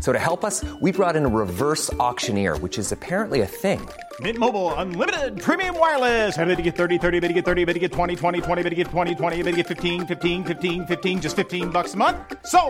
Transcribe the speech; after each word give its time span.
So 0.00 0.12
to 0.12 0.18
help 0.18 0.44
us, 0.44 0.64
we 0.80 0.90
brought 0.90 1.14
in 1.14 1.24
a 1.24 1.28
reverse 1.28 1.92
auctioneer, 2.00 2.56
which 2.58 2.76
is 2.76 2.90
apparently 2.90 3.42
a 3.42 3.46
thing. 3.46 3.80
Mint 4.20 4.36
Mobile 4.38 4.74
unlimited 4.74 5.40
premium 5.40 5.78
wireless. 5.78 6.36
Ready 6.36 6.56
to 6.56 6.62
get 6.62 6.74
30, 6.74 6.98
30, 6.98 7.20
bit 7.20 7.28
to 7.28 7.34
get 7.34 7.44
30, 7.44 7.64
bit 7.66 7.74
to 7.74 7.78
get 7.78 7.92
20, 7.92 8.16
20, 8.16 8.40
20, 8.40 8.62
bit 8.64 8.70
to 8.70 8.74
get 8.74 8.86
20, 8.88 9.14
20, 9.14 9.36
bit 9.42 9.50
to 9.52 9.56
get 9.58 9.66
15, 9.68 10.06
15, 10.06 10.44
15, 10.44 10.86
15 10.86 11.20
just 11.20 11.36
15 11.36 11.70
bucks 11.70 11.94
a 11.94 11.96
month. 11.96 12.16
So, 12.46 12.60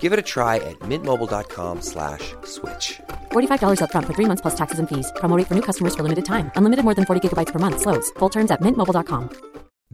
Give 0.00 0.12
it 0.12 0.18
a 0.18 0.26
try 0.34 0.56
at 0.56 0.78
mintmobile.com 0.80 1.80
slash 1.80 2.34
switch. 2.44 3.00
$45 3.32 3.80
upfront 3.80 4.06
for 4.06 4.14
three 4.14 4.26
months 4.26 4.42
plus 4.42 4.54
taxes 4.54 4.78
and 4.78 4.88
fees. 4.88 5.10
Promo 5.16 5.36
rate 5.38 5.46
for 5.46 5.54
new 5.54 5.62
customers 5.62 5.94
for 5.94 6.02
limited 6.02 6.26
time. 6.26 6.50
Unlimited 6.56 6.84
more 6.84 6.94
than 6.94 7.06
40 7.06 7.20
gigabytes 7.28 7.52
per 7.54 7.58
month. 7.58 7.80
Slows. 7.80 8.10
Full 8.18 8.28
terms 8.28 8.50
at 8.50 8.60
mintmobile.com. 8.60 9.30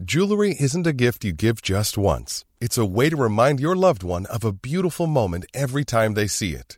Jewelry 0.03 0.53
isn't 0.59 0.85
a 0.85 0.91
gift 0.91 1.23
you 1.23 1.31
give 1.31 1.61
just 1.61 1.97
once. 1.97 2.43
It's 2.59 2.77
a 2.77 2.85
way 2.85 3.09
to 3.09 3.15
remind 3.15 3.61
your 3.61 3.77
loved 3.77 4.03
one 4.03 4.25
of 4.25 4.43
a 4.43 4.51
beautiful 4.51 5.07
moment 5.07 5.45
every 5.53 5.85
time 5.85 6.15
they 6.15 6.27
see 6.27 6.51
it. 6.51 6.77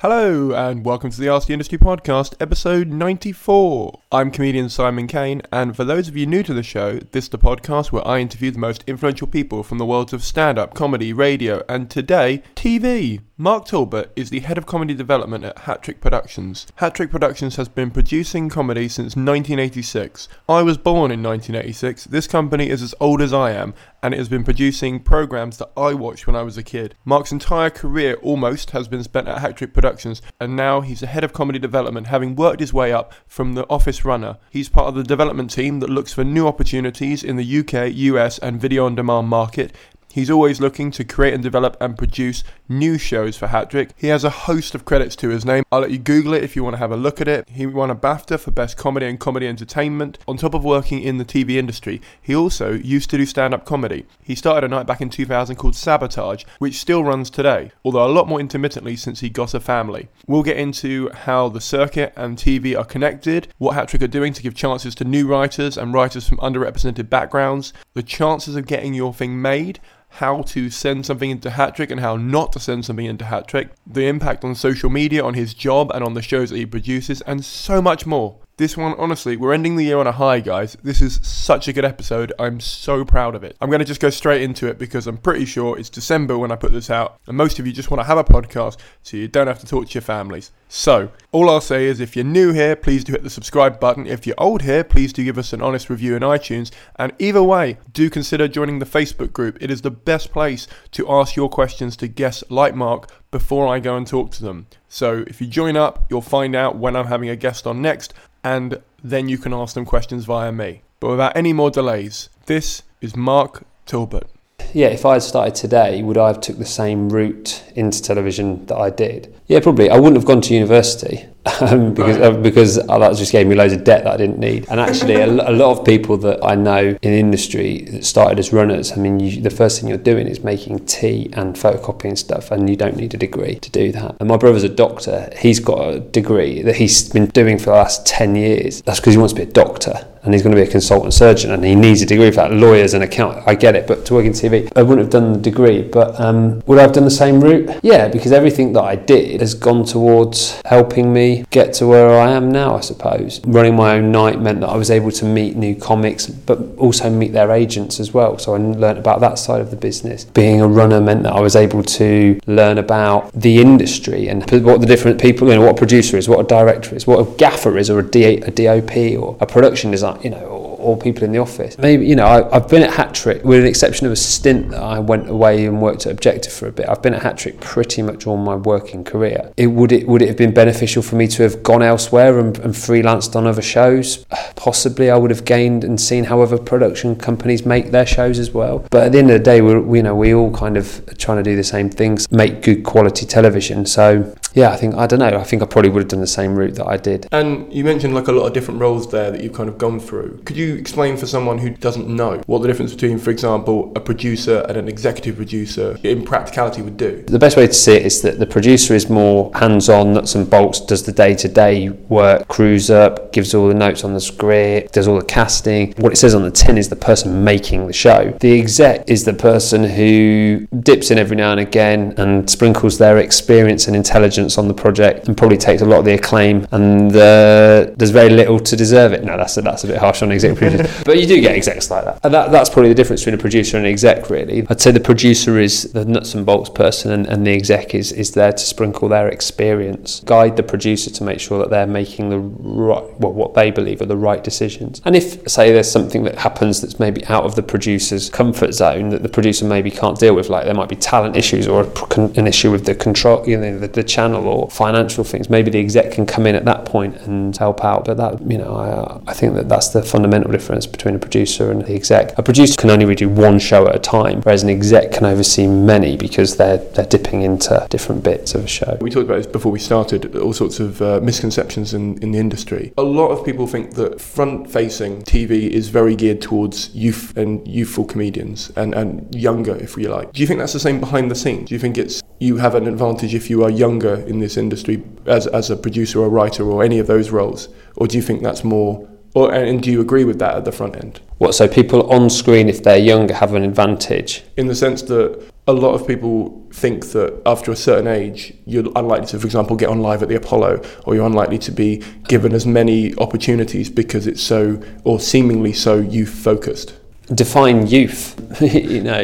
Hello, 0.00 0.52
and 0.52 0.84
welcome 0.84 1.10
to 1.10 1.20
the 1.20 1.28
Ask 1.28 1.48
the 1.48 1.52
Industry 1.54 1.76
podcast, 1.76 2.34
episode 2.38 2.86
94. 2.86 4.00
I'm 4.12 4.30
comedian 4.30 4.68
Simon 4.68 5.08
Kane, 5.08 5.42
and 5.50 5.74
for 5.74 5.82
those 5.82 6.06
of 6.06 6.16
you 6.16 6.24
new 6.24 6.44
to 6.44 6.54
the 6.54 6.62
show, 6.62 7.00
this 7.10 7.24
is 7.24 7.30
the 7.30 7.36
podcast 7.36 7.90
where 7.90 8.06
I 8.06 8.20
interview 8.20 8.52
the 8.52 8.60
most 8.60 8.84
influential 8.86 9.26
people 9.26 9.64
from 9.64 9.78
the 9.78 9.84
worlds 9.84 10.12
of 10.12 10.22
stand 10.22 10.56
up, 10.56 10.72
comedy, 10.72 11.12
radio, 11.12 11.64
and 11.68 11.90
today, 11.90 12.44
TV. 12.54 13.22
Mark 13.40 13.66
Talbot 13.66 14.12
is 14.14 14.30
the 14.30 14.40
head 14.40 14.58
of 14.58 14.66
comedy 14.66 14.94
development 14.94 15.44
at 15.44 15.56
Hattrick 15.58 16.00
Productions. 16.00 16.66
Hattrick 16.80 17.10
Productions 17.10 17.56
has 17.56 17.68
been 17.68 17.90
producing 17.90 18.48
comedy 18.48 18.88
since 18.88 19.16
1986. 19.16 20.28
I 20.48 20.62
was 20.62 20.76
born 20.76 21.10
in 21.10 21.22
1986. 21.22 22.04
This 22.04 22.26
company 22.26 22.68
is 22.68 22.82
as 22.82 22.96
old 23.00 23.20
as 23.20 23.32
I 23.32 23.52
am, 23.52 23.74
and 24.02 24.14
it 24.14 24.18
has 24.18 24.28
been 24.28 24.44
producing 24.44 25.00
programs 25.00 25.58
that 25.58 25.70
I 25.76 25.94
watched 25.94 26.26
when 26.26 26.36
I 26.36 26.42
was 26.42 26.56
a 26.56 26.62
kid. 26.62 26.94
Mark's 27.04 27.32
entire 27.32 27.70
career 27.70 28.14
almost 28.22 28.70
has 28.70 28.88
been 28.88 29.02
spent 29.02 29.28
at 29.28 29.38
Hattrick 29.38 29.72
Productions, 29.72 30.22
and 30.40 30.54
now 30.56 30.80
he's 30.80 31.00
the 31.00 31.06
head 31.06 31.24
of 31.24 31.32
comedy 31.32 31.58
development, 31.58 32.06
having 32.06 32.36
worked 32.36 32.60
his 32.60 32.72
way 32.72 32.92
up 32.92 33.12
from 33.26 33.54
the 33.54 33.66
office 33.68 34.04
runner. 34.04 34.38
He's 34.50 34.68
part 34.68 34.88
of 34.88 34.94
the 34.94 35.02
development 35.02 35.50
team 35.50 35.80
that 35.80 35.90
looks 35.90 36.12
for 36.12 36.24
new 36.24 36.46
opportunities 36.46 37.24
in 37.24 37.36
the 37.36 37.58
UK, 37.58 37.92
US, 37.94 38.38
and 38.38 38.60
video 38.60 38.86
on 38.86 38.94
demand 38.94 39.28
market. 39.28 39.74
He's 40.12 40.30
always 40.30 40.60
looking 40.60 40.90
to 40.92 41.04
create 41.04 41.34
and 41.34 41.42
develop 41.42 41.76
and 41.80 41.96
produce 41.96 42.42
new 42.68 42.98
shows 42.98 43.36
for 43.36 43.48
Hattrick. 43.48 43.90
He 43.96 44.08
has 44.08 44.24
a 44.24 44.30
host 44.30 44.74
of 44.74 44.84
credits 44.84 45.16
to 45.16 45.28
his 45.28 45.44
name. 45.44 45.64
I'll 45.72 45.80
let 45.80 45.90
you 45.90 45.98
Google 45.98 46.34
it 46.34 46.42
if 46.42 46.54
you 46.54 46.62
want 46.62 46.74
to 46.74 46.78
have 46.78 46.92
a 46.92 46.96
look 46.96 47.20
at 47.20 47.28
it. 47.28 47.48
He 47.48 47.66
won 47.66 47.90
a 47.90 47.96
BAFTA 47.96 48.38
for 48.38 48.50
Best 48.50 48.76
Comedy 48.76 49.06
and 49.06 49.18
Comedy 49.18 49.46
Entertainment. 49.46 50.18
On 50.28 50.36
top 50.36 50.54
of 50.54 50.64
working 50.64 51.02
in 51.02 51.18
the 51.18 51.24
TV 51.24 51.56
industry, 51.56 52.00
he 52.20 52.34
also 52.34 52.72
used 52.72 53.10
to 53.10 53.16
do 53.16 53.26
stand 53.26 53.54
up 53.54 53.64
comedy. 53.64 54.06
He 54.22 54.34
started 54.34 54.66
a 54.66 54.68
night 54.68 54.86
back 54.86 55.00
in 55.00 55.10
2000 55.10 55.56
called 55.56 55.74
Sabotage, 55.74 56.44
which 56.58 56.78
still 56.78 57.04
runs 57.04 57.30
today, 57.30 57.72
although 57.84 58.06
a 58.06 58.12
lot 58.12 58.28
more 58.28 58.40
intermittently 58.40 58.96
since 58.96 59.20
he 59.20 59.28
got 59.28 59.54
a 59.54 59.60
family. 59.60 60.08
We'll 60.26 60.42
get 60.42 60.56
into 60.56 61.10
how 61.10 61.48
the 61.48 61.60
circuit 61.60 62.12
and 62.16 62.36
TV 62.36 62.76
are 62.78 62.84
connected, 62.84 63.48
what 63.58 63.76
Hattrick 63.76 64.02
are 64.02 64.08
doing 64.08 64.32
to 64.34 64.42
give 64.42 64.54
chances 64.54 64.94
to 64.96 65.04
new 65.04 65.26
writers 65.26 65.78
and 65.78 65.92
writers 65.92 66.28
from 66.28 66.38
underrepresented 66.38 67.08
backgrounds, 67.08 67.72
the 67.94 68.02
chances 68.02 68.56
of 68.56 68.66
getting 68.66 68.94
your 68.94 69.14
thing 69.14 69.40
made 69.40 69.80
how 70.10 70.42
to 70.42 70.70
send 70.70 71.06
something 71.06 71.30
into 71.30 71.50
Hattrick 71.50 71.90
and 71.90 72.00
how 72.00 72.16
not 72.16 72.52
to 72.52 72.60
send 72.60 72.84
something 72.84 73.06
into 73.06 73.24
Hattrick, 73.24 73.70
the 73.86 74.06
impact 74.06 74.44
on 74.44 74.54
social 74.54 74.90
media, 74.90 75.22
on 75.22 75.34
his 75.34 75.54
job, 75.54 75.90
and 75.94 76.02
on 76.02 76.14
the 76.14 76.22
shows 76.22 76.50
that 76.50 76.56
he 76.56 76.66
produces, 76.66 77.20
and 77.22 77.44
so 77.44 77.80
much 77.80 78.06
more. 78.06 78.38
This 78.58 78.76
one, 78.76 78.96
honestly, 78.98 79.36
we're 79.36 79.52
ending 79.52 79.76
the 79.76 79.84
year 79.84 79.98
on 79.98 80.08
a 80.08 80.12
high, 80.12 80.40
guys. 80.40 80.76
This 80.82 81.00
is 81.00 81.20
such 81.22 81.68
a 81.68 81.72
good 81.72 81.84
episode. 81.84 82.32
I'm 82.40 82.58
so 82.58 83.04
proud 83.04 83.36
of 83.36 83.44
it. 83.44 83.56
I'm 83.60 83.70
going 83.70 83.78
to 83.78 83.84
just 83.84 84.00
go 84.00 84.10
straight 84.10 84.42
into 84.42 84.66
it 84.66 84.78
because 84.78 85.06
I'm 85.06 85.16
pretty 85.16 85.44
sure 85.44 85.78
it's 85.78 85.88
December 85.88 86.36
when 86.36 86.50
I 86.50 86.56
put 86.56 86.72
this 86.72 86.90
out, 86.90 87.20
and 87.28 87.36
most 87.36 87.60
of 87.60 87.68
you 87.68 87.72
just 87.72 87.88
want 87.88 88.00
to 88.00 88.04
have 88.08 88.18
a 88.18 88.24
podcast 88.24 88.78
so 89.04 89.16
you 89.16 89.28
don't 89.28 89.46
have 89.46 89.60
to 89.60 89.66
talk 89.66 89.86
to 89.86 89.94
your 89.94 90.02
families. 90.02 90.50
So, 90.70 91.10
all 91.32 91.48
I'll 91.48 91.62
say 91.62 91.86
is 91.86 91.98
if 91.98 92.14
you're 92.14 92.26
new 92.26 92.52
here, 92.52 92.76
please 92.76 93.02
do 93.02 93.12
hit 93.12 93.22
the 93.22 93.30
subscribe 93.30 93.80
button. 93.80 94.06
If 94.06 94.26
you're 94.26 94.36
old 94.36 94.62
here, 94.62 94.84
please 94.84 95.14
do 95.14 95.24
give 95.24 95.38
us 95.38 95.54
an 95.54 95.62
honest 95.62 95.88
review 95.88 96.14
in 96.14 96.22
iTunes. 96.22 96.70
And 96.96 97.14
either 97.18 97.42
way, 97.42 97.78
do 97.94 98.10
consider 98.10 98.48
joining 98.48 98.78
the 98.78 98.84
Facebook 98.84 99.32
group. 99.32 99.56
It 99.62 99.70
is 99.70 99.80
the 99.80 99.90
best 99.90 100.30
place 100.30 100.66
to 100.90 101.10
ask 101.10 101.36
your 101.36 101.48
questions 101.48 101.96
to 101.98 102.08
guests 102.08 102.44
like 102.50 102.74
Mark 102.74 103.10
before 103.30 103.66
I 103.66 103.78
go 103.78 103.96
and 103.96 104.06
talk 104.06 104.30
to 104.32 104.42
them. 104.42 104.66
So, 104.90 105.24
if 105.26 105.40
you 105.40 105.46
join 105.46 105.76
up, 105.76 106.06
you'll 106.10 106.20
find 106.20 106.54
out 106.54 106.76
when 106.76 106.96
I'm 106.96 107.06
having 107.06 107.30
a 107.30 107.36
guest 107.36 107.66
on 107.66 107.80
next, 107.80 108.12
and 108.48 108.80
then 109.04 109.28
you 109.28 109.36
can 109.36 109.52
ask 109.52 109.74
them 109.74 109.84
questions 109.84 110.24
via 110.24 110.50
me. 110.50 110.82
But 111.00 111.10
without 111.10 111.36
any 111.36 111.52
more 111.52 111.70
delays, 111.70 112.30
this 112.46 112.82
is 113.02 113.14
Mark 113.14 113.64
Talbot. 113.84 114.26
Yeah, 114.72 114.88
if 114.88 115.04
I 115.06 115.14
had 115.14 115.22
started 115.22 115.54
today, 115.54 116.02
would 116.02 116.18
I 116.18 116.28
have 116.28 116.40
took 116.40 116.58
the 116.58 116.66
same 116.66 117.08
route 117.08 117.62
into 117.74 118.02
television 118.02 118.66
that 118.66 118.76
I 118.76 118.90
did? 118.90 119.34
Yeah, 119.46 119.60
probably. 119.60 119.88
I 119.90 119.96
wouldn't 119.96 120.16
have 120.16 120.26
gone 120.26 120.42
to 120.42 120.54
university 120.54 121.24
um, 121.60 121.94
because 121.94 122.18
uh, 122.18 122.32
because 122.32 122.78
uh, 122.78 122.98
that 122.98 123.16
just 123.16 123.32
gave 123.32 123.46
me 123.46 123.54
loads 123.54 123.72
of 123.72 123.84
debt 123.84 124.04
that 124.04 124.12
I 124.12 124.16
didn't 124.16 124.38
need. 124.38 124.66
And 124.68 124.78
actually, 124.78 125.14
a, 125.14 125.26
a 125.26 125.52
lot 125.52 125.78
of 125.78 125.86
people 125.86 126.18
that 126.18 126.44
I 126.44 126.54
know 126.54 126.98
in 127.00 127.12
industry 127.12 127.82
that 127.90 128.04
started 128.04 128.38
as 128.38 128.52
runners, 128.52 128.92
I 128.92 128.96
mean, 128.96 129.20
you, 129.20 129.40
the 129.40 129.50
first 129.50 129.80
thing 129.80 129.88
you're 129.88 129.98
doing 129.98 130.26
is 130.26 130.44
making 130.44 130.84
tea 130.86 131.30
and 131.32 131.54
photocopying 131.54 132.18
stuff, 132.18 132.50
and 132.50 132.68
you 132.68 132.76
don't 132.76 132.96
need 132.96 133.14
a 133.14 133.16
degree 133.16 133.54
to 133.56 133.70
do 133.70 133.90
that. 133.92 134.16
And 134.20 134.28
my 134.28 134.36
brother's 134.36 134.64
a 134.64 134.68
doctor. 134.68 135.30
He's 135.38 135.60
got 135.60 135.88
a 135.88 136.00
degree 136.00 136.62
that 136.62 136.76
he's 136.76 137.08
been 137.08 137.26
doing 137.26 137.58
for 137.58 137.66
the 137.66 137.72
last 137.72 138.06
10 138.06 138.36
years. 138.36 138.82
That's 138.82 139.00
because 139.00 139.14
he 139.14 139.18
wants 139.18 139.32
to 139.32 139.40
be 139.40 139.48
a 139.48 139.52
doctor 139.52 140.06
and 140.28 140.34
he's 140.34 140.42
going 140.42 140.54
to 140.54 140.60
be 140.60 140.68
a 140.68 140.70
consultant 140.70 141.14
surgeon 141.14 141.52
and 141.52 141.64
he 141.64 141.74
needs 141.74 142.02
a 142.02 142.06
degree 142.06 142.28
for 142.28 142.36
that. 142.36 142.52
Lawyers 142.52 142.92
and 142.92 143.02
account, 143.02 143.42
I 143.46 143.54
get 143.54 143.74
it, 143.74 143.86
but 143.86 144.04
to 144.04 144.12
work 144.12 144.26
in 144.26 144.32
TV, 144.32 144.70
I 144.76 144.82
wouldn't 144.82 144.98
have 144.98 145.10
done 145.10 145.32
the 145.32 145.38
degree. 145.38 145.80
But 145.80 146.20
um, 146.20 146.62
would 146.66 146.78
I 146.78 146.82
have 146.82 146.92
done 146.92 147.04
the 147.04 147.10
same 147.10 147.40
route? 147.40 147.80
Yeah, 147.82 148.08
because 148.08 148.30
everything 148.30 148.74
that 148.74 148.82
I 148.84 148.94
did 148.94 149.40
has 149.40 149.54
gone 149.54 149.86
towards 149.86 150.60
helping 150.66 151.14
me 151.14 151.46
get 151.50 151.72
to 151.74 151.86
where 151.86 152.10
I 152.10 152.32
am 152.32 152.52
now, 152.52 152.76
I 152.76 152.80
suppose. 152.80 153.40
Running 153.46 153.74
my 153.74 153.94
own 153.96 154.12
night 154.12 154.38
meant 154.38 154.60
that 154.60 154.68
I 154.68 154.76
was 154.76 154.90
able 154.90 155.10
to 155.12 155.24
meet 155.24 155.56
new 155.56 155.74
comics, 155.74 156.26
but 156.26 156.58
also 156.76 157.08
meet 157.08 157.32
their 157.32 157.50
agents 157.50 157.98
as 157.98 158.12
well. 158.12 158.36
So 158.36 158.54
I 158.54 158.58
learned 158.58 158.98
about 158.98 159.20
that 159.20 159.38
side 159.38 159.62
of 159.62 159.70
the 159.70 159.76
business. 159.76 160.24
Being 160.24 160.60
a 160.60 160.68
runner 160.68 161.00
meant 161.00 161.22
that 161.22 161.32
I 161.32 161.40
was 161.40 161.56
able 161.56 161.82
to 161.82 162.38
learn 162.46 162.76
about 162.76 163.32
the 163.32 163.62
industry 163.62 164.28
and 164.28 164.42
what 164.62 164.82
the 164.82 164.86
different 164.86 165.18
people, 165.18 165.48
you 165.48 165.54
know, 165.54 165.62
what 165.62 165.76
a 165.76 165.78
producer 165.78 166.18
is, 166.18 166.28
what 166.28 166.40
a 166.40 166.46
director 166.46 166.94
is, 166.94 167.06
what 167.06 167.26
a 167.26 167.36
gaffer 167.38 167.78
is, 167.78 167.88
or 167.88 167.98
a, 167.98 168.02
DOP, 168.02 168.96
or 169.18 169.38
a 169.40 169.46
production 169.46 169.94
you 170.22 170.30
know, 170.30 170.44
or, 170.44 170.78
or 170.78 170.96
people 170.96 171.24
in 171.24 171.32
the 171.32 171.38
office. 171.38 171.76
Maybe, 171.78 172.06
you 172.06 172.16
know, 172.16 172.26
I, 172.26 172.56
I've 172.56 172.68
been 172.68 172.82
at 172.82 172.90
Hattrick, 172.90 173.42
with 173.42 173.60
an 173.60 173.66
exception 173.66 174.06
of 174.06 174.12
a 174.12 174.16
stint 174.16 174.70
that 174.70 174.82
I 174.82 174.98
went 174.98 175.28
away 175.28 175.66
and 175.66 175.80
worked 175.80 176.06
at 176.06 176.12
Objective 176.12 176.52
for 176.52 176.66
a 176.68 176.72
bit. 176.72 176.88
I've 176.88 177.02
been 177.02 177.14
at 177.14 177.22
Hattrick 177.22 177.60
pretty 177.60 178.02
much 178.02 178.26
all 178.26 178.36
my 178.36 178.54
working 178.54 179.04
career. 179.04 179.52
It 179.56 179.68
would 179.68 179.92
it 179.92 180.06
would 180.08 180.22
it 180.22 180.28
have 180.28 180.36
been 180.36 180.54
beneficial 180.54 181.02
for 181.02 181.16
me 181.16 181.28
to 181.28 181.42
have 181.42 181.62
gone 181.62 181.82
elsewhere 181.82 182.38
and, 182.38 182.58
and 182.58 182.74
freelanced 182.74 183.36
on 183.36 183.46
other 183.46 183.62
shows? 183.62 184.24
Possibly, 184.56 185.10
I 185.10 185.16
would 185.16 185.30
have 185.30 185.44
gained 185.44 185.84
and 185.84 186.00
seen 186.00 186.24
how 186.24 186.40
other 186.40 186.58
production 186.58 187.16
companies 187.16 187.64
make 187.64 187.90
their 187.90 188.06
shows 188.06 188.38
as 188.38 188.50
well. 188.52 188.86
But 188.90 189.04
at 189.04 189.12
the 189.12 189.18
end 189.18 189.30
of 189.30 189.38
the 189.38 189.44
day, 189.44 189.60
we 189.60 189.98
you 189.98 190.02
know 190.02 190.14
we 190.14 190.34
all 190.34 190.50
kind 190.52 190.76
of 190.76 191.02
trying 191.18 191.42
to 191.42 191.48
do 191.48 191.56
the 191.56 191.64
same 191.64 191.90
things, 191.90 192.30
make 192.30 192.62
good 192.62 192.84
quality 192.84 193.26
television. 193.26 193.86
So 193.86 194.34
Yeah, 194.54 194.70
I 194.70 194.76
think 194.76 194.94
I 194.94 195.06
don't 195.06 195.18
know. 195.18 195.38
I 195.38 195.44
think 195.44 195.62
I 195.62 195.66
probably 195.66 195.90
would 195.90 196.00
have 196.00 196.08
done 196.08 196.20
the 196.20 196.26
same 196.26 196.54
route 196.54 196.74
that 196.76 196.86
I 196.86 196.96
did. 196.96 197.28
And 197.32 197.72
you 197.72 197.84
mentioned 197.84 198.14
like 198.14 198.28
a 198.28 198.32
lot 198.32 198.46
of 198.46 198.52
different 198.52 198.80
roles 198.80 199.10
there 199.10 199.30
that 199.30 199.42
you've 199.42 199.52
kind 199.52 199.68
of 199.68 199.78
gone 199.78 200.00
through. 200.00 200.40
Could 200.44 200.56
you 200.56 200.74
explain 200.76 201.16
for 201.16 201.26
someone 201.26 201.58
who 201.58 201.70
doesn't 201.70 202.08
know 202.08 202.42
what 202.46 202.62
the 202.62 202.68
difference 202.68 202.92
between, 202.94 203.18
for 203.18 203.30
example, 203.30 203.92
a 203.94 204.00
producer 204.00 204.64
and 204.68 204.76
an 204.76 204.88
executive 204.88 205.36
producer 205.36 205.98
in 206.02 206.24
practicality 206.24 206.82
would 206.82 206.96
do? 206.96 207.22
The 207.26 207.38
best 207.38 207.56
way 207.56 207.66
to 207.66 207.72
see 207.72 207.92
it 207.92 208.06
is 208.06 208.22
that 208.22 208.38
the 208.38 208.46
producer 208.46 208.94
is 208.94 209.10
more 209.10 209.50
hands-on, 209.54 210.14
nuts 210.14 210.34
and 210.34 210.48
bolts, 210.48 210.80
does 210.80 211.04
the 211.04 211.12
day-to-day 211.12 211.90
work, 211.90 212.48
crews 212.48 212.90
up, 212.90 213.32
gives 213.32 213.54
all 213.54 213.68
the 213.68 213.74
notes 213.74 214.04
on 214.04 214.14
the 214.14 214.20
script, 214.20 214.92
does 214.92 215.08
all 215.08 215.18
the 215.18 215.24
casting. 215.24 215.92
What 215.98 216.12
it 216.12 216.16
says 216.16 216.34
on 216.34 216.42
the 216.42 216.50
tin 216.50 216.78
is 216.78 216.88
the 216.88 216.96
person 216.96 217.44
making 217.44 217.86
the 217.86 217.92
show. 217.92 218.36
The 218.40 218.58
exec 218.58 219.08
is 219.08 219.24
the 219.24 219.34
person 219.34 219.84
who 219.84 220.66
dips 220.80 221.10
in 221.10 221.18
every 221.18 221.36
now 221.36 221.52
and 221.52 221.60
again 221.60 222.14
and 222.16 222.48
sprinkles 222.48 222.98
their 222.98 223.18
experience 223.18 223.86
and 223.86 223.96
intelligence 223.96 224.37
on 224.38 224.68
the 224.68 224.74
project 224.74 225.28
and 225.28 225.36
probably 225.36 225.56
takes 225.56 225.82
a 225.82 225.84
lot 225.84 225.98
of 225.98 226.04
the 226.04 226.14
acclaim 226.14 226.66
and 226.72 227.14
uh, 227.16 227.86
does 227.96 228.10
very 228.10 228.30
little 228.30 228.58
to 228.60 228.76
deserve 228.76 229.12
it. 229.12 229.24
No, 229.24 229.36
that's 229.36 229.56
a, 229.56 229.62
that's 229.62 229.84
a 229.84 229.86
bit 229.86 229.98
harsh 229.98 230.22
on 230.22 230.32
exec 230.32 230.56
producers, 230.56 231.02
but 231.04 231.18
you 231.18 231.26
do 231.26 231.40
get 231.40 231.54
execs 231.54 231.90
like 231.90 232.04
that. 232.04 232.20
And 232.22 232.34
that. 232.34 232.52
That's 232.52 232.70
probably 232.70 232.88
the 232.88 232.94
difference 232.94 233.22
between 233.22 233.34
a 233.34 233.42
producer 233.42 233.76
and 233.76 233.86
an 233.86 233.92
exec, 233.92 234.30
really. 234.30 234.66
I'd 234.68 234.80
say 234.80 234.90
the 234.90 235.00
producer 235.00 235.58
is 235.58 235.92
the 235.92 236.04
nuts 236.04 236.34
and 236.34 236.44
bolts 236.46 236.70
person, 236.70 237.12
and, 237.12 237.26
and 237.26 237.46
the 237.46 237.52
exec 237.52 237.94
is 237.94 238.12
is 238.12 238.32
there 238.32 238.52
to 238.52 238.58
sprinkle 238.58 239.08
their 239.08 239.28
experience, 239.28 240.20
guide 240.20 240.56
the 240.56 240.62
producer 240.62 241.10
to 241.10 241.24
make 241.24 241.40
sure 241.40 241.58
that 241.58 241.70
they're 241.70 241.86
making 241.86 242.30
the 242.30 242.38
right, 242.38 243.04
well, 243.20 243.32
what 243.32 243.54
they 243.54 243.70
believe 243.70 244.00
are 244.00 244.06
the 244.06 244.16
right 244.16 244.42
decisions. 244.42 245.00
And 245.04 245.16
if 245.16 245.48
say 245.48 245.72
there's 245.72 245.90
something 245.90 246.24
that 246.24 246.36
happens 246.36 246.80
that's 246.80 246.98
maybe 246.98 247.24
out 247.26 247.44
of 247.44 247.54
the 247.54 247.62
producer's 247.62 248.30
comfort 248.30 248.72
zone 248.72 249.10
that 249.10 249.22
the 249.22 249.28
producer 249.28 249.64
maybe 249.64 249.90
can't 249.90 250.18
deal 250.18 250.34
with, 250.34 250.48
like 250.48 250.64
there 250.64 250.74
might 250.74 250.88
be 250.88 250.96
talent 250.96 251.36
issues 251.36 251.66
or 251.66 251.82
a, 251.84 252.20
an 252.36 252.46
issue 252.46 252.70
with 252.70 252.84
the 252.84 252.94
control, 252.94 253.46
you 253.48 253.56
know, 253.56 253.78
the, 253.78 253.88
the 253.88 254.04
channel 254.04 254.27
or 254.34 254.70
financial 254.70 255.24
things, 255.24 255.50
maybe 255.50 255.70
the 255.70 255.80
exec 255.80 256.12
can 256.12 256.26
come 256.26 256.46
in 256.46 256.54
at 256.54 256.64
that 256.64 256.84
point 256.84 257.16
and 257.22 257.56
help 257.56 257.84
out. 257.84 258.04
But 258.04 258.16
that, 258.16 258.40
you 258.50 258.58
know, 258.58 258.74
I, 258.74 259.30
I 259.30 259.34
think 259.34 259.54
that 259.54 259.68
that's 259.68 259.88
the 259.88 260.02
fundamental 260.02 260.50
difference 260.50 260.86
between 260.86 261.14
a 261.14 261.18
producer 261.18 261.70
and 261.70 261.84
the 261.84 261.94
exec. 261.94 262.38
A 262.38 262.42
producer 262.42 262.74
can 262.76 262.90
only 262.90 263.04
really 263.04 263.16
do 263.16 263.28
one 263.28 263.58
show 263.58 263.86
at 263.88 263.94
a 263.94 263.98
time, 263.98 264.40
whereas 264.42 264.62
an 264.62 264.70
exec 264.70 265.12
can 265.12 265.26
oversee 265.26 265.66
many 265.66 266.16
because 266.16 266.56
they're 266.56 266.78
they're 266.78 267.06
dipping 267.06 267.42
into 267.42 267.86
different 267.90 268.22
bits 268.24 268.54
of 268.54 268.64
a 268.64 268.68
show. 268.68 268.96
We 269.00 269.10
talked 269.10 269.26
about 269.26 269.36
this 269.36 269.46
before 269.46 269.72
we 269.72 269.78
started, 269.78 270.36
all 270.36 270.52
sorts 270.52 270.80
of 270.80 271.00
uh, 271.02 271.20
misconceptions 271.20 271.94
in, 271.94 272.20
in 272.22 272.32
the 272.32 272.38
industry. 272.38 272.92
A 272.98 273.02
lot 273.02 273.28
of 273.28 273.44
people 273.44 273.66
think 273.66 273.94
that 273.94 274.20
front 274.20 274.70
facing 274.70 275.22
TV 275.22 275.68
is 275.68 275.88
very 275.88 276.14
geared 276.16 276.40
towards 276.40 276.94
youth 276.94 277.36
and 277.36 277.66
youthful 277.66 278.04
comedians 278.04 278.70
and, 278.76 278.94
and 278.94 279.34
younger, 279.34 279.76
if 279.76 279.96
you 279.96 280.08
like. 280.08 280.32
Do 280.32 280.40
you 280.40 280.46
think 280.46 280.60
that's 280.60 280.72
the 280.72 280.80
same 280.80 281.00
behind 281.00 281.30
the 281.30 281.34
scenes? 281.34 281.68
Do 281.68 281.74
you 281.74 281.78
think 281.78 281.98
it's 281.98 282.22
you 282.40 282.56
have 282.56 282.74
an 282.74 282.86
advantage 282.86 283.34
if 283.34 283.50
you 283.50 283.64
are 283.64 283.70
younger 283.70 284.17
in 284.26 284.40
this 284.40 284.56
industry 284.56 285.02
as, 285.26 285.46
as 285.46 285.70
a 285.70 285.76
producer 285.76 286.20
or 286.20 286.28
writer 286.28 286.64
or 286.64 286.82
any 286.82 286.98
of 286.98 287.06
those 287.06 287.30
roles? 287.30 287.68
Or 287.96 288.06
do 288.06 288.16
you 288.16 288.22
think 288.22 288.42
that's 288.42 288.64
more, 288.64 289.08
or, 289.34 289.52
and 289.52 289.82
do 289.82 289.90
you 289.90 290.00
agree 290.00 290.24
with 290.24 290.38
that 290.38 290.56
at 290.56 290.64
the 290.64 290.72
front 290.72 290.96
end? 290.96 291.20
What 291.38 291.54
so 291.54 291.68
people 291.68 292.10
on 292.10 292.30
screen, 292.30 292.68
if 292.68 292.82
they're 292.82 292.98
younger, 292.98 293.34
have 293.34 293.54
an 293.54 293.62
advantage? 293.62 294.44
in 294.56 294.66
the 294.66 294.74
sense 294.74 295.02
that 295.02 295.50
a 295.68 295.72
lot 295.72 295.92
of 295.92 296.06
people 296.06 296.66
think 296.72 297.08
that 297.08 297.40
after 297.44 297.70
a 297.70 297.76
certain 297.76 298.06
age, 298.06 298.54
you're 298.64 298.90
unlikely 298.96 299.26
to, 299.26 299.38
for 299.38 299.46
example, 299.46 299.76
get 299.76 299.90
on 299.90 300.00
live 300.00 300.22
at 300.22 300.28
the 300.30 300.34
Apollo, 300.34 300.82
or 301.04 301.14
you're 301.14 301.26
unlikely 301.26 301.58
to 301.58 301.70
be 301.70 302.02
given 302.26 302.54
as 302.54 302.64
many 302.66 303.14
opportunities 303.18 303.90
because 303.90 304.26
it's 304.26 304.42
so, 304.42 304.82
or 305.04 305.20
seemingly 305.20 305.74
so, 305.74 305.98
youth 305.98 306.30
focused. 306.30 306.94
define 307.34 307.86
youth, 307.86 308.40
you 308.62 309.02
know, 309.02 309.20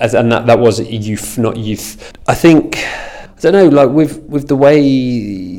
as, 0.00 0.14
and 0.14 0.32
that, 0.32 0.46
that 0.46 0.58
was 0.58 0.80
youth, 0.80 1.38
not 1.38 1.56
youth. 1.56 2.12
I 2.26 2.34
think, 2.34 2.84
I 3.36 3.40
don't 3.40 3.52
know, 3.52 3.68
like 3.68 3.90
with, 3.90 4.22
with 4.22 4.48
the 4.48 4.56
way 4.56 4.80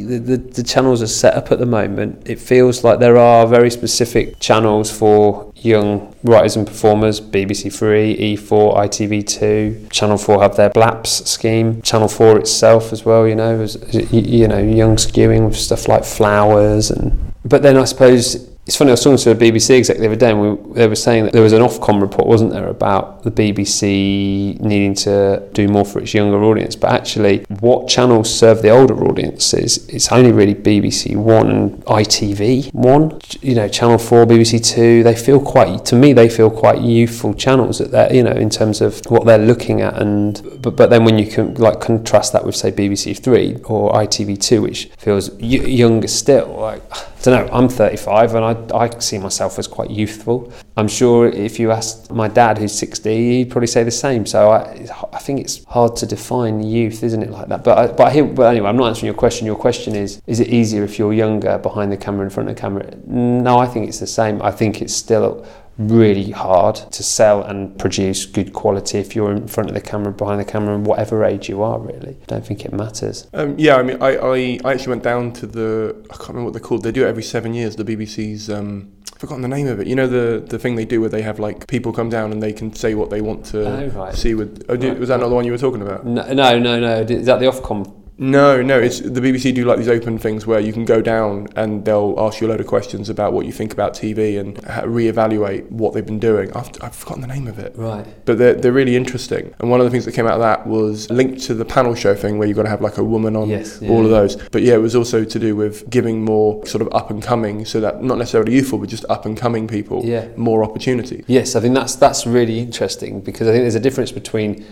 the, 0.04 0.18
the, 0.18 0.38
the 0.38 0.64
channels 0.64 1.04
are 1.04 1.08
set 1.08 1.36
up 1.36 1.52
at 1.52 1.60
the 1.60 1.66
moment, 1.66 2.28
it 2.28 2.40
feels 2.40 2.84
like 2.84 3.00
there 3.00 3.18
are 3.18 3.46
very 3.46 3.70
specific 3.70 4.40
channels 4.40 4.90
for 4.92 5.54
young 5.56 6.16
writers 6.24 6.56
and 6.56 6.66
performers, 6.66 7.22
BBC 7.22 7.72
Three, 7.72 8.36
E4, 8.36 8.78
ITV2, 8.78 9.92
Channel 9.92 10.18
4 10.18 10.42
have 10.42 10.56
their 10.56 10.72
BLAPS 10.72 11.30
scheme, 11.30 11.82
Channel 11.84 12.08
4 12.08 12.40
itself 12.40 12.92
as 12.92 13.06
well, 13.06 13.28
you 13.28 13.36
know, 13.36 13.68
you, 13.92 14.22
you 14.22 14.48
know, 14.48 14.58
young 14.58 14.96
skewing 14.96 15.48
with 15.48 15.58
stuff 15.58 15.88
like 15.88 16.04
flowers 16.04 16.90
and, 16.90 17.34
but 17.46 17.62
then 17.62 17.78
I 17.78 17.86
suppose 17.86 18.57
it's 18.68 18.76
funny, 18.76 18.90
I 18.90 18.94
was 18.94 19.04
talking 19.04 19.18
to 19.18 19.32
a 19.32 19.36
BBC 19.36 19.78
exec 19.78 19.98
the 19.98 20.08
other 20.08 20.18
day, 20.18 20.32
and 20.32 20.42
we, 20.42 20.74
they 20.74 20.88
were 20.90 20.96
saying 20.96 21.24
that 21.24 21.32
there 21.32 21.42
was 21.42 21.54
an 21.54 21.62
Ofcom 21.62 22.02
report, 22.02 22.28
wasn't 22.28 22.52
there, 22.52 22.68
about 22.68 23.24
the 23.24 23.32
BBC 23.32 24.60
needing 24.60 24.94
to 24.96 25.48
do 25.54 25.70
more 25.70 25.86
for 25.86 26.00
its 26.02 26.14
younger 26.14 26.44
audience. 26.44 26.76
But 26.76 26.92
actually, 26.92 27.46
what 27.62 27.88
channels 27.88 28.34
serve 28.34 28.62
the 28.62 28.70
older 28.70 28.94
audiences? 29.06 29.88
It's 29.88 30.12
only 30.12 30.34
really 30.34 30.54
BBC 30.54 31.16
One 31.16 31.50
and 31.50 31.86
ITV 31.86 32.74
One. 32.74 33.18
You 33.42 33.56
know, 33.56 33.70
Channel 33.70 33.98
Four, 34.00 34.26
BBC 34.26 34.62
Two. 34.66 35.02
They 35.02 35.16
feel 35.16 35.40
quite, 35.40 35.86
to 35.86 35.96
me, 35.96 36.12
they 36.12 36.28
feel 36.28 36.52
quite 36.52 36.82
youthful 36.82 37.34
channels 37.36 37.78
that 37.78 37.92
they're, 37.92 38.14
you 38.14 38.24
know, 38.24 38.34
in 38.34 38.50
terms 38.50 38.82
of 38.82 39.00
what 39.08 39.26
they're 39.26 39.38
looking 39.38 39.80
at. 39.80 39.96
And 40.02 40.42
but 40.62 40.76
but 40.76 40.90
then 40.90 41.06
when 41.06 41.18
you 41.18 41.26
can 41.26 41.54
like 41.54 41.80
contrast 41.80 42.34
that 42.34 42.44
with 42.46 42.58
say 42.58 42.74
BBC 42.74 43.18
Three 43.18 43.56
or 43.64 43.94
ITV 43.94 44.42
Two, 44.42 44.62
which 44.64 44.88
feels 44.98 45.32
y- 45.32 45.46
younger 45.46 46.10
still, 46.10 46.48
like. 46.60 46.82
I 47.20 47.22
don't 47.22 47.48
know, 47.48 47.54
I'm 47.54 47.68
35 47.68 48.36
and 48.36 48.72
I, 48.74 48.78
I 48.78 49.00
see 49.00 49.18
myself 49.18 49.58
as 49.58 49.68
quite 49.68 49.90
youthful. 49.90 50.52
I'm 50.78 50.88
sure 50.88 51.28
if 51.28 51.60
you 51.60 51.72
asked 51.72 52.12
my 52.12 52.28
dad, 52.28 52.58
who's 52.58 52.72
60, 52.74 53.38
he'd 53.38 53.50
probably 53.50 53.68
say 53.68 53.84
the 53.84 53.92
same. 53.92 54.26
So 54.26 54.52
I, 54.52 54.88
I 55.12 55.20
think 55.20 55.42
it's 55.42 55.64
hard 55.66 55.96
to 55.98 56.06
define 56.06 56.62
youth, 56.62 57.04
isn't 57.04 57.22
it, 57.22 57.32
like 57.32 57.48
that? 57.50 57.64
But, 57.64 57.78
I, 57.78 57.88
but, 57.88 58.08
I 58.08 58.12
hear, 58.12 58.26
but 58.26 58.44
anyway, 58.44 58.70
I'm 58.70 58.78
not 58.78 58.90
answering 58.90 59.08
your 59.08 59.16
question. 59.16 59.46
Your 59.48 59.56
question 59.56 59.96
is, 59.96 60.22
is 60.28 60.40
it 60.40 60.50
easier 60.50 60.84
if 60.84 61.00
you're 61.00 61.14
younger 61.14 61.58
behind 61.58 61.92
the 61.92 61.98
camera, 61.98 62.24
in 62.24 62.30
front 62.30 62.50
of 62.50 62.56
the 62.56 62.62
camera? 62.62 62.96
No, 63.08 63.58
I 63.58 63.66
think 63.66 63.88
it's 63.88 64.00
the 64.00 64.08
same. 64.08 64.42
I 64.42 64.52
think 64.52 64.82
it's 64.82 64.94
still 64.94 65.46
really 65.78 66.32
hard 66.32 66.76
to 66.76 67.04
sell 67.04 67.44
and 67.44 67.78
produce 67.78 68.26
good 68.26 68.54
quality 68.54 68.98
if 68.98 69.16
you're 69.16 69.32
in 69.32 69.48
front 69.48 69.70
of 69.70 69.76
the 69.76 69.82
camera, 69.82 70.12
behind 70.12 70.40
the 70.40 70.46
camera, 70.46 70.74
and 70.76 70.86
whatever 70.86 71.24
age 71.24 71.48
you 71.50 71.62
are, 71.62 71.80
really. 71.80 72.18
I 72.24 72.26
don't 72.28 72.46
think 72.46 72.66
it 72.66 72.74
matters. 72.74 73.28
Um, 73.34 73.56
yeah, 73.58 73.76
I 73.76 73.84
mean, 73.84 74.02
I, 74.02 74.18
I, 74.18 74.60
I 74.66 74.74
actually 74.74 74.90
went 74.90 75.04
down 75.04 75.34
to 75.34 75.48
the, 75.48 75.96
I 76.12 76.16
can't 76.18 76.30
remember 76.30 76.46
what 76.46 76.54
they're 76.54 76.62
called, 76.62 76.84
they 76.84 76.92
do 76.92 77.06
it 77.06 77.10
every 77.10 77.24
seven 77.24 77.54
years, 77.54 77.76
the 77.76 77.84
BBC's, 77.86 78.50
um, 78.50 78.92
I've 79.14 79.22
forgotten 79.22 79.42
the 79.42 79.48
name 79.48 79.68
of 79.68 79.80
it. 79.80 79.88
You 79.88 79.96
know 79.96 80.06
the 80.06 80.46
the 80.48 80.60
thing 80.60 80.76
they 80.76 80.86
do 80.86 81.00
where 81.02 81.10
they 81.10 81.24
have 81.24 81.40
like 81.40 81.66
people 81.66 81.92
come 81.92 82.08
down 82.10 82.32
and 82.32 82.44
they 82.44 82.54
can 82.54 82.72
say 82.76 82.94
what 82.94 83.10
they 83.10 83.20
want 83.22 83.46
to 83.48 83.66
Oh, 83.66 83.88
right. 83.88 84.14
see 84.14 84.36
with. 84.36 84.64
Oh, 84.70 84.76
did, 84.76 84.90
Right. 84.92 85.00
was 85.00 85.10
that 85.10 85.20
not 85.20 85.30
the 85.30 85.34
one 85.36 85.44
you 85.44 85.52
were 85.52 85.58
talking 85.58 85.82
about? 85.82 86.06
No, 86.06 86.22
no, 86.34 86.60
no, 86.60 86.80
no. 86.80 87.00
Is 87.02 87.26
that 87.26 87.40
the 87.40 87.48
Ofcom? 87.48 87.97
No, 88.20 88.62
no. 88.64 88.80
It's 88.80 89.00
the 89.00 89.22
BBC 89.22 89.54
do 89.54 89.64
like 89.66 89.78
these 89.78 89.88
open 89.88 90.18
things 90.18 90.48
where 90.48 90.60
you 90.60 90.74
can 90.74 90.86
go 90.86 91.02
down 91.02 91.48
and 91.56 91.86
they'll 91.86 92.16
ask 92.18 92.42
you 92.42 92.48
a 92.48 92.50
load 92.50 92.60
of 92.60 92.68
questions 92.68 93.10
about 93.10 93.34
what 93.34 93.46
you 93.46 93.52
think 93.52 93.72
about 93.74 93.94
TV 93.94 94.40
and 94.40 94.56
reevaluate 94.58 95.70
what 95.70 95.94
they've 95.94 96.06
been 96.06 96.20
doing. 96.20 96.52
I've, 96.54 96.70
I've 96.82 96.96
forgotten 96.96 97.22
the 97.22 97.28
name 97.28 97.48
of 97.48 97.60
it. 97.60 97.74
Right. 97.76 98.06
But 98.26 98.38
they're, 98.40 98.56
they're 98.56 98.72
really 98.72 98.96
interesting. 98.96 99.54
And 99.60 99.70
one 99.70 99.80
of 99.80 99.86
the 99.86 99.92
things 99.92 100.06
that 100.06 100.14
came 100.14 100.26
out 100.26 100.34
of 100.34 100.40
that 100.40 100.66
was 100.66 101.10
linked 101.12 101.42
to 101.44 101.54
the 101.54 101.66
panel 101.66 101.94
show 101.94 102.16
thing 102.16 102.38
where 102.40 102.48
you've 102.48 102.58
got 102.58 102.64
to 102.64 102.70
have 102.70 102.82
like 102.82 102.98
a 102.98 103.04
woman 103.04 103.36
on 103.36 103.50
Yes, 103.50 103.80
yeah, 103.82 103.90
all 103.90 104.04
of 104.04 104.10
those. 104.10 104.36
But 104.50 104.64
yeah, 104.64 104.74
it 104.76 104.82
was 104.82 104.96
also 104.96 105.24
to 105.24 105.40
do 105.40 105.56
with 105.56 105.88
giving 105.90 106.24
more 106.26 106.66
sort 106.66 106.82
of 106.82 106.90
up 106.94 107.12
and 107.12 107.22
coming, 107.22 107.66
so 107.66 107.80
that 107.82 108.04
not 108.04 108.18
necessarily 108.18 108.54
youthful, 108.54 108.80
but 108.80 108.90
just 108.90 109.06
up 109.10 109.26
and 109.26 109.38
coming 109.38 109.68
people 109.68 110.04
Yeah. 110.04 110.28
more 110.36 110.64
opportunity. 110.64 111.24
Yes, 111.28 111.56
I 111.56 111.60
think 111.62 111.76
that's 111.76 111.96
that's 111.96 112.26
really 112.26 112.60
interesting 112.60 113.22
because 113.22 113.48
I 113.48 113.52
think 113.52 113.64
there's 113.64 113.76
a 113.76 113.80
difference 113.80 114.12
between 114.12 114.66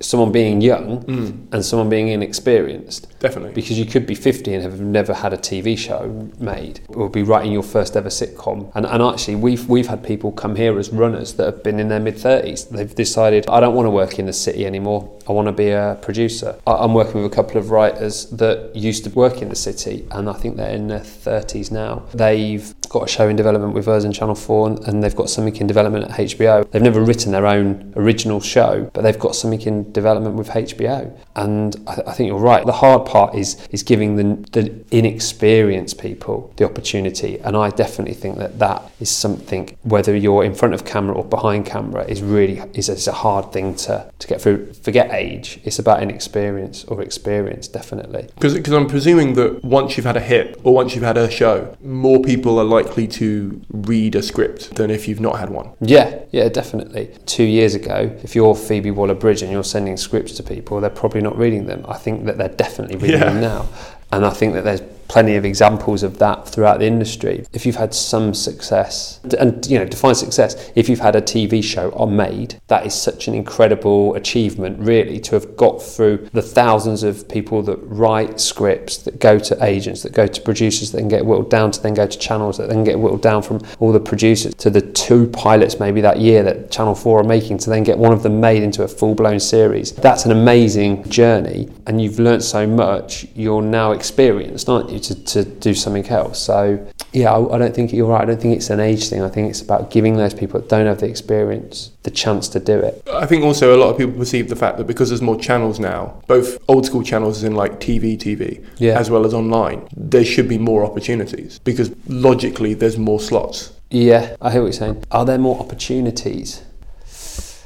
someone 0.00 0.32
being 0.32 0.60
young 0.60 1.02
mm. 1.04 1.52
and 1.52 1.64
someone 1.64 1.88
being 1.88 2.08
inexperienced. 2.08 3.08
Definitely. 3.20 3.52
Because 3.52 3.78
you 3.78 3.86
could 3.86 4.06
be 4.06 4.14
50 4.14 4.54
and 4.54 4.62
have 4.62 4.80
never 4.80 5.14
had 5.14 5.32
a 5.32 5.38
TV 5.38 5.76
show 5.78 6.30
made, 6.38 6.80
or 6.88 7.08
be 7.08 7.22
writing 7.22 7.52
your 7.52 7.62
first 7.62 7.96
ever 7.96 8.08
sitcom. 8.08 8.70
And, 8.74 8.86
and 8.86 9.02
actually, 9.02 9.36
we've 9.36 9.68
we've 9.68 9.86
had 9.86 10.02
people 10.02 10.32
come 10.32 10.56
here 10.56 10.78
as 10.78 10.90
runners 10.90 11.34
that 11.34 11.46
have 11.46 11.62
been 11.62 11.80
in 11.80 11.88
their 11.88 12.00
mid 12.00 12.16
30s. 12.16 12.68
They've 12.68 12.94
decided, 12.94 13.48
I 13.48 13.60
don't 13.60 13.74
want 13.74 13.86
to 13.86 13.90
work 13.90 14.18
in 14.18 14.26
the 14.26 14.32
city 14.32 14.66
anymore. 14.66 15.10
I 15.28 15.32
want 15.32 15.46
to 15.46 15.52
be 15.52 15.70
a 15.70 15.98
producer. 16.02 16.56
I, 16.66 16.72
I'm 16.72 16.94
working 16.94 17.22
with 17.22 17.32
a 17.32 17.34
couple 17.34 17.58
of 17.58 17.70
writers 17.70 18.26
that 18.30 18.74
used 18.74 19.04
to 19.04 19.10
work 19.10 19.42
in 19.42 19.48
the 19.48 19.56
city, 19.56 20.06
and 20.10 20.28
I 20.28 20.34
think 20.34 20.56
they're 20.56 20.74
in 20.74 20.88
their 20.88 21.00
30s 21.00 21.70
now. 21.70 22.04
They've 22.12 22.74
got 22.86 23.04
a 23.04 23.08
show 23.08 23.28
in 23.28 23.36
development 23.36 23.74
with 23.74 23.88
us 23.88 24.04
in 24.04 24.12
Channel 24.12 24.34
4, 24.34 24.68
and, 24.86 25.04
they've 25.04 25.14
got 25.14 25.28
something 25.28 25.54
in 25.56 25.66
development 25.66 26.04
at 26.04 26.10
HBO. 26.12 26.70
They've 26.70 26.80
never 26.80 27.00
written 27.00 27.32
their 27.32 27.46
own 27.46 27.92
original 27.96 28.40
show, 28.40 28.90
but 28.94 29.02
they've 29.02 29.18
got 29.18 29.34
something 29.34 29.60
in 29.62 29.92
development 29.92 30.36
with 30.36 30.48
HBO. 30.48 31.14
And 31.36 31.76
I, 31.86 32.02
I 32.06 32.12
think 32.12 32.28
you're 32.28 32.38
right. 32.38 32.64
The 32.64 32.72
hard 32.72 33.06
part 33.06 33.34
is 33.34 33.66
is 33.70 33.82
giving 33.82 34.16
the, 34.16 34.24
the 34.52 34.84
inexperienced 34.96 35.98
people 35.98 36.52
the 36.56 36.64
opportunity, 36.64 37.38
and 37.40 37.56
I 37.56 37.70
definitely 37.70 38.14
think 38.14 38.38
that 38.38 38.58
that 38.60 38.90
is 39.00 39.10
something. 39.10 39.76
Whether 39.82 40.16
you're 40.16 40.44
in 40.44 40.54
front 40.54 40.74
of 40.74 40.84
camera 40.84 41.16
or 41.16 41.24
behind 41.24 41.66
camera, 41.66 42.04
is 42.04 42.22
really 42.22 42.62
is, 42.72 42.88
is 42.88 43.08
a 43.08 43.12
hard 43.12 43.52
thing 43.52 43.74
to 43.76 44.10
to 44.18 44.26
get 44.26 44.40
through. 44.40 44.72
Forget 44.74 45.10
age; 45.12 45.60
it's 45.64 45.78
about 45.78 46.02
inexperience 46.02 46.84
or 46.84 47.02
experience, 47.02 47.68
definitely. 47.68 48.28
Because 48.34 48.72
I'm 48.72 48.86
presuming 48.86 49.34
that 49.34 49.64
once 49.64 49.96
you've 49.96 50.06
had 50.06 50.16
a 50.16 50.20
hit 50.20 50.60
or 50.64 50.74
once 50.74 50.94
you've 50.94 51.04
had 51.04 51.18
a 51.18 51.30
show, 51.30 51.76
more 51.82 52.22
people 52.22 52.58
are 52.58 52.64
likely 52.74 53.06
to 53.06 53.60
read 53.70 54.14
a 54.14 54.22
script 54.22 54.74
than 54.76 54.90
if 54.90 55.06
you've 55.08 55.20
not 55.20 55.38
had 55.38 55.50
one. 55.50 55.70
Yeah, 55.80 56.18
yeah, 56.32 56.48
definitely. 56.48 57.10
Two 57.26 57.44
years 57.44 57.74
ago, 57.74 58.10
if 58.22 58.34
you're 58.34 58.54
Phoebe 58.54 58.90
Waller 58.90 59.14
Bridge 59.14 59.42
and 59.42 59.50
you're 59.52 59.64
sending 59.64 59.96
scripts 59.96 60.32
to 60.34 60.42
people, 60.42 60.80
they're 60.80 60.90
probably 60.90 61.20
not 61.20 61.36
reading 61.38 61.66
them. 61.66 61.84
I 61.88 61.96
think 61.98 62.24
that 62.26 62.36
they're 62.38 62.48
definitely 62.48 62.96
reading 62.96 63.20
Yeah. 63.20 63.30
them 63.32 63.40
now. 63.40 63.66
And 64.12 64.24
I 64.26 64.30
think 64.30 64.54
that 64.54 64.64
there's 64.64 64.82
plenty 65.14 65.36
of 65.36 65.44
examples 65.44 66.02
of 66.02 66.18
that 66.18 66.48
throughout 66.48 66.80
the 66.80 66.86
industry. 66.86 67.46
If 67.52 67.64
you've 67.64 67.76
had 67.76 67.94
some 67.94 68.34
success, 68.34 69.20
and 69.38 69.64
you 69.64 69.78
know, 69.78 69.84
define 69.84 70.16
success, 70.16 70.72
if 70.74 70.88
you've 70.88 70.98
had 70.98 71.14
a 71.14 71.22
TV 71.22 71.62
show 71.62 71.92
on 71.92 72.16
made, 72.16 72.60
that 72.66 72.84
is 72.84 73.00
such 73.00 73.28
an 73.28 73.34
incredible 73.34 74.16
achievement, 74.16 74.80
really, 74.80 75.20
to 75.20 75.36
have 75.36 75.56
got 75.56 75.80
through 75.80 76.28
the 76.32 76.42
thousands 76.42 77.04
of 77.04 77.28
people 77.28 77.62
that 77.62 77.76
write 77.82 78.40
scripts, 78.40 78.96
that 79.04 79.20
go 79.20 79.38
to 79.38 79.64
agents, 79.64 80.02
that 80.02 80.12
go 80.12 80.26
to 80.26 80.40
producers, 80.40 80.90
that 80.90 80.98
then 80.98 81.06
get 81.06 81.24
whittled 81.24 81.48
down 81.48 81.70
to 81.70 81.80
then 81.80 81.94
go 81.94 82.08
to 82.08 82.18
channels, 82.18 82.58
that 82.58 82.68
then 82.68 82.82
get 82.82 82.98
whittled 82.98 83.22
down 83.22 83.40
from 83.40 83.60
all 83.78 83.92
the 83.92 84.00
producers 84.00 84.52
to 84.56 84.68
the 84.68 84.80
two 84.80 85.28
pilots 85.28 85.78
maybe 85.78 86.00
that 86.00 86.18
year 86.18 86.42
that 86.42 86.72
Channel 86.72 86.96
4 86.96 87.20
are 87.20 87.22
making 87.22 87.58
to 87.58 87.70
then 87.70 87.84
get 87.84 87.96
one 87.96 88.12
of 88.12 88.24
them 88.24 88.40
made 88.40 88.64
into 88.64 88.82
a 88.82 88.88
full 88.88 89.14
blown 89.14 89.38
series. 89.38 89.92
That's 89.92 90.24
an 90.24 90.32
amazing 90.32 91.08
journey, 91.08 91.68
and 91.86 92.02
you've 92.02 92.18
learnt 92.18 92.42
so 92.42 92.66
much, 92.66 93.28
you're 93.36 93.62
now 93.62 93.92
experienced, 93.92 94.68
aren't 94.68 94.90
you, 94.90 95.03
to, 95.08 95.14
to 95.24 95.44
do 95.44 95.74
something 95.74 96.06
else. 96.08 96.40
So, 96.40 96.84
yeah, 97.12 97.32
I, 97.32 97.54
I 97.54 97.58
don't 97.58 97.74
think 97.74 97.92
you're 97.92 98.06
right. 98.08 98.22
I 98.22 98.24
don't 98.24 98.40
think 98.40 98.56
it's 98.56 98.70
an 98.70 98.80
age 98.80 99.08
thing. 99.08 99.22
I 99.22 99.28
think 99.28 99.50
it's 99.50 99.60
about 99.60 99.90
giving 99.90 100.16
those 100.16 100.34
people 100.34 100.60
that 100.60 100.68
don't 100.68 100.86
have 100.86 100.98
the 101.00 101.06
experience 101.06 101.90
the 102.02 102.10
chance 102.10 102.48
to 102.50 102.60
do 102.60 102.78
it. 102.78 103.02
I 103.12 103.24
think 103.26 103.44
also 103.44 103.74
a 103.74 103.78
lot 103.78 103.88
of 103.90 103.96
people 103.96 104.12
perceive 104.14 104.48
the 104.48 104.56
fact 104.56 104.76
that 104.78 104.86
because 104.86 105.08
there's 105.08 105.22
more 105.22 105.38
channels 105.38 105.80
now, 105.80 106.20
both 106.26 106.58
old 106.68 106.84
school 106.86 107.02
channels 107.02 107.38
as 107.38 107.44
in 107.44 107.54
like 107.54 107.80
TV, 107.80 108.16
TV, 108.18 108.64
Yeah. 108.78 108.98
as 108.98 109.10
well 109.10 109.24
as 109.24 109.32
online, 109.32 109.88
there 109.96 110.24
should 110.24 110.48
be 110.48 110.58
more 110.58 110.84
opportunities 110.84 111.58
because 111.60 111.90
logically 112.06 112.74
there's 112.74 112.98
more 112.98 113.20
slots. 113.20 113.72
Yeah, 113.90 114.36
I 114.42 114.50
hear 114.50 114.60
what 114.62 114.66
you're 114.66 114.72
saying. 114.72 115.04
Are 115.12 115.24
there 115.24 115.38
more 115.38 115.58
opportunities? 115.60 116.62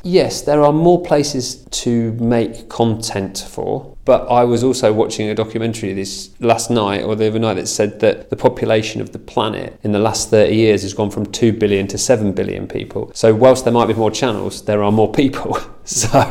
Yes, 0.02 0.42
there 0.42 0.62
are 0.62 0.72
more 0.72 1.02
places 1.02 1.56
to 1.82 2.12
make 2.12 2.68
content 2.68 3.44
for, 3.48 3.96
but 4.04 4.26
I 4.30 4.44
was 4.44 4.62
also 4.62 4.92
watching 4.92 5.28
a 5.28 5.34
documentary 5.34 5.92
this 5.92 6.30
last 6.40 6.70
night 6.70 7.02
or 7.02 7.16
the 7.16 7.26
other 7.26 7.38
night 7.38 7.54
that 7.54 7.66
said 7.66 8.00
that 8.00 8.30
the 8.30 8.36
population 8.36 9.00
of 9.00 9.12
the 9.12 9.18
planet 9.18 9.78
in 9.82 9.92
the 9.92 9.98
last 9.98 10.30
30 10.30 10.54
years 10.54 10.82
has 10.82 10.94
gone 10.94 11.10
from 11.10 11.26
2 11.26 11.52
billion 11.52 11.86
to 11.88 11.98
7 11.98 12.32
billion 12.32 12.66
people. 12.68 13.10
So, 13.14 13.34
whilst 13.34 13.64
there 13.64 13.72
might 13.72 13.86
be 13.86 13.94
more 13.94 14.10
channels, 14.10 14.62
there 14.64 14.82
are 14.82 14.92
more 14.92 15.10
people. 15.12 15.58
so, 15.84 16.08
uh, 16.18 16.22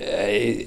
I 0.00 0.66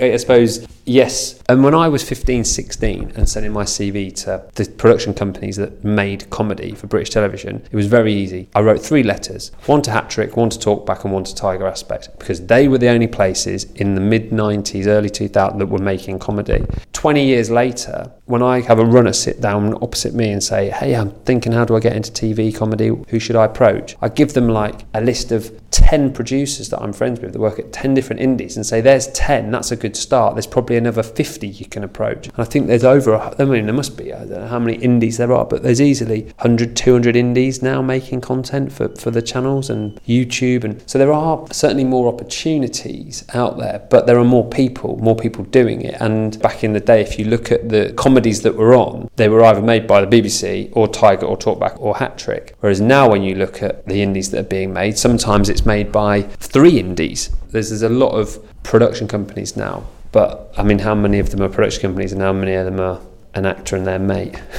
I- 0.00 0.10
I 0.14 0.16
suppose 0.16 0.66
yes. 0.86 1.40
And 1.48 1.62
when 1.62 1.74
I 1.74 1.88
was 1.88 2.02
15, 2.02 2.44
16 2.44 3.12
and 3.16 3.28
sending 3.28 3.52
my 3.52 3.64
CV 3.64 4.14
to 4.24 4.44
the 4.54 4.64
production 4.70 5.12
companies 5.12 5.56
that 5.56 5.84
made 5.84 6.30
comedy 6.30 6.74
for 6.74 6.86
British 6.86 7.10
television, 7.10 7.62
it 7.70 7.76
was 7.76 7.86
very 7.86 8.14
easy. 8.14 8.48
I 8.54 8.60
wrote 8.60 8.80
three 8.80 9.02
letters 9.02 9.52
one 9.66 9.82
to 9.82 9.90
Hat 9.90 10.08
Trick, 10.08 10.36
one 10.36 10.50
to 10.50 10.58
Talkback, 10.58 11.04
and 11.04 11.12
one 11.12 11.24
to 11.24 11.34
Tiger 11.34 11.66
Aspect 11.66 12.10
because 12.18 12.46
they 12.46 12.68
were 12.68 12.78
the 12.78 12.88
only 12.88 13.08
places 13.08 13.64
in 13.74 13.94
the 13.94 14.00
mid 14.00 14.30
90s, 14.30 14.86
early 14.86 15.10
2000s 15.10 15.58
that 15.58 15.66
were 15.66 15.78
making 15.78 16.18
comedy. 16.18 16.64
20 16.92 17.24
years 17.24 17.50
later, 17.50 18.10
when 18.24 18.42
I 18.42 18.60
have 18.60 18.78
a 18.78 18.84
runner 18.84 19.12
sit 19.12 19.40
down 19.40 19.74
opposite 19.82 20.14
me 20.14 20.30
and 20.30 20.42
say, 20.42 20.70
Hey, 20.70 20.94
I'm 20.94 21.10
thinking, 21.10 21.52
how 21.52 21.64
do 21.64 21.76
I 21.76 21.80
get 21.80 21.94
into 21.94 22.10
TV 22.10 22.54
comedy? 22.54 22.90
Who 23.08 23.18
should 23.18 23.36
I 23.36 23.44
approach? 23.44 23.96
I 24.00 24.08
give 24.08 24.32
them 24.34 24.48
like 24.48 24.82
a 24.94 25.00
list 25.00 25.32
of 25.32 25.52
10 25.70 26.12
producers 26.12 26.70
that 26.70 26.80
I'm 26.80 26.92
friends 26.92 27.20
with 27.20 27.32
that 27.32 27.38
work 27.38 27.58
at 27.58 27.72
10 27.72 27.94
different 27.94 28.20
indies 28.22 28.56
and 28.56 28.64
say, 28.64 28.80
There's 28.80 29.08
10, 29.08 29.50
that's 29.50 29.70
a 29.70 29.76
good 29.76 29.96
start. 29.96 30.34
There's 30.34 30.46
probably 30.46 30.75
another 30.76 31.02
50 31.02 31.46
you 31.46 31.66
can 31.66 31.84
approach. 31.84 32.26
And 32.28 32.38
I 32.38 32.44
think 32.44 32.66
there's 32.66 32.84
over, 32.84 33.16
I 33.16 33.44
mean, 33.44 33.66
there 33.66 33.74
must 33.74 33.96
be, 33.96 34.12
I 34.12 34.18
don't 34.18 34.40
know 34.40 34.46
how 34.48 34.58
many 34.58 34.78
indies 34.78 35.16
there 35.16 35.32
are, 35.32 35.44
but 35.44 35.62
there's 35.62 35.80
easily 35.80 36.22
100, 36.22 36.76
200 36.76 37.16
indies 37.16 37.62
now 37.62 37.82
making 37.82 38.20
content 38.20 38.72
for, 38.72 38.88
for 38.96 39.10
the 39.10 39.22
channels 39.22 39.70
and 39.70 40.00
YouTube. 40.04 40.64
And 40.64 40.82
so 40.88 40.98
there 40.98 41.12
are 41.12 41.46
certainly 41.52 41.84
more 41.84 42.12
opportunities 42.12 43.24
out 43.34 43.58
there, 43.58 43.86
but 43.90 44.06
there 44.06 44.18
are 44.18 44.24
more 44.24 44.48
people, 44.48 44.96
more 44.98 45.16
people 45.16 45.44
doing 45.44 45.82
it. 45.82 45.96
And 46.00 46.40
back 46.40 46.64
in 46.64 46.72
the 46.72 46.80
day, 46.80 47.00
if 47.00 47.18
you 47.18 47.26
look 47.26 47.50
at 47.50 47.68
the 47.68 47.92
comedies 47.96 48.42
that 48.42 48.56
were 48.56 48.74
on, 48.74 49.10
they 49.16 49.28
were 49.28 49.44
either 49.44 49.62
made 49.62 49.86
by 49.86 50.04
the 50.04 50.06
BBC 50.06 50.70
or 50.74 50.88
Tiger 50.88 51.26
or 51.26 51.36
Talkback 51.36 51.80
or 51.80 51.96
Hat 51.96 52.18
Trick. 52.18 52.54
Whereas 52.60 52.80
now, 52.80 53.10
when 53.10 53.22
you 53.22 53.34
look 53.34 53.62
at 53.62 53.86
the 53.86 54.02
indies 54.02 54.30
that 54.30 54.40
are 54.40 54.48
being 54.48 54.72
made, 54.72 54.98
sometimes 54.98 55.48
it's 55.48 55.66
made 55.66 55.92
by 55.92 56.22
three 56.22 56.78
indies. 56.78 57.30
There's, 57.50 57.70
there's 57.70 57.82
a 57.82 57.88
lot 57.88 58.10
of 58.10 58.38
production 58.62 59.08
companies 59.08 59.56
now, 59.56 59.84
but 60.16 60.50
I 60.56 60.62
mean, 60.62 60.78
how 60.78 60.94
many 60.94 61.18
of 61.18 61.28
them 61.30 61.42
are 61.42 61.48
production 61.50 61.82
companies 61.82 62.12
and 62.14 62.22
how 62.22 62.32
many 62.32 62.54
of 62.54 62.64
them 62.64 62.80
are 62.80 62.98
an 63.34 63.44
actor 63.44 63.76
and 63.76 63.86
their 63.86 63.98
mate? 63.98 64.34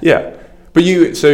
Yeah. 0.00 0.36
But 0.74 0.82
you, 0.84 1.14
so 1.14 1.28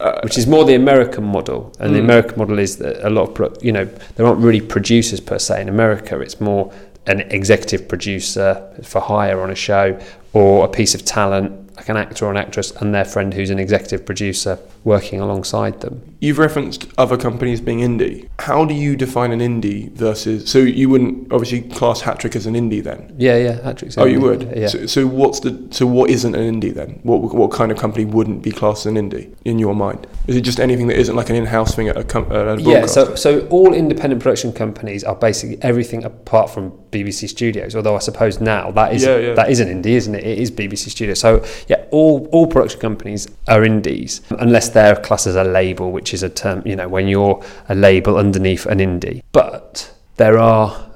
uh, 0.00 0.20
which 0.24 0.36
is 0.38 0.46
more 0.46 0.64
the 0.64 0.74
American 0.74 1.24
model. 1.24 1.72
And 1.78 1.90
Mm. 1.90 1.94
the 1.94 2.00
American 2.00 2.38
model 2.38 2.58
is 2.58 2.78
that 2.78 3.06
a 3.06 3.10
lot 3.10 3.28
of, 3.28 3.34
pro- 3.34 3.54
you 3.60 3.70
know, 3.70 3.84
there 4.16 4.26
aren't 4.26 4.40
really 4.40 4.60
producers 4.60 5.20
per 5.20 5.38
se. 5.38 5.60
In 5.62 5.68
America, 5.68 6.18
it's 6.20 6.40
more 6.40 6.72
an 7.06 7.20
executive 7.20 7.86
producer 7.86 8.60
for 8.82 9.00
hire 9.00 9.40
on 9.40 9.50
a 9.50 9.54
show 9.54 9.96
or 10.32 10.64
a 10.64 10.68
piece 10.68 10.94
of 10.96 11.04
talent, 11.04 11.52
like 11.78 11.88
an 11.88 11.96
actor 11.96 12.26
or 12.26 12.30
an 12.32 12.36
actress, 12.36 12.72
and 12.72 12.92
their 12.92 13.04
friend 13.04 13.32
who's 13.32 13.50
an 13.50 13.58
executive 13.60 14.04
producer 14.04 14.58
working 14.82 15.20
alongside 15.20 15.80
them. 15.80 16.16
You've 16.20 16.38
referenced 16.38 16.88
other 16.98 17.16
companies 17.16 17.60
being 17.60 17.78
indie. 17.78 18.28
How 18.40 18.64
do 18.64 18.74
you 18.74 18.96
define 18.96 19.30
an 19.30 19.38
indie 19.38 19.92
versus? 19.92 20.50
So 20.50 20.58
you 20.58 20.88
wouldn't 20.88 21.32
obviously 21.32 21.62
class 21.62 22.00
Hat 22.00 22.18
Trick 22.18 22.34
as 22.34 22.46
an 22.46 22.54
indie 22.54 22.82
then. 22.82 23.14
Yeah, 23.16 23.36
yeah, 23.36 23.62
Hat 23.62 23.78
Trick's. 23.78 23.96
Oh, 23.96 24.06
you 24.06 24.20
would. 24.20 24.52
Yeah. 24.56 24.66
So, 24.66 24.86
so 24.86 25.06
what's 25.06 25.38
the? 25.40 25.68
So 25.70 25.86
what 25.86 26.10
isn't 26.10 26.34
an 26.34 26.60
indie 26.60 26.74
then? 26.74 26.98
What 27.04 27.32
what 27.32 27.52
kind 27.52 27.70
of 27.70 27.78
company 27.78 28.04
wouldn't 28.04 28.42
be 28.42 28.50
classed 28.50 28.86
as 28.86 28.86
an 28.86 28.96
indie 28.96 29.32
in 29.44 29.60
your 29.60 29.74
mind? 29.76 30.08
Is 30.26 30.34
it 30.34 30.40
just 30.40 30.58
anything 30.58 30.88
that 30.88 30.98
isn't 30.98 31.14
like 31.14 31.30
an 31.30 31.36
in-house 31.36 31.76
thing 31.76 31.88
at 31.88 31.96
a, 31.96 32.02
com- 32.02 32.30
at 32.32 32.58
a 32.58 32.60
Yeah, 32.60 32.86
so 32.86 33.14
so 33.14 33.46
all 33.48 33.72
independent 33.72 34.20
production 34.20 34.52
companies 34.52 35.04
are 35.04 35.14
basically 35.14 35.62
everything 35.62 36.02
apart 36.02 36.50
from 36.50 36.72
BBC 36.90 37.28
Studios. 37.28 37.76
Although 37.76 37.94
I 37.94 38.00
suppose 38.00 38.40
now 38.40 38.72
that 38.72 38.94
is 38.94 39.04
Yeah, 39.04 39.18
yeah. 39.18 39.34
that 39.34 39.50
is 39.50 39.60
an 39.60 39.68
indie, 39.68 39.92
isn't 39.92 40.14
it? 40.16 40.24
It 40.24 40.38
is 40.38 40.50
BBC 40.50 40.90
Studios. 40.90 41.20
So 41.20 41.44
yeah, 41.68 41.84
all 41.90 42.26
all 42.32 42.46
production 42.46 42.80
companies 42.80 43.28
are 43.46 43.62
indies 43.64 44.22
unless 44.30 44.70
they're 44.70 44.96
classed 44.96 45.26
as 45.26 45.36
a 45.36 45.44
label, 45.44 45.92
which 45.92 46.12
is 46.12 46.22
a 46.22 46.28
term 46.28 46.62
you 46.66 46.74
know 46.74 46.88
when 46.88 47.06
you're 47.08 47.42
a 47.68 47.74
label 47.74 48.16
underneath 48.16 48.66
an 48.66 48.78
indie. 48.78 49.22
But 49.32 49.92
there 50.16 50.38
are 50.38 50.90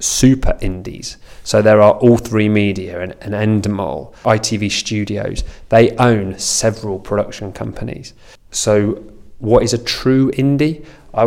super 0.00 0.56
indies. 0.60 1.16
So 1.42 1.62
there 1.62 1.80
are 1.80 1.98
All3Media 2.00 3.02
and, 3.02 3.16
and 3.20 3.64
Endemol, 3.64 4.14
ITV 4.16 4.70
Studios. 4.70 5.44
They 5.70 5.96
own 5.96 6.38
several 6.38 6.98
production 6.98 7.52
companies. 7.52 8.12
So 8.50 9.02
what 9.38 9.62
is 9.62 9.72
a 9.72 9.78
true 9.78 10.30
indie? 10.32 10.84
I, 11.14 11.24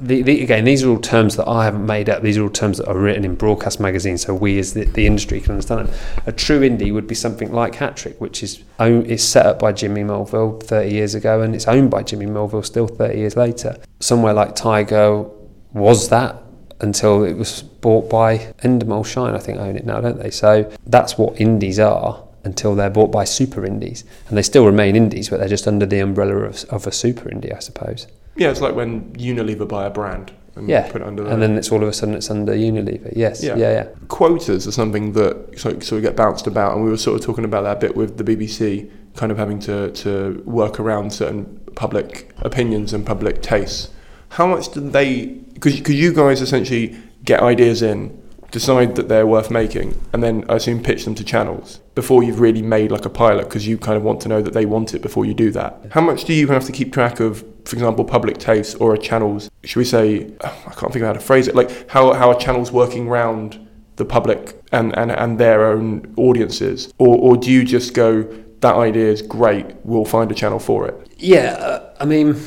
the, 0.00 0.22
the, 0.22 0.42
again, 0.42 0.64
these 0.64 0.82
are 0.84 0.90
all 0.90 0.98
terms 0.98 1.36
that 1.36 1.48
I 1.48 1.64
haven't 1.64 1.86
made 1.86 2.08
up. 2.08 2.22
These 2.22 2.38
are 2.38 2.42
all 2.42 2.50
terms 2.50 2.78
that 2.78 2.88
are 2.88 2.98
written 2.98 3.24
in 3.24 3.34
broadcast 3.34 3.80
magazines, 3.80 4.22
so 4.22 4.34
we 4.34 4.58
as 4.58 4.74
the, 4.74 4.84
the 4.84 5.06
industry 5.06 5.40
can 5.40 5.52
understand 5.52 5.88
them. 5.88 5.98
A 6.26 6.32
true 6.32 6.60
indie 6.60 6.92
would 6.92 7.06
be 7.06 7.14
something 7.14 7.52
like 7.52 7.74
Hat 7.76 7.96
Trick, 7.96 8.20
which 8.20 8.42
is 8.42 8.62
own, 8.78 9.06
is 9.06 9.26
set 9.26 9.46
up 9.46 9.58
by 9.58 9.72
Jimmy 9.72 10.02
Mulville 10.04 10.60
30 10.60 10.90
years 10.90 11.14
ago, 11.14 11.42
and 11.42 11.54
it's 11.54 11.66
owned 11.66 11.90
by 11.90 12.02
Jimmy 12.02 12.26
Mulville 12.26 12.62
still 12.62 12.86
30 12.86 13.18
years 13.18 13.36
later. 13.36 13.76
Somewhere 14.00 14.32
like 14.32 14.54
Tiger 14.54 15.24
was 15.72 16.08
that 16.08 16.42
until 16.80 17.24
it 17.24 17.34
was 17.34 17.62
bought 17.62 18.10
by 18.10 18.38
Endemol 18.62 19.04
Shine, 19.06 19.34
I 19.34 19.38
think 19.38 19.58
own 19.58 19.76
it 19.76 19.86
now, 19.86 20.00
don't 20.00 20.18
they? 20.18 20.30
So 20.30 20.70
that's 20.86 21.16
what 21.16 21.40
indies 21.40 21.78
are 21.78 22.22
until 22.44 22.74
they're 22.74 22.90
bought 22.90 23.10
by 23.10 23.24
super 23.24 23.64
indies, 23.64 24.04
and 24.28 24.38
they 24.38 24.42
still 24.42 24.64
remain 24.64 24.94
indies, 24.94 25.28
but 25.28 25.38
they're 25.38 25.48
just 25.48 25.66
under 25.66 25.84
the 25.84 25.98
umbrella 25.98 26.36
of, 26.36 26.64
of 26.64 26.86
a 26.86 26.92
super 26.92 27.28
indie, 27.28 27.54
I 27.54 27.58
suppose. 27.58 28.06
Yeah, 28.36 28.50
it's 28.50 28.60
like 28.60 28.74
when 28.74 29.12
Unilever 29.14 29.66
buy 29.68 29.86
a 29.86 29.90
brand 29.90 30.32
and 30.54 30.68
Yeah, 30.68 30.90
put 30.90 31.02
it 31.02 31.06
under. 31.06 31.24
That. 31.24 31.32
And 31.32 31.42
then 31.42 31.56
it's 31.58 31.70
all 31.70 31.82
of 31.82 31.88
a 31.88 31.92
sudden 31.92 32.14
it's 32.14 32.30
under 32.30 32.54
Unilever. 32.54 33.12
Yes, 33.14 33.42
Yeah. 33.42 33.56
yeah, 33.56 33.72
yeah. 33.72 33.86
quotas 34.08 34.66
are 34.66 34.72
something 34.72 35.12
that 35.12 35.58
sort 35.58 35.82
sort 35.82 35.98
of 35.98 36.02
get 36.02 36.16
bounced 36.16 36.46
about, 36.46 36.74
and 36.74 36.84
we 36.84 36.90
were 36.90 36.96
sort 36.96 37.18
of 37.20 37.24
talking 37.24 37.44
about 37.44 37.62
that 37.62 37.76
a 37.78 37.80
bit 37.80 37.96
with 37.96 38.16
the 38.18 38.24
BBC, 38.24 38.90
kind 39.14 39.30
of 39.32 39.38
having 39.38 39.58
to, 39.60 39.90
to 39.92 40.42
work 40.46 40.78
around 40.80 41.12
certain 41.12 41.60
public 41.74 42.30
opinions 42.38 42.92
and 42.92 43.04
public 43.06 43.42
tastes. 43.42 43.90
How 44.30 44.46
much 44.46 44.72
do 44.72 44.80
they? 44.80 45.26
Because 45.54 45.88
you 45.88 46.12
guys 46.12 46.40
essentially 46.42 46.96
get 47.24 47.40
ideas 47.42 47.80
in, 47.82 48.20
decide 48.50 48.96
that 48.96 49.08
they're 49.08 49.26
worth 49.26 49.50
making, 49.50 49.98
and 50.12 50.22
then 50.22 50.44
I 50.48 50.56
assume 50.56 50.82
pitch 50.82 51.04
them 51.04 51.14
to 51.16 51.24
channels 51.24 51.80
before 51.94 52.22
you've 52.22 52.40
really 52.40 52.62
made 52.62 52.90
like 52.90 53.04
a 53.04 53.10
pilot, 53.10 53.44
because 53.44 53.66
you 53.66 53.78
kind 53.78 53.96
of 53.96 54.02
want 54.02 54.20
to 54.22 54.28
know 54.28 54.42
that 54.42 54.52
they 54.54 54.66
want 54.66 54.94
it 54.94 55.00
before 55.02 55.24
you 55.24 55.34
do 55.34 55.50
that. 55.52 55.80
How 55.90 56.00
much 56.00 56.24
do 56.24 56.32
you 56.34 56.48
have 56.48 56.64
to 56.66 56.72
keep 56.72 56.92
track 56.92 57.20
of? 57.20 57.44
For 57.66 57.74
example, 57.74 58.04
public 58.04 58.38
taste 58.38 58.76
or 58.80 58.94
a 58.94 58.98
channel's, 58.98 59.50
should 59.64 59.80
we 59.80 59.84
say, 59.84 60.30
I 60.40 60.72
can't 60.76 60.92
think 60.92 61.02
of 61.02 61.08
how 61.08 61.12
to 61.14 61.20
phrase 61.20 61.48
it, 61.48 61.56
like 61.56 61.90
how, 61.90 62.12
how 62.12 62.30
a 62.30 62.38
channel's 62.38 62.70
working 62.70 63.08
round 63.08 63.68
the 63.96 64.04
public 64.04 64.62
and, 64.70 64.96
and, 64.96 65.10
and 65.10 65.38
their 65.38 65.66
own 65.66 66.14
audiences? 66.16 66.92
Or, 66.98 67.16
or 67.18 67.36
do 67.36 67.50
you 67.50 67.64
just 67.64 67.92
go, 67.92 68.22
that 68.60 68.76
idea 68.76 69.10
is 69.10 69.20
great, 69.20 69.66
we'll 69.82 70.04
find 70.04 70.30
a 70.30 70.34
channel 70.34 70.60
for 70.60 70.86
it? 70.86 71.10
Yeah, 71.18 71.54
uh, 71.54 71.94
I 71.98 72.04
mean, 72.04 72.40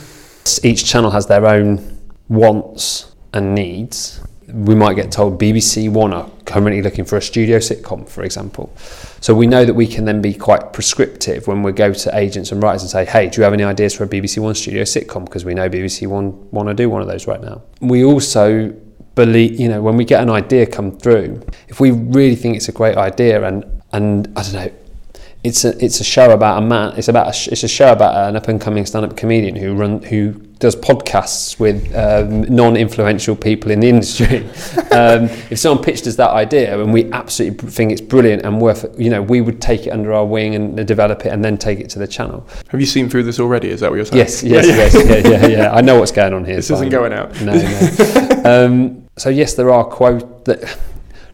each 0.63 0.85
channel 0.85 1.11
has 1.11 1.27
their 1.27 1.45
own 1.45 1.97
wants 2.29 3.13
and 3.33 3.53
needs. 3.53 4.21
We 4.53 4.75
might 4.75 4.95
get 4.95 5.11
told 5.11 5.39
BBC 5.39 5.91
One 5.91 6.13
are 6.13 6.29
currently 6.45 6.81
looking 6.81 7.05
for 7.05 7.17
a 7.17 7.21
studio 7.21 7.57
sitcom, 7.57 8.07
for 8.07 8.23
example. 8.23 8.73
So 9.21 9.33
we 9.33 9.47
know 9.47 9.65
that 9.65 9.73
we 9.73 9.87
can 9.87 10.05
then 10.05 10.21
be 10.21 10.33
quite 10.33 10.73
prescriptive 10.73 11.47
when 11.47 11.63
we 11.63 11.71
go 11.71 11.93
to 11.93 12.17
agents 12.17 12.51
and 12.51 12.61
writers 12.61 12.81
and 12.81 12.89
say, 12.89 13.05
hey, 13.05 13.29
do 13.29 13.39
you 13.39 13.43
have 13.43 13.53
any 13.53 13.63
ideas 13.63 13.95
for 13.95 14.03
a 14.03 14.07
BBC 14.07 14.39
One 14.39 14.55
studio 14.55 14.83
sitcom? 14.83 15.25
Because 15.25 15.45
we 15.45 15.53
know 15.53 15.69
BBC 15.69 16.07
One 16.07 16.49
want 16.51 16.67
to 16.69 16.73
do 16.73 16.89
one 16.89 17.01
of 17.01 17.07
those 17.07 17.27
right 17.27 17.41
now. 17.41 17.61
We 17.81 18.03
also 18.03 18.69
believe, 19.15 19.59
you 19.59 19.69
know, 19.69 19.81
when 19.81 19.97
we 19.97 20.05
get 20.05 20.23
an 20.23 20.29
idea 20.29 20.65
come 20.65 20.97
through, 20.97 21.41
if 21.67 21.79
we 21.79 21.91
really 21.91 22.35
think 22.35 22.55
it's 22.55 22.69
a 22.69 22.73
great 22.73 22.97
idea 22.97 23.43
and, 23.43 23.63
and 23.91 24.27
I 24.35 24.43
don't 24.43 24.53
know, 24.53 24.71
it's 25.43 25.63
a 25.63 25.83
it's 25.83 26.01
a 26.01 26.03
show 26.03 26.31
about 26.31 26.61
a 26.61 26.65
man. 26.65 26.97
It's 26.97 27.07
about 27.07 27.27
a, 27.27 27.51
it's 27.51 27.63
a 27.63 27.67
show 27.67 27.91
about 27.93 28.27
an 28.27 28.35
up 28.35 28.47
and 28.47 28.59
coming 28.59 28.85
stand 28.85 29.05
up 29.05 29.15
comedian 29.15 29.55
who 29.55 29.73
run 29.73 30.01
who 30.03 30.33
does 30.59 30.75
podcasts 30.75 31.57
with 31.57 31.95
um, 31.95 32.41
non 32.53 32.75
influential 32.75 33.35
people 33.35 33.71
in 33.71 33.79
the 33.79 33.87
industry. 33.87 34.39
um, 34.91 35.23
if 35.49 35.57
someone 35.57 35.83
pitched 35.83 36.05
us 36.05 36.17
that 36.17 36.31
idea 36.31 36.81
and 36.81 36.91
we 36.93 37.09
absolutely 37.11 37.69
think 37.69 37.91
it's 37.91 38.01
brilliant 38.01 38.43
and 38.43 38.59
worth, 38.59 38.85
you 38.99 39.09
know, 39.09 39.21
we 39.21 39.39
would 39.39 39.61
take 39.61 39.87
it 39.87 39.91
under 39.91 40.13
our 40.13 40.25
wing 40.25 40.55
and 40.55 40.85
develop 40.85 41.25
it 41.25 41.29
and 41.29 41.43
then 41.43 41.57
take 41.57 41.79
it 41.79 41.89
to 41.91 41.99
the 41.99 42.07
channel. 42.07 42.45
Have 42.67 42.79
you 42.79 42.85
seen 42.85 43.09
through 43.09 43.23
this 43.23 43.39
already? 43.39 43.69
Is 43.69 43.79
that 43.79 43.89
what 43.89 43.95
you're 43.95 44.05
saying? 44.05 44.17
Yes, 44.17 44.43
yes, 44.43 44.67
yes, 44.93 44.93
yeah, 45.25 45.29
yeah, 45.29 45.47
yeah. 45.47 45.71
I 45.71 45.79
know 45.79 45.97
what's 45.97 46.11
going 46.11 46.33
on 46.33 46.43
here. 46.43 46.57
This 46.57 46.69
isn't 46.69 46.89
going 46.89 47.13
out. 47.13 47.33
No, 47.41 47.53
no. 47.53 48.41
um, 48.45 49.07
so 49.17 49.29
yes, 49.29 49.53
there 49.53 49.71
are 49.71 49.85
quote 49.85 50.43
that 50.45 50.77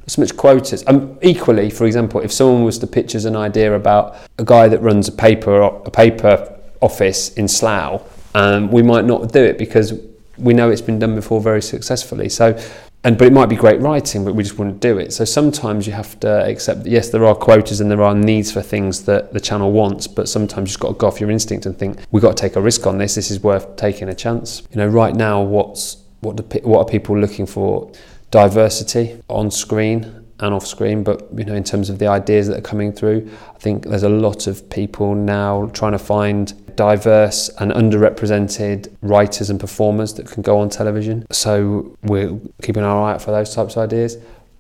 so 0.08 0.22
much 0.22 0.38
quotas. 0.38 0.84
Um, 0.86 1.18
equally, 1.24 1.72
for 1.72 1.86
example, 1.86 2.22
if 2.22 2.32
someone 2.32 2.64
was 2.64 2.78
to 2.80 2.88
pitch 2.88 3.16
us 3.16 3.26
an 3.26 3.36
idea 3.36 3.74
about 3.74 4.16
a 4.38 4.44
guy 4.44 4.68
that 4.68 4.82
runs 4.82 5.08
a 5.08 5.12
paper 5.12 5.62
a 5.62 5.90
paper 5.90 6.60
office 6.82 7.34
in 7.34 7.48
Slough, 7.48 8.04
um, 8.36 8.70
we 8.72 8.84
might 8.84 9.06
not 9.06 9.32
do 9.32 9.44
it 9.44 9.58
because 9.58 9.94
we 10.38 10.54
know 10.54 10.70
it's 10.70 10.82
been 10.82 11.00
done 11.00 11.16
before 11.16 11.42
very 11.42 11.62
successfully. 11.62 12.30
So, 12.30 12.60
and 13.04 13.18
but 13.18 13.28
it 13.28 13.34
might 13.34 13.48
be 13.48 13.56
great 13.56 13.80
writing, 13.82 14.26
but 14.26 14.36
we 14.36 14.44
just 14.44 14.58
wouldn't 14.58 14.82
do 14.82 14.98
it. 15.00 15.14
So 15.14 15.26
sometimes 15.26 15.88
you 15.88 15.94
have 15.94 16.20
to 16.20 16.46
accept 16.46 16.84
that 16.84 16.90
yes, 16.90 17.10
there 17.10 17.26
are 17.26 17.34
quotas 17.34 17.80
and 17.80 17.90
there 17.90 18.04
are 18.04 18.14
needs 18.14 18.52
for 18.52 18.62
things 18.62 19.06
that 19.06 19.34
the 19.34 19.40
channel 19.40 19.72
wants, 19.72 20.06
but 20.08 20.28
sometimes 20.30 20.72
you've 20.72 20.80
got 20.80 20.90
to 20.90 20.94
go 20.96 21.08
off 21.08 21.20
your 21.20 21.32
instinct 21.32 21.66
and 21.66 21.78
think 21.78 22.00
we've 22.12 22.22
got 22.22 22.38
to 22.38 22.42
take 22.42 22.56
a 22.56 22.62
risk 22.62 22.86
on 22.86 22.98
this. 22.98 23.16
This 23.16 23.32
is 23.32 23.42
worth 23.42 23.76
taking 23.78 24.10
a 24.10 24.16
chance. 24.16 24.64
You 24.72 24.78
know, 24.78 24.88
right 24.88 25.16
now, 25.16 25.42
what's 25.42 25.98
what 26.20 26.36
do, 26.36 26.60
what 26.64 26.80
are 26.80 26.86
people 26.86 27.18
looking 27.18 27.46
for? 27.46 27.92
diversity 28.36 29.22
on 29.30 29.50
screen 29.50 30.26
and 30.42 30.54
off 30.54 30.68
screen, 30.68 31.04
but 31.04 31.26
you 31.34 31.46
know, 31.46 31.54
in 31.54 31.64
terms 31.64 31.90
of 31.90 32.00
the 32.00 32.08
ideas 32.08 32.48
that 32.48 32.58
are 32.58 32.68
coming 32.74 32.92
through, 32.92 33.30
I 33.56 33.58
think 33.60 33.86
there's 33.86 34.04
a 34.04 34.10
lot 34.10 34.48
of 34.48 34.70
people 34.70 35.16
now 35.16 35.72
trying 35.74 35.94
to 35.94 36.00
find 36.00 36.52
diverse 36.76 37.50
and 37.60 37.72
underrepresented 37.72 38.94
writers 39.02 39.50
and 39.50 39.60
performers 39.60 40.14
that 40.16 40.30
can 40.30 40.42
go 40.42 40.60
on 40.60 40.70
television. 40.70 41.26
So 41.32 41.96
we're 42.04 42.40
keeping 42.62 42.84
our 42.84 43.04
eye 43.04 43.14
out 43.14 43.22
for 43.22 43.32
those 43.32 43.54
types 43.54 43.76
of 43.76 43.84
ideas. 43.84 44.18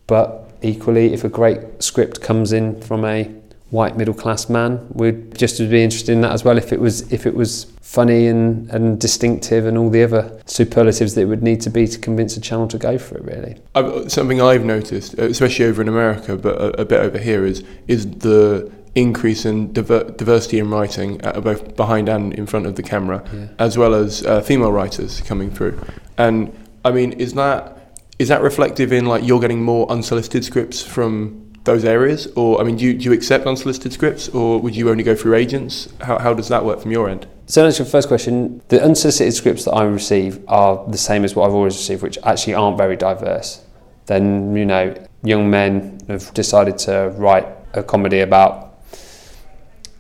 But 0.08 0.52
equally, 0.62 1.14
if 1.14 1.24
a 1.24 1.30
great 1.30 1.60
script 1.84 2.22
comes 2.22 2.54
in 2.54 2.82
from 2.82 3.06
a 3.06 3.24
white 3.70 3.98
middle 3.98 4.14
class 4.14 4.50
man, 4.50 4.88
we'd 4.94 5.36
just 5.38 5.58
be 5.58 5.84
interested 5.84 6.14
in 6.14 6.22
that 6.22 6.32
as 6.32 6.44
well. 6.44 6.58
If 6.58 6.72
it 6.72 6.80
was 6.80 7.12
if 7.12 7.26
it 7.26 7.36
was 7.36 7.66
funny 7.82 8.28
and, 8.28 8.70
and 8.72 9.00
distinctive 9.00 9.66
and 9.66 9.78
all 9.78 9.90
the 9.90 10.04
other 10.04 10.42
superlatives 10.46 11.14
that 11.16 11.22
it 11.22 11.26
would 11.26 11.44
need 11.44 11.62
to 11.62 11.70
be 11.70 11.88
to 11.88 11.98
convince 12.00 12.36
a 12.36 12.42
channel 12.42 12.68
to 12.68 12.80
go 12.80 12.98
for 12.98 13.16
it 13.16 13.24
really 13.24 13.56
I've, 13.76 14.12
something 14.12 14.42
I've 14.42 14.66
noticed 14.66 15.14
especially 15.14 15.66
over 15.66 15.84
in 15.84 15.88
America 15.88 16.36
but 16.36 16.58
a, 16.58 16.82
a 16.82 16.86
bit 16.86 17.00
over 17.00 17.18
here 17.18 17.46
is 17.46 17.64
is 17.88 18.10
the 18.10 18.70
increase 18.96 19.46
in 19.46 19.74
diver- 19.74 20.06
diversity 20.12 20.58
in 20.58 20.70
writing 20.70 21.24
uh, 21.26 21.40
both 21.42 21.76
behind 21.76 22.08
and 22.08 22.34
in 22.34 22.46
front 22.46 22.66
of 22.66 22.76
the 22.76 22.84
camera 22.84 23.24
yeah. 23.34 23.48
as 23.60 23.78
well 23.78 23.94
as 23.94 24.26
uh, 24.26 24.42
female 24.42 24.72
writers 24.72 25.22
coming 25.22 25.52
through. 25.52 25.80
And 26.18 26.58
I 26.84 26.92
mean 26.92 27.14
is 27.14 27.34
that 27.34 28.00
is 28.18 28.30
that 28.30 28.42
reflective 28.42 28.94
in 28.94 29.06
like 29.06 29.24
you're 29.24 29.42
getting 29.42 29.62
more 29.62 29.90
unsolicited 29.92 30.46
scripts 30.46 30.82
from 30.82 31.52
those 31.66 31.84
areas? 31.84 32.28
Or 32.38 32.62
I 32.62 32.64
mean 32.64 32.78
do 32.78 32.86
you, 32.86 32.94
do 32.94 33.06
you 33.06 33.12
accept 33.12 33.46
unsolicited 33.46 33.92
scripts 33.92 34.30
or 34.30 34.62
would 34.62 34.76
you 34.76 34.90
only 34.90 35.04
go 35.04 35.14
through 35.14 35.36
agents? 35.36 35.90
How, 36.02 36.18
how 36.18 36.34
does 36.34 36.48
that 36.48 36.64
work 36.64 36.80
from 36.80 36.92
your 36.92 37.10
end? 37.10 37.28
So 37.48 37.66
answer 37.66 37.84
your 37.84 37.90
first 37.92 38.08
question, 38.08 38.62
the 38.70 38.82
unsolicited 38.82 39.34
scripts 39.34 39.66
that 39.66 39.74
I 39.74 39.84
receive 39.84 40.44
are 40.48 40.84
the 40.88 40.98
same 40.98 41.24
as 41.26 41.36
what 41.36 41.48
I've 41.48 41.54
always 41.54 41.76
received, 41.76 42.02
which 42.02 42.18
actually 42.24 42.56
aren't 42.56 42.78
very 42.78 42.96
diverse. 42.96 43.62
Then, 44.08 44.56
you 44.56 44.66
know, 44.66 44.96
young 45.24 45.50
men 45.50 46.00
have 46.08 46.34
decided 46.34 46.78
to 46.80 47.14
write 47.18 47.48
a 47.74 47.84
comedy 47.84 48.22
about 48.22 48.65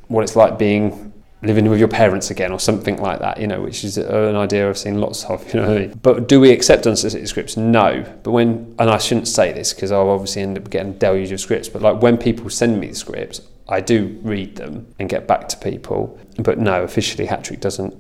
what 0.07 0.24
it's 0.24 0.35
like 0.35 0.57
being 0.57 1.13
living 1.41 1.69
with 1.69 1.79
your 1.79 1.88
parents 1.88 2.31
again 2.31 2.51
or 2.51 2.59
something 2.59 2.97
like 2.97 3.19
that, 3.19 3.39
you 3.39 3.47
know, 3.47 3.62
which 3.62 3.83
is 3.83 3.97
an 3.97 4.35
idea 4.35 4.67
I've 4.67 4.77
seen 4.77 5.00
lots 5.00 5.25
of, 5.25 5.53
you 5.53 5.59
know 5.59 5.75
I 5.75 5.79
mean? 5.79 6.00
But 6.01 6.27
do 6.27 6.39
we 6.39 6.51
accept 6.51 6.88
unsolicited 6.88 7.27
scripts? 7.27 7.55
No. 7.55 8.03
But 8.24 8.31
when, 8.31 8.75
and 8.79 8.89
I 8.89 8.97
shouldn't 8.97 9.27
say 9.27 9.51
this 9.51 9.74
because 9.74 9.91
I'll 9.91 10.09
obviously 10.09 10.41
end 10.41 10.57
up 10.57 10.69
getting 10.69 10.93
deluge 10.93 11.31
of 11.31 11.39
scripts, 11.39 11.69
but 11.69 11.81
like 11.81 12.01
when 12.01 12.17
people 12.17 12.50
send 12.50 12.79
me 12.79 12.88
the 12.88 12.95
scripts, 12.95 13.41
I 13.67 13.81
do 13.81 14.19
read 14.24 14.55
them 14.55 14.93
and 15.00 15.09
get 15.09 15.27
back 15.27 15.47
to 15.50 15.57
people. 15.57 16.19
But 16.39 16.59
no, 16.59 16.83
officially, 16.83 17.27
Hattrick 17.27 17.59
doesn't 17.59 17.95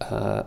uh, 0.00 0.44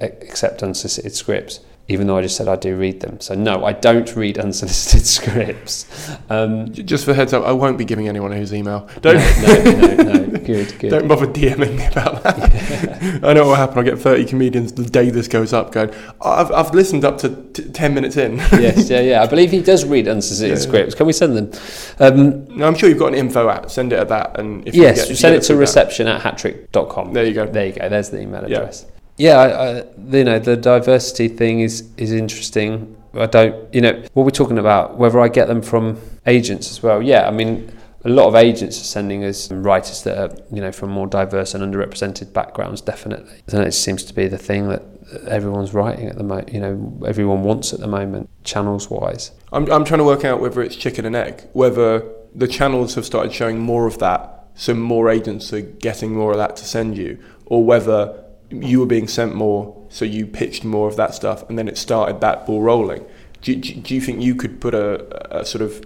accept 0.00 0.62
unsolicited 0.62 1.14
scripts 1.14 1.60
even 1.90 2.06
though 2.06 2.18
I 2.18 2.22
just 2.22 2.36
said 2.36 2.48
I 2.48 2.56
do 2.56 2.76
read 2.76 3.00
them. 3.00 3.18
So 3.20 3.34
no, 3.34 3.64
I 3.64 3.72
don't 3.72 4.14
read 4.14 4.38
unsolicited 4.38 5.06
scripts. 5.06 5.86
Um, 6.28 6.72
just 6.72 7.06
for 7.06 7.14
heads 7.14 7.32
up, 7.32 7.44
I 7.44 7.52
won't 7.52 7.78
be 7.78 7.86
giving 7.86 8.08
anyone 8.08 8.30
whose 8.30 8.52
email. 8.52 8.88
Don't. 9.00 9.16
No, 9.16 9.62
no, 9.62 9.94
no, 9.94 10.02
no. 10.02 10.28
Good, 10.48 10.78
good. 10.78 10.88
Don't 10.90 11.08
bother 11.08 11.26
DMing 11.26 11.76
me 11.76 11.84
about 11.84 12.22
that. 12.22 12.38
Yeah. 12.38 13.18
I 13.22 13.34
know 13.34 13.40
what 13.40 13.48
will 13.48 13.54
happen. 13.56 13.76
I'll 13.78 13.84
get 13.84 13.98
30 13.98 14.24
comedians 14.24 14.72
the 14.72 14.84
day 14.84 15.10
this 15.10 15.28
goes 15.28 15.52
up 15.52 15.72
going, 15.72 15.90
I've, 16.22 16.50
I've 16.50 16.72
listened 16.72 17.04
up 17.04 17.18
to 17.18 17.28
t- 17.52 17.64
10 17.64 17.92
minutes 17.92 18.16
in. 18.16 18.36
yes, 18.36 18.88
yeah, 18.88 19.00
yeah. 19.00 19.22
I 19.22 19.26
believe 19.26 19.50
he 19.50 19.60
does 19.60 19.84
read 19.84 20.08
unsolicited 20.08 20.56
yeah. 20.56 20.62
scripts. 20.62 20.94
Can 20.94 21.06
we 21.06 21.12
send 21.12 21.36
them? 21.36 21.52
Um, 21.98 22.46
no, 22.56 22.66
I'm 22.66 22.74
sure 22.76 22.88
you've 22.88 22.98
got 22.98 23.08
an 23.08 23.14
info 23.14 23.46
at. 23.50 23.70
Send 23.70 23.92
it 23.92 23.98
at 23.98 24.08
that. 24.08 24.40
and 24.40 24.66
if 24.66 24.74
Yes, 24.74 25.06
get, 25.06 25.18
send 25.18 25.34
it 25.34 25.42
to 25.42 25.56
reception 25.56 26.06
at 26.06 26.22
hattrick.com. 26.22 27.12
There 27.12 27.26
you 27.26 27.34
go. 27.34 27.44
There 27.46 27.66
you 27.66 27.72
go. 27.74 27.90
There's 27.90 28.08
the 28.08 28.22
email 28.22 28.42
address. 28.42 28.86
Yeah 28.88 28.97
yeah, 29.18 29.36
I, 29.36 29.46
I, 29.46 29.84
you 30.16 30.24
know, 30.24 30.38
the 30.38 30.56
diversity 30.56 31.28
thing 31.28 31.60
is 31.60 31.88
is 31.96 32.12
interesting. 32.12 32.96
I 33.14 33.26
don't, 33.26 33.74
you 33.74 33.80
know, 33.80 34.02
what 34.14 34.24
we're 34.24 34.30
talking 34.30 34.58
about, 34.58 34.96
whether 34.96 35.18
I 35.18 35.28
get 35.28 35.48
them 35.48 35.62
from 35.62 36.00
agents 36.26 36.70
as 36.70 36.82
well. 36.82 37.02
Yeah, 37.02 37.26
I 37.26 37.30
mean, 37.30 37.72
a 38.04 38.08
lot 38.08 38.28
of 38.28 38.34
agents 38.34 38.80
are 38.80 38.84
sending 38.84 39.24
us 39.24 39.50
writers 39.50 40.02
that 40.04 40.18
are, 40.18 40.36
you 40.54 40.60
know, 40.60 40.70
from 40.70 40.90
more 40.90 41.06
diverse 41.06 41.54
and 41.54 41.64
underrepresented 41.64 42.32
backgrounds, 42.32 42.80
definitely. 42.80 43.40
And 43.48 43.66
it 43.66 43.72
seems 43.72 44.04
to 44.04 44.14
be 44.14 44.28
the 44.28 44.38
thing 44.38 44.68
that 44.68 44.82
everyone's 45.26 45.74
writing 45.74 46.06
at 46.06 46.16
the 46.16 46.22
moment, 46.22 46.52
you 46.52 46.60
know, 46.60 47.00
everyone 47.06 47.42
wants 47.42 47.72
at 47.72 47.80
the 47.80 47.88
moment, 47.88 48.28
channels 48.44 48.88
wise. 48.90 49.32
I'm, 49.52 49.70
I'm 49.72 49.84
trying 49.84 49.98
to 49.98 50.04
work 50.04 50.24
out 50.24 50.40
whether 50.40 50.62
it's 50.62 50.76
chicken 50.76 51.04
and 51.04 51.16
egg, 51.16 51.48
whether 51.54 52.04
the 52.34 52.46
channels 52.46 52.94
have 52.94 53.06
started 53.06 53.32
showing 53.32 53.58
more 53.58 53.86
of 53.86 53.98
that, 53.98 54.50
so 54.54 54.74
more 54.74 55.08
agents 55.08 55.52
are 55.52 55.62
getting 55.62 56.12
more 56.14 56.32
of 56.32 56.36
that 56.36 56.56
to 56.56 56.64
send 56.64 56.96
you, 56.96 57.18
or 57.46 57.64
whether 57.64 58.22
you 58.50 58.80
were 58.80 58.86
being 58.86 59.08
sent 59.08 59.34
more, 59.34 59.76
so 59.88 60.04
you 60.04 60.26
pitched 60.26 60.64
more 60.64 60.88
of 60.88 60.96
that 60.96 61.14
stuff, 61.14 61.48
and 61.48 61.58
then 61.58 61.68
it 61.68 61.76
started 61.76 62.20
that 62.20 62.46
ball 62.46 62.62
rolling. 62.62 63.04
Do, 63.42 63.54
do, 63.54 63.74
do 63.74 63.94
you 63.94 64.00
think 64.00 64.22
you 64.22 64.34
could 64.34 64.60
put 64.60 64.74
a, 64.74 65.38
a 65.40 65.44
sort 65.44 65.62
of 65.62 65.84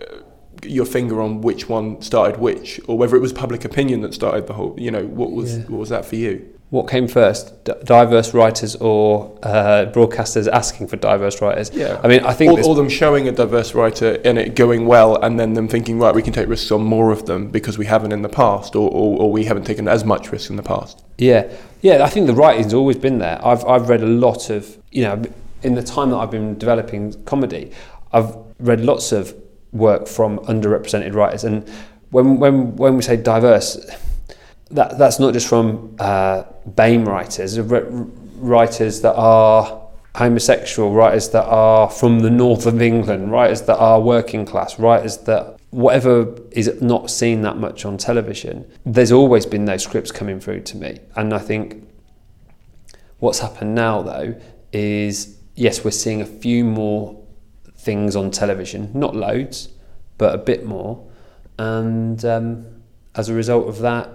uh, 0.00 0.16
your 0.64 0.84
finger 0.84 1.20
on 1.20 1.40
which 1.40 1.68
one 1.68 2.02
started 2.02 2.38
which, 2.40 2.80
or 2.86 2.98
whether 2.98 3.16
it 3.16 3.20
was 3.20 3.32
public 3.32 3.64
opinion 3.64 4.02
that 4.02 4.14
started 4.14 4.46
the 4.46 4.54
whole? 4.54 4.74
You 4.78 4.90
know, 4.90 5.06
what 5.06 5.30
was 5.30 5.58
yeah. 5.58 5.64
what 5.64 5.78
was 5.78 5.88
that 5.90 6.04
for 6.04 6.16
you? 6.16 6.59
What 6.70 6.88
came 6.88 7.08
first, 7.08 7.64
D- 7.64 7.72
diverse 7.82 8.32
writers 8.32 8.76
or 8.76 9.36
uh, 9.42 9.86
broadcasters 9.92 10.48
asking 10.48 10.86
for 10.86 10.96
diverse 10.96 11.42
writers? 11.42 11.70
Yeah, 11.74 12.00
I 12.02 12.06
mean, 12.06 12.24
I 12.24 12.32
think 12.32 12.52
or, 12.52 12.64
or 12.64 12.74
them 12.76 12.88
showing 12.88 13.26
a 13.26 13.32
diverse 13.32 13.74
writer 13.74 14.20
and 14.24 14.38
it 14.38 14.54
going 14.54 14.86
well, 14.86 15.20
and 15.20 15.38
then 15.38 15.54
them 15.54 15.66
thinking, 15.66 15.98
right, 15.98 16.14
we 16.14 16.22
can 16.22 16.32
take 16.32 16.48
risks 16.48 16.70
on 16.70 16.84
more 16.84 17.10
of 17.10 17.26
them 17.26 17.48
because 17.50 17.76
we 17.76 17.86
haven't 17.86 18.12
in 18.12 18.22
the 18.22 18.28
past, 18.28 18.76
or, 18.76 18.88
or, 18.88 19.22
or 19.22 19.32
we 19.32 19.44
haven't 19.44 19.64
taken 19.64 19.88
as 19.88 20.04
much 20.04 20.30
risk 20.30 20.48
in 20.48 20.54
the 20.54 20.62
past. 20.62 21.02
Yeah, 21.18 21.52
yeah, 21.82 22.04
I 22.04 22.08
think 22.08 22.28
the 22.28 22.34
writing's 22.34 22.72
always 22.72 22.96
been 22.96 23.18
there. 23.18 23.44
I've 23.44 23.64
I've 23.64 23.88
read 23.88 24.02
a 24.02 24.06
lot 24.06 24.48
of 24.48 24.78
you 24.92 25.02
know 25.02 25.22
in 25.62 25.74
the 25.74 25.82
time 25.82 26.10
that 26.10 26.16
I've 26.16 26.30
been 26.30 26.56
developing 26.56 27.20
comedy, 27.24 27.72
I've 28.12 28.36
read 28.60 28.80
lots 28.80 29.10
of 29.12 29.34
work 29.72 30.06
from 30.06 30.38
underrepresented 30.40 31.14
writers, 31.14 31.42
and 31.42 31.68
when 32.10 32.38
when 32.38 32.76
when 32.76 32.96
we 32.96 33.02
say 33.02 33.16
diverse, 33.16 33.76
that 34.70 34.98
that's 34.98 35.18
not 35.18 35.32
just 35.32 35.48
from 35.48 35.96
uh, 35.98 36.44
BAME 36.74 37.06
writers, 37.06 37.58
writers 37.60 39.00
that 39.00 39.14
are 39.14 39.80
homosexual, 40.14 40.92
writers 40.92 41.30
that 41.30 41.44
are 41.44 41.88
from 41.88 42.20
the 42.20 42.30
north 42.30 42.66
of 42.66 42.80
England, 42.82 43.30
writers 43.30 43.62
that 43.62 43.78
are 43.78 44.00
working 44.00 44.44
class, 44.44 44.78
writers 44.78 45.18
that 45.18 45.58
whatever 45.70 46.36
is 46.50 46.80
not 46.82 47.10
seen 47.10 47.42
that 47.42 47.56
much 47.56 47.84
on 47.84 47.96
television, 47.96 48.68
there's 48.84 49.12
always 49.12 49.46
been 49.46 49.64
those 49.66 49.84
scripts 49.84 50.10
coming 50.10 50.40
through 50.40 50.60
to 50.60 50.76
me. 50.76 50.98
And 51.16 51.32
I 51.32 51.38
think 51.38 51.88
what's 53.18 53.38
happened 53.38 53.74
now, 53.74 54.02
though, 54.02 54.40
is 54.72 55.38
yes, 55.54 55.84
we're 55.84 55.90
seeing 55.90 56.20
a 56.20 56.26
few 56.26 56.64
more 56.64 57.22
things 57.76 58.16
on 58.16 58.30
television, 58.30 58.90
not 58.94 59.14
loads, 59.14 59.68
but 60.18 60.34
a 60.34 60.38
bit 60.38 60.64
more. 60.64 61.06
And 61.58 62.24
um, 62.24 62.66
as 63.14 63.28
a 63.28 63.34
result 63.34 63.68
of 63.68 63.78
that, 63.78 64.10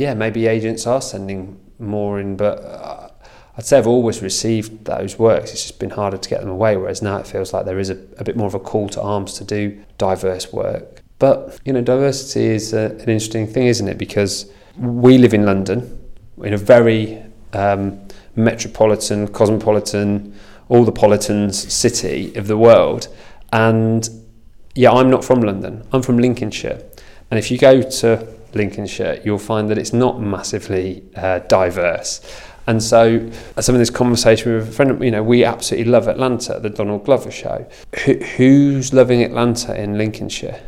yeah, 0.00 0.14
maybe 0.14 0.46
agents 0.46 0.86
are 0.86 1.02
sending 1.02 1.60
more 1.78 2.18
in, 2.18 2.34
but 2.34 2.64
uh, 2.64 3.10
I'd 3.58 3.66
say 3.66 3.76
I've 3.76 3.86
always 3.86 4.22
received 4.22 4.86
those 4.86 5.18
works. 5.18 5.52
It's 5.52 5.60
just 5.60 5.78
been 5.78 5.90
harder 5.90 6.16
to 6.16 6.28
get 6.30 6.40
them 6.40 6.48
away. 6.48 6.78
Whereas 6.78 7.02
now 7.02 7.18
it 7.18 7.26
feels 7.26 7.52
like 7.52 7.66
there 7.66 7.78
is 7.78 7.90
a, 7.90 7.98
a 8.16 8.24
bit 8.24 8.34
more 8.34 8.46
of 8.46 8.54
a 8.54 8.58
call 8.58 8.88
to 8.88 9.02
arms 9.02 9.34
to 9.34 9.44
do 9.44 9.78
diverse 9.98 10.54
work. 10.54 11.02
But 11.18 11.60
you 11.66 11.74
know, 11.74 11.82
diversity 11.82 12.46
is 12.46 12.72
a, 12.72 12.92
an 12.92 13.10
interesting 13.10 13.46
thing, 13.46 13.66
isn't 13.66 13.88
it? 13.88 13.98
Because 13.98 14.50
we 14.78 15.18
live 15.18 15.34
in 15.34 15.44
London, 15.44 15.78
in 16.42 16.54
a 16.54 16.56
very 16.56 17.22
um, 17.52 18.00
metropolitan, 18.36 19.28
cosmopolitan, 19.28 20.34
all 20.70 20.84
the 20.84 20.92
politans 20.92 21.70
city 21.70 22.34
of 22.36 22.46
the 22.46 22.56
world, 22.56 23.08
and 23.52 24.08
yeah, 24.74 24.92
I'm 24.92 25.10
not 25.10 25.26
from 25.26 25.42
London. 25.42 25.86
I'm 25.92 26.00
from 26.00 26.16
Lincolnshire, 26.16 26.82
and 27.30 27.38
if 27.38 27.50
you 27.50 27.58
go 27.58 27.82
to 27.82 28.39
Lincolnshire, 28.54 29.20
you'll 29.24 29.38
find 29.38 29.70
that 29.70 29.78
it's 29.78 29.92
not 29.92 30.20
massively 30.20 31.02
uh, 31.16 31.40
diverse. 31.40 32.20
And 32.66 32.82
so, 32.82 33.30
some 33.58 33.74
I'm 33.74 33.80
this 33.80 33.90
conversation 33.90 34.54
with 34.54 34.68
a 34.68 34.70
friend, 34.70 35.02
you 35.02 35.10
know, 35.10 35.22
we 35.22 35.44
absolutely 35.44 35.90
love 35.90 36.06
Atlanta, 36.08 36.60
the 36.60 36.70
Donald 36.70 37.04
Glover 37.04 37.30
show. 37.30 37.66
Who, 38.04 38.14
who's 38.14 38.92
loving 38.92 39.22
Atlanta 39.22 39.80
in 39.80 39.98
Lincolnshire? 39.98 40.60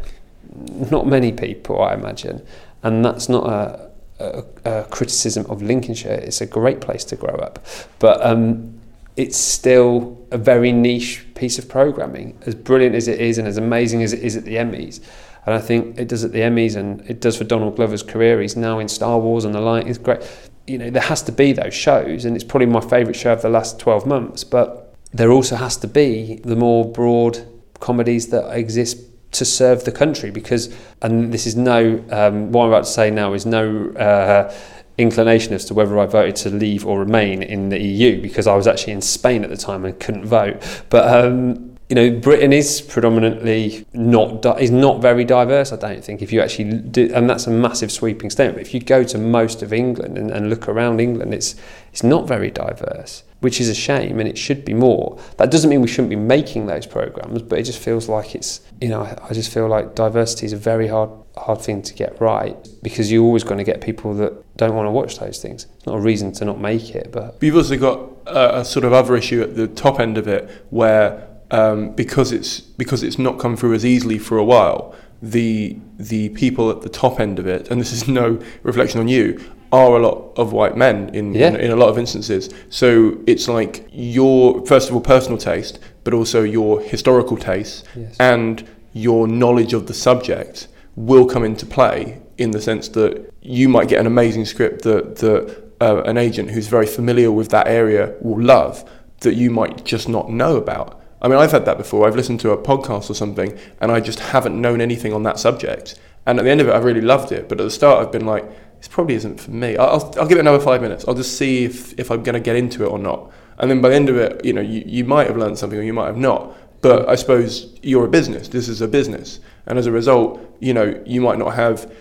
Not 0.91 1.07
many 1.07 1.33
people, 1.33 1.81
I 1.81 1.95
imagine. 1.95 2.45
And 2.83 3.05
that's 3.05 3.29
not 3.29 3.47
a, 3.47 3.91
a, 4.19 4.45
a 4.65 4.85
criticism 4.85 5.47
of 5.49 5.63
Lincolnshire. 5.63 6.13
It's 6.15 6.41
a 6.41 6.47
great 6.47 6.81
place 6.81 7.05
to 7.05 7.17
grow 7.17 7.35
up. 7.35 7.65
But 7.99 8.25
um, 8.25 8.81
it's 9.17 9.37
still 9.37 10.19
a 10.31 10.39
very 10.39 10.73
niche 10.73 11.25
piece 11.35 11.59
of 11.59 11.69
programming, 11.69 12.39
as 12.47 12.55
brilliant 12.55 12.95
as 12.95 13.09
it 13.09 13.21
is 13.21 13.39
and 13.39 13.47
as 13.47 13.59
amazing 13.59 14.03
as 14.03 14.13
it 14.13 14.23
is 14.23 14.37
at 14.37 14.45
the 14.45 14.57
Emmys. 14.57 15.01
And 15.45 15.55
I 15.55 15.59
think 15.59 15.99
it 15.99 16.09
does 16.09 16.25
at 16.25 16.33
the 16.33 16.41
Emmys 16.41 16.77
and 16.77 17.01
it 17.11 17.21
does 17.21 17.37
for 17.37 17.45
Donald 17.45 17.77
Glover's 17.77 18.03
career. 18.03 18.41
He's 18.41 18.57
now 18.57 18.79
in 18.79 18.89
Star 18.89 19.19
Wars 19.19 19.45
and 19.45 19.55
the 19.55 19.61
like. 19.61 19.87
It's 19.87 19.99
great. 19.99 20.21
You 20.67 20.79
know, 20.79 20.91
there 20.91 21.03
has 21.03 21.23
to 21.23 21.33
be 21.33 21.53
those 21.53 21.75
shows, 21.75 22.25
and 22.25 22.37
it's 22.37 22.45
probably 22.45 22.67
my 22.67 22.81
favourite 22.81 23.17
show 23.17 23.33
of 23.33 23.43
the 23.43 23.49
last 23.49 23.81
12 23.81 24.07
months. 24.07 24.45
But 24.45 24.95
there 25.13 25.33
also 25.33 25.57
has 25.57 25.77
to 25.79 25.89
be 25.89 26.37
the 26.45 26.55
more 26.55 26.85
broad 26.85 27.45
comedies 27.81 28.29
that 28.29 28.57
exist 28.57 28.99
to 29.33 29.45
serve 29.45 29.85
the 29.85 29.93
country 29.93 30.31
because, 30.31 30.75
and 31.01 31.33
this 31.33 31.47
is 31.47 31.57
no, 31.57 32.05
um, 32.11 32.53
what 32.53 32.65
I'm 32.65 32.69
about 32.69 32.85
to 32.85 32.91
say 32.91 33.11
now 33.11 33.33
is 33.33 33.45
no 33.45 33.91
uh, 33.91 34.55
inclination 34.99 35.55
as 35.55 35.65
to 35.67 35.75
whether 35.75 35.99
I 35.99 36.07
voted 36.07 36.37
to 36.37 36.51
leave 36.51 36.87
or 36.87 36.99
remain 37.01 37.43
in 37.43 37.71
the 37.71 37.81
EU 37.81 38.21
because 38.21 38.47
I 38.47 38.55
was 38.55 38.67
actually 38.67 38.93
in 38.93 39.01
Spain 39.01 39.43
at 39.43 39.51
the 39.51 39.57
time 39.57 39.85
and 39.85 39.99
couldn't 39.99 40.27
vote. 40.27 40.85
But 40.91 41.13
um, 41.13 41.72
you 41.93 41.97
know, 41.97 42.11
Britain 42.21 42.55
is 42.55 42.81
predominantly 42.81 43.85
not 43.93 44.41
di- 44.41 44.61
is 44.61 44.71
not 44.71 45.03
very 45.03 45.27
diverse. 45.27 45.73
I 45.73 45.77
don't 45.77 46.03
think 46.03 46.23
if 46.23 46.33
you 46.33 46.41
actually 46.41 46.79
do, 46.79 47.13
and 47.13 47.29
that's 47.29 47.47
a 47.47 47.51
massive 47.51 47.93
sweeping 47.93 48.31
statement. 48.31 48.57
But 48.57 48.67
if 48.67 48.73
you 48.73 48.81
go 48.81 49.05
to 49.05 49.19
most 49.19 49.61
of 49.61 49.75
England 49.75 50.17
and, 50.17 50.31
and 50.31 50.49
look 50.49 50.69
around 50.71 51.01
England, 51.03 51.35
it's 51.35 51.55
it's 51.93 52.03
not 52.03 52.27
very 52.27 52.51
diverse, 52.51 53.25
which 53.41 53.61
is 53.61 53.69
a 53.69 53.75
shame, 53.75 54.21
and 54.21 54.27
it 54.27 54.39
should 54.39 54.65
be 54.65 54.73
more. 54.73 55.19
That 55.37 55.51
doesn't 55.51 55.69
mean 55.69 55.83
we 55.83 55.87
shouldn't 55.87 56.09
be 56.09 56.17
making 56.17 56.65
those 56.65 56.87
programs, 56.87 57.43
but 57.43 57.59
it 57.59 57.65
just 57.65 57.79
feels 57.79 58.09
like 58.09 58.35
it's 58.35 58.63
you 58.81 58.89
know 58.89 59.03
I, 59.03 59.27
I 59.29 59.35
just 59.35 59.53
feel 59.53 59.69
like 59.69 59.95
diversity 59.95 60.47
is 60.47 60.55
a 60.55 60.63
very 60.73 60.89
hard 60.89 61.11
hard 61.37 61.61
thing 61.61 61.83
to 61.83 61.93
get 61.93 62.19
right 62.23 62.57
because 62.83 63.13
you're 63.13 63.23
always 63.23 63.45
going 63.45 63.59
to 63.59 63.65
get 63.65 63.83
people 63.83 64.15
that 64.15 64.33
don't 64.57 64.75
want 64.75 64.87
to 64.87 64.91
watch 64.91 65.19
those 65.19 65.43
things. 65.43 65.67
It's 65.77 65.85
not 65.85 65.97
a 65.97 66.01
reason 66.01 66.33
to 66.33 66.47
not 66.47 66.59
make 66.59 66.95
it, 66.95 67.13
but 67.13 67.37
you've 67.43 67.57
also 67.57 67.77
got 67.77 67.99
a, 68.25 68.61
a 68.61 68.65
sort 68.65 68.87
of 68.87 68.95
other 68.95 69.15
issue 69.15 69.43
at 69.43 69.57
the 69.57 69.67
top 69.67 70.01
end 70.01 70.17
of 70.17 70.27
it 70.27 70.49
where 70.71 71.29
um, 71.53 71.93
because 71.95 72.33
it's 72.33 72.61
because 72.61 73.03
it's 73.03 73.19
not 73.19 73.39
come 73.39 73.57
through 73.57 73.75
as 73.75 73.85
easily 73.85 74.19
for 74.19 74.37
a 74.39 74.45
while, 74.45 74.95
the 75.21 75.77
the 75.99 76.31
people 76.31 76.71
at 76.71 76.83
the 76.83 76.89
top 76.89 77.21
end 77.21 77.39
of 77.39 77.47
it, 77.47 77.71
and 77.71 77.81
this 77.81 77.93
is 77.93 78.09
no 78.21 78.41
reflection 78.63 78.99
on 79.01 79.09
you, 79.09 79.41
are 79.71 79.97
a 79.97 80.03
lot 80.09 80.33
of 80.37 80.53
white 80.53 80.77
men 80.77 81.15
in, 81.15 81.35
Yeah. 81.35 81.49
in, 81.49 81.57
in 81.57 81.71
a 81.71 81.77
lot 81.77 81.89
of 81.89 81.99
instances. 81.99 82.51
So 82.71 83.19
it's 83.27 83.49
like 83.49 83.87
your 83.93 84.65
first 84.67 84.89
of 84.89 84.95
all 84.95 85.01
personal 85.01 85.39
taste, 85.39 85.79
but 86.05 86.13
also 86.15 86.43
your 86.43 86.81
historical 86.81 87.37
taste 87.37 87.85
Yes. 87.97 88.17
and 88.19 88.67
your 88.93 89.27
knowledge 89.27 89.73
of 89.73 89.87
the 89.87 89.95
subject 89.95 90.69
will 90.97 91.25
come 91.27 91.45
into 91.45 91.65
play 91.65 92.21
in 92.37 92.51
the 92.51 92.61
sense 92.61 92.89
that 92.89 93.33
you 93.41 93.67
might 93.69 93.89
get 93.89 93.99
an 94.01 94.07
amazing 94.07 94.45
script 94.45 94.83
that 94.83 95.17
that 95.17 95.63
uh, 95.81 96.03
an 96.05 96.17
agent 96.17 96.51
who's 96.51 96.69
very 96.69 96.87
familiar 96.87 97.31
with 97.33 97.49
that 97.49 97.67
area 97.67 98.15
will 98.21 98.41
love 98.43 98.85
that 99.21 99.35
you 99.35 99.51
might 99.51 99.85
just 99.85 100.09
not 100.09 100.31
know 100.31 100.57
about. 100.57 101.01
I 101.23 101.29
mean, 101.29 101.39
I've 101.39 101.53
had 101.53 101.65
that 101.65 101.79
before. 101.79 102.07
I've 102.07 102.17
listened 102.17 102.41
to 102.41 102.51
a 102.51 102.59
podcast 102.59 103.09
or 103.09 103.15
something, 103.15 103.57
and 103.81 103.91
I 103.91 104.01
just 104.01 104.19
haven't 104.19 104.61
known 104.61 104.81
anything 104.81 105.13
on 105.13 105.23
that 105.23 105.39
subject. 105.39 105.99
And 106.27 106.39
at 106.39 106.45
the 106.45 106.51
end 106.51 106.61
of 106.61 106.69
it, 106.69 106.73
I 106.73 106.79
really 106.79 107.01
loved 107.01 107.33
it. 107.33 107.49
But 107.49 107.61
at 107.61 107.65
the 107.65 107.71
start, 107.71 108.05
I've 108.05 108.13
been 108.13 108.27
like, 108.27 108.45
this 108.79 108.89
probably 108.89 109.15
isn't 109.15 109.41
for 109.41 109.53
me. 109.53 109.77
I'll, 109.77 110.13
I'll, 110.19 110.27
give 110.27 110.39
it 110.39 110.41
another 110.41 110.59
five 110.59 110.83
minutes. 110.83 111.05
I'll 111.07 111.15
just 111.15 111.39
see 111.39 111.65
if, 111.65 111.99
if 111.99 112.11
I'm 112.11 112.25
going 112.25 112.35
to 112.35 112.41
get 112.41 112.57
into 112.57 112.85
it 112.85 112.89
or 112.89 112.99
not. 112.99 113.31
And 113.59 113.71
then 113.71 113.81
by 113.81 113.91
the 113.91 113.95
end 113.95 114.09
of 114.09 114.17
it, 114.17 114.45
you 114.45 114.53
know, 114.53 114.61
you, 114.61 114.83
you 114.85 115.05
might 115.05 115.29
have 115.29 115.37
learned 115.37 115.57
something 115.57 115.79
or 115.79 115.83
you 115.83 115.93
might 115.93 116.07
have 116.07 116.17
not. 116.17 116.57
But 116.81 117.09
I 117.09 117.15
suppose 117.15 117.79
you're 117.83 118.05
a 118.05 118.09
business. 118.09 118.49
This 118.49 118.69
is 118.69 118.81
a 118.81 118.89
business. 118.89 119.39
And 119.67 119.79
as 119.79 119.87
a 119.87 119.93
result, 119.93 120.41
you 120.59 120.75
know, 120.75 121.01
you 121.07 121.21
might 121.21 121.39
not 121.39 121.55
have, 121.55 121.93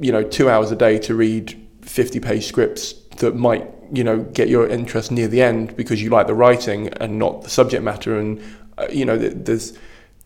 you 0.00 0.12
know, 0.12 0.22
two 0.22 0.50
hours 0.50 0.70
a 0.70 0.76
day 0.76 0.98
to 0.98 1.14
read 1.14 1.58
50 1.80 2.20
page 2.20 2.46
scripts 2.46 2.92
that 3.16 3.34
might, 3.34 3.66
you 3.90 4.04
know, 4.04 4.18
get 4.18 4.48
your 4.48 4.68
interest 4.68 5.10
near 5.10 5.28
the 5.28 5.40
end 5.40 5.74
because 5.76 6.02
you 6.02 6.10
like 6.10 6.26
the 6.26 6.34
writing 6.34 6.88
and 7.00 7.18
not 7.18 7.42
the 7.42 7.48
subject 7.48 7.82
matter. 7.82 8.18
And, 8.18 8.42
you 8.90 9.04
know, 9.04 9.16
there's, 9.16 9.76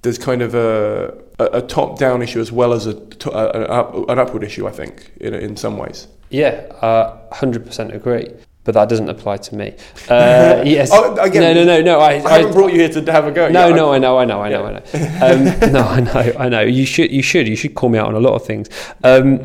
there's 0.02 0.18
kind 0.18 0.42
of 0.42 0.54
a, 0.54 1.16
a, 1.38 1.44
a 1.58 1.62
top 1.62 1.98
down 1.98 2.22
issue 2.22 2.40
as 2.40 2.50
well 2.52 2.72
as 2.72 2.86
a, 2.86 2.94
to- 2.94 3.30
a, 3.30 4.06
an, 4.10 4.18
upward 4.18 4.42
issue, 4.44 4.66
I 4.66 4.72
think, 4.72 5.12
in, 5.20 5.34
in 5.34 5.56
some 5.56 5.78
ways. 5.78 6.08
yeah, 6.30 6.66
uh, 6.80 7.34
hundred 7.34 7.64
percent 7.64 7.94
agree. 7.94 8.28
But 8.64 8.74
that 8.74 8.88
doesn't 8.88 9.08
apply 9.08 9.38
to 9.38 9.56
me. 9.56 9.74
Uh, 10.08 10.62
yes. 10.64 10.90
Oh, 10.92 11.16
again, 11.16 11.42
no, 11.42 11.64
no, 11.64 11.64
no, 11.64 11.82
no. 11.82 11.98
I, 11.98 12.24
I 12.24 12.38
haven't 12.38 12.52
brought 12.52 12.72
you 12.72 12.78
here 12.78 12.88
to 12.90 13.10
have 13.10 13.26
a 13.26 13.32
go. 13.32 13.48
No, 13.48 13.68
yet. 13.68 13.74
no, 13.74 13.92
I 13.92 13.98
know, 13.98 14.18
I 14.18 14.24
know, 14.24 14.40
I 14.40 14.48
know, 14.50 14.64
I 14.66 14.72
know. 14.72 14.82
Um, 15.20 15.72
no, 15.72 15.80
I 15.80 16.00
know, 16.00 16.32
I 16.38 16.48
know. 16.48 16.60
You 16.60 16.86
should, 16.86 17.10
you 17.10 17.22
should, 17.22 17.48
you 17.48 17.56
should 17.56 17.74
call 17.74 17.88
me 17.88 17.98
out 17.98 18.06
on 18.06 18.14
a 18.14 18.20
lot 18.20 18.34
of 18.34 18.46
things. 18.46 18.68
Um, 19.02 19.38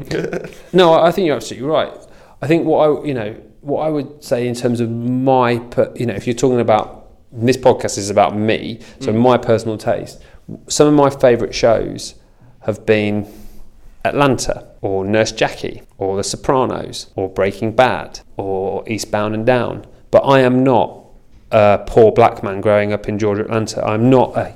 no, 0.72 0.94
I 0.94 1.08
I 1.08 1.12
think 1.12 1.26
you're 1.26 1.36
absolutely 1.36 1.68
right. 1.68 1.92
I 2.44 2.48
think 2.48 2.68
what 2.68 2.88
I, 2.88 3.06
you 3.06 3.16
know, 3.16 3.36
what 3.62 3.82
I 3.88 3.90
would 3.90 4.24
say 4.24 4.48
in 4.48 4.54
terms 4.54 4.80
of 4.80 4.92
my, 4.92 5.54
you 5.96 6.06
know, 6.06 6.14
if 6.14 6.28
you're 6.28 6.36
talking 6.36 6.60
about 6.60 6.97
this 7.32 7.58
podcast 7.58 7.98
is 7.98 8.10
about 8.10 8.36
me, 8.36 8.80
so 9.00 9.12
mm. 9.12 9.20
my 9.20 9.38
personal 9.38 9.78
taste. 9.78 10.22
Some 10.68 10.88
of 10.88 10.94
my 10.94 11.10
favourite 11.10 11.54
shows 11.54 12.16
have 12.62 12.86
been 12.86 13.28
Atlanta 14.06 14.68
or 14.82 15.06
Nurse 15.06 15.32
Jackie 15.32 15.84
or 15.98 16.18
The 16.18 16.24
Sopranos 16.24 17.12
or 17.16 17.30
Breaking 17.30 17.76
Bad 17.76 18.22
or 18.38 18.88
Eastbound 18.88 19.36
and 19.36 19.46
Down. 19.46 19.86
But 20.12 20.20
I 20.20 20.40
am 20.40 20.64
not 20.64 21.04
a 21.52 21.84
poor 21.86 22.12
black 22.12 22.44
man 22.44 22.62
growing 22.62 22.94
up 22.94 23.08
in 23.08 23.20
Georgia, 23.20 23.44
Atlanta. 23.44 23.86
I'm 23.86 24.10
not 24.10 24.36
a, 24.38 24.56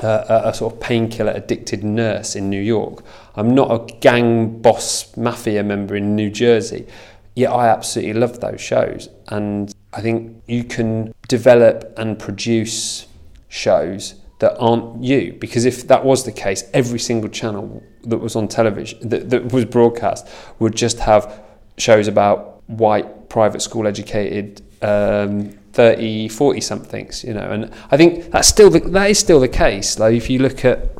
a, 0.00 0.48
a 0.48 0.54
sort 0.54 0.74
of 0.74 0.80
painkiller 0.80 1.32
addicted 1.32 1.82
nurse 1.82 2.36
in 2.36 2.48
New 2.50 2.60
York. 2.60 3.04
I'm 3.34 3.54
not 3.54 3.70
a 3.70 3.94
gang 3.98 4.60
boss 4.60 5.16
mafia 5.16 5.62
member 5.62 5.96
in 5.96 6.14
New 6.14 6.30
Jersey. 6.30 6.86
Yet 7.34 7.50
I 7.50 7.68
absolutely 7.68 8.14
love 8.14 8.40
those 8.40 8.60
shows. 8.60 9.08
And 9.28 9.72
I 9.92 10.00
think 10.00 10.42
you 10.46 10.64
can 10.64 11.14
develop 11.28 11.94
and 11.96 12.18
produce 12.18 13.06
shows 13.48 14.14
that 14.38 14.56
aren't 14.58 15.02
you. 15.02 15.34
Because 15.38 15.64
if 15.64 15.86
that 15.88 16.04
was 16.04 16.24
the 16.24 16.32
case 16.32 16.64
every 16.74 16.98
single 16.98 17.30
channel 17.30 17.82
that 18.04 18.18
was 18.18 18.34
on 18.34 18.48
television 18.48 19.08
that, 19.08 19.30
that 19.30 19.52
was 19.52 19.64
broadcast 19.64 20.28
would 20.58 20.74
just 20.74 20.98
have 20.98 21.40
shows 21.78 22.08
about 22.08 22.62
white 22.68 23.28
private 23.28 23.62
school 23.62 23.86
educated 23.86 24.60
um, 24.82 25.50
30 25.72 26.28
40 26.28 26.60
somethings 26.60 27.24
you 27.24 27.32
know. 27.32 27.50
And 27.50 27.72
i 27.90 27.96
think 27.96 28.30
that's 28.30 28.48
still 28.48 28.68
the, 28.68 28.80
that 28.80 29.10
is 29.10 29.18
still 29.18 29.40
the 29.40 29.48
case 29.48 29.98
like 29.98 30.14
if 30.14 30.28
you 30.28 30.40
look 30.40 30.64
at 30.64 30.90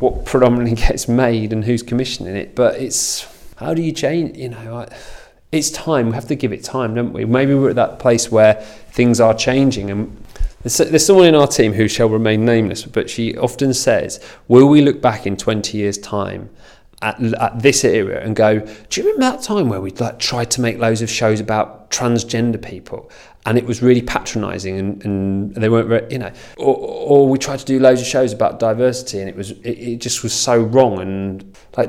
what 0.00 0.24
predominantly 0.24 0.74
gets 0.86 1.06
made 1.08 1.52
and 1.52 1.64
who's 1.64 1.82
commissioning 1.82 2.34
it. 2.36 2.54
But 2.54 2.80
it's 2.80 3.26
how 3.56 3.74
do 3.74 3.82
you 3.82 3.92
change 3.92 4.36
you 4.36 4.48
know 4.48 4.78
I, 4.78 4.88
it's 5.52 5.70
time 5.70 6.08
we 6.08 6.14
have 6.14 6.28
to 6.28 6.34
give 6.34 6.52
it 6.52 6.62
time 6.62 6.94
don't 6.94 7.12
we 7.12 7.24
maybe 7.24 7.54
we're 7.54 7.70
at 7.70 7.76
that 7.76 7.98
place 7.98 8.30
where 8.30 8.54
things 8.92 9.20
are 9.20 9.34
changing 9.34 9.90
and 9.90 10.16
there's, 10.62 10.76
there's 10.76 11.06
someone 11.06 11.26
in 11.26 11.34
our 11.34 11.46
team 11.46 11.72
who 11.72 11.88
shall 11.88 12.08
remain 12.08 12.44
nameless, 12.44 12.84
but 12.84 13.08
she 13.08 13.36
often 13.36 13.72
says, 13.72 14.22
Will 14.48 14.68
we 14.68 14.82
look 14.82 15.00
back 15.00 15.26
in 15.26 15.36
20 15.36 15.78
years' 15.78 15.96
time 15.96 16.50
at, 17.00 17.20
at 17.34 17.62
this 17.62 17.82
era 17.82 18.20
and 18.22 18.36
go, 18.36 18.58
Do 18.58 19.00
you 19.00 19.08
remember 19.08 19.36
that 19.36 19.42
time 19.42 19.68
where 19.68 19.80
we 19.80 19.90
like 19.92 20.18
tried 20.18 20.50
to 20.52 20.60
make 20.60 20.78
loads 20.78 21.00
of 21.00 21.08
shows 21.08 21.40
about 21.40 21.90
transgender 21.90 22.62
people? 22.62 23.10
And 23.46 23.56
it 23.56 23.64
was 23.64 23.80
really 23.80 24.02
patronising, 24.02 24.78
and, 24.78 25.04
and 25.06 25.54
they 25.54 25.70
weren't, 25.70 25.88
very, 25.88 26.12
you 26.12 26.18
know, 26.18 26.30
or, 26.58 26.76
or 26.76 27.28
we 27.28 27.38
tried 27.38 27.60
to 27.60 27.64
do 27.64 27.80
loads 27.80 28.02
of 28.02 28.06
shows 28.06 28.34
about 28.34 28.58
diversity, 28.58 29.18
and 29.20 29.30
it 29.30 29.36
was, 29.36 29.52
it, 29.52 29.78
it 29.78 29.96
just 29.96 30.22
was 30.22 30.34
so 30.34 30.60
wrong. 30.60 31.00
And 31.00 31.56
like 31.74 31.88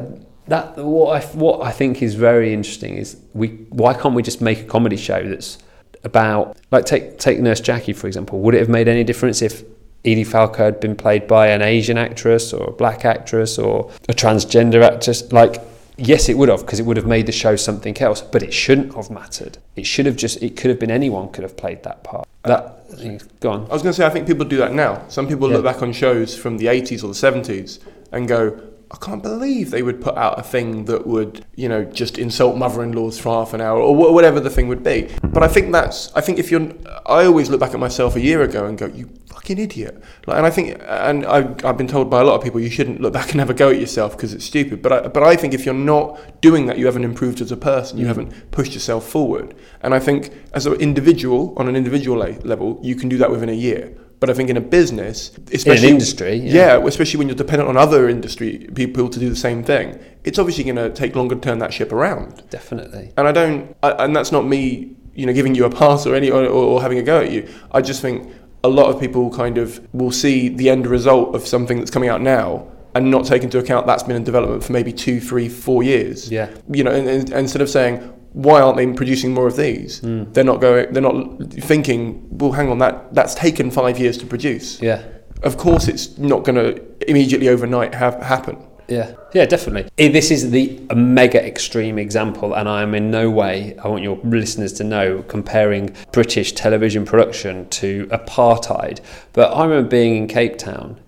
that, 0.52 0.78
what 0.78 1.10
I, 1.18 1.26
what 1.38 1.62
I 1.62 1.72
think 1.72 2.02
is 2.02 2.16
very 2.16 2.54
interesting 2.54 2.96
is 2.96 3.18
we, 3.34 3.48
why 3.70 3.94
can't 3.94 4.14
we 4.14 4.22
just 4.22 4.42
make 4.42 4.60
a 4.60 4.64
comedy 4.76 4.98
show 4.98 5.28
that's 5.28 5.58
about 6.04 6.58
like 6.72 6.86
take 6.86 7.20
take 7.20 7.40
Nurse 7.40 7.62
Jackie 7.62 7.94
for 7.94 8.08
example. 8.08 8.40
Would 8.42 8.56
it 8.56 8.60
have 8.60 8.70
made 8.70 8.88
any 8.88 9.04
difference 9.04 9.42
if 9.42 9.64
Edie 10.04 10.24
Falco 10.24 10.64
had 10.66 10.80
been 10.80 10.96
played 10.96 11.28
by 11.28 11.48
an 11.48 11.62
Asian 11.62 11.98
actress 11.98 12.54
or 12.54 12.70
a 12.70 12.72
black 12.72 13.06
actress 13.06 13.60
or 13.60 13.92
a 14.10 14.14
transgender 14.14 14.82
actress? 14.84 15.32
Like 15.32 15.62
Yes, 16.04 16.30
it 16.30 16.38
would 16.38 16.50
have 16.50 16.62
because 16.62 16.80
it 16.80 16.86
would 16.88 16.98
have 16.98 17.06
made 17.06 17.28
the 17.28 17.32
show 17.32 17.56
something 17.56 17.96
else, 18.02 18.22
but 18.22 18.42
it 18.42 18.54
shouldn't 18.54 18.96
have 18.96 19.12
mattered. 19.12 19.60
It 19.76 19.86
should 19.86 20.08
have 20.08 20.16
just. 20.16 20.42
It 20.42 20.58
could 20.58 20.70
have 20.72 20.80
been 20.80 20.90
anyone 20.90 21.30
could 21.32 21.44
have 21.44 21.56
played 21.56 21.84
that 21.84 22.04
part. 22.04 22.28
That 22.44 23.40
go 23.40 23.52
on. 23.52 23.66
I 23.70 23.74
was 23.74 23.84
going 23.84 23.94
to 23.94 23.98
say, 23.98 24.06
I 24.06 24.10
think 24.10 24.26
people 24.26 24.46
do 24.46 24.58
that 24.58 24.74
now. 24.74 25.04
Some 25.10 25.28
people 25.28 25.48
Yeah. 25.48 25.58
look 25.58 25.66
back 25.66 25.84
on 25.84 25.94
shows 25.94 26.36
from 26.36 26.58
the 26.58 26.66
80s 26.66 27.04
or 27.04 27.08
the 27.08 27.14
70s 27.14 27.80
and 28.12 28.28
go, 28.28 28.60
I 28.94 28.98
can't 28.98 29.24
believe 29.24 29.72
they 29.72 29.84
would 29.84 30.02
put 30.02 30.18
out 30.18 30.38
a 30.38 30.44
thing 30.44 30.84
that 30.86 31.08
would, 31.08 31.46
you 31.56 31.70
know, 31.70 31.86
just 31.86 32.18
insult 32.18 32.58
mother-in-laws 32.58 33.18
for 33.18 33.30
half 33.30 33.54
an 33.54 33.62
hour 33.62 33.80
or 33.80 33.96
wh- 33.96 34.14
whatever 34.14 34.42
the 34.42 34.50
thing 34.50 34.68
would 34.68 34.84
be. 34.84 35.10
But 35.24 35.44
I 35.44 35.48
think 35.48 35.72
that's, 35.72 36.14
I 36.14 36.20
think 36.20 36.40
if 36.40 36.52
you're, 36.52 36.74
I 37.06 37.24
always 37.26 37.50
look 37.50 37.62
back 37.62 37.74
at 37.74 37.80
myself 37.80 38.18
a 38.18 38.20
year 38.20 38.42
ago 38.42 38.66
and 38.66 38.78
go, 38.78 38.88
you 38.88 39.10
fucking 39.28 39.60
idiot. 39.60 40.04
Like, 40.28 40.36
and 40.38 40.46
I 40.46 40.50
think, 40.50 40.78
and 40.86 41.26
I've, 41.26 41.64
I've 41.64 41.78
been 41.78 41.88
told 41.88 42.10
by 42.10 42.20
a 42.20 42.26
lot 42.26 42.36
of 42.36 42.44
people 42.44 42.60
you 42.60 42.70
shouldn't 42.70 43.00
look 43.00 43.14
back 43.14 43.32
and 43.32 43.40
have 43.40 43.50
a 43.50 43.54
go 43.54 43.70
at 43.70 43.80
yourself 43.80 44.12
because 44.12 44.34
it's 44.34 44.44
stupid. 44.44 44.82
But 44.82 44.92
I, 44.92 45.08
but 45.08 45.24
I 45.24 45.38
think 45.38 45.54
if 45.54 45.66
you're 45.66 45.74
not 45.74 46.42
doing 46.42 46.66
that, 46.66 46.78
you 46.78 46.86
haven't 46.86 47.06
improved 47.06 47.40
as 47.40 47.50
a 47.52 47.58
person. 47.58 47.98
You 47.98 48.08
haven't 48.08 48.52
pushed 48.52 48.74
yourself 48.74 49.08
forward. 49.08 49.56
And 49.80 49.94
I 49.94 50.00
think 50.00 50.32
as 50.52 50.66
an 50.66 50.74
individual, 50.74 51.54
on 51.56 51.70
an 51.70 51.78
individual 51.78 52.18
le- 52.18 52.38
level, 52.44 52.78
you 52.84 52.96
can 52.96 53.08
do 53.08 53.18
that 53.20 53.32
within 53.32 53.48
a 53.48 53.54
year. 53.54 53.96
But 54.22 54.30
I 54.30 54.34
think 54.34 54.52
in 54.52 54.56
a 54.56 54.62
business, 54.62 55.32
especially 55.52 55.90
industry, 55.90 56.36
yeah. 56.36 56.78
yeah, 56.78 56.86
especially 56.88 57.18
when 57.18 57.28
you're 57.28 57.36
dependent 57.36 57.68
on 57.68 57.76
other 57.76 58.08
industry 58.08 58.70
people 58.76 59.10
to 59.10 59.20
do 59.20 59.28
the 59.28 59.36
same 59.36 59.64
thing, 59.64 60.00
it's 60.24 60.38
obviously 60.38 60.64
going 60.64 60.76
to 60.76 60.92
take 60.92 61.16
longer 61.16 61.34
to 61.34 61.42
turn 61.42 61.58
that 61.58 61.74
ship 61.74 61.92
around. 61.92 62.44
Definitely. 62.52 63.12
And 63.18 63.28
I 63.28 63.32
don't, 63.32 63.76
I, 63.82 64.06
and 64.06 64.16
that's 64.16 64.32
not 64.32 64.46
me, 64.46 64.96
you 65.16 65.26
know, 65.26 65.34
giving 65.34 65.56
you 65.56 65.66
a 65.66 65.72
pass 65.72 66.06
or 66.06 66.14
any 66.14 66.30
or, 66.30 66.46
or 66.46 66.84
having 66.84 67.00
a 67.00 67.02
go 67.02 67.22
at 67.22 67.32
you. 67.32 67.50
I 67.72 67.82
just 67.82 68.00
think 68.04 68.32
a 68.64 68.70
lot 68.70 68.94
of 68.94 69.02
people 69.02 69.32
kind 69.32 69.58
of 69.58 69.82
will 69.92 70.12
see 70.12 70.50
the 70.50 70.70
end 70.70 70.86
result 70.86 71.34
of 71.34 71.48
something 71.48 71.80
that's 71.80 71.90
coming 71.90 72.10
out 72.10 72.22
now 72.22 72.68
and 72.94 73.10
not 73.10 73.26
take 73.26 73.42
into 73.42 73.58
account 73.58 73.88
that's 73.88 74.04
been 74.04 74.16
in 74.16 74.24
development 74.24 74.64
for 74.64 74.72
maybe 74.72 74.94
two, 74.94 75.20
three, 75.20 75.50
four 75.50 75.82
years. 75.82 76.30
Yeah. 76.30 76.56
You 76.70 76.84
know, 76.84 76.92
and, 76.92 77.08
and 77.08 77.34
instead 77.34 77.64
of 77.64 77.72
saying 77.72 78.14
why 78.34 78.62
aren't 78.62 78.78
they 78.78 78.88
producing 78.94 79.34
more 79.34 79.48
of 79.48 79.58
these, 79.58 80.00
Hmm. 80.00 80.24
they're 80.34 80.44
not 80.44 80.62
going. 80.62 80.92
They're 80.94 81.02
not 81.02 81.52
thinking. 81.52 82.26
Well, 82.32 82.52
hang 82.54 82.70
on, 82.70 82.78
that 82.80 83.14
that's 83.14 83.36
taken 83.36 83.72
five 83.72 84.00
years 84.00 84.18
to 84.20 84.26
produce. 84.26 84.82
Yeah. 84.82 85.02
Of 85.44 85.58
course, 85.58 85.88
it's 85.88 86.18
not 86.18 86.44
going 86.44 86.56
to 86.56 86.82
immediately 87.10 87.50
overnight 87.50 87.96
have 87.96 88.16
happen. 88.22 88.58
Yeah, 88.88 89.12
yeah, 89.34 89.46
definitely. 89.46 89.90
This 90.12 90.32
is 90.32 90.52
the 90.52 90.80
mega 90.94 91.42
extreme 91.46 91.98
example, 91.98 92.54
and 92.54 92.68
I 92.68 92.82
am 92.84 92.94
in 92.94 93.10
no 93.10 93.30
way, 93.30 93.76
I 93.84 93.88
want 93.88 94.04
your 94.04 94.18
listeners 94.24 94.74
to 94.74 94.84
know, 94.84 95.24
comparing 95.30 95.96
British 96.12 96.52
television 96.52 97.06
production 97.06 97.68
to 97.70 98.06
apartheid. 98.08 99.00
But 99.34 99.52
I 99.54 99.64
remember 99.66 99.88
being 99.90 100.16
in 100.18 100.28
Cape 100.28 100.58
Town 100.58 101.00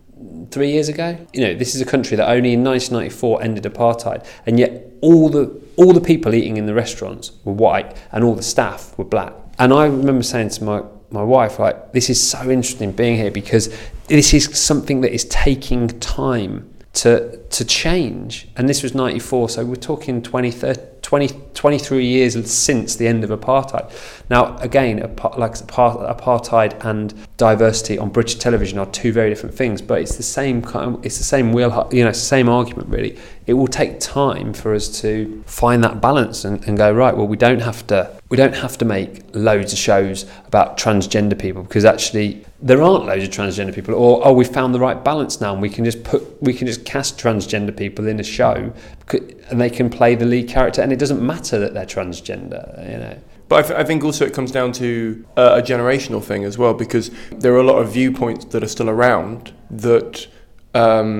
three 0.50 0.72
years 0.72 0.88
ago. 0.90 1.18
You 1.34 1.42
know, 1.42 1.54
this 1.56 1.76
is 1.76 1.82
a 1.82 1.86
country 1.86 2.16
that 2.16 2.30
only 2.30 2.54
in 2.54 2.64
1994 2.64 3.44
ended 3.44 3.64
apartheid, 3.66 4.26
and 4.46 4.58
yet 4.60 4.88
all 5.02 5.30
the 5.30 5.52
all 5.78 5.94
the 5.94 6.02
people 6.02 6.34
eating 6.34 6.58
in 6.58 6.66
the 6.66 6.74
restaurants 6.74 7.32
were 7.44 7.54
white, 7.54 7.98
and 8.12 8.24
all 8.24 8.36
the 8.36 8.44
staff 8.44 8.98
were 8.98 9.06
black. 9.06 9.34
And 9.60 9.74
I 9.74 9.86
remember 9.86 10.24
saying 10.24 10.50
to 10.50 10.64
my 10.64 10.84
my 11.14 11.24
wife, 11.24 11.60
like, 11.60 11.94
this 11.94 12.10
is 12.10 12.20
so 12.28 12.50
interesting 12.50 12.92
being 12.92 13.18
here 13.18 13.30
because 13.30 13.72
this 14.08 14.34
is 14.34 14.46
something 14.60 15.02
that 15.02 15.14
is 15.14 15.26
taking 15.26 15.88
time 16.00 16.74
to 16.94 17.38
to 17.38 17.64
change. 17.66 18.48
And 18.58 18.68
this 18.68 18.82
was 18.82 18.96
94, 18.96 19.50
so 19.50 19.66
we're 19.66 19.76
talking 19.76 20.22
20, 20.22 20.52
30, 20.52 20.82
20 21.13 21.43
23 21.54 22.06
years 22.06 22.52
since 22.52 22.95
the 22.95 23.08
end 23.08 23.23
of 23.23 23.30
apartheid. 23.30 23.88
Now, 24.32 24.58
again, 24.58 24.97
like 25.38 25.54
apartheid 25.54 26.84
and 26.84 27.13
diversity 27.38 27.99
on 27.99 28.10
British 28.10 28.36
television 28.36 28.80
are 28.80 28.88
two 28.88 29.13
very 29.13 29.30
different 29.30 29.56
things, 29.56 29.80
but 29.80 30.02
it's 30.02 30.15
the 30.17 30.23
same 30.23 30.63
kind. 30.63 30.95
Of, 30.95 31.06
it's 31.06 31.19
the 31.19 31.23
same 31.23 31.54
wheel. 31.54 31.88
You 31.91 32.04
know, 32.04 32.12
same 32.12 32.49
argument 32.49 32.89
really. 32.89 33.17
It 33.45 33.54
will 33.54 33.67
take 33.67 33.99
time 33.99 34.54
for 34.54 34.73
us 34.73 35.02
to 35.02 35.43
find 35.45 35.84
that 35.84 36.02
balance 36.02 36.45
and, 36.45 36.63
and 36.67 36.78
go 36.78 36.91
right. 36.91 37.15
Well, 37.15 37.28
we 37.28 37.38
don't 37.38 37.62
have 37.62 37.86
to. 37.88 38.19
We 38.30 38.38
don't 38.38 38.56
have 38.56 38.80
to 38.80 38.86
make 38.86 39.23
loads 39.36 39.71
of 39.71 39.78
shows 39.78 40.26
about 40.47 40.78
transgender 40.78 41.38
people 41.38 41.62
because 41.62 41.86
actually 41.86 42.43
there 42.63 42.82
aren't 42.82 43.06
loads 43.06 43.26
of 43.26 43.30
transgender 43.30 43.76
people. 43.76 43.93
Or 43.93 44.26
oh, 44.26 44.32
we 44.32 44.45
found 44.45 44.73
the 44.73 44.80
right 44.80 45.04
balance 45.04 45.41
now, 45.41 45.52
and 45.52 45.62
we 45.62 45.69
can 45.69 45.84
just 45.84 46.04
put 46.04 46.41
we 46.41 46.54
can 46.54 46.65
just 46.65 46.86
cast 46.86 47.19
transgender 47.19 47.76
people 47.76 48.08
in 48.08 48.19
a 48.19 48.23
show, 48.23 48.71
and 49.12 49.62
they 49.62 49.69
can 49.69 49.89
play 49.89 50.15
the 50.15 50.26
lead 50.26 50.47
character, 50.47 50.82
and 50.82 50.91
it 50.91 50.97
doesn't 51.04 51.26
matter 51.36 51.58
that 51.60 51.74
they're 51.74 51.92
transgender. 51.98 52.63
You 52.92 52.98
know. 53.04 53.18
But 53.50 53.56
I, 53.60 53.68
th- 53.68 53.80
I 53.82 53.84
think 53.84 54.04
also 54.04 54.26
it 54.26 54.34
comes 54.34 54.52
down 54.52 54.72
to 54.84 55.26
uh, 55.36 55.60
a 55.60 55.62
generational 55.62 56.24
thing 56.24 56.46
as 56.46 56.58
well, 56.58 56.74
because 56.74 57.12
there 57.32 57.54
are 57.54 57.62
a 57.68 57.68
lot 57.72 57.80
of 57.82 57.92
viewpoints 57.92 58.46
that 58.46 58.63
are 58.63 58.72
still 58.78 58.89
around 58.89 59.54
that, 59.70 60.28
um, 60.74 61.12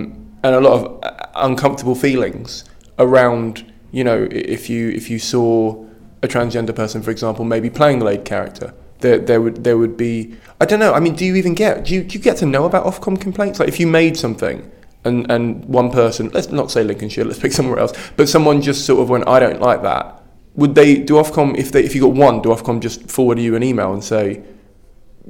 and 0.44 0.56
a 0.56 0.62
lot 0.62 0.74
of 0.80 1.04
uh, 1.04 1.28
uncomfortable 1.36 1.96
feelings 1.96 2.64
around. 2.98 3.72
You 3.92 4.04
know, 4.04 4.28
if 4.32 4.70
you 4.70 4.90
if 4.90 5.10
you 5.10 5.20
saw 5.20 5.86
a 6.22 6.28
transgender 6.28 6.74
person, 6.74 7.04
for 7.04 7.12
example, 7.12 7.44
maybe 7.46 7.70
playing 7.70 8.00
the 8.00 8.06
lead 8.06 8.24
character, 8.24 8.74
there 9.00 9.20
there 9.20 9.42
would 9.42 9.64
there 9.66 9.78
would 9.78 9.98
be. 9.98 10.36
I 10.62 10.66
don't 10.66 10.80
know. 10.80 10.94
I 10.94 11.02
mean, 11.02 11.16
do 11.16 11.26
you 11.26 11.36
even 11.36 11.54
get 11.56 11.84
do 11.86 11.94
you, 11.94 12.04
do 12.04 12.18
you 12.18 12.24
get 12.24 12.38
to 12.38 12.46
know 12.46 12.64
about 12.66 12.86
Ofcom 12.86 13.20
complaints? 13.20 13.60
Like 13.60 13.68
if 13.68 13.80
you 13.82 13.88
made 13.88 14.16
something. 14.18 14.72
And, 15.06 15.30
and 15.30 15.66
one 15.66 15.92
person, 15.92 16.30
let's 16.30 16.50
not 16.50 16.72
say 16.72 16.84
Lincolnshire, 16.84 17.26
let's 17.26 17.40
pick 17.40 17.52
somewhere 17.52 17.80
else, 17.80 17.92
but 18.16 18.30
someone 18.30 18.62
just 18.62 18.86
sort 18.86 19.02
of 19.02 19.10
went, 19.10 19.28
I 19.28 19.40
don't 19.40 19.60
like 19.60 19.82
that 19.84 20.24
would 20.56 20.76
they 20.76 20.96
do 20.96 21.16
Ofcom 21.16 21.58
if 21.58 21.72
they 21.72 21.84
if 21.84 21.96
you 21.96 22.02
got 22.02 22.14
one, 22.14 22.42
do 22.42 22.50
Ofcom 22.50 22.80
just 22.80 23.10
forward 23.10 23.40
you 23.40 23.56
an 23.56 23.64
email 23.64 23.94
and 23.94 24.04
say, 24.04 24.44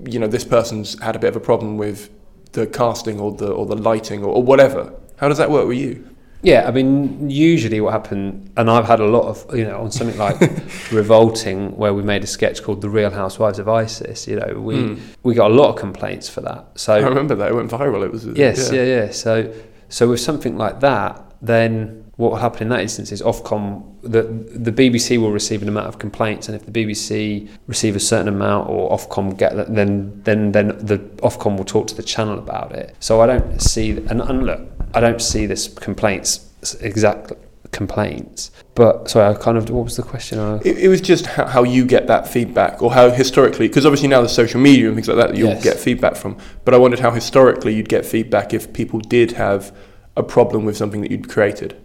you 0.05 0.19
know, 0.19 0.27
this 0.27 0.43
person's 0.43 1.01
had 1.01 1.15
a 1.15 1.19
bit 1.19 1.29
of 1.29 1.35
a 1.35 1.39
problem 1.39 1.77
with 1.77 2.09
the 2.51 2.67
casting 2.67 3.19
or 3.19 3.31
the 3.31 3.51
or 3.51 3.65
the 3.65 3.75
lighting 3.75 4.23
or, 4.23 4.35
or 4.35 4.43
whatever? 4.43 4.93
How 5.17 5.29
does 5.29 5.37
that 5.37 5.49
work 5.49 5.67
with 5.67 5.77
you? 5.77 6.12
Yeah, 6.43 6.67
I 6.67 6.71
mean, 6.71 7.29
usually 7.29 7.79
what 7.79 7.93
happened, 7.93 8.51
and 8.57 8.69
I've 8.69 8.85
had 8.85 8.99
a 8.99 9.05
lot 9.05 9.27
of, 9.27 9.57
you 9.57 9.63
know, 9.63 9.79
on 9.79 9.91
something 9.91 10.17
like 10.17 10.39
Revolting, 10.91 11.75
where 11.77 11.93
we 11.93 12.03
made 12.03 12.23
a 12.23 12.27
sketch 12.27 12.61
called 12.61 12.81
"The 12.81 12.89
Real 12.89 13.09
Housewives 13.09 13.59
of 13.59 13.69
ISIS." 13.69 14.27
You 14.27 14.35
know, 14.35 14.59
we 14.59 14.75
hmm. 14.75 15.01
we 15.23 15.33
got 15.35 15.49
a 15.51 15.53
lot 15.53 15.69
of 15.69 15.77
complaints 15.77 16.27
for 16.27 16.41
that. 16.41 16.67
So 16.75 16.93
I 16.93 16.99
remember 16.99 17.33
that 17.35 17.51
it 17.51 17.55
went 17.55 17.71
viral. 17.71 18.03
It 18.03 18.11
was 18.11 18.25
Yes, 18.25 18.71
yeah. 18.73 18.83
yeah, 18.83 19.11
So, 19.11 19.53
so 19.87 20.09
with 20.09 20.19
something 20.19 20.57
like 20.57 20.81
that, 20.81 21.33
then 21.41 22.03
what 22.15 22.31
will 22.31 22.37
happen 22.37 22.63
in 22.63 22.69
that 22.69 22.81
instance 22.81 23.11
is 23.11 23.21
Ofcom, 23.21 23.83
the 24.03 24.21
the 24.21 24.71
BBC 24.71 25.19
will 25.19 25.31
receive 25.31 25.63
an 25.63 25.67
amount 25.67 25.87
of 25.87 25.97
complaints, 25.97 26.47
and 26.47 26.55
if 26.55 26.65
the 26.65 26.71
BBC 26.71 27.49
receive 27.65 27.95
a 27.95 27.99
certain 27.99 28.27
amount, 28.27 28.69
or 28.69 28.91
Ofcom 28.91 29.35
get 29.35 29.55
that, 29.55 29.73
then 29.73 30.21
then 30.23 30.51
then 30.51 30.67
the 30.67 30.99
Ofcom 31.23 31.57
will 31.57 31.65
talk 31.65 31.87
to 31.87 31.95
the 31.95 32.03
channel 32.03 32.37
about 32.37 32.71
it. 32.73 32.95
So 32.99 33.21
I 33.21 33.25
don't 33.25 33.59
see, 33.59 33.91
and, 33.91 34.21
and 34.21 34.45
look, 34.45 34.61
I 34.93 34.99
don't 34.99 35.21
see 35.21 35.45
this 35.45 35.67
complaints 35.67 36.49
exact 36.81 37.31
complaints. 37.71 38.51
But 38.75 39.09
sorry, 39.09 39.35
I 39.35 39.37
kind 39.37 39.57
of 39.57 39.69
what 39.69 39.83
was 39.83 39.97
the 39.97 40.03
question? 40.03 40.39
I, 40.39 40.57
It, 40.57 40.77
it 40.79 40.87
was 40.87 41.01
just 41.01 41.25
how, 41.25 41.45
how 41.45 41.63
you 41.63 41.85
get 41.85 42.07
that 42.07 42.27
feedback, 42.27 42.81
or 42.81 42.91
how 42.93 43.09
historically, 43.09 43.67
because 43.67 43.85
obviously 43.85 44.07
now 44.07 44.19
there's 44.21 44.31
social 44.31 44.61
media 44.61 44.87
and 44.87 44.95
things 44.95 45.07
like 45.07 45.17
that, 45.17 45.29
that 45.29 45.37
you'll 45.37 45.49
Yes. 45.49 45.63
get 45.63 45.77
feedback 45.77 46.15
from. 46.15 46.37
But 46.65 46.73
I 46.73 46.77
wondered 46.77 46.99
how 46.99 47.11
historically 47.11 47.73
you'd 47.73 47.89
get 47.89 48.05
feedback 48.05 48.53
if 48.53 48.71
people 48.73 48.99
did 48.99 49.33
have 49.33 49.75
a 50.15 50.23
problem 50.23 50.63
with 50.65 50.77
something 50.77 51.01
that 51.01 51.11
you'd 51.11 51.27
created. 51.29 51.75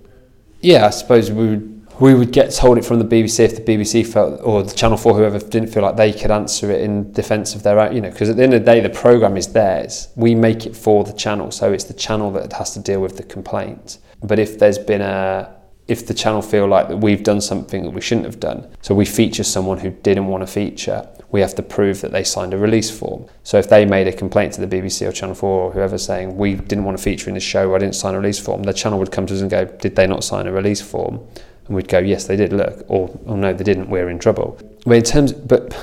Yeah, 0.60 0.86
I 0.86 0.90
suppose 0.90 1.30
we 1.32 1.46
would 1.48 1.77
we 2.00 2.14
would 2.14 2.32
get 2.32 2.50
told 2.52 2.78
it 2.78 2.84
from 2.84 2.98
the 2.98 3.04
BBC 3.04 3.40
if 3.40 3.56
the 3.56 3.62
BBC 3.62 4.06
felt 4.06 4.40
or 4.42 4.62
the 4.62 4.74
Channel 4.74 4.96
Four 4.96 5.14
whoever 5.14 5.38
didn't 5.38 5.68
feel 5.68 5.82
like 5.82 5.96
they 5.96 6.12
could 6.12 6.30
answer 6.30 6.70
it 6.70 6.80
in 6.80 7.12
defence 7.12 7.54
of 7.54 7.62
their 7.62 7.78
own, 7.80 7.94
you 7.94 8.00
know, 8.00 8.10
because 8.10 8.28
at 8.28 8.36
the 8.36 8.42
end 8.42 8.54
of 8.54 8.64
the 8.64 8.72
day 8.72 8.80
the 8.80 8.90
program 8.90 9.36
is 9.36 9.48
theirs. 9.48 10.08
We 10.14 10.34
make 10.34 10.66
it 10.66 10.76
for 10.76 11.04
the 11.04 11.12
channel, 11.12 11.50
so 11.50 11.72
it's 11.72 11.84
the 11.84 11.94
channel 11.94 12.30
that 12.32 12.52
has 12.52 12.74
to 12.74 12.80
deal 12.80 13.00
with 13.00 13.16
the 13.16 13.24
complaint. 13.24 13.98
But 14.22 14.38
if 14.38 14.58
there's 14.58 14.78
been 14.78 15.00
a 15.00 15.54
if 15.88 16.06
the 16.06 16.12
channel 16.12 16.42
feel 16.42 16.66
like 16.66 16.88
that 16.88 16.98
we've 16.98 17.22
done 17.22 17.40
something 17.40 17.82
that 17.82 17.90
we 17.90 18.02
shouldn't 18.02 18.26
have 18.26 18.38
done, 18.38 18.70
so 18.82 18.94
we 18.94 19.06
feature 19.06 19.42
someone 19.42 19.78
who 19.78 19.90
didn't 19.90 20.26
want 20.26 20.42
to 20.42 20.46
feature, 20.46 21.08
we 21.30 21.40
have 21.40 21.54
to 21.54 21.62
prove 21.62 22.02
that 22.02 22.12
they 22.12 22.22
signed 22.22 22.52
a 22.52 22.58
release 22.58 22.90
form. 22.90 23.26
So 23.42 23.58
if 23.58 23.70
they 23.70 23.86
made 23.86 24.06
a 24.06 24.12
complaint 24.12 24.52
to 24.54 24.66
the 24.66 24.76
BBC 24.76 25.08
or 25.08 25.12
Channel 25.12 25.34
4 25.34 25.48
or 25.48 25.72
whoever 25.72 25.96
saying, 25.96 26.36
we 26.36 26.54
didn't 26.54 26.84
want 26.84 26.98
to 26.98 27.02
feature 27.02 27.28
in 27.28 27.34
the 27.34 27.40
show, 27.40 27.74
I 27.74 27.78
didn't 27.78 27.94
sign 27.94 28.14
a 28.14 28.18
release 28.18 28.38
form, 28.38 28.64
the 28.64 28.74
channel 28.74 28.98
would 28.98 29.10
come 29.10 29.24
to 29.26 29.34
us 29.34 29.40
and 29.40 29.50
go, 29.50 29.64
did 29.64 29.96
they 29.96 30.06
not 30.06 30.24
sign 30.24 30.46
a 30.46 30.52
release 30.52 30.82
form? 30.82 31.26
And 31.68 31.76
we'd 31.76 31.88
go, 31.88 31.98
yes, 31.98 32.26
they 32.26 32.36
did, 32.36 32.52
look, 32.52 32.84
or, 32.88 33.16
oh 33.26 33.36
no, 33.36 33.52
they 33.52 33.62
didn't, 33.62 33.88
we're 33.88 34.08
in 34.08 34.18
trouble. 34.18 34.58
But 34.84 34.96
in 34.96 35.02
terms, 35.02 35.32
but 35.32 35.76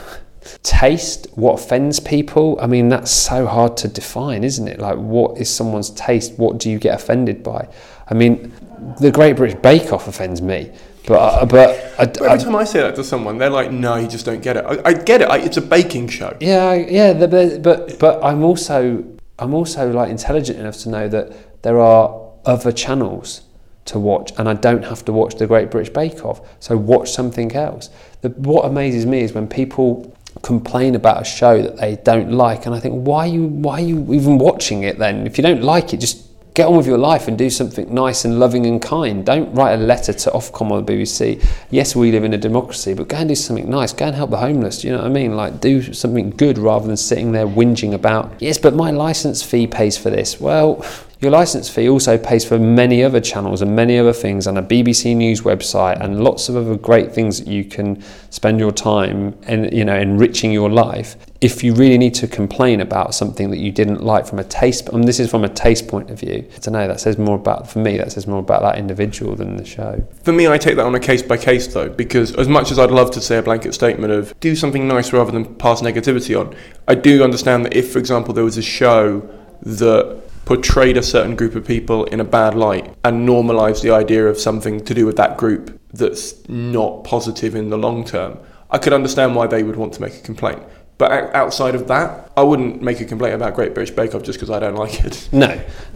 taste, 0.64 1.28
what 1.36 1.60
offends 1.60 2.00
people, 2.00 2.58
I 2.60 2.68
mean, 2.68 2.90
that's 2.90 3.12
so 3.12 3.46
hard 3.46 3.78
to 3.78 3.88
define, 3.88 4.44
isn't 4.44 4.68
it? 4.68 4.80
Like, 4.80 4.98
what 4.98 5.38
is 5.38 5.50
someone's 5.50 5.92
taste? 5.92 6.38
What 6.38 6.58
do 6.58 6.70
you 6.70 6.80
get 6.80 6.96
offended 6.96 7.44
by? 7.44 7.68
I 8.10 8.14
mean, 8.14 8.52
the 9.00 9.12
Great 9.12 9.36
British 9.38 9.60
Bake 9.62 9.94
Off 9.94 10.08
offends 10.08 10.42
me, 10.42 10.72
but, 11.08 11.16
uh, 11.16 11.46
but, 11.46 11.70
I, 12.00 12.06
But 12.06 12.22
every 12.22 12.40
time 12.40 12.56
I 12.56 12.64
say 12.64 12.82
that 12.82 12.96
to 12.96 13.04
someone, 13.04 13.38
they're 13.38 13.50
like, 13.50 13.72
"No, 13.72 13.96
you 13.96 14.08
just 14.08 14.26
don't 14.26 14.42
get 14.42 14.58
it." 14.58 14.66
I, 14.66 14.90
I 14.90 14.94
get 14.94 15.22
it. 15.22 15.30
I, 15.30 15.38
it's 15.38 15.58
a 15.58 15.62
baking 15.62 16.08
show. 16.10 16.36
Yeah, 16.40 16.74
yeah, 16.74 17.14
the, 17.14 17.28
but 17.28 17.62
but 17.62 18.00
but 18.00 18.24
I'm 18.24 18.44
also 18.44 19.04
I'm 19.38 19.54
also 19.54 19.92
like 19.92 20.10
intelligent 20.10 20.60
enough 20.60 20.78
to 20.80 20.90
know 20.90 21.08
that 21.08 21.62
there 21.62 21.80
are 21.80 22.22
other 22.46 22.72
channels 22.72 23.42
to 23.86 24.00
watch, 24.00 24.32
and 24.38 24.50
I 24.50 24.54
don't 24.54 24.84
have 24.84 25.06
to 25.06 25.14
watch 25.14 25.36
the 25.36 25.48
Great 25.48 25.72
British 25.72 25.94
Bake 25.94 26.26
Off. 26.26 26.42
So 26.60 26.76
watch 26.76 27.12
something 27.12 27.56
else. 27.56 27.90
The, 28.22 28.30
what 28.30 28.66
amazes 28.66 29.06
me 29.06 29.22
is 29.22 29.34
when 29.34 29.48
people 29.48 30.16
complain 30.42 30.96
about 30.96 31.22
a 31.22 31.26
show 31.26 31.62
that 31.62 31.78
they 31.78 31.96
don't 31.98 32.32
like, 32.32 32.66
and 32.66 32.76
I 32.76 32.80
think, 32.80 33.06
why 33.06 33.26
are 33.26 33.32
you 33.32 33.44
why 33.46 33.74
are 33.74 33.86
you 33.86 34.14
even 34.14 34.38
watching 34.38 34.84
it 34.84 34.98
then? 34.98 35.26
If 35.28 35.38
you 35.38 35.44
don't 35.44 35.62
like 35.62 35.94
it, 35.94 35.98
just 35.98 36.26
get 36.56 36.68
on 36.68 36.78
with 36.78 36.88
your 36.88 36.98
life 36.98 37.28
and 37.28 37.38
do 37.38 37.50
something 37.50 37.94
nice 37.94 38.24
and 38.24 38.40
loving 38.40 38.66
and 38.66 38.82
kind. 38.82 39.26
Don't 39.26 39.54
write 39.54 39.74
a 39.74 39.78
letter 39.78 40.14
to 40.14 40.32
Ofcom 40.32 40.72
or 40.72 40.82
the 40.82 40.94
BBC. 40.94 41.46
Yes, 41.70 41.98
we 41.98 42.12
live 42.14 42.24
in 42.24 42.34
a 42.34 42.38
democracy, 42.38 42.94
but 42.94 43.10
go 43.10 43.18
and 43.18 43.28
do 43.28 43.36
something 43.36 43.70
nice. 43.70 43.92
Go 43.92 44.06
and 44.06 44.16
help 44.16 44.30
the 44.30 44.38
homeless. 44.38 44.82
You 44.82 44.92
know 44.92 45.00
what 45.00 45.08
I 45.08 45.10
mean? 45.10 45.36
Like, 45.36 45.60
do 45.60 45.94
something 45.94 46.30
good 46.30 46.58
rather 46.58 46.88
than 46.88 46.96
sitting 46.96 47.34
there 47.34 47.46
whinging 47.46 47.94
about, 47.94 48.34
yes, 48.40 48.58
but 48.58 48.74
my 48.74 48.90
license 48.90 49.44
fee 49.44 49.68
pays 49.68 49.98
for 49.98 50.10
this. 50.10 50.40
Well, 50.40 50.82
your 51.20 51.32
license 51.32 51.70
fee 51.70 51.88
also 51.88 52.18
pays 52.18 52.44
for 52.44 52.60
many 52.60 53.04
other 53.04 53.22
channels 53.22 53.62
and 53.62 53.76
many 53.76 53.98
other 53.98 54.14
things 54.14 54.48
and 54.48 54.58
a 54.58 54.62
BBC 54.62 55.16
News 55.16 55.42
website 55.42 56.00
and 56.02 56.24
lots 56.24 56.50
of 56.50 56.58
other 56.58 56.76
great 56.76 57.14
things 57.14 57.40
that 57.40 57.48
you 57.48 57.64
can 57.64 58.04
spend 58.30 58.60
your 58.60 58.72
time 58.72 59.38
and 59.44 59.72
you 59.72 59.86
know 59.86 59.96
enriching 59.96 60.52
your 60.52 60.70
life. 60.70 61.16
If 61.40 61.64
you 61.64 61.74
really 61.74 61.98
need 61.98 62.14
to 62.16 62.28
complain 62.28 62.82
about 62.82 63.14
something 63.14 63.50
that 63.52 63.60
you 63.60 63.72
didn't 63.72 64.04
like 64.04 64.26
from 64.26 64.40
a 64.40 64.44
taste, 64.44 64.90
and 64.90 65.08
this 65.08 65.20
is 65.20 65.30
from 65.30 65.44
a 65.44 65.50
taste 65.50 65.88
point 65.88 66.10
of 66.10 66.20
view, 66.20 66.50
I 66.56 66.60
don't 66.60 66.74
know. 66.74 66.88
That 66.88 67.00
says 67.00 67.18
more 67.18 67.36
about 67.36 67.70
for 67.70 67.80
me. 67.80 67.98
That 67.98 68.12
says 68.12 68.28
more 68.28 68.40
about 68.40 68.62
that 68.64 68.78
individual 68.78 69.36
than 69.36 69.56
the 69.56 69.66
show. 69.66 70.06
For 70.24 70.32
me, 70.32 70.48
I 70.48 70.58
take 70.58 70.76
that 70.76 70.86
on 70.86 70.96
a 70.96 71.00
case 71.00 71.22
by 71.22 71.38
case 71.38 71.68
though, 71.68 71.90
because 71.90 72.36
as 72.36 72.48
much 72.48 72.72
as 72.72 72.80
I'd 72.80 72.92
love 72.92 73.12
to 73.12 73.22
say 73.22 73.38
a 73.38 73.44
blanket 73.44 73.74
statement 73.74 74.12
of 74.12 74.38
do 74.40 74.56
something 74.56 74.88
nice 74.88 75.14
rather 75.14 75.32
than 75.32 75.56
pass 75.56 75.82
negativity 75.82 76.40
on, 76.40 76.56
I 76.88 76.96
do 76.96 77.24
understand 77.24 77.66
that 77.66 77.76
if, 77.76 77.92
for 77.92 78.00
example, 78.00 78.34
there 78.34 78.44
was 78.44 78.58
a 78.58 78.64
show 78.64 79.30
that 79.62 80.25
portrayed 80.46 80.96
a 80.96 81.04
certain 81.04 81.36
group 81.36 81.56
of 81.56 81.66
people 81.66 82.06
in 82.06 82.20
a 82.20 82.24
bad 82.24 82.54
light 82.56 82.96
and 83.04 83.26
normalized 83.26 83.84
the 83.84 83.92
idea 83.92 84.28
of 84.28 84.38
something 84.40 84.84
to 84.86 84.94
do 84.94 85.06
with 85.06 85.18
that 85.18 85.38
group 85.38 85.80
that's 85.94 86.48
not 86.48 87.04
positive 87.04 87.56
in 87.56 87.70
the 87.70 87.78
long 87.78 88.06
term, 88.06 88.38
I 88.70 88.78
could 88.78 88.94
understand 88.94 89.36
why 89.36 89.48
they 89.48 89.64
would 89.64 89.76
want 89.76 89.94
to 89.94 90.02
make 90.02 90.16
a 90.16 90.22
complaint. 90.22 90.62
But 90.98 91.36
outside 91.36 91.76
of 91.76 91.90
that, 91.90 92.32
I 92.38 92.44
wouldn't 92.44 92.82
make 92.82 93.02
a 93.02 93.06
complaint 93.06 93.36
about 93.36 93.54
Great 93.54 93.74
British 93.74 93.94
Bake 93.94 94.16
Off 94.16 94.24
just 94.24 94.40
because 94.40 94.50
I 94.50 94.60
don't 94.60 94.76
like 94.76 95.04
it. 95.04 95.28
No, 95.34 95.48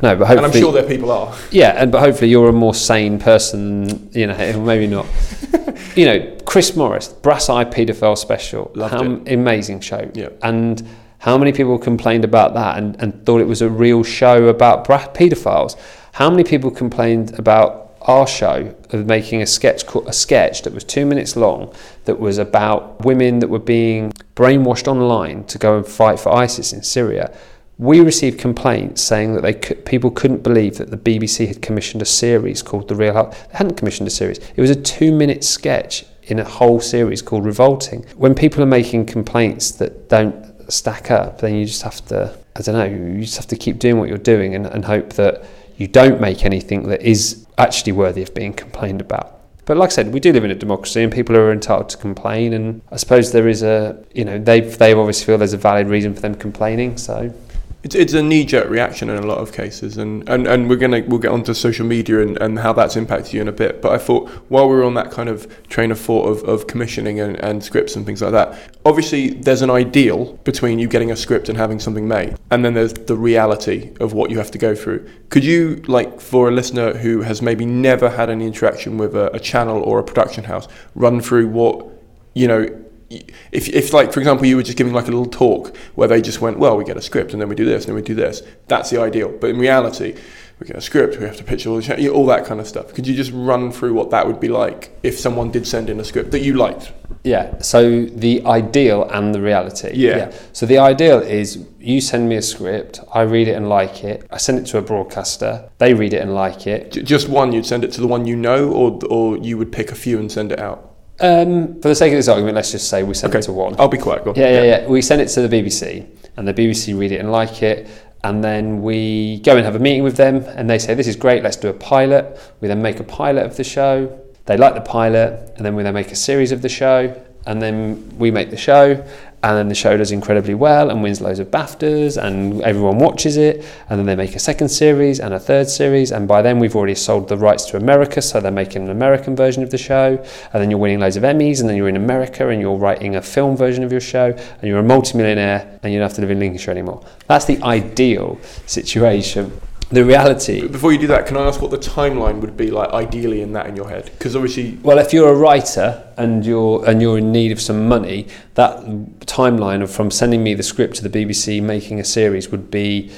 no, 0.01 0.15
but 0.15 0.27
hopefully, 0.27 0.37
and 0.37 0.45
I'm 0.45 0.51
sure 0.51 0.73
there 0.73 0.83
people 0.83 1.09
are. 1.11 1.33
Yeah, 1.51 1.75
and 1.77 1.89
but 1.89 2.01
hopefully 2.01 2.29
you're 2.29 2.49
a 2.49 2.53
more 2.53 2.73
sane 2.73 3.17
person. 3.17 4.09
You 4.11 4.27
know, 4.27 4.61
maybe 4.65 4.87
not. 4.87 5.05
you 5.95 6.05
know, 6.05 6.37
Chris 6.45 6.75
Morris, 6.75 7.07
Brass 7.07 7.49
Eye 7.49 7.63
Paedophile 7.63 8.17
Special, 8.17 8.71
Loved 8.75 9.29
amazing 9.29 9.79
show. 9.79 10.11
Yeah. 10.13 10.29
and 10.41 10.85
how 11.19 11.37
many 11.37 11.51
people 11.51 11.77
complained 11.77 12.23
about 12.23 12.53
that 12.53 12.77
and, 12.77 12.95
and 13.01 13.25
thought 13.25 13.41
it 13.41 13.47
was 13.47 13.61
a 13.61 13.69
real 13.69 14.03
show 14.03 14.47
about 14.47 14.85
paedophiles? 14.85 15.77
How 16.13 16.29
many 16.29 16.43
people 16.43 16.71
complained 16.71 17.37
about 17.37 17.89
our 18.01 18.25
show 18.25 18.73
of 18.91 19.05
making 19.05 19.41
a 19.41 19.45
sketch 19.45 19.83
a 20.07 20.13
sketch 20.13 20.61
that 20.61 20.73
was 20.73 20.83
two 20.85 21.05
minutes 21.05 21.35
long 21.35 21.73
that 22.05 22.19
was 22.19 22.37
about 22.37 23.03
women 23.03 23.39
that 23.39 23.49
were 23.49 23.59
being 23.59 24.13
brainwashed 24.35 24.87
online 24.87 25.43
to 25.45 25.57
go 25.57 25.77
and 25.77 25.85
fight 25.85 26.19
for 26.19 26.33
ISIS 26.33 26.71
in 26.71 26.83
Syria? 26.83 27.35
We 27.77 27.99
received 27.99 28.39
complaints 28.39 29.01
saying 29.01 29.35
that 29.35 29.41
they 29.41 29.53
could, 29.53 29.85
people 29.85 30.11
couldn't 30.11 30.43
believe 30.43 30.77
that 30.77 30.89
the 30.89 30.97
BBC 30.97 31.47
had 31.47 31.61
commissioned 31.61 32.01
a 32.01 32.05
series 32.05 32.61
called 32.61 32.87
The 32.87 32.95
Real 32.95 33.13
Health. 33.13 33.47
They 33.51 33.57
hadn't 33.57 33.75
commissioned 33.75 34.07
a 34.07 34.11
series. 34.11 34.37
It 34.55 34.59
was 34.61 34.69
a 34.69 34.75
two-minute 34.75 35.43
sketch 35.43 36.05
in 36.23 36.39
a 36.39 36.43
whole 36.43 36.79
series 36.79 37.21
called 37.21 37.45
Revolting. 37.45 38.05
When 38.15 38.35
people 38.35 38.61
are 38.63 38.67
making 38.67 39.05
complaints 39.05 39.71
that 39.71 40.09
don't 40.09 40.48
stack 40.71 41.11
up, 41.11 41.39
then 41.39 41.55
you 41.55 41.65
just 41.65 41.81
have 41.83 42.05
to, 42.07 42.37
I 42.55 42.61
don't 42.61 42.75
know, 42.75 42.85
you 42.85 43.21
just 43.21 43.37
have 43.37 43.47
to 43.47 43.55
keep 43.55 43.79
doing 43.79 43.97
what 43.99 44.09
you're 44.09 44.17
doing 44.17 44.55
and, 44.55 44.65
and 44.65 44.85
hope 44.85 45.13
that 45.13 45.43
you 45.77 45.87
don't 45.87 46.19
make 46.19 46.45
anything 46.45 46.89
that 46.89 47.01
is 47.01 47.45
actually 47.57 47.93
worthy 47.93 48.21
of 48.21 48.33
being 48.33 48.53
complained 48.53 49.01
about. 49.01 49.39
But 49.65 49.77
like 49.77 49.91
I 49.91 49.93
said, 49.93 50.13
we 50.13 50.19
do 50.19 50.33
live 50.33 50.43
in 50.43 50.51
a 50.51 50.55
democracy 50.55 51.03
and 51.03 51.13
people 51.13 51.37
are 51.37 51.51
entitled 51.51 51.89
to 51.89 51.97
complain. 51.97 52.53
And 52.53 52.81
I 52.91 52.97
suppose 52.97 53.31
there 53.31 53.47
is 53.47 53.61
a, 53.61 54.03
you 54.15 54.25
know, 54.25 54.39
they 54.39 54.61
they 54.61 54.93
obviously 54.93 55.27
feel 55.27 55.37
there's 55.37 55.53
a 55.53 55.57
valid 55.57 55.87
reason 55.87 56.15
for 56.15 56.21
them 56.21 56.33
complaining. 56.33 56.97
So 56.97 57.31
It's, 57.81 57.95
it's 57.95 58.13
a 58.13 58.21
knee-jerk 58.21 58.69
reaction 58.69 59.09
in 59.09 59.17
a 59.23 59.25
lot 59.25 59.37
of 59.37 59.53
cases, 59.53 59.97
and, 59.97 60.27
and, 60.27 60.45
and 60.47 60.69
we're 60.69 60.75
gonna 60.75 61.01
we'll 61.07 61.19
get 61.19 61.31
onto 61.31 61.53
social 61.53 61.85
media 61.85 62.21
and, 62.21 62.35
and 62.41 62.59
how 62.59 62.73
that's 62.73 62.97
impacted 62.97 63.33
you 63.33 63.41
in 63.41 63.47
a 63.47 63.53
bit. 63.53 63.81
But 63.81 63.93
I 63.93 63.97
thought 63.97 64.29
while 64.49 64.67
we 64.67 64.75
were 64.75 64.83
on 64.83 64.95
that 64.95 65.11
kind 65.11 65.29
of 65.29 65.47
train 65.69 65.89
of 65.89 65.99
thought 65.99 66.27
of, 66.27 66.43
of 66.43 66.67
commissioning 66.67 67.21
and, 67.21 67.37
and 67.37 67.63
scripts 67.63 67.95
and 67.95 68.05
things 68.05 68.21
like 68.21 68.33
that, 68.33 68.77
obviously 68.85 69.29
there's 69.29 69.61
an 69.61 69.69
ideal 69.69 70.33
between 70.43 70.77
you 70.77 70.89
getting 70.89 71.09
a 71.09 71.15
script 71.15 71.47
and 71.47 71.57
having 71.57 71.79
something 71.79 72.05
made, 72.05 72.35
and 72.51 72.65
then 72.65 72.73
there's 72.73 72.93
the 72.93 73.15
reality 73.15 73.93
of 74.01 74.11
what 74.11 74.29
you 74.29 74.37
have 74.37 74.51
to 74.51 74.57
go 74.57 74.75
through. 74.75 75.09
Could 75.29 75.45
you, 75.45 75.81
like, 75.87 76.19
for 76.19 76.49
a 76.49 76.51
listener 76.51 76.95
who 76.95 77.21
has 77.21 77.41
maybe 77.41 77.65
never 77.65 78.09
had 78.09 78.29
any 78.29 78.45
interaction 78.45 78.97
with 78.97 79.15
a, 79.15 79.33
a 79.33 79.39
channel 79.39 79.81
or 79.83 79.99
a 79.99 80.03
production 80.03 80.43
house, 80.43 80.67
run 80.95 81.21
through 81.21 81.47
what 81.47 81.85
you 82.33 82.47
know 82.47 82.67
if, 83.09 83.67
if 83.69 83.93
like 83.93 84.13
for 84.13 84.19
example 84.19 84.45
you 84.45 84.55
were 84.55 84.63
just 84.63 84.77
giving 84.77 84.93
like 84.93 85.07
a 85.07 85.11
little 85.11 85.25
talk 85.25 85.75
where 85.95 86.07
they 86.07 86.21
just 86.21 86.41
went 86.41 86.59
well 86.59 86.77
we 86.77 86.83
get 86.83 86.97
a 86.97 87.01
script 87.01 87.33
and 87.33 87.41
then 87.41 87.49
we 87.49 87.55
do 87.55 87.65
this 87.65 87.83
and 87.83 87.89
then 87.89 87.95
we 87.95 88.01
do 88.01 88.15
this 88.15 88.43
that's 88.67 88.89
the 88.89 89.01
ideal 89.01 89.35
but 89.41 89.49
in 89.49 89.57
reality 89.57 90.15
we 90.59 90.67
get 90.67 90.75
a 90.75 90.81
script 90.81 91.17
we 91.17 91.25
have 91.25 91.37
to 91.37 91.43
pitch 91.43 91.65
all 91.65 91.79
the 91.79 92.09
all 92.09 92.25
that 92.25 92.45
kind 92.45 92.59
of 92.59 92.67
stuff 92.67 92.93
could 92.93 93.07
you 93.07 93.15
just 93.15 93.31
run 93.33 93.71
through 93.71 93.93
what 93.93 94.11
that 94.11 94.27
would 94.27 94.39
be 94.39 94.47
like 94.47 94.97
if 95.01 95.17
someone 95.17 95.49
did 95.51 95.65
send 95.65 95.89
in 95.89 95.99
a 95.99 96.03
script 96.03 96.31
that 96.31 96.41
you 96.41 96.53
liked 96.53 96.91
Yeah. 97.23 97.59
So 97.59 98.05
the 98.05 98.45
ideal 98.45 99.03
and 99.09 99.35
the 99.35 99.41
reality. 99.41 99.91
Yeah. 99.93 100.31
So 100.53 100.65
the 100.65 100.77
ideal 100.77 101.19
is 101.19 101.65
you 101.79 101.99
send 102.01 102.29
me 102.29 102.35
a 102.37 102.41
script, 102.41 102.99
I 103.13 103.21
read 103.21 103.47
it 103.47 103.55
and 103.55 103.67
like 103.67 104.03
it. 104.03 104.25
I 104.31 104.37
send 104.37 104.59
it 104.59 104.65
to 104.67 104.77
a 104.77 104.81
broadcaster, 104.81 105.69
they 105.79 105.93
read 105.93 106.13
it 106.13 106.21
and 106.21 106.33
like 106.33 106.65
it. 106.65 106.93
J- 106.93 107.03
just 107.03 107.27
one 107.27 107.51
you'd 107.51 107.65
send 107.65 107.83
it 107.83 107.91
to 107.93 108.01
the 108.01 108.07
one 108.07 108.25
you 108.25 108.35
know 108.35 108.71
or 108.71 108.99
or 109.09 109.37
you 109.37 109.57
would 109.57 109.71
pick 109.71 109.91
a 109.91 109.95
few 109.95 110.19
and 110.19 110.31
send 110.31 110.51
it 110.51 110.59
out 110.59 110.88
Um, 111.21 111.81
for 111.81 111.89
the 111.89 111.95
sake 111.95 112.13
of 112.13 112.17
this 112.17 112.27
argument, 112.27 112.55
let's 112.55 112.71
just 112.71 112.89
say 112.89 113.03
we 113.03 113.13
send 113.13 113.31
okay 113.31 113.39
it 113.39 113.43
to 113.43 113.51
one. 113.51 113.75
I'll 113.77 113.87
be 113.87 113.97
quiet 113.97 114.23
go 114.23 114.31
on. 114.31 114.35
Yeah, 114.35 114.49
yeah, 114.49 114.63
yeah. 114.63 114.87
We 114.87 115.01
send 115.01 115.21
it 115.21 115.27
to 115.29 115.47
the 115.47 115.61
BBC, 115.61 116.05
and 116.37 116.47
the 116.47 116.53
BBC 116.53 116.97
read 116.97 117.11
it 117.11 117.19
and 117.19 117.31
like 117.31 117.61
it, 117.61 117.87
and 118.23 118.43
then 118.43 118.81
we 118.81 119.39
go 119.39 119.55
and 119.57 119.65
have 119.65 119.75
a 119.75 119.79
meeting 119.79 120.03
with 120.03 120.15
them, 120.15 120.37
and 120.55 120.69
they 120.69 120.79
say, 120.79 120.93
"This 120.93 121.07
is 121.07 121.15
great. 121.15 121.43
Let's 121.43 121.57
do 121.57 121.67
a 121.67 121.73
pilot." 121.73 122.39
We 122.61 122.67
then 122.67 122.81
make 122.81 122.99
a 122.99 123.03
pilot 123.03 123.45
of 123.45 123.57
the 123.57 123.63
show. 123.63 124.17
They 124.45 124.57
like 124.57 124.75
the 124.75 124.81
pilot, 124.81 125.53
and 125.57 125.65
then 125.65 125.75
we 125.75 125.83
then 125.83 125.93
make 125.93 126.11
a 126.11 126.15
series 126.15 126.51
of 126.51 126.61
the 126.61 126.69
show, 126.69 127.13
and 127.45 127.61
then 127.61 128.17
we 128.17 128.31
make 128.31 128.49
the 128.49 128.57
show, 128.57 129.03
and 129.41 129.57
then 129.57 129.69
the 129.69 129.75
show 129.75 129.95
does 129.95 130.11
incredibly 130.11 130.53
well 130.53 130.89
and 130.89 131.01
wins 131.01 131.21
loads 131.21 131.39
of 131.39 131.49
BAFTAs, 131.49 132.21
and 132.21 132.61
everyone 132.61 132.99
watches 132.99 133.37
it, 133.37 133.65
and 133.89 133.97
then 133.97 134.05
they 134.05 134.15
make 134.15 134.35
a 134.35 134.39
second 134.39 134.69
series 134.69 135.19
and 135.19 135.33
a 135.33 135.39
third 135.39 135.69
series, 135.69 136.11
and 136.11 136.27
by 136.27 136.41
then 136.41 136.59
we've 136.59 136.75
already 136.75 136.95
sold 136.95 137.29
the 137.29 137.37
rights 137.37 137.65
to 137.65 137.77
America, 137.77 138.21
so 138.21 138.39
they're 138.41 138.51
making 138.51 138.83
an 138.83 138.89
American 138.89 139.35
version 139.35 139.63
of 139.63 139.69
the 139.69 139.77
show, 139.77 140.17
and 140.53 140.61
then 140.61 140.69
you're 140.69 140.79
winning 140.79 140.99
loads 140.99 141.15
of 141.15 141.23
Emmys, 141.23 141.61
and 141.61 141.69
then 141.69 141.77
you're 141.77 141.89
in 141.89 141.95
America, 141.95 142.49
and 142.49 142.59
you're 142.59 142.77
writing 142.77 143.15
a 143.15 143.21
film 143.21 143.55
version 143.55 143.83
of 143.83 143.91
your 143.91 144.01
show, 144.01 144.31
and 144.31 144.63
you're 144.63 144.79
a 144.79 144.83
multimillionaire, 144.83 145.79
and 145.83 145.93
you 145.93 145.99
don't 145.99 146.09
have 146.09 146.15
to 146.15 146.21
live 146.21 146.31
in 146.31 146.39
Lincolnshire 146.39 146.71
anymore. 146.71 147.05
That's 147.27 147.45
the 147.45 147.61
ideal 147.63 148.37
situation. 148.65 149.51
The 149.91 150.05
reality 150.05 150.67
before 150.67 150.93
you 150.93 150.99
do 150.99 151.07
that 151.07 151.25
can 151.25 151.35
I 151.35 151.47
ask 151.47 151.61
what 151.63 151.71
the 151.71 151.77
timeline 151.79 152.41
would 152.41 152.55
be 152.55 152.69
like 152.69 152.89
ideally 152.91 153.41
in 153.41 153.53
that 153.53 153.65
in 153.65 153.75
your 153.75 153.89
head 153.89 154.05
because 154.17 154.35
obviously 154.35 154.77
Well, 154.83 154.99
if 154.99 155.13
you're 155.13 155.29
a 155.29 155.35
writer 155.35 156.03
and 156.15 156.45
you're 156.45 156.85
and 156.87 157.01
you're 157.01 157.17
in 157.17 157.31
need 157.31 157.51
of 157.51 157.59
some 157.59 157.87
money, 157.87 158.27
that 158.53 158.81
timeline 159.25 159.81
of 159.81 159.89
from 159.89 160.11
sending 160.11 160.43
me 160.43 160.53
the 160.53 160.61
script 160.63 160.95
to 160.97 161.07
the 161.07 161.09
BBC 161.09 161.59
making 161.61 161.99
a 161.99 162.03
series 162.03 162.49
would 162.49 162.69
be 162.69 163.11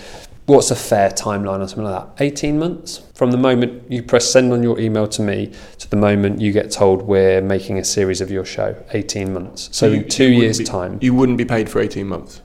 what's 0.45 0.71
a 0.71 0.75
fair 0.75 1.09
timeline 1.09 1.59
or 1.59 1.67
something 1.67 1.83
like 1.83 2.15
that? 2.17 2.23
18 2.23 2.57
months 2.57 3.01
from 3.15 3.31
the 3.31 3.37
moment 3.37 3.83
you 3.91 4.01
press 4.01 4.31
send 4.31 4.53
on 4.53 4.63
your 4.63 4.79
email 4.79 5.07
to 5.09 5.21
me 5.21 5.51
to 5.77 5.89
the 5.89 5.95
moment 5.97 6.39
you 6.39 6.53
get 6.53 6.71
told 6.71 7.01
we're 7.01 7.41
making 7.41 7.79
a 7.79 7.83
series 7.83 8.21
of 8.21 8.31
your 8.31 8.45
show. 8.45 8.75
18 8.93 9.33
months. 9.33 9.67
So 9.73 9.87
you- 9.87 10.01
in 10.01 10.07
2 10.09 10.25
you 10.25 10.41
years 10.41 10.57
be- 10.59 10.63
time, 10.63 10.97
you 11.01 11.13
wouldn't 11.13 11.37
be 11.37 11.45
paid 11.45 11.69
for 11.69 11.81
18 11.81 12.07
months 12.07 12.41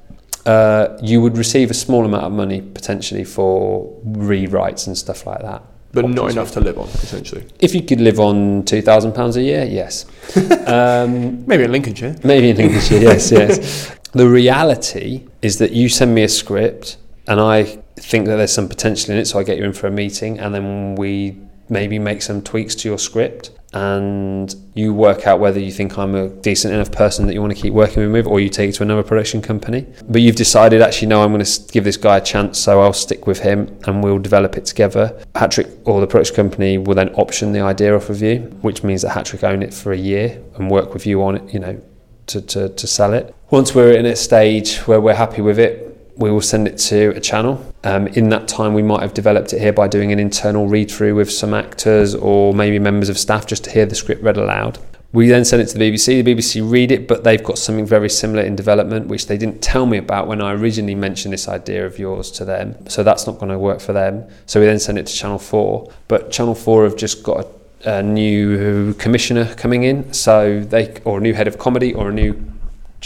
uh, 0.47 0.97
you 1.03 1.21
would 1.21 1.37
receive 1.37 1.71
a 1.71 1.75
small 1.75 2.05
amount 2.05 2.25
of 2.25 2.33
money 2.33 2.61
potentially 2.63 3.25
for 3.25 3.93
rewrites 4.07 4.87
and 4.87 4.97
stuff 4.97 5.27
like 5.27 5.43
that. 5.43 5.63
but 5.93 6.09
not 6.09 6.31
enough 6.31 6.51
to 6.53 6.61
live 6.61 6.79
on 6.79 6.89
essentially 6.89 7.45
If 7.59 7.75
you 7.75 7.83
could 7.83 8.01
live 8.01 8.19
on 8.21 8.63
two 8.65 8.83
thousand 8.83 9.13
pounds 9.13 9.37
a 9.37 9.43
year, 9.43 9.65
yes. 9.65 10.05
um, 10.67 11.45
maybe 11.47 11.65
in 11.65 11.73
Lincolnshire 11.73 12.15
maybe 12.23 12.51
in 12.51 12.57
Lincolnshire, 12.57 13.01
yes, 13.01 13.31
yes. 13.41 13.91
The 14.13 14.29
reality 14.29 15.27
is 15.43 15.59
that 15.59 15.73
you 15.73 15.89
send 15.89 16.15
me 16.15 16.23
a 16.23 16.29
script, 16.29 16.97
and 17.27 17.39
I 17.41 17.65
think 17.97 18.27
that 18.27 18.37
there's 18.37 18.53
some 18.53 18.69
potential 18.69 19.13
in 19.15 19.19
it, 19.21 19.27
so 19.27 19.39
I 19.39 19.43
get 19.43 19.59
you 19.59 19.65
in 19.65 19.73
for 19.73 19.87
a 19.89 19.91
meeting, 19.91 20.39
and 20.39 20.55
then 20.55 20.95
we 20.97 21.37
maybe 21.69 21.99
make 21.99 22.23
some 22.23 22.43
tweaks 22.43 22.75
to 22.77 22.89
your 22.89 22.99
script, 22.99 23.51
and 23.73 24.55
you 24.75 24.95
work 24.95 25.27
out 25.27 25.39
whether 25.39 25.61
you 25.61 25.71
think 25.71 25.99
I'm 25.99 26.15
a 26.15 26.29
decent 26.29 26.73
enough 26.73 26.91
person 26.91 27.27
that 27.27 27.35
you 27.35 27.43
want 27.43 27.55
to 27.55 27.61
keep 27.61 27.75
working 27.75 28.11
with, 28.11 28.27
or 28.27 28.41
you 28.41 28.49
take 28.49 28.71
it 28.71 28.73
to 28.75 28.83
another 28.83 29.03
production 29.03 29.43
company. 29.43 29.87
But 30.09 30.23
you've 30.23 30.37
decided, 30.37 30.81
actually, 30.81 31.09
no, 31.09 31.23
I'm 31.23 31.33
going 31.33 31.45
to 31.45 31.73
give 31.73 31.85
this 31.85 31.99
guy 31.99 32.17
a 32.17 32.21
chance, 32.23 32.59
so 32.59 32.81
I'll 32.81 32.95
stick 32.95 33.27
with 33.27 33.41
him, 33.41 33.79
and 33.87 34.03
we'll 34.03 34.19
develop 34.19 34.57
it 34.57 34.65
together. 34.65 35.21
Hat 35.35 35.51
Trick 35.51 35.69
or 35.85 36.01
the 36.01 36.07
production 36.07 36.37
company 36.37 36.79
will 36.79 36.95
then 36.95 37.11
option 37.17 37.53
the 37.53 37.61
idea 37.61 37.95
off 37.95 38.09
of 38.09 38.23
you, 38.23 38.39
which 38.63 38.83
means 38.83 39.03
that 39.03 39.11
Hat 39.11 39.27
Trick 39.27 39.45
own 39.45 39.63
it 39.63 39.75
for 39.75 39.93
a 39.93 39.99
year 39.99 40.43
and 40.55 40.71
work 40.71 40.95
with 40.95 41.05
you 41.05 41.23
on 41.23 41.37
it, 41.37 41.53
you 41.53 41.61
know, 41.61 41.79
to, 42.29 42.41
to, 42.41 42.71
to 42.71 42.87
sell 42.87 43.13
it. 43.13 43.35
Once 43.51 43.75
we're 43.75 43.93
in 43.93 44.07
a 44.07 44.17
stage 44.17 44.79
where 44.87 45.01
we're 45.01 45.15
happy 45.15 45.43
with 45.43 45.59
it, 45.59 45.86
we 46.17 46.31
will 46.31 46.41
send 46.41 46.67
it 46.67 46.79
to 46.79 47.11
a 47.11 47.21
channel. 47.21 47.65
Um, 47.85 48.07
in 48.09 48.31
that 48.31 48.49
time, 48.49 48.75
we 48.75 48.83
might 48.83 49.03
have 49.03 49.15
developed 49.15 49.53
it 49.53 49.61
here 49.61 49.73
by 49.73 49.87
doing 49.87 50.13
an 50.13 50.19
internal 50.19 50.67
read 50.67 50.91
through 50.91 51.15
with 51.15 51.31
some 51.31 51.53
actors 51.53 52.15
or 52.15 52.55
maybe 52.55 52.79
members 52.79 53.09
of 53.09 53.19
staff 53.19 53.47
just 53.47 53.65
to 53.65 53.71
hear 53.71 53.87
the 53.87 53.95
script 53.95 54.23
read 54.23 54.37
aloud. 54.37 54.79
We 55.13 55.29
then 55.29 55.45
send 55.45 55.63
it 55.63 55.67
to 55.69 55.79
the 55.79 55.91
BBC. 55.91 56.25
The 56.25 56.35
BBC 56.35 56.71
read 56.71 56.91
it, 56.91 57.07
but 57.07 57.25
they've 57.25 57.43
got 57.43 57.59
something 57.59 57.87
very 57.87 58.11
similar 58.11 58.43
in 58.43 58.57
development, 58.57 59.07
which 59.07 59.29
they 59.29 59.39
didn't 59.39 59.63
tell 59.63 59.87
me 59.87 59.99
about 59.99 60.27
when 60.27 60.43
I 60.43 60.53
originally 60.53 60.95
mentioned 60.95 61.33
this 61.33 61.49
idea 61.49 61.87
of 61.87 61.99
yours 61.99 62.31
to 62.33 62.45
them. 62.45 62.77
So 62.89 63.03
that's 63.03 63.27
not 63.27 63.39
going 63.39 63.51
to 63.51 63.59
work 63.59 63.81
for 63.81 63.93
them. 63.93 64.29
So 64.47 64.61
we 64.61 64.67
then 64.67 64.79
send 64.79 64.99
it 64.99 65.07
to 65.07 65.15
Channel 65.15 65.39
4. 65.39 65.91
But 66.09 66.33
Channel 66.33 66.55
4 66.55 66.85
have 66.85 66.97
just 66.97 67.23
got 67.23 67.47
a, 67.85 67.99
a 67.99 68.03
new 68.03 68.95
commissioner 68.95 69.55
coming 69.55 69.85
in, 69.85 70.13
so 70.13 70.61
they 70.61 71.01
or 71.05 71.19
a 71.19 71.21
new 71.21 71.35
head 71.35 71.49
of 71.49 71.59
comedy 71.59 71.95
or 71.95 72.11
a 72.11 72.13
new 72.13 72.35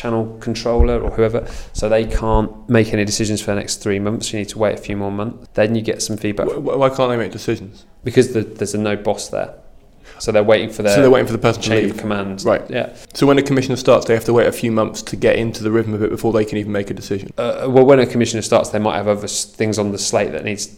channel 0.00 0.36
controller 0.40 0.98
or 1.00 1.10
whoever, 1.10 1.46
so 1.72 1.88
they 1.88 2.04
can't 2.06 2.50
make 2.68 2.92
any 2.92 3.04
decisions 3.04 3.40
for 3.40 3.48
the 3.52 3.56
next 3.60 3.76
three 3.82 3.98
months. 3.98 4.32
You 4.32 4.38
need 4.38 4.48
to 4.50 4.58
wait 4.58 4.74
a 4.74 4.82
few 4.88 4.96
more 4.96 5.12
months. 5.12 5.48
Then 5.54 5.74
you 5.74 5.82
get 5.82 6.00
some 6.02 6.16
feedback 6.16 6.48
Wh- 6.48 6.54
wh- 6.66 6.78
Why 6.78 6.88
can't 6.88 7.10
they 7.10 7.16
make 7.16 7.32
decisions? 7.32 7.84
because 8.02 8.32
the, 8.32 8.40
there's 8.40 8.74
a 8.74 8.78
no 8.78 8.96
boss 8.96 9.28
there. 9.28 9.54
So 10.18 10.32
they're 10.32 10.42
waiting 10.54 10.70
for 10.70 10.82
their 10.82 10.94
So 10.94 11.00
they're 11.02 11.10
waiting 11.10 11.26
for 11.26 11.32
the 11.32 11.38
person 11.46 11.62
to 11.62 11.68
chain 11.68 11.82
leave. 11.84 11.94
of 11.94 11.98
command. 12.00 12.44
Right. 12.44 12.62
Yeah. 12.70 12.94
So 13.14 13.26
when 13.26 13.38
a 13.38 13.42
commissioner 13.42 13.76
starts, 13.76 14.06
they 14.06 14.14
have 14.14 14.24
to 14.24 14.32
wait 14.34 14.46
a 14.46 14.52
few 14.52 14.70
months 14.72 15.00
to 15.02 15.16
get 15.16 15.36
into 15.36 15.62
the 15.62 15.70
rhythm 15.70 15.94
of 15.94 16.02
it 16.02 16.10
before 16.10 16.32
they 16.32 16.44
can 16.44 16.58
even 16.58 16.72
make 16.72 16.90
a 16.90 16.94
decision. 16.94 17.30
Uh, 17.38 17.66
well, 17.74 17.84
when 17.86 17.98
a 18.00 18.06
commissioner 18.06 18.42
starts, 18.42 18.68
they 18.70 18.78
might 18.78 18.96
have 18.96 19.08
other 19.08 19.28
things 19.28 19.78
on 19.78 19.92
the 19.92 19.98
slate 19.98 20.32
that 20.32 20.44
needs. 20.44 20.76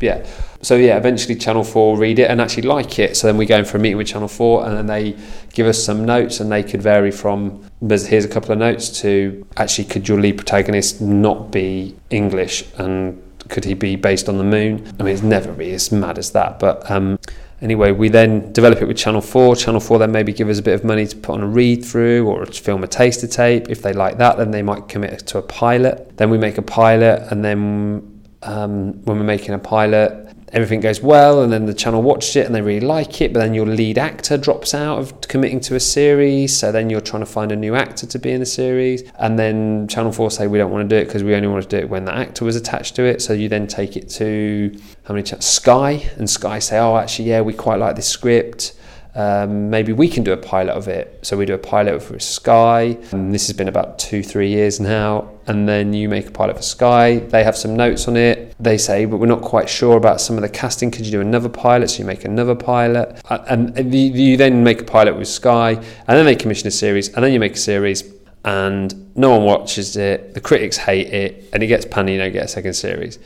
Yeah. 0.00 0.26
So 0.62 0.76
yeah, 0.76 0.96
eventually 0.96 1.36
Channel 1.36 1.64
Four 1.64 1.96
read 1.96 2.18
it 2.18 2.30
and 2.30 2.40
actually 2.40 2.64
like 2.64 2.98
it. 2.98 3.16
So 3.16 3.26
then 3.26 3.36
we 3.36 3.46
go 3.46 3.58
in 3.58 3.64
for 3.64 3.76
a 3.76 3.80
meeting 3.80 3.98
with 3.98 4.08
Channel 4.08 4.28
Four, 4.28 4.66
and 4.66 4.76
then 4.76 4.86
they 4.86 5.16
give 5.52 5.66
us 5.66 5.82
some 5.82 6.04
notes, 6.04 6.40
and 6.40 6.50
they 6.50 6.62
could 6.62 6.82
vary 6.82 7.10
from 7.10 7.64
here's 7.80 8.24
a 8.24 8.28
couple 8.28 8.52
of 8.52 8.58
notes 8.58 9.00
to 9.00 9.46
actually 9.56 9.84
could 9.84 10.08
your 10.08 10.20
lead 10.20 10.36
protagonist 10.36 11.00
not 11.00 11.50
be 11.50 11.94
English 12.10 12.64
and 12.78 13.22
could 13.48 13.64
he 13.64 13.74
be 13.74 13.96
based 13.96 14.28
on 14.28 14.38
the 14.38 14.44
moon? 14.44 14.92
I 14.98 15.02
mean, 15.02 15.14
it's 15.14 15.22
never 15.22 15.52
really 15.52 15.74
as 15.74 15.92
mad 15.92 16.18
as 16.18 16.32
that, 16.32 16.58
but. 16.58 16.90
Um, 16.90 17.18
Anyway, 17.62 17.90
we 17.90 18.10
then 18.10 18.52
develop 18.52 18.82
it 18.82 18.86
with 18.86 18.98
Channel 18.98 19.22
4. 19.22 19.56
Channel 19.56 19.80
4 19.80 19.98
then 20.00 20.12
maybe 20.12 20.32
give 20.32 20.48
us 20.50 20.58
a 20.58 20.62
bit 20.62 20.74
of 20.74 20.84
money 20.84 21.06
to 21.06 21.16
put 21.16 21.32
on 21.36 21.42
a 21.42 21.46
read 21.46 21.82
through 21.82 22.26
or 22.26 22.44
film 22.46 22.84
a 22.84 22.86
taster 22.86 23.26
tape. 23.26 23.70
If 23.70 23.80
they 23.80 23.94
like 23.94 24.18
that, 24.18 24.36
then 24.36 24.50
they 24.50 24.60
might 24.60 24.88
commit 24.88 25.26
to 25.28 25.38
a 25.38 25.42
pilot. 25.42 26.18
Then 26.18 26.28
we 26.28 26.36
make 26.36 26.58
a 26.58 26.62
pilot, 26.62 27.26
and 27.30 27.42
then 27.42 28.15
um, 28.46 29.04
when 29.04 29.18
we're 29.18 29.24
making 29.24 29.54
a 29.54 29.58
pilot, 29.58 30.34
everything 30.52 30.80
goes 30.80 31.02
well, 31.02 31.42
and 31.42 31.52
then 31.52 31.66
the 31.66 31.74
channel 31.74 32.02
watches 32.02 32.36
it 32.36 32.46
and 32.46 32.54
they 32.54 32.62
really 32.62 32.86
like 32.86 33.20
it, 33.20 33.32
but 33.32 33.40
then 33.40 33.52
your 33.52 33.66
lead 33.66 33.98
actor 33.98 34.38
drops 34.38 34.74
out 34.74 34.98
of 34.98 35.20
committing 35.22 35.60
to 35.60 35.74
a 35.74 35.80
series, 35.80 36.56
so 36.56 36.70
then 36.70 36.88
you're 36.88 37.00
trying 37.00 37.22
to 37.22 37.26
find 37.26 37.50
a 37.50 37.56
new 37.56 37.74
actor 37.74 38.06
to 38.06 38.18
be 38.18 38.30
in 38.30 38.40
the 38.40 38.46
series, 38.46 39.02
and 39.18 39.38
then 39.38 39.88
Channel 39.88 40.12
4 40.12 40.30
say 40.30 40.46
we 40.46 40.58
don't 40.58 40.70
want 40.70 40.88
to 40.88 40.96
do 40.96 41.00
it 41.00 41.06
because 41.06 41.24
we 41.24 41.34
only 41.34 41.48
want 41.48 41.68
to 41.68 41.68
do 41.68 41.76
it 41.76 41.90
when 41.90 42.04
the 42.04 42.14
actor 42.14 42.44
was 42.44 42.56
attached 42.56 42.94
to 42.96 43.02
it, 43.02 43.20
so 43.20 43.32
you 43.32 43.48
then 43.48 43.66
take 43.66 43.96
it 43.96 44.08
to 44.10 44.78
how 45.04 45.14
many 45.14 45.24
cha- 45.24 45.40
Sky, 45.40 46.08
and 46.16 46.30
Sky 46.30 46.58
say, 46.60 46.78
oh, 46.78 46.96
actually, 46.96 47.28
yeah, 47.28 47.40
we 47.40 47.52
quite 47.52 47.78
like 47.80 47.96
this 47.96 48.08
script. 48.08 48.75
Um, 49.16 49.70
maybe 49.70 49.94
we 49.94 50.08
can 50.08 50.24
do 50.24 50.32
a 50.32 50.36
pilot 50.36 50.72
of 50.72 50.88
it. 50.88 51.18
So 51.22 51.38
we 51.38 51.46
do 51.46 51.54
a 51.54 51.58
pilot 51.58 52.02
for 52.02 52.18
Sky. 52.18 52.98
And 53.12 53.32
this 53.32 53.46
has 53.46 53.56
been 53.56 53.68
about 53.68 53.98
two, 53.98 54.22
three 54.22 54.50
years 54.50 54.78
now. 54.78 55.30
And 55.46 55.66
then 55.66 55.94
you 55.94 56.08
make 56.08 56.28
a 56.28 56.30
pilot 56.30 56.56
for 56.56 56.62
Sky. 56.62 57.16
They 57.16 57.42
have 57.42 57.56
some 57.56 57.74
notes 57.74 58.08
on 58.08 58.16
it. 58.16 58.54
They 58.60 58.76
say, 58.76 59.06
but 59.06 59.16
we're 59.16 59.26
not 59.26 59.40
quite 59.40 59.70
sure 59.70 59.96
about 59.96 60.20
some 60.20 60.36
of 60.36 60.42
the 60.42 60.50
casting. 60.50 60.90
Could 60.90 61.06
you 61.06 61.12
do 61.12 61.22
another 61.22 61.48
pilot? 61.48 61.88
So 61.88 62.00
you 62.00 62.04
make 62.04 62.26
another 62.26 62.54
pilot. 62.54 63.20
Uh, 63.30 63.38
And 63.48 63.94
you 63.94 64.36
then 64.36 64.62
make 64.62 64.82
a 64.82 64.84
pilot 64.84 65.16
with 65.16 65.28
Sky. 65.28 65.70
And 65.70 66.18
then 66.18 66.26
they 66.26 66.36
commission 66.36 66.68
a 66.68 66.70
series. 66.70 67.08
And 67.14 67.24
then 67.24 67.32
you 67.32 67.40
make 67.40 67.54
a 67.54 67.58
series. 67.58 68.04
And 68.44 69.16
no 69.16 69.30
one 69.30 69.44
watches 69.44 69.96
it. 69.96 70.34
The 70.34 70.40
critics 70.40 70.76
hate 70.76 71.08
it. 71.08 71.48
And 71.54 71.62
it 71.62 71.68
gets 71.68 71.86
panned, 71.86 72.10
you 72.10 72.18
don't 72.18 72.32
get 72.32 72.44
a 72.44 72.48
second 72.48 72.74
series 72.74 73.18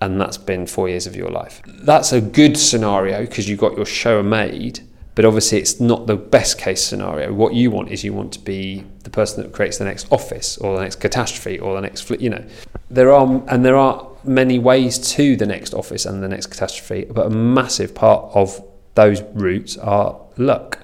and 0.00 0.20
that's 0.20 0.36
been 0.36 0.66
four 0.66 0.88
years 0.88 1.06
of 1.06 1.16
your 1.16 1.30
life. 1.30 1.62
That's 1.66 2.12
a 2.12 2.20
good 2.20 2.58
scenario 2.58 3.20
because 3.22 3.48
you 3.48 3.56
got 3.56 3.76
your 3.76 3.86
show 3.86 4.22
made, 4.22 4.80
but 5.16 5.24
obviously 5.24 5.58
it's 5.58 5.80
not 5.80 6.06
the 6.06 6.14
best 6.14 6.58
case 6.58 6.84
scenario. 6.84 7.32
What 7.32 7.54
you 7.54 7.70
want 7.70 7.90
is 7.90 8.04
you 8.04 8.12
want 8.12 8.32
to 8.34 8.38
be 8.38 8.84
the 9.02 9.10
person 9.10 9.42
that 9.42 9.52
creates 9.52 9.78
the 9.78 9.84
next 9.84 10.12
office 10.12 10.58
or 10.58 10.76
the 10.76 10.82
next 10.82 11.00
catastrophe 11.00 11.58
or 11.58 11.74
the 11.74 11.80
next, 11.80 12.06
fli- 12.06 12.20
you 12.20 12.28
know, 12.28 12.44
there 12.90 13.10
are 13.10 13.42
and 13.48 13.64
there 13.64 13.76
are 13.76 14.08
many 14.24 14.58
ways 14.58 14.98
to 15.14 15.34
the 15.34 15.46
next 15.46 15.72
office 15.72 16.04
and 16.04 16.22
the 16.22 16.28
next 16.28 16.48
catastrophe, 16.48 17.06
but 17.10 17.26
a 17.26 17.30
massive 17.30 17.94
part 17.94 18.30
of 18.34 18.62
those 18.94 19.22
routes 19.32 19.78
are 19.78 20.20
luck 20.36 20.80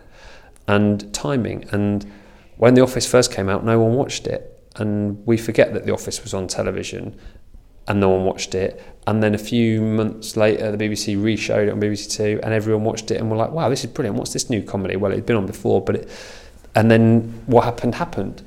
and 0.66 1.12
timing. 1.12 1.68
And 1.70 2.11
when 2.57 2.72
the 2.72 2.80
office 2.80 3.07
first 3.07 3.33
came 3.33 3.51
out, 3.51 3.66
no 3.66 3.80
one 3.80 3.93
watched 3.93 4.26
it, 4.26 4.59
and 4.76 5.24
we 5.26 5.37
forget 5.37 5.74
that 5.74 5.85
the 5.85 5.93
office 5.93 6.22
was 6.22 6.33
on 6.33 6.47
television 6.49 7.18
and 7.89 8.01
no 8.01 8.11
one 8.11 8.24
watched 8.24 8.55
it. 8.55 8.83
And 9.07 9.22
then 9.22 9.35
a 9.35 9.39
few 9.39 9.80
months 9.80 10.37
later, 10.37 10.74
the 10.74 10.78
BBC 10.78 11.22
re-showed 11.22 11.68
it 11.68 11.72
on 11.72 11.80
BBC 11.80 12.16
Two, 12.16 12.41
and 12.43 12.55
everyone 12.55 12.85
watched 12.85 13.11
it 13.11 13.20
and 13.20 13.30
were 13.30 13.37
like, 13.37 13.51
"Wow, 13.51 13.68
this 13.68 13.85
is 13.85 13.91
brilliant! 13.91 14.16
What's 14.16 14.33
this 14.33 14.49
new 14.49 14.62
comedy?" 14.62 14.97
Well, 14.97 15.11
it'd 15.12 15.26
been 15.26 15.37
on 15.37 15.47
before, 15.47 15.80
but 15.80 15.97
it, 15.97 16.09
and 16.74 16.91
then 16.91 17.43
what 17.47 17.64
happened 17.64 17.97
happened. 17.97 18.43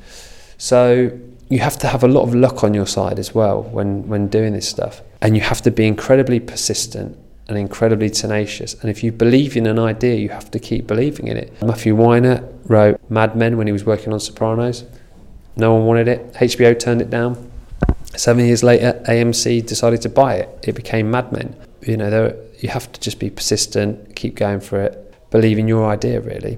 So 0.57 1.11
you 1.49 1.59
have 1.59 1.77
to 1.79 1.87
have 1.87 2.03
a 2.03 2.07
lot 2.07 2.23
of 2.23 2.33
luck 2.33 2.63
on 2.63 2.73
your 2.73 2.87
side 2.87 3.19
as 3.19 3.35
well 3.35 3.63
when 3.63 4.07
when 4.07 4.27
doing 4.27 4.53
this 4.53 4.67
stuff, 4.67 5.01
and 5.21 5.35
you 5.35 5.41
have 5.41 5.61
to 5.63 5.71
be 5.71 5.85
incredibly 5.85 6.39
persistent 6.39 7.17
and 7.47 7.57
incredibly 7.57 8.09
tenacious. 8.09 8.75
And 8.81 8.89
if 8.89 9.03
you 9.03 9.11
believe 9.11 9.55
in 9.55 9.67
an 9.67 9.77
idea, 9.77 10.15
you 10.15 10.29
have 10.29 10.49
to 10.51 10.59
keep 10.59 10.87
believing 10.87 11.27
in 11.27 11.37
it. 11.37 11.61
Matthew 11.61 11.95
Weiner 11.95 12.47
wrote 12.65 12.99
Mad 13.09 13.35
Men 13.35 13.57
when 13.57 13.67
he 13.67 13.73
was 13.73 13.85
working 13.85 14.13
on 14.13 14.19
Sopranos. 14.19 14.83
No 15.57 15.73
one 15.73 15.85
wanted 15.85 16.07
it. 16.07 16.33
HBO 16.33 16.77
turned 16.77 17.01
it 17.01 17.09
down. 17.09 17.51
Seven 18.17 18.45
years 18.45 18.63
later, 18.63 19.01
AMC 19.07 19.65
decided 19.65 20.01
to 20.03 20.09
buy 20.09 20.35
it. 20.35 20.49
It 20.63 20.75
became 20.75 21.11
Mad 21.11 21.31
Men. 21.31 21.55
You 21.81 21.97
know, 21.97 22.09
there, 22.09 22.35
you 22.59 22.69
have 22.69 22.91
to 22.91 22.99
just 22.99 23.19
be 23.19 23.29
persistent, 23.29 24.15
keep 24.15 24.35
going 24.35 24.59
for 24.59 24.81
it, 24.81 25.13
believe 25.29 25.59
in 25.59 25.67
your 25.67 25.85
idea, 25.87 26.21
really. 26.21 26.57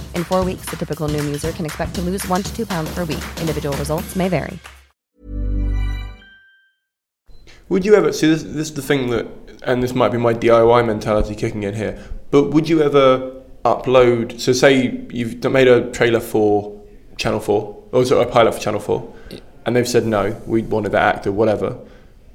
In 0.15 0.23
four 0.23 0.43
weeks, 0.43 0.65
the 0.69 0.75
typical 0.75 1.07
Noom 1.07 1.25
user 1.25 1.51
can 1.51 1.65
expect 1.65 1.93
to 1.95 2.01
lose 2.01 2.27
one 2.27 2.41
to 2.41 2.55
two 2.55 2.65
pounds 2.65 2.93
per 2.95 3.05
week. 3.05 3.23
Individual 3.39 3.77
results 3.77 4.15
may 4.15 4.27
vary. 4.27 4.57
Would 7.69 7.85
you 7.85 7.95
ever 7.95 8.11
see 8.11 8.27
this? 8.27 8.43
This 8.43 8.69
is 8.69 8.73
the 8.73 8.81
thing 8.81 9.11
that, 9.11 9.27
and 9.63 9.81
this 9.81 9.93
might 9.93 10.09
be 10.09 10.17
my 10.17 10.33
DIY 10.33 10.85
mentality 10.85 11.35
kicking 11.35 11.63
in 11.63 11.73
here. 11.73 12.03
But 12.29 12.51
would 12.51 12.67
you 12.67 12.81
ever 12.81 13.41
upload? 13.63 14.41
So 14.41 14.51
say 14.51 15.05
you've 15.09 15.41
made 15.45 15.69
a 15.69 15.89
trailer 15.91 16.19
for 16.19 16.81
Channel 17.15 17.39
Four, 17.39 17.81
or 17.93 18.03
sorry, 18.03 18.23
a 18.23 18.27
pilot 18.27 18.55
for 18.55 18.59
Channel 18.59 18.81
Four, 18.81 19.13
and 19.65 19.73
they've 19.73 19.87
said 19.87 20.05
no, 20.05 20.41
we 20.45 20.63
wanted 20.63 20.91
that 20.91 21.15
actor, 21.15 21.31
whatever. 21.31 21.77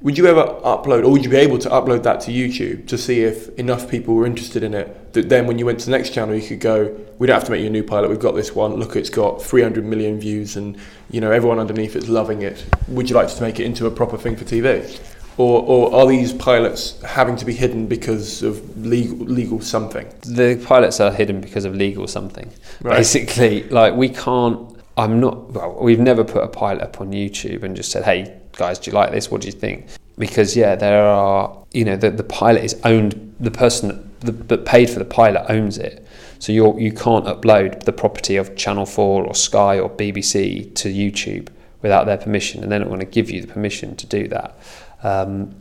Would 0.01 0.17
you 0.17 0.27
ever 0.27 0.43
upload, 0.63 1.03
or 1.03 1.11
would 1.11 1.23
you 1.23 1.29
be 1.29 1.37
able 1.37 1.57
to 1.57 1.69
upload 1.69 2.03
that 2.03 2.21
to 2.21 2.31
YouTube 2.31 2.87
to 2.87 2.97
see 2.97 3.23
if 3.23 3.49
enough 3.57 3.89
people 3.89 4.13
were 4.13 4.27
interested 4.27 4.61
in 4.61 4.73
it 4.75 5.13
that 5.13 5.27
then 5.29 5.47
when 5.47 5.57
you 5.57 5.65
went 5.65 5.79
to 5.79 5.85
the 5.87 5.91
next 5.91 6.13
channel, 6.13 6.35
you 6.35 6.47
could 6.47 6.59
go, 6.59 6.95
we 7.17 7.25
don't 7.25 7.33
have 7.33 7.45
to 7.45 7.51
make 7.51 7.61
you 7.61 7.67
a 7.67 7.71
new 7.71 7.83
pilot, 7.83 8.09
we've 8.09 8.19
got 8.19 8.35
this 8.35 8.53
one, 8.53 8.75
look, 8.75 8.95
it's 8.95 9.09
got 9.09 9.41
300 9.41 9.83
million 9.83 10.19
views 10.19 10.55
and, 10.55 10.77
you 11.09 11.19
know, 11.19 11.31
everyone 11.31 11.57
underneath 11.57 11.95
it's 11.95 12.07
loving 12.07 12.43
it. 12.43 12.63
Would 12.89 13.09
you 13.09 13.15
like 13.15 13.27
to 13.29 13.41
make 13.41 13.59
it 13.59 13.65
into 13.65 13.87
a 13.87 13.91
proper 13.91 14.17
thing 14.17 14.35
for 14.35 14.45
TV? 14.45 14.99
Or, 15.37 15.63
or 15.63 15.95
are 15.95 16.07
these 16.07 16.31
pilots 16.33 17.01
having 17.01 17.35
to 17.35 17.45
be 17.45 17.53
hidden 17.53 17.87
because 17.87 18.43
of 18.43 18.85
legal, 18.85 19.17
legal 19.17 19.61
something? 19.61 20.07
The 20.21 20.63
pilots 20.65 20.99
are 20.99 21.11
hidden 21.11 21.41
because 21.41 21.65
of 21.65 21.75
legal 21.75 22.07
something. 22.07 22.51
Right. 22.81 22.97
Basically, 22.97 23.63
like 23.69 23.93
we 23.93 24.09
can't. 24.09 24.75
I'm 24.97 25.19
not. 25.19 25.51
Well, 25.51 25.77
we've 25.79 25.99
never 25.99 26.23
put 26.23 26.43
a 26.43 26.47
pilot 26.47 26.81
up 26.81 26.99
on 26.99 27.11
YouTube 27.11 27.61
and 27.61 27.75
just 27.75 27.91
said, 27.91 28.03
"Hey 28.03 28.35
guys, 28.57 28.79
do 28.79 28.91
you 28.91 28.95
like 28.95 29.11
this? 29.11 29.31
What 29.31 29.41
do 29.41 29.47
you 29.47 29.53
think?" 29.53 29.87
Because 30.17 30.55
yeah, 30.55 30.75
there 30.75 31.03
are. 31.03 31.55
You 31.73 31.85
know, 31.85 31.95
the, 31.95 32.09
the 32.09 32.23
pilot 32.23 32.63
is 32.63 32.79
owned. 32.83 33.35
The 33.39 33.51
person 33.51 34.11
that, 34.21 34.65
paid 34.65 34.89
for 34.89 34.99
the 34.99 35.05
pilot 35.05 35.45
owns 35.49 35.77
it. 35.77 36.05
So 36.39 36.51
you 36.51 36.77
you 36.79 36.91
can't 36.91 37.25
upload 37.25 37.83
the 37.83 37.93
property 37.93 38.35
of 38.35 38.55
Channel 38.55 38.85
Four 38.85 39.25
or 39.25 39.35
Sky 39.35 39.79
or 39.79 39.89
BBC 39.89 40.73
to 40.75 40.89
YouTube 40.89 41.49
without 41.81 42.05
their 42.05 42.17
permission, 42.17 42.63
and 42.63 42.71
they're 42.71 42.79
not 42.79 42.89
going 42.89 42.99
to 42.99 43.05
give 43.05 43.29
you 43.29 43.41
the 43.41 43.47
permission 43.47 43.95
to 43.95 44.05
do 44.07 44.27
that. 44.27 44.57
Um, 45.03 45.55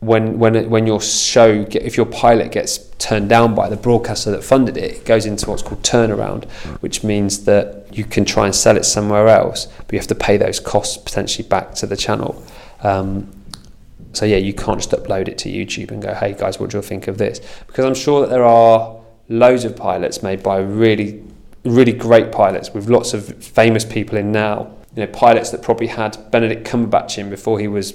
when 0.00 0.38
when 0.38 0.70
when 0.70 0.86
your 0.86 1.00
show 1.00 1.64
get, 1.64 1.82
if 1.82 1.96
your 1.96 2.06
pilot 2.06 2.52
gets 2.52 2.78
turned 2.98 3.28
down 3.28 3.54
by 3.54 3.68
the 3.68 3.76
broadcaster 3.76 4.30
that 4.30 4.44
funded 4.44 4.76
it, 4.76 4.98
it 4.98 5.04
goes 5.04 5.26
into 5.26 5.50
what's 5.50 5.62
called 5.62 5.82
turnaround, 5.82 6.44
which 6.80 7.02
means 7.02 7.44
that 7.44 7.86
you 7.90 8.04
can 8.04 8.24
try 8.24 8.46
and 8.46 8.54
sell 8.54 8.76
it 8.76 8.84
somewhere 8.84 9.28
else, 9.28 9.66
but 9.78 9.92
you 9.92 9.98
have 9.98 10.06
to 10.06 10.14
pay 10.14 10.36
those 10.36 10.60
costs 10.60 10.96
potentially 10.96 11.46
back 11.48 11.74
to 11.74 11.86
the 11.86 11.96
channel. 11.96 12.44
Um, 12.82 13.32
so 14.12 14.24
yeah, 14.24 14.36
you 14.36 14.54
can't 14.54 14.78
just 14.78 14.92
upload 14.92 15.28
it 15.28 15.36
to 15.38 15.48
YouTube 15.48 15.90
and 15.90 16.00
go, 16.00 16.14
"Hey 16.14 16.32
guys, 16.32 16.60
what 16.60 16.70
do 16.70 16.78
you 16.78 16.82
think 16.82 17.08
of 17.08 17.18
this?" 17.18 17.40
Because 17.66 17.84
I'm 17.84 17.94
sure 17.94 18.20
that 18.20 18.30
there 18.30 18.44
are 18.44 18.96
loads 19.28 19.64
of 19.64 19.76
pilots 19.76 20.22
made 20.22 20.42
by 20.42 20.58
really 20.58 21.22
really 21.64 21.92
great 21.92 22.32
pilots 22.32 22.72
with 22.72 22.88
lots 22.88 23.12
of 23.14 23.42
famous 23.42 23.84
people 23.84 24.16
in 24.16 24.30
now. 24.30 24.70
You 24.94 25.04
know, 25.04 25.12
pilots 25.12 25.50
that 25.50 25.60
probably 25.60 25.88
had 25.88 26.30
Benedict 26.30 26.66
Cumberbatch 26.66 27.18
in 27.18 27.28
before 27.30 27.58
he 27.58 27.68
was 27.68 27.92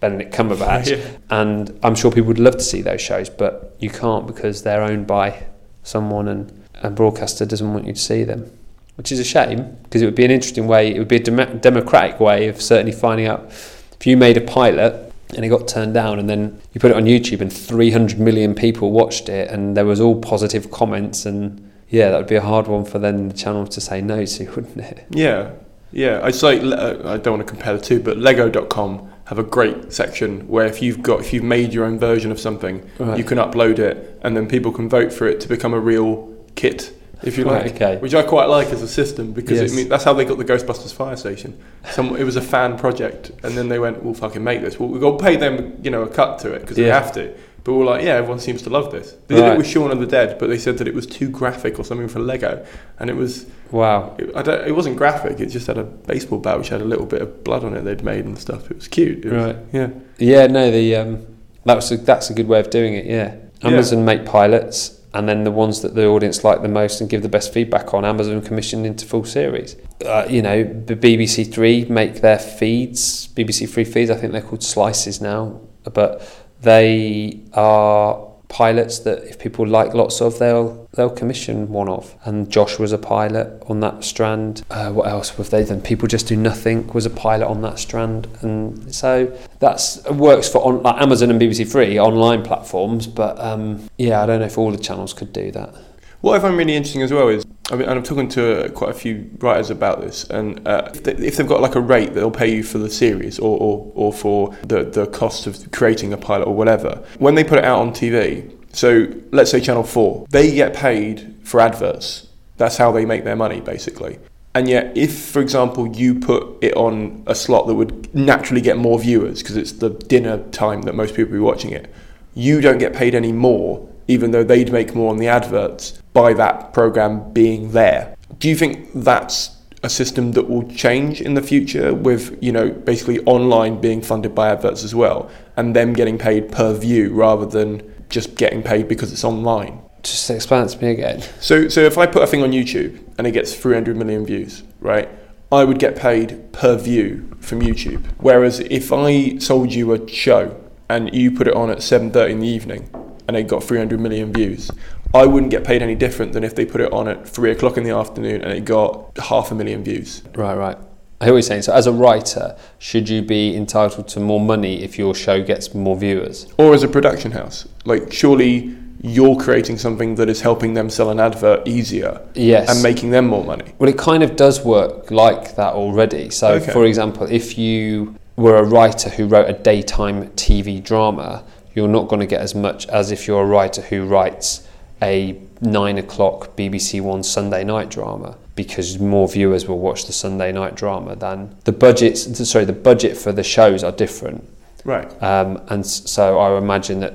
Benedict 0.00 0.32
Cumberbatch, 0.34 0.90
Yeah. 0.96 1.06
and 1.30 1.78
I'm 1.82 1.94
sure 1.94 2.10
people 2.10 2.28
would 2.28 2.38
love 2.38 2.54
to 2.58 2.62
see 2.62 2.82
those 2.82 3.00
shows, 3.00 3.28
but 3.28 3.74
you 3.80 3.90
can't 3.90 4.26
because 4.26 4.62
they're 4.62 4.82
owned 4.82 5.06
by 5.06 5.44
someone, 5.82 6.28
and 6.28 6.64
a 6.82 6.90
broadcaster 6.90 7.44
doesn't 7.44 7.72
want 7.72 7.86
you 7.86 7.92
to 7.94 8.00
see 8.00 8.22
them, 8.24 8.50
which 8.96 9.10
is 9.10 9.18
a 9.18 9.24
shame 9.24 9.76
because 9.84 10.02
it 10.02 10.04
would 10.04 10.14
be 10.14 10.24
an 10.24 10.30
interesting 10.30 10.66
way. 10.66 10.94
It 10.94 10.98
would 10.98 11.08
be 11.08 11.16
a 11.16 11.20
dem- 11.22 11.58
democratic 11.60 12.20
way 12.20 12.48
of 12.48 12.60
certainly 12.62 12.92
finding 12.92 13.26
out 13.26 13.46
if 13.48 14.06
you 14.06 14.16
made 14.16 14.36
a 14.36 14.40
pilot 14.40 15.12
and 15.34 15.44
it 15.44 15.48
got 15.48 15.66
turned 15.68 15.92
down, 15.94 16.18
and 16.18 16.30
then 16.30 16.58
you 16.72 16.80
put 16.80 16.90
it 16.90 16.96
on 16.96 17.04
YouTube 17.04 17.40
and 17.40 17.52
300 17.52 18.18
million 18.18 18.54
people 18.54 18.92
watched 18.92 19.28
it, 19.28 19.50
and 19.50 19.76
there 19.76 19.84
was 19.84 20.00
all 20.00 20.18
positive 20.20 20.70
comments, 20.70 21.26
and 21.26 21.70
yeah, 21.90 22.10
that 22.10 22.16
would 22.18 22.26
be 22.28 22.36
a 22.36 22.40
hard 22.40 22.66
one 22.66 22.84
for 22.84 22.98
then 22.98 23.28
the 23.28 23.34
channel 23.34 23.66
to 23.66 23.80
say 23.80 24.00
no 24.00 24.24
to, 24.24 24.44
wouldn't 24.54 24.78
it? 24.78 25.04
Yeah, 25.10 25.50
yeah. 25.92 26.26
It's 26.26 26.42
like 26.42 26.62
uh, 26.62 26.98
I 27.04 27.16
don't 27.18 27.36
want 27.38 27.46
to 27.46 27.52
compare 27.52 27.76
the 27.76 27.82
two, 27.82 28.00
but 28.00 28.16
Lego.com 28.16 29.10
have 29.28 29.38
a 29.38 29.42
great 29.42 29.92
section 29.92 30.48
where 30.48 30.64
if 30.64 30.80
you've 30.80 31.02
got 31.02 31.20
if 31.20 31.32
you've 31.34 31.44
made 31.44 31.74
your 31.74 31.84
own 31.84 31.98
version 31.98 32.32
of 32.32 32.40
something, 32.40 32.82
Right. 32.98 33.18
you 33.18 33.24
can 33.24 33.36
upload 33.38 33.78
it, 33.78 34.18
and 34.22 34.34
then 34.36 34.46
people 34.48 34.72
can 34.72 34.88
vote 34.88 35.12
for 35.12 35.26
it 35.28 35.38
to 35.42 35.48
become 35.48 35.74
a 35.74 35.78
real 35.80 36.32
kit, 36.54 36.92
if 37.22 37.36
you 37.36 37.44
Right, 37.44 37.64
like. 37.66 37.74
okay. 37.74 37.96
Which 37.98 38.14
I 38.14 38.22
quite 38.22 38.46
like 38.46 38.68
as 38.72 38.80
a 38.80 38.88
system 38.88 39.32
because 39.32 39.60
Yes. 39.60 39.70
it 39.72 39.76
mean, 39.76 39.88
that's 39.90 40.04
how 40.04 40.14
they 40.14 40.24
got 40.24 40.38
the 40.38 40.46
Ghostbusters 40.46 40.94
fire 40.94 41.16
station. 41.16 41.54
Some 41.92 42.16
it 42.16 42.24
was 42.24 42.36
a 42.36 42.40
fan 42.40 42.78
project, 42.78 43.30
and 43.42 43.52
then 43.54 43.68
they 43.68 43.78
went, 43.78 44.02
"We'll 44.02 44.14
fucking 44.14 44.42
make 44.42 44.62
this. 44.62 44.80
Well, 44.80 44.88
we've 44.88 45.02
got 45.02 45.18
to 45.18 45.24
pay 45.24 45.36
them, 45.36 45.74
you 45.82 45.90
know, 45.90 46.02
a 46.02 46.08
cut 46.08 46.38
to 46.40 46.52
it 46.54 46.62
because 46.62 46.76
they 46.78 46.84
have 46.84 47.12
to." 47.12 47.28
But 47.68 47.74
we're 47.74 47.84
like, 47.84 48.02
yeah, 48.02 48.14
everyone 48.14 48.38
seems 48.40 48.62
to 48.62 48.70
love 48.70 48.90
this. 48.90 49.14
They 49.26 49.34
did 49.34 49.42
Right. 49.42 49.52
it 49.52 49.58
with 49.58 49.66
Shaun 49.66 49.90
of 49.90 50.00
the 50.00 50.06
Dead, 50.06 50.38
but 50.38 50.48
they 50.48 50.56
said 50.56 50.78
that 50.78 50.88
it 50.88 50.94
was 50.94 51.04
too 51.04 51.28
graphic 51.28 51.78
or 51.78 51.84
something 51.84 52.08
for 52.08 52.18
Lego, 52.18 52.64
and 52.98 53.10
it 53.10 53.12
was 53.16 53.44
Wow. 53.70 54.14
it, 54.18 54.30
I 54.34 54.40
don't, 54.40 54.66
it 54.66 54.72
wasn't 54.74 54.96
graphic. 54.96 55.38
It 55.38 55.50
just 55.50 55.66
had 55.66 55.76
a 55.76 55.84
baseball 55.84 56.38
bat 56.38 56.56
which 56.56 56.70
had 56.70 56.80
a 56.80 56.86
little 56.86 57.04
bit 57.04 57.20
of 57.20 57.44
blood 57.44 57.64
on 57.64 57.74
it 57.76 57.82
they'd 57.84 58.02
made 58.02 58.24
and 58.24 58.38
stuff. 58.38 58.70
It 58.70 58.76
was 58.78 58.88
cute. 58.88 59.22
It 59.22 59.30
was- 59.34 59.44
Right. 59.48 59.56
Yeah. 59.70 59.88
Yeah, 60.16 60.46
no, 60.46 60.70
the 60.70 60.96
um, 60.96 61.26
that 61.66 61.74
was 61.74 61.92
a, 61.92 61.98
that's 61.98 62.30
a 62.30 62.32
good 62.32 62.48
way 62.48 62.58
of 62.58 62.70
doing 62.70 62.94
it. 62.94 63.04
Yeah, 63.04 63.34
Yeah. 63.62 63.68
Amazon 63.68 64.02
make 64.02 64.24
pilots, 64.24 64.98
and 65.12 65.28
then 65.28 65.44
the 65.44 65.50
ones 65.50 65.82
that 65.82 65.94
the 65.94 66.06
audience 66.06 66.42
like 66.44 66.62
the 66.62 66.68
most 66.68 67.02
and 67.02 67.10
give 67.10 67.20
the 67.20 67.28
best 67.28 67.52
feedback 67.52 67.92
on, 67.92 68.02
Amazon 68.06 68.40
commission 68.40 68.86
into 68.86 69.04
full 69.04 69.24
series. 69.26 69.76
Uh, 70.06 70.24
you 70.26 70.40
know, 70.40 70.62
the 70.64 70.96
BBC 70.96 71.44
Three 71.52 71.84
make 71.84 72.22
their 72.22 72.38
feeds, 72.38 73.28
BBC 73.36 73.68
Three 73.68 73.84
feeds. 73.84 74.10
I 74.10 74.14
think 74.14 74.32
they're 74.32 74.40
called 74.40 74.62
slices 74.62 75.20
now, 75.20 75.60
but 75.92 76.22
they 76.60 77.40
are 77.54 78.28
pilots 78.48 79.00
that 79.00 79.22
if 79.24 79.38
people 79.38 79.66
like 79.66 79.94
lots 79.94 80.20
of, 80.20 80.38
they'll 80.38 80.88
they'll 80.94 81.10
commission 81.10 81.68
one 81.68 81.88
of. 81.88 82.14
And 82.24 82.50
Josh 82.50 82.78
was 82.78 82.92
a 82.92 82.98
pilot 82.98 83.62
on 83.66 83.80
that 83.80 84.04
strand. 84.04 84.62
Uh, 84.70 84.90
what 84.90 85.06
else 85.06 85.30
have 85.30 85.50
they 85.50 85.64
done? 85.64 85.80
People 85.80 86.08
just 86.08 86.26
do 86.26 86.36
nothing 86.36 86.86
was 86.88 87.06
a 87.06 87.10
pilot 87.10 87.46
on 87.46 87.62
that 87.62 87.78
strand, 87.78 88.26
and 88.40 88.94
so 88.94 89.36
that's 89.60 90.02
works 90.06 90.48
for 90.48 90.64
on, 90.64 90.82
like 90.82 91.00
Amazon 91.00 91.30
and 91.30 91.40
BBC 91.40 91.70
Three 91.70 91.98
online 91.98 92.42
platforms. 92.42 93.06
But 93.06 93.38
um, 93.38 93.88
yeah, 93.98 94.22
I 94.22 94.26
don't 94.26 94.40
know 94.40 94.46
if 94.46 94.58
all 94.58 94.72
the 94.72 94.78
channels 94.78 95.12
could 95.12 95.32
do 95.32 95.50
that. 95.52 95.74
What 96.20 96.36
I 96.36 96.40
find 96.40 96.56
really 96.56 96.74
interesting 96.74 97.02
as 97.02 97.12
well 97.12 97.28
is, 97.28 97.44
I 97.70 97.76
mean, 97.76 97.88
and 97.88 97.98
I'm 97.98 98.02
talking 98.02 98.28
to 98.30 98.64
uh, 98.64 98.68
quite 98.70 98.90
a 98.90 98.94
few 98.94 99.30
writers 99.38 99.68
about 99.68 100.00
this, 100.00 100.24
and 100.24 100.66
uh, 100.66 100.90
if, 100.94 101.02
they, 101.02 101.12
they've 101.12 101.46
got 101.46 101.60
like 101.60 101.74
a 101.74 101.80
rate 101.80 102.06
that 102.06 102.14
they'll 102.14 102.30
pay 102.30 102.50
you 102.50 102.62
for 102.62 102.78
the 102.78 102.88
series 102.88 103.38
or, 103.38 103.58
or, 103.58 103.92
or 103.94 104.12
for 104.12 104.56
the, 104.62 104.84
the 104.84 105.06
cost 105.06 105.46
of 105.46 105.70
creating 105.70 106.12
a 106.12 106.16
pilot 106.16 106.46
or 106.46 106.54
whatever, 106.54 107.04
when 107.18 107.34
they 107.34 107.44
put 107.44 107.58
it 107.58 107.64
out 107.64 107.80
on 107.80 107.90
TV, 107.90 108.50
so 108.72 109.12
let's 109.32 109.50
say 109.50 109.60
Channel 109.60 109.82
4, 109.82 110.26
they 110.30 110.54
get 110.54 110.74
paid 110.74 111.36
for 111.42 111.60
adverts. 111.60 112.28
That's 112.56 112.76
how 112.76 112.90
they 112.90 113.04
make 113.04 113.24
their 113.24 113.36
money, 113.36 113.60
basically. 113.60 114.18
And 114.54 114.68
yet, 114.68 114.96
if, 114.96 115.16
for 115.16 115.40
example, 115.40 115.86
you 115.86 116.18
put 116.18 116.58
it 116.62 116.74
on 116.74 117.22
a 117.26 117.34
slot 117.34 117.66
that 117.66 117.74
would 117.74 118.14
naturally 118.14 118.60
get 118.60 118.76
more 118.76 118.98
viewers 118.98 119.42
because 119.42 119.56
it's 119.56 119.72
the 119.72 119.90
dinner 119.90 120.38
time 120.50 120.82
that 120.82 120.94
most 120.94 121.14
people 121.14 121.32
be 121.32 121.38
watching 121.38 121.70
it, 121.70 121.92
you 122.34 122.60
don't 122.60 122.78
get 122.78 122.94
paid 122.94 123.14
any 123.14 123.32
more, 123.32 123.88
even 124.08 124.30
though 124.30 124.42
they'd 124.42 124.72
make 124.72 124.94
more 124.94 125.10
on 125.10 125.18
the 125.18 125.28
adverts 125.28 126.02
by 126.12 126.32
that 126.32 126.72
program 126.72 127.32
being 127.32 127.72
there. 127.72 128.16
Do 128.38 128.48
you 128.48 128.56
think 128.56 128.88
that's 128.94 129.56
a 129.82 129.88
system 129.88 130.32
that 130.32 130.48
will 130.48 130.68
change 130.70 131.20
in 131.20 131.34
the 131.34 131.42
future 131.42 131.94
with, 131.94 132.36
you 132.42 132.50
know, 132.50 132.70
basically 132.70 133.20
online 133.20 133.80
being 133.80 134.02
funded 134.02 134.34
by 134.34 134.48
adverts 134.48 134.82
as 134.82 134.94
well 134.94 135.30
and 135.56 135.76
them 135.76 135.92
getting 135.92 136.18
paid 136.18 136.50
per 136.50 136.74
view 136.74 137.12
rather 137.12 137.46
than 137.46 137.94
just 138.08 138.34
getting 138.34 138.62
paid 138.62 138.88
because 138.88 139.12
it's 139.12 139.24
online? 139.24 139.80
Just 140.02 140.30
explain 140.30 140.64
it 140.64 140.68
to 140.68 140.82
me 140.82 140.90
again. 140.92 141.20
So, 141.40 141.68
so 141.68 141.80
if 141.80 141.98
I 141.98 142.06
put 142.06 142.22
a 142.22 142.26
thing 142.26 142.42
on 142.42 142.50
YouTube 142.50 143.00
and 143.18 143.26
it 143.26 143.32
gets 143.32 143.54
300 143.54 143.96
million 143.96 144.24
views, 144.24 144.62
right, 144.80 145.08
I 145.52 145.64
would 145.64 145.78
get 145.78 145.96
paid 145.96 146.52
per 146.52 146.76
view 146.76 147.30
from 147.40 147.60
YouTube. 147.60 148.04
Whereas 148.18 148.60
if 148.60 148.92
I 148.92 149.38
sold 149.38 149.72
you 149.72 149.92
a 149.92 150.08
show 150.08 150.58
and 150.88 151.14
you 151.14 151.30
put 151.30 151.46
it 151.46 151.54
on 151.54 151.70
at 151.70 151.78
7:30 151.78 152.30
in 152.30 152.40
the 152.40 152.48
evening 152.48 152.90
and 153.28 153.36
it 153.36 153.46
got 153.46 153.62
300 153.62 154.00
million 154.00 154.32
views, 154.32 154.70
I 155.14 155.26
wouldn't 155.26 155.50
get 155.50 155.62
paid 155.62 155.82
any 155.82 155.94
different 155.94 156.32
than 156.32 156.42
if 156.42 156.54
they 156.54 156.64
put 156.64 156.80
it 156.80 156.90
on 156.92 157.06
at 157.08 157.28
three 157.28 157.50
o'clock 157.50 157.76
in 157.76 157.84
the 157.84 157.90
afternoon 157.90 158.42
and 158.42 158.52
it 158.52 158.64
got 158.64 159.16
half 159.18 159.52
a 159.52 159.54
million 159.54 159.84
views. 159.84 160.22
Right, 160.34 160.54
right. 160.56 160.76
I 161.20 161.24
hear 161.26 161.34
what 161.34 161.38
you're 161.38 161.42
saying. 161.42 161.62
So, 161.62 161.74
as 161.74 161.86
a 161.86 161.92
writer, 161.92 162.56
should 162.78 163.08
you 163.08 163.22
be 163.22 163.54
entitled 163.54 164.08
to 164.08 164.20
more 164.20 164.40
money 164.40 164.82
if 164.82 164.98
your 164.98 165.14
show 165.14 165.42
gets 165.42 165.74
more 165.74 165.96
viewers? 165.96 166.46
Or 166.58 166.72
as 166.74 166.82
a 166.82 166.88
production 166.88 167.32
house, 167.32 167.66
like 167.84 168.12
surely 168.12 168.76
you're 169.02 169.36
creating 169.36 169.78
something 169.78 170.14
that 170.16 170.28
is 170.28 170.40
helping 170.40 170.74
them 170.74 170.88
sell 170.90 171.10
an 171.10 171.20
advert 171.20 171.66
easier 171.68 172.20
Yes. 172.34 172.68
and 172.70 172.82
making 172.82 173.10
them 173.10 173.26
more 173.26 173.44
money. 173.44 173.72
Well, 173.78 173.88
it 173.90 173.98
kind 173.98 174.22
of 174.22 174.36
does 174.36 174.64
work 174.64 175.10
like 175.10 175.54
that 175.56 175.74
already. 175.74 176.30
So, 176.30 176.54
Okay. 176.54 176.72
for 176.72 176.84
example, 176.84 177.26
if 177.30 177.58
you 177.58 178.14
were 178.36 178.56
a 178.56 178.64
writer 178.64 179.10
who 179.10 179.26
wrote 179.26 179.48
a 179.50 179.52
daytime 179.52 180.28
TV 180.36 180.80
drama, 180.82 181.42
you're 181.78 181.86
not 181.86 182.08
going 182.08 182.18
to 182.18 182.26
get 182.26 182.40
as 182.40 182.56
much 182.56 182.88
as 182.88 183.12
if 183.12 183.28
you're 183.28 183.42
a 183.42 183.46
writer 183.46 183.82
who 183.82 184.04
writes 184.04 184.66
a 185.00 185.40
nine 185.60 185.96
o'clock 185.96 186.56
BBC 186.56 187.00
One 187.00 187.22
Sunday 187.22 187.62
night 187.62 187.88
drama 187.88 188.36
because 188.56 188.98
more 188.98 189.28
viewers 189.28 189.68
will 189.68 189.78
watch 189.78 190.06
the 190.06 190.12
Sunday 190.12 190.50
night 190.50 190.74
drama 190.74 191.14
than 191.14 191.56
the 191.62 191.70
budgets. 191.70 192.20
Sorry, 192.50 192.64
the 192.64 192.72
budget 192.72 193.16
for 193.16 193.30
the 193.30 193.44
shows 193.44 193.84
are 193.84 193.92
different. 193.92 194.44
Right. 194.84 195.08
Um, 195.22 195.62
and 195.68 195.86
so 195.86 196.40
I 196.40 196.58
imagine 196.58 196.98
that 196.98 197.14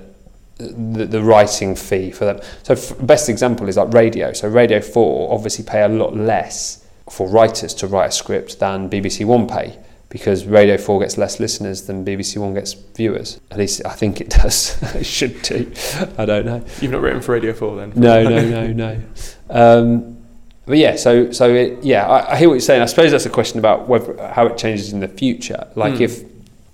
the, 0.59 1.05
the 1.05 1.21
writing 1.21 1.75
fee 1.75 2.11
for 2.11 2.23
them. 2.23 2.39
So 2.63 2.75
f- 2.75 3.05
best 3.05 3.27
example 3.27 3.67
is 3.67 3.75
like 3.75 3.93
radio. 3.93 4.31
So 4.31 4.47
Radio 4.47 4.79
4 4.79 5.33
obviously 5.33 5.65
pay 5.65 5.81
a 5.81 5.89
lot 5.89 6.15
less 6.15 6.87
for 7.09 7.27
writers 7.27 7.73
to 7.73 7.87
write 7.87 8.07
a 8.07 8.11
script 8.11 8.59
than 8.59 8.89
BBC 8.89 9.25
One 9.25 9.45
pay 9.45 9.77
because 10.13 10.45
Radio 10.45 10.77
4 10.77 10.99
gets 10.99 11.17
less 11.17 11.39
listeners 11.39 11.87
than 11.87 12.05
BBC 12.05 12.37
One 12.37 12.53
gets 12.53 12.73
viewers. 12.73 13.41
At 13.49 13.57
least 13.57 13.83
I 13.83 13.93
think 13.93 14.21
it 14.21 14.29
does. 14.29 14.77
it 14.95 15.05
should 15.05 15.41
do. 15.41 15.69
I 16.19 16.25
don't 16.25 16.45
know. 16.45 16.63
You've 16.79 16.91
not 16.91 17.01
written 17.01 17.19
for 17.19 17.31
Radio 17.31 17.51
4 17.51 17.75
then? 17.77 17.93
No, 17.95 18.23
no, 18.23 18.47
no, 18.47 18.67
no. 18.67 19.01
Um, 19.49 20.17
but 20.65 20.77
yeah, 20.77 20.95
so 20.95 21.31
so 21.31 21.53
it, 21.53 21.83
yeah, 21.83 22.07
I, 22.07 22.33
I 22.33 22.37
hear 22.37 22.47
what 22.47 22.53
you're 22.55 22.61
saying. 22.61 22.81
I 22.81 22.85
suppose 22.85 23.11
that's 23.11 23.25
a 23.25 23.29
question 23.29 23.59
about 23.59 23.87
whether 23.89 24.15
how 24.29 24.45
it 24.47 24.57
changes 24.57 24.93
in 24.93 24.99
the 25.01 25.07
future. 25.09 25.67
Like 25.75 25.95
Hmm. 25.97 26.03
if 26.03 26.23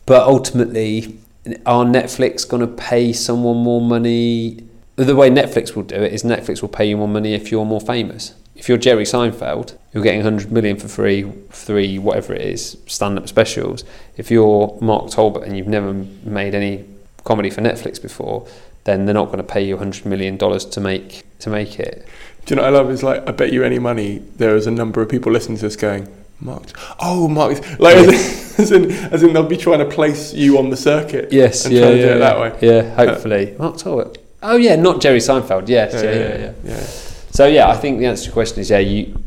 but 0.05 0.21
ultimately, 0.27 1.17
are 1.65 1.85
Netflix 1.85 2.47
going 2.47 2.61
to 2.61 2.67
pay 2.67 3.11
someone 3.13 3.57
more 3.57 3.81
money? 3.81 4.63
The 4.95 5.15
way 5.15 5.29
Netflix 5.29 5.75
will 5.75 5.83
do 5.83 5.95
it 5.95 6.13
is 6.13 6.23
Netflix 6.23 6.61
will 6.61 6.69
pay 6.69 6.85
you 6.89 6.97
more 6.97 7.07
money 7.07 7.33
if 7.33 7.51
you're 7.51 7.65
more 7.65 7.81
famous. 7.81 8.33
If 8.59 8.67
you're 8.67 8.77
Jerry 8.77 9.05
Seinfeld, 9.05 9.77
you're 9.93 10.03
getting 10.03 10.19
100 10.19 10.51
million 10.51 10.75
for 10.75 10.89
free, 10.89 11.31
three, 11.49 11.97
whatever 11.97 12.33
it 12.33 12.41
is, 12.41 12.77
stand 12.87 13.17
up 13.17 13.29
specials. 13.29 13.85
If 14.17 14.29
you're 14.29 14.77
Mark 14.81 15.09
Talbot 15.11 15.43
and 15.43 15.57
you've 15.57 15.67
never 15.67 15.93
made 15.93 16.53
any 16.53 16.85
comedy 17.23 17.49
for 17.49 17.61
Netflix 17.61 18.01
before, 18.01 18.45
then 18.83 19.05
they're 19.05 19.13
not 19.13 19.27
going 19.27 19.37
to 19.37 19.43
pay 19.43 19.63
you 19.63 19.75
100 19.75 20.05
million 20.05 20.35
dollars 20.35 20.65
to 20.65 20.81
make 20.81 21.23
to 21.39 21.49
make 21.49 21.79
it. 21.79 22.05
Do 22.45 22.53
you 22.53 22.55
know 22.57 22.63
what 22.63 22.73
I 22.73 22.77
love? 22.77 22.91
Is 22.91 23.01
like, 23.01 23.27
I 23.29 23.31
bet 23.31 23.53
you 23.53 23.63
any 23.63 23.79
money 23.79 24.17
there 24.35 24.57
is 24.57 24.67
a 24.67 24.71
number 24.71 25.01
of 25.01 25.07
people 25.07 25.31
listening 25.31 25.57
to 25.59 25.63
this 25.63 25.77
going, 25.77 26.13
Mark, 26.41 26.63
oh, 26.99 27.29
Mark, 27.29 27.79
like, 27.79 27.95
as, 27.95 28.71
in, 28.73 28.91
as 28.91 29.23
in 29.23 29.31
they'll 29.31 29.43
be 29.43 29.57
trying 29.57 29.79
to 29.79 29.85
place 29.85 30.33
you 30.33 30.57
on 30.57 30.69
the 30.69 30.77
circuit. 30.77 31.31
Yes, 31.31 31.65
and 31.65 31.73
yeah, 31.73 31.81
trying 31.81 31.93
to 31.93 31.99
yeah, 31.99 32.05
do 32.05 32.11
it 32.11 32.13
yeah. 32.13 32.19
that 32.19 32.39
way. 32.39 32.59
Yeah, 32.61 32.95
hopefully. 32.95 33.55
Mark 33.57 33.77
Talbot. 33.77 34.17
Oh 34.43 34.57
yeah, 34.57 34.75
not 34.75 34.99
Jerry 34.99 35.19
Seinfeld. 35.19 35.69
Yes, 35.69 35.93
yeah, 35.93 36.11
yeah, 36.11 36.37
yeah. 36.37 36.53
yeah. 36.63 37.08
So 37.31 37.47
yeah, 37.47 37.69
I 37.69 37.75
think 37.75 37.99
the 37.99 38.05
answer 38.05 38.25
to 38.25 38.29
the 38.29 38.33
question 38.33 38.59
is 38.59 38.69
yeah, 38.69 38.79
you 38.79 39.21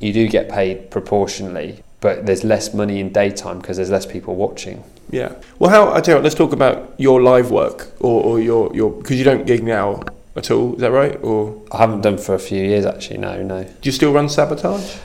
you 0.00 0.12
do 0.12 0.28
get 0.28 0.48
paid 0.48 0.90
proportionally, 0.90 1.82
but 2.00 2.26
there's 2.26 2.44
less 2.44 2.74
money 2.74 3.00
in 3.00 3.12
daytime 3.12 3.60
because 3.60 3.76
there's 3.76 3.90
less 3.90 4.06
people 4.06 4.34
watching. 4.34 4.84
Yeah. 5.10 5.34
Well, 5.58 5.70
how 5.70 5.92
I 5.92 6.00
tell 6.00 6.14
you, 6.14 6.16
what, 6.16 6.24
let's 6.24 6.34
talk 6.34 6.52
about 6.52 6.94
your 6.98 7.22
live 7.22 7.50
work 7.50 7.92
or, 8.00 8.22
or 8.22 8.40
your 8.40 8.74
your 8.74 8.90
because 8.92 9.18
you 9.18 9.24
don't 9.24 9.46
gig 9.46 9.62
now 9.62 10.02
at 10.36 10.50
all. 10.50 10.74
Is 10.74 10.80
that 10.80 10.90
right? 10.90 11.22
Or 11.22 11.62
I 11.70 11.78
haven't 11.78 12.00
done 12.00 12.18
for 12.18 12.34
a 12.34 12.38
few 12.38 12.62
years 12.62 12.84
actually. 12.86 13.18
No, 13.18 13.42
no. 13.42 13.62
do 13.64 13.70
you 13.82 13.92
still 13.92 14.12
run 14.12 14.28
sabotage? 14.28 14.96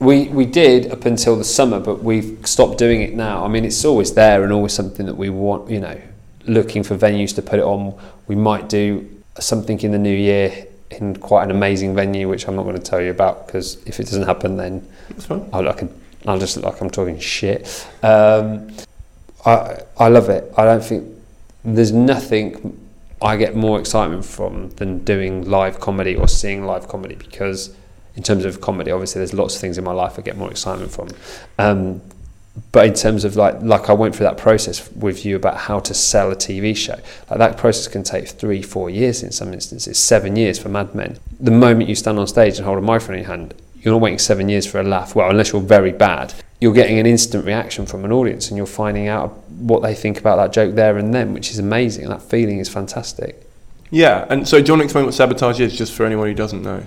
We 0.00 0.28
we 0.28 0.46
did 0.46 0.92
up 0.92 1.04
until 1.04 1.36
the 1.36 1.44
summer, 1.44 1.80
but 1.80 2.04
we've 2.04 2.38
stopped 2.46 2.78
doing 2.78 3.02
it 3.02 3.14
now. 3.14 3.44
I 3.44 3.48
mean, 3.48 3.64
it's 3.64 3.84
always 3.84 4.14
there 4.14 4.44
and 4.44 4.52
always 4.52 4.72
something 4.72 5.06
that 5.06 5.16
we 5.16 5.28
want. 5.28 5.70
You 5.70 5.80
know, 5.80 6.00
looking 6.46 6.82
for 6.84 6.96
venues 6.96 7.34
to 7.34 7.42
put 7.42 7.58
it 7.58 7.64
on. 7.64 7.98
We 8.28 8.36
might 8.36 8.68
do 8.68 9.08
something 9.40 9.80
in 9.80 9.90
the 9.90 9.98
new 9.98 10.16
year 10.16 10.67
in 10.90 11.16
quite 11.16 11.44
an 11.44 11.50
amazing 11.50 11.94
venue, 11.94 12.28
which 12.28 12.48
I'm 12.48 12.56
not 12.56 12.64
going 12.64 12.76
to 12.76 12.82
tell 12.82 13.00
you 13.00 13.10
about 13.10 13.46
because 13.46 13.76
if 13.86 14.00
it 14.00 14.04
doesn't 14.04 14.24
happen, 14.26 14.56
then 14.56 14.86
I'll, 15.52 15.68
I 15.68 15.72
can, 15.72 16.00
I'll 16.26 16.38
just 16.38 16.56
look 16.56 16.64
like 16.64 16.80
I'm 16.80 16.90
talking 16.90 17.18
shit. 17.18 17.86
Um, 18.02 18.70
I 19.44 19.80
I 19.98 20.08
love 20.08 20.28
it. 20.28 20.52
I 20.56 20.64
don't 20.64 20.84
think 20.84 21.08
there's 21.64 21.92
nothing 21.92 22.78
I 23.20 23.36
get 23.36 23.56
more 23.56 23.80
excitement 23.80 24.24
from 24.24 24.70
than 24.70 25.04
doing 25.04 25.48
live 25.48 25.80
comedy 25.80 26.14
or 26.14 26.28
seeing 26.28 26.64
live 26.64 26.88
comedy 26.88 27.16
because 27.16 27.74
in 28.14 28.22
terms 28.22 28.44
of 28.44 28.60
comedy, 28.60 28.90
obviously 28.90 29.20
there's 29.20 29.34
lots 29.34 29.54
of 29.54 29.60
things 29.60 29.78
in 29.78 29.84
my 29.84 29.92
life 29.92 30.18
I 30.18 30.22
get 30.22 30.36
more 30.36 30.50
excitement 30.50 30.90
from. 30.90 31.08
Um, 31.58 32.00
but 32.72 32.86
in 32.86 32.94
terms 32.94 33.24
of 33.24 33.36
like 33.36 33.60
like 33.62 33.88
I 33.88 33.92
went 33.92 34.14
through 34.14 34.24
that 34.24 34.38
process 34.38 34.90
with 34.92 35.24
you 35.24 35.36
about 35.36 35.56
how 35.56 35.80
to 35.80 35.94
sell 35.94 36.30
a 36.30 36.36
TV 36.36 36.76
show. 36.76 36.98
Like 37.30 37.38
that 37.38 37.56
process 37.56 37.88
can 37.88 38.02
take 38.02 38.28
three, 38.28 38.62
four 38.62 38.90
years 38.90 39.22
in 39.22 39.32
some 39.32 39.52
instances, 39.52 39.98
seven 39.98 40.36
years 40.36 40.58
for 40.58 40.68
Mad 40.68 40.94
Men. 40.94 41.18
The 41.40 41.50
moment 41.50 41.88
you 41.88 41.94
stand 41.94 42.18
on 42.18 42.26
stage 42.26 42.56
and 42.56 42.66
hold 42.66 42.78
a 42.78 42.80
microphone 42.80 43.16
in 43.16 43.22
your 43.22 43.30
hand, 43.30 43.54
you're 43.80 43.94
not 43.94 44.00
waiting 44.00 44.18
seven 44.18 44.48
years 44.48 44.66
for 44.66 44.80
a 44.80 44.82
laugh. 44.82 45.14
Well, 45.14 45.30
unless 45.30 45.52
you're 45.52 45.62
very 45.62 45.92
bad, 45.92 46.34
you're 46.60 46.74
getting 46.74 46.98
an 46.98 47.06
instant 47.06 47.44
reaction 47.44 47.86
from 47.86 48.04
an 48.04 48.12
audience, 48.12 48.48
and 48.48 48.56
you're 48.56 48.66
finding 48.66 49.08
out 49.08 49.30
what 49.48 49.82
they 49.82 49.94
think 49.94 50.18
about 50.18 50.36
that 50.36 50.52
joke 50.52 50.74
there 50.74 50.98
and 50.98 51.14
then, 51.14 51.32
which 51.34 51.50
is 51.50 51.58
amazing. 51.58 52.08
That 52.08 52.22
feeling 52.22 52.58
is 52.58 52.68
fantastic. 52.68 53.44
Yeah. 53.90 54.26
And 54.28 54.46
so, 54.46 54.60
do 54.60 54.66
you 54.66 54.72
want 54.72 54.80
to 54.80 54.84
explain 54.84 55.04
what 55.04 55.14
sabotage 55.14 55.60
is, 55.60 55.76
just 55.76 55.92
for 55.92 56.04
anyone 56.04 56.28
who 56.28 56.34
doesn't 56.34 56.62
know? 56.62 56.84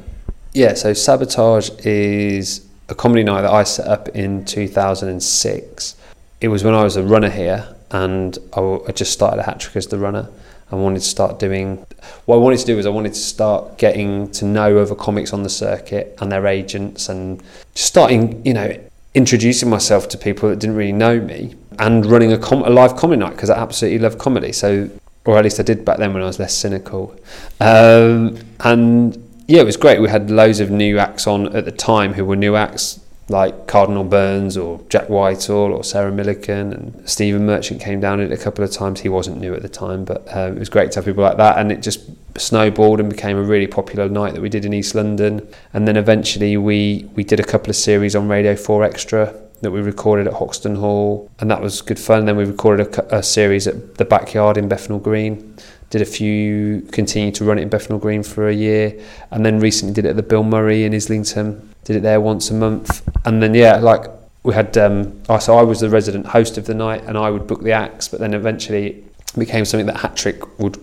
Yeah, 0.54 0.74
so 0.74 0.94
Sabotage 0.94 1.70
is 1.86 2.68
a 2.92 2.96
comedy 2.96 3.24
night 3.24 3.42
that 3.42 3.52
I 3.52 3.64
set 3.64 3.88
up 3.88 4.10
in 4.10 4.44
2006. 4.44 5.96
It 6.42 6.50
was 6.50 6.64
when 6.64 6.76
I 6.76 6.84
was 6.84 6.98
a 6.98 7.04
runner 7.04 7.30
here, 7.30 7.74
and 7.89 8.38
I 8.54 8.92
just 8.94 9.14
started 9.14 9.39
a 9.39 9.44
hat 9.44 9.62
trick 9.62 9.78
as 9.78 9.88
the 9.88 9.98
runner. 9.98 10.30
I 10.72 10.76
wanted 10.76 11.00
to 11.00 11.08
start 11.08 11.39
doing. 11.39 11.86
What 12.26 12.36
I 12.36 12.39
wanted 12.39 12.60
to 12.60 12.66
do 12.66 12.76
was 12.76 12.86
I 12.86 12.89
wanted 12.89 13.14
to 13.14 13.20
start 13.20 13.78
getting 13.78 14.30
to 14.32 14.46
know 14.46 14.78
other 14.78 14.96
comics 14.96 15.34
on 15.34 15.44
the 15.44 15.50
circuit 15.50 16.18
and 16.20 16.32
their 16.32 16.46
agents, 16.46 17.08
and 17.08 17.42
just 17.74 17.88
starting, 17.88 18.46
you 18.46 18.54
know, 18.54 18.78
introducing 19.14 19.70
myself 19.70 20.10
to 20.10 20.18
people 20.18 20.50
that 20.50 20.60
didn't 20.60 20.76
really 20.76 20.92
know 20.92 21.20
me, 21.20 21.56
and 21.80 22.06
running 22.06 22.34
a, 22.34 22.38
com- 22.38 22.64
a 22.64 22.70
live 22.70 22.98
comedy 22.98 23.20
night 23.20 23.32
because 23.32 23.50
I 23.50 23.58
absolutely 23.58 24.00
love 24.00 24.18
comedy. 24.18 24.52
So, 24.52 24.89
or 25.26 25.38
at 25.38 25.46
least 25.46 25.62
I 25.62 25.64
did 25.64 25.86
back 25.86 25.98
then 25.98 26.14
when 26.14 26.24
I 26.24 26.26
was 26.26 26.39
less 26.39 26.56
cynical, 26.56 27.16
um, 27.62 28.38
and 28.60 29.31
yeah, 29.52 29.60
it 29.60 29.66
was 29.66 29.76
great. 29.76 29.99
We 29.99 30.08
had 30.08 30.32
loads 30.32 30.62
of 30.62 30.72
new 30.72 30.97
acts 30.97 31.28
on 31.28 31.54
at 31.54 31.66
the 31.66 31.74
time 31.74 32.14
who 32.14 32.24
were 32.24 32.38
new 32.38 32.56
acts 32.56 33.02
like 33.28 33.68
Cardinal 33.68 34.06
Burns 34.06 34.56
or 34.56 34.80
Jack 34.88 35.10
Whitehall 35.10 35.74
or 35.74 35.84
Sarah 35.84 36.12
Millican 36.12 36.74
and 36.74 37.10
Stephen 37.10 37.45
Merchant 37.45 37.82
came 37.82 37.99
down 37.99 38.22
it 38.22 38.32
a 38.32 38.38
couple 38.38 38.64
of 38.64 38.72
times. 38.72 39.02
He 39.02 39.10
wasn't 39.10 39.41
new 39.41 39.54
at 39.54 39.62
the 39.62 39.68
time, 39.68 40.06
but 40.06 40.26
um, 40.34 40.56
it 40.56 40.60
was 40.60 40.70
great 40.70 40.93
to 40.93 40.99
have 40.99 41.06
people 41.06 41.24
like 41.24 41.36
that. 41.36 41.58
And 41.58 41.70
it 41.70 41.82
just 41.82 41.99
snowballed 42.38 43.02
and 43.02 43.10
became 43.10 43.36
a 43.36 43.43
really 43.43 43.68
popular 43.68 44.08
night 44.08 44.36
that 44.36 44.41
we 44.41 44.47
did 44.47 44.64
in 44.64 44.74
East 44.74 44.95
London. 44.95 45.45
And 45.74 45.86
then 45.86 45.97
eventually 45.97 46.56
we, 46.56 47.10
we 47.16 47.26
did 47.26 47.41
a 47.41 47.43
couple 47.43 47.70
of 47.70 47.76
series 47.76 48.16
on 48.16 48.30
Radio 48.30 48.56
4 48.56 48.86
Extra 48.86 49.36
that 49.62 49.72
we 49.72 49.82
recorded 49.82 50.28
at 50.28 50.34
Hoxton 50.34 50.76
Hall, 50.76 51.30
and 51.39 51.52
that 51.52 51.62
was 51.62 51.82
good 51.82 51.99
fun. 51.99 52.26
Then 52.26 52.38
we 52.38 52.45
recorded 52.45 52.95
a, 52.95 53.18
a 53.18 53.24
series 53.24 53.68
at 53.68 53.95
the 53.95 54.06
backyard 54.06 54.58
in 54.58 54.68
Bethnal 54.68 54.97
Green 54.97 55.58
did 55.92 56.02
a 56.02 56.06
few, 56.06 56.82
continued 56.92 57.36
to 57.36 57.44
run 57.46 57.60
it 57.60 57.64
in 57.64 57.70
Bethnal 57.70 58.00
Green 58.00 58.24
for 58.24 58.48
a 58.48 58.54
year, 58.54 58.98
and 59.30 59.46
then 59.46 59.60
recently 59.60 59.94
did 59.94 60.06
it 60.06 60.10
at 60.10 60.16
the 60.16 60.24
Bill 60.24 60.44
Murray 60.44 60.86
in 60.86 60.96
Islington. 60.96 61.70
Did 61.84 61.98
it 61.98 62.00
there 62.00 62.22
once 62.22 62.50
a 62.50 62.54
month, 62.54 63.08
and 63.26 63.44
then 63.44 63.54
yeah, 63.54 63.76
like 63.76 64.06
we 64.44 64.54
had. 64.54 64.76
Um, 64.78 65.22
oh, 65.30 65.38
so 65.38 65.58
I 65.58 65.64
was 65.64 65.82
the 65.82 65.89
resident 65.89 66.28
host 66.28 66.58
of 66.58 66.66
the 66.66 66.74
night, 66.74 67.04
and 67.04 67.18
I 67.18 67.30
would 67.30 67.46
book 67.46 67.62
the 67.62 67.74
acts, 67.74 68.08
but 68.08 68.22
then 68.22 68.34
eventually 68.34 68.88
it 68.88 69.39
became 69.39 69.66
something 69.66 69.88
that 69.88 69.98
Hat 69.98 70.16
Trick 70.16 70.60
would 70.60 70.78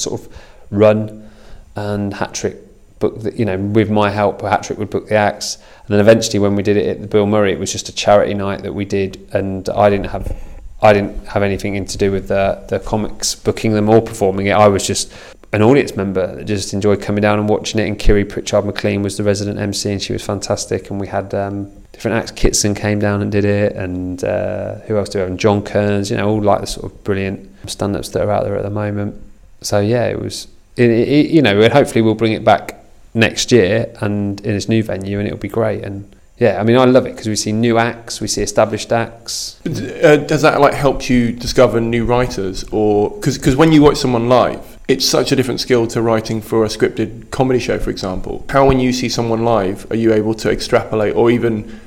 sort 0.00 0.20
of 0.20 0.34
run, 0.70 1.30
and 1.76 2.14
Hat 2.14 2.32
Trick 2.32 2.56
book 3.00 3.20
the, 3.20 3.36
you 3.36 3.44
know 3.44 3.58
with 3.58 3.90
my 3.90 4.10
help, 4.10 4.40
Hat 4.40 4.62
Trick 4.62 4.78
would 4.78 4.90
book 4.90 5.08
the 5.08 5.16
acts, 5.16 5.56
and 5.56 5.88
then 5.88 6.00
eventually 6.00 6.38
when 6.38 6.56
we 6.56 6.62
did 6.62 6.78
it 6.78 6.86
at 6.88 7.02
the 7.02 7.06
Bill 7.06 7.26
Murray, 7.26 7.52
it 7.52 7.58
was 7.58 7.70
just 7.70 7.90
a 7.90 7.94
charity 7.94 8.32
night 8.32 8.62
that 8.62 8.72
we 8.72 8.86
did, 8.86 9.28
and 9.34 9.68
I 9.68 9.90
didn't 9.90 10.06
have 10.06 10.53
I 10.84 10.92
didn't 10.92 11.26
have 11.26 11.42
anything 11.42 11.82
to 11.84 11.98
do 11.98 12.12
with 12.12 12.28
the 12.28 12.62
the 12.68 12.78
comics 12.78 13.34
booking 13.34 13.72
them 13.72 13.88
or 13.88 14.02
performing 14.02 14.46
it. 14.46 14.52
I 14.52 14.68
was 14.68 14.86
just 14.86 15.10
an 15.54 15.62
audience 15.62 15.96
member 15.96 16.34
that 16.36 16.44
just 16.44 16.74
enjoyed 16.74 17.00
coming 17.00 17.22
down 17.22 17.38
and 17.38 17.48
watching 17.48 17.80
it. 17.80 17.86
And 17.86 17.98
Kiri 17.98 18.24
Pritchard 18.24 18.66
McLean 18.66 19.02
was 19.02 19.16
the 19.16 19.22
resident 19.22 19.58
MC, 19.58 19.92
and 19.92 20.02
she 20.02 20.12
was 20.12 20.22
fantastic. 20.22 20.90
And 20.90 21.00
we 21.00 21.06
had 21.06 21.32
um, 21.32 21.72
different 21.92 22.18
acts. 22.18 22.32
Kitson 22.32 22.74
came 22.74 22.98
down 22.98 23.22
and 23.22 23.32
did 23.32 23.46
it, 23.46 23.74
and 23.76 24.22
uh, 24.24 24.74
who 24.80 24.98
else 24.98 25.08
do 25.08 25.18
we 25.18 25.20
have? 25.20 25.30
And 25.30 25.40
John 25.40 25.62
Kearns, 25.62 26.10
you 26.10 26.18
know, 26.18 26.28
all 26.28 26.42
like 26.42 26.60
the 26.60 26.66
sort 26.66 26.92
of 26.92 27.04
brilliant 27.04 27.48
stand-ups 27.70 28.10
that 28.10 28.22
are 28.22 28.30
out 28.30 28.44
there 28.44 28.56
at 28.56 28.62
the 28.62 28.70
moment. 28.70 29.20
So 29.62 29.80
yeah, 29.80 30.06
it 30.08 30.20
was. 30.20 30.48
It, 30.76 30.90
it, 30.90 31.30
you 31.30 31.40
know, 31.40 31.68
hopefully 31.68 32.02
we'll 32.02 32.16
bring 32.16 32.32
it 32.32 32.44
back 32.44 32.84
next 33.14 33.52
year 33.52 33.94
and 34.00 34.40
in 34.40 34.54
its 34.54 34.68
new 34.68 34.82
venue, 34.82 35.18
and 35.18 35.26
it'll 35.26 35.38
be 35.38 35.48
great. 35.48 35.84
And 35.84 36.14
yeah, 36.38 36.60
I 36.60 36.64
mean, 36.64 36.76
I 36.76 36.84
love 36.84 37.06
it 37.06 37.12
because 37.12 37.28
we 37.28 37.36
see 37.36 37.52
new 37.52 37.78
acts, 37.78 38.20
we 38.20 38.26
see 38.26 38.42
established 38.42 38.92
acts. 38.92 39.60
Uh, 39.64 40.16
does 40.16 40.42
that 40.42 40.60
like 40.60 40.74
help 40.74 41.08
you 41.08 41.32
discover 41.32 41.80
new 41.80 42.04
writers, 42.04 42.64
or 42.72 43.10
because 43.10 43.56
when 43.56 43.70
you 43.70 43.82
watch 43.82 43.98
someone 43.98 44.28
live, 44.28 44.78
it's 44.88 45.06
such 45.06 45.32
a 45.32 45.36
different 45.36 45.60
skill 45.60 45.86
to 45.86 46.02
writing 46.02 46.40
for 46.40 46.64
a 46.64 46.68
scripted 46.68 47.30
comedy 47.30 47.60
show, 47.60 47.78
for 47.78 47.90
example. 47.90 48.44
How 48.50 48.66
when 48.66 48.80
you 48.80 48.92
see 48.92 49.08
someone 49.08 49.44
live, 49.44 49.90
are 49.90 49.96
you 49.96 50.12
able 50.12 50.34
to 50.34 50.50
extrapolate, 50.50 51.14
or 51.14 51.30
even 51.30 51.80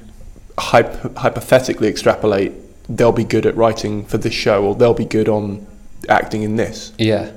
hyp- 0.58 1.16
hypothetically 1.18 1.90
extrapolate? 1.90 2.54
They'll 2.90 3.12
be 3.12 3.26
good 3.26 3.46
at 3.46 3.56
writing 3.58 4.06
for 4.06 4.18
this 4.18 4.34
show, 4.34 4.64
or 4.64 4.76
they'll 4.76 4.94
be 4.94 5.06
good 5.06 5.28
on 5.28 5.68
acting 6.08 6.44
in 6.44 6.56
this. 6.56 6.94
Yeah. 6.98 7.34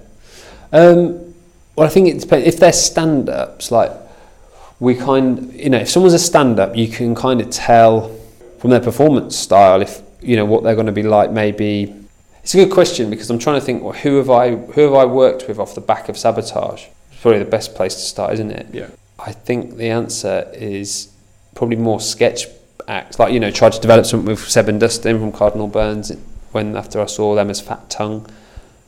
Um, 0.73 1.35
well, 1.75 1.87
I 1.87 1.91
think 1.91 2.09
it 2.09 2.21
depends. 2.21 2.47
If 2.47 2.61
they're 2.61 2.73
stand-ups, 2.73 3.73
like 3.73 3.91
we 4.81 4.95
kind, 4.95 5.53
you 5.53 5.71
know, 5.71 5.79
if 5.79 5.91
someone's 5.91 6.15
a 6.15 6.19
stand-up, 6.19 6.75
you 6.75 6.89
can 6.89 7.15
kind 7.15 7.41
of 7.41 7.51
tell 7.51 8.17
from 8.59 8.71
their 8.71 8.81
performance 8.81 9.37
style 9.37 9.81
if 9.83 10.03
you 10.21 10.37
know 10.37 10.45
what 10.45 10.63
they're 10.63 10.75
going 10.75 10.87
to 10.87 10.93
be 10.93 11.03
like. 11.03 11.31
Maybe 11.31 11.95
it's 12.43 12.55
a 12.55 12.57
good 12.57 12.73
question 12.73 13.11
because 13.11 13.31
I'm 13.31 13.39
trying 13.39 13.61
to 13.61 13.65
think. 13.65 13.83
Well, 13.83 13.93
who 13.93 14.17
have 14.17 14.31
I 14.31 14.57
who 14.57 14.81
have 14.81 14.95
I 14.95 15.05
worked 15.05 15.49
with 15.49 15.59
off 15.59 15.75
the 15.75 15.81
back 15.81 16.09
of 16.09 16.17
sabotage? 16.17 16.87
It's 17.13 17.21
probably 17.21 17.39
the 17.39 17.51
best 17.51 17.75
place 17.75 17.95
to 17.95 18.01
start, 18.01 18.33
isn't 18.35 18.51
it? 18.51 18.67
Yeah. 18.73 18.89
I 19.19 19.33
think 19.33 19.77
the 19.77 19.89
answer 19.91 20.51
is 20.55 21.13
probably 21.55 21.77
more 21.77 22.01
sketch 22.01 22.47
acts. 22.89 23.19
Like 23.19 23.33
you 23.33 23.41
know, 23.41 23.51
tried 23.51 23.73
to 23.73 23.81
develop 23.81 24.07
something 24.07 24.29
with 24.29 24.49
Seb 24.49 24.69
and 24.69 24.81
Dustin 24.81 25.19
from 25.19 25.33
Cardinal 25.33 25.69
Burns 25.69 26.11
when 26.53 26.77
after 26.77 27.01
I 27.01 27.07
saw 27.07 27.35
them 27.35 27.51
as 27.51 27.61
Fat 27.61 27.91
Tongue 27.91 28.27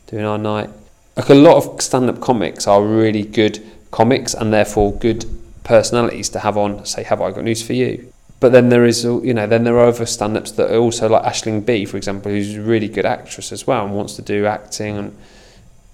doing 0.07 0.25
our 0.25 0.39
night. 0.39 0.71
Like 1.17 1.29
a 1.29 1.35
lot 1.35 1.57
of 1.57 1.83
stand-up 1.83 2.21
comics 2.23 2.67
are 2.67 2.83
really 2.83 3.23
good 3.23 3.63
comics 3.91 4.33
and 4.33 4.51
therefore 4.53 4.95
good 4.95 5.27
personalities 5.65 6.29
to 6.31 6.41
have 6.41 6.57
on. 6.57 6.85
Say, 6.85 7.03
have 7.05 7.21
I 7.21 7.31
got 7.31 7.45
news 7.45 7.63
for 7.63 7.73
you? 7.73 8.13
But 8.41 8.53
then 8.53 8.71
there 8.71 8.85
is, 8.85 9.05
you 9.05 9.35
know, 9.35 9.47
then 9.47 9.63
there 9.65 9.79
are 9.79 9.87
other 9.87 10.05
stand-ups 10.05 10.53
that 10.53 10.73
are 10.73 10.79
also 10.79 11.09
like 11.09 11.23
Aisling 11.23 11.65
Bea, 11.65 11.85
for 11.85 11.97
example, 11.97 12.33
who's 12.33 12.57
a 12.57 12.61
really 12.61 12.89
good 12.89 13.07
actress 13.07 13.53
as 13.53 13.67
well 13.67 13.85
and 13.85 13.95
wants 13.95 14.17
to 14.17 14.23
do 14.23 14.47
acting 14.47 14.99
and 14.99 15.17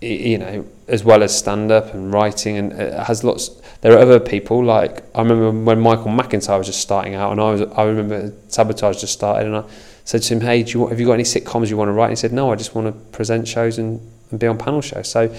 you 0.00 0.38
know, 0.38 0.64
as 0.86 1.02
well 1.02 1.22
as 1.22 1.36
stand-up 1.36 1.92
and 1.92 2.12
writing, 2.12 2.56
and 2.56 2.72
it 2.72 2.92
has 2.94 3.24
lots. 3.24 3.48
There 3.80 3.92
are 3.92 3.98
other 3.98 4.20
people 4.20 4.64
like 4.64 5.02
I 5.14 5.22
remember 5.22 5.50
when 5.50 5.80
Michael 5.80 6.06
McIntyre 6.06 6.58
was 6.58 6.68
just 6.68 6.80
starting 6.80 7.14
out, 7.14 7.32
and 7.32 7.40
I 7.40 7.50
was 7.50 7.62
I 7.62 7.82
remember 7.82 8.32
Sabotage 8.48 9.00
just 9.00 9.12
started, 9.12 9.46
and 9.46 9.56
I 9.56 9.64
said 10.04 10.22
to 10.22 10.34
him, 10.34 10.40
"Hey, 10.40 10.62
do 10.62 10.78
you, 10.78 10.86
have 10.86 11.00
you 11.00 11.06
got 11.06 11.14
any 11.14 11.24
sitcoms 11.24 11.68
you 11.68 11.76
want 11.76 11.88
to 11.88 11.92
write?" 11.92 12.06
And 12.06 12.12
he 12.12 12.16
said, 12.16 12.32
"No, 12.32 12.52
I 12.52 12.56
just 12.56 12.74
want 12.74 12.86
to 12.86 12.92
present 13.10 13.48
shows 13.48 13.78
and, 13.78 14.00
and 14.30 14.38
be 14.38 14.46
on 14.46 14.56
panel 14.56 14.80
shows." 14.82 15.08
So 15.08 15.34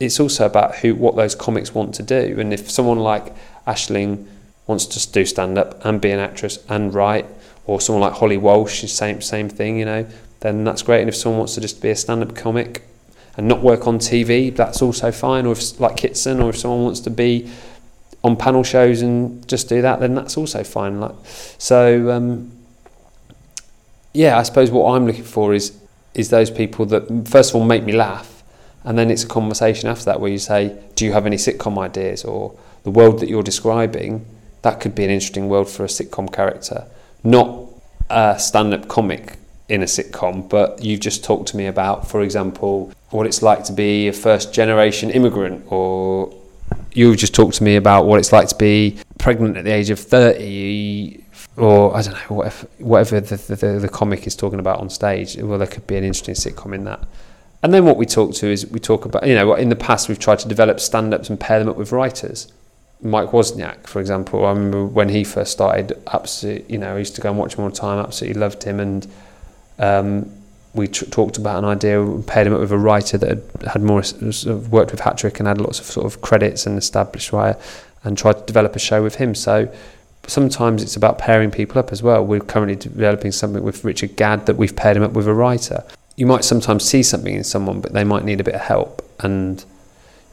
it's 0.00 0.20
also 0.20 0.44
about 0.44 0.76
who 0.76 0.94
what 0.94 1.16
those 1.16 1.34
comics 1.34 1.74
want 1.74 1.94
to 1.94 2.02
do, 2.02 2.38
and 2.38 2.52
if 2.52 2.70
someone 2.70 2.98
like 2.98 3.34
Aisling 3.66 4.26
wants 4.66 4.86
to 4.86 5.12
do 5.12 5.24
stand 5.24 5.58
up 5.58 5.84
and 5.84 6.00
be 6.00 6.10
an 6.10 6.18
actress 6.18 6.58
and 6.68 6.94
write, 6.94 7.26
or 7.66 7.80
someone 7.80 8.02
like 8.02 8.14
Holly 8.14 8.36
Walsh, 8.36 8.84
same 8.90 9.20
same 9.20 9.48
thing, 9.48 9.78
you 9.78 9.84
know, 9.84 10.06
then 10.40 10.64
that's 10.64 10.82
great. 10.82 11.00
And 11.00 11.08
if 11.08 11.16
someone 11.16 11.38
wants 11.38 11.54
to 11.54 11.60
just 11.60 11.80
be 11.82 11.90
a 11.90 11.96
stand 11.96 12.22
up 12.22 12.34
comic 12.34 12.86
and 13.36 13.48
not 13.48 13.62
work 13.62 13.86
on 13.86 13.98
TV, 13.98 14.54
that's 14.54 14.82
also 14.82 15.10
fine. 15.10 15.46
Or 15.46 15.52
if 15.52 15.80
like 15.80 15.96
Kitson, 15.96 16.40
or 16.40 16.50
if 16.50 16.58
someone 16.58 16.84
wants 16.84 17.00
to 17.00 17.10
be 17.10 17.50
on 18.22 18.36
panel 18.36 18.62
shows 18.62 19.02
and 19.02 19.46
just 19.48 19.68
do 19.68 19.82
that, 19.82 20.00
then 20.00 20.14
that's 20.14 20.36
also 20.36 20.64
fine. 20.64 21.00
Like 21.00 21.14
so. 21.58 22.10
Um, 22.10 22.52
yeah, 24.14 24.38
I 24.38 24.44
suppose 24.44 24.70
what 24.70 24.94
I'm 24.94 25.06
looking 25.06 25.24
for 25.24 25.54
is 25.54 25.76
is 26.14 26.30
those 26.30 26.50
people 26.50 26.86
that 26.86 27.28
first 27.28 27.50
of 27.50 27.56
all 27.56 27.64
make 27.64 27.82
me 27.82 27.92
laugh, 27.92 28.42
and 28.84 28.96
then 28.96 29.10
it's 29.10 29.24
a 29.24 29.26
conversation 29.26 29.88
after 29.88 30.04
that 30.04 30.20
where 30.20 30.30
you 30.30 30.38
say, 30.38 30.78
"Do 30.94 31.04
you 31.04 31.12
have 31.12 31.26
any 31.26 31.36
sitcom 31.36 31.76
ideas?" 31.78 32.24
or 32.24 32.54
the 32.84 32.90
world 32.90 33.20
that 33.20 33.28
you're 33.28 33.42
describing 33.42 34.24
that 34.64 34.80
could 34.80 34.94
be 34.94 35.04
an 35.04 35.10
interesting 35.10 35.48
world 35.48 35.68
for 35.68 35.84
a 35.84 35.88
sitcom 35.88 36.32
character, 36.32 36.86
not 37.22 37.68
a 38.08 38.38
stand-up 38.38 38.88
comic 38.88 39.36
in 39.68 39.82
a 39.82 39.86
sitcom, 39.86 40.48
but 40.48 40.82
you've 40.82 41.00
just 41.00 41.22
talked 41.22 41.48
to 41.48 41.56
me 41.56 41.66
about, 41.66 42.08
for 42.08 42.22
example, 42.22 42.90
what 43.10 43.26
it's 43.26 43.42
like 43.42 43.62
to 43.64 43.72
be 43.72 44.08
a 44.08 44.12
first-generation 44.12 45.10
immigrant, 45.10 45.64
or 45.70 46.34
you've 46.92 47.18
just 47.18 47.34
talked 47.34 47.54
to 47.56 47.62
me 47.62 47.76
about 47.76 48.06
what 48.06 48.18
it's 48.18 48.32
like 48.32 48.48
to 48.48 48.56
be 48.56 48.98
pregnant 49.18 49.58
at 49.58 49.64
the 49.64 49.70
age 49.70 49.90
of 49.90 49.98
30 49.98 51.22
or 51.56 51.96
I 51.96 52.02
don't 52.02 52.14
know 52.14 52.36
whatever, 52.36 52.66
whatever 52.78 53.20
the, 53.20 53.36
the, 53.36 53.78
the 53.80 53.88
comic 53.88 54.26
is 54.26 54.34
talking 54.34 54.58
about 54.58 54.80
on 54.80 54.90
stage. 54.90 55.36
Well 55.36 55.58
there 55.58 55.68
could 55.68 55.86
be 55.86 55.96
an 55.96 56.04
interesting 56.04 56.34
sitcom 56.34 56.74
in 56.74 56.84
that. 56.84 57.06
And 57.62 57.72
then 57.72 57.84
what 57.84 57.96
we 57.96 58.06
talk 58.06 58.34
to 58.34 58.48
is 58.48 58.66
we 58.66 58.80
talk 58.80 59.04
about 59.04 59.26
you 59.26 59.34
know 59.34 59.54
in 59.54 59.68
the 59.68 59.76
past 59.76 60.08
we've 60.08 60.18
tried 60.18 60.40
to 60.40 60.48
develop 60.48 60.80
stand-ups 60.80 61.30
and 61.30 61.38
pair 61.38 61.58
them 61.58 61.68
up 61.68 61.76
with 61.76 61.92
writers 61.92 62.52
Mike 63.04 63.28
Wozniak 63.28 63.86
for 63.86 64.00
example 64.00 64.44
I 64.44 64.48
remember 64.50 64.84
when 64.84 65.08
he 65.08 65.22
first 65.22 65.52
started 65.52 65.92
absolutely 66.12 66.72
you 66.72 66.78
know 66.78 66.96
I 66.96 66.98
used 66.98 67.14
to 67.14 67.20
go 67.20 67.30
and 67.30 67.38
watch 67.38 67.54
him 67.54 67.64
all 67.64 67.70
the 67.70 67.76
time 67.76 67.98
absolutely 67.98 68.40
loved 68.40 68.64
him 68.64 68.80
and 68.80 69.06
um, 69.78 70.32
we 70.74 70.88
tr- 70.88 71.04
talked 71.06 71.38
about 71.38 71.58
an 71.58 71.64
idea 71.64 72.04
paired 72.26 72.46
him 72.46 72.54
up 72.54 72.60
with 72.60 72.72
a 72.72 72.78
writer 72.78 73.16
that 73.18 73.28
had, 73.28 73.42
had 73.72 73.82
more 73.82 74.02
sort 74.02 74.46
of 74.46 74.72
worked 74.72 74.90
with 74.90 75.00
Hat 75.00 75.16
Trick 75.16 75.38
and 75.38 75.46
had 75.46 75.60
lots 75.60 75.78
of 75.78 75.86
sort 75.86 76.06
of 76.06 76.20
credits 76.20 76.66
and 76.66 76.76
established 76.76 77.32
writer 77.32 77.58
and 78.02 78.18
tried 78.18 78.38
to 78.38 78.44
develop 78.44 78.76
a 78.76 78.78
show 78.78 79.02
with 79.02 79.16
him. 79.16 79.34
So 79.34 79.72
sometimes 80.26 80.82
it's 80.82 80.96
about 80.96 81.18
pairing 81.18 81.50
people 81.50 81.78
up 81.78 81.92
as 81.92 82.02
well. 82.02 82.24
We're 82.24 82.40
currently 82.40 82.76
developing 82.76 83.32
something 83.32 83.62
with 83.62 83.84
Richard 83.84 84.16
Gadd 84.16 84.46
that 84.46 84.56
we've 84.56 84.74
paired 84.74 84.96
him 84.96 85.02
up 85.02 85.12
with 85.12 85.26
a 85.26 85.34
writer. 85.34 85.84
You 86.16 86.26
might 86.26 86.44
sometimes 86.44 86.84
see 86.84 87.02
something 87.02 87.34
in 87.34 87.44
someone, 87.44 87.80
but 87.80 87.92
they 87.92 88.04
might 88.04 88.24
need 88.24 88.40
a 88.40 88.44
bit 88.44 88.54
of 88.54 88.60
help. 88.60 89.02
And 89.20 89.64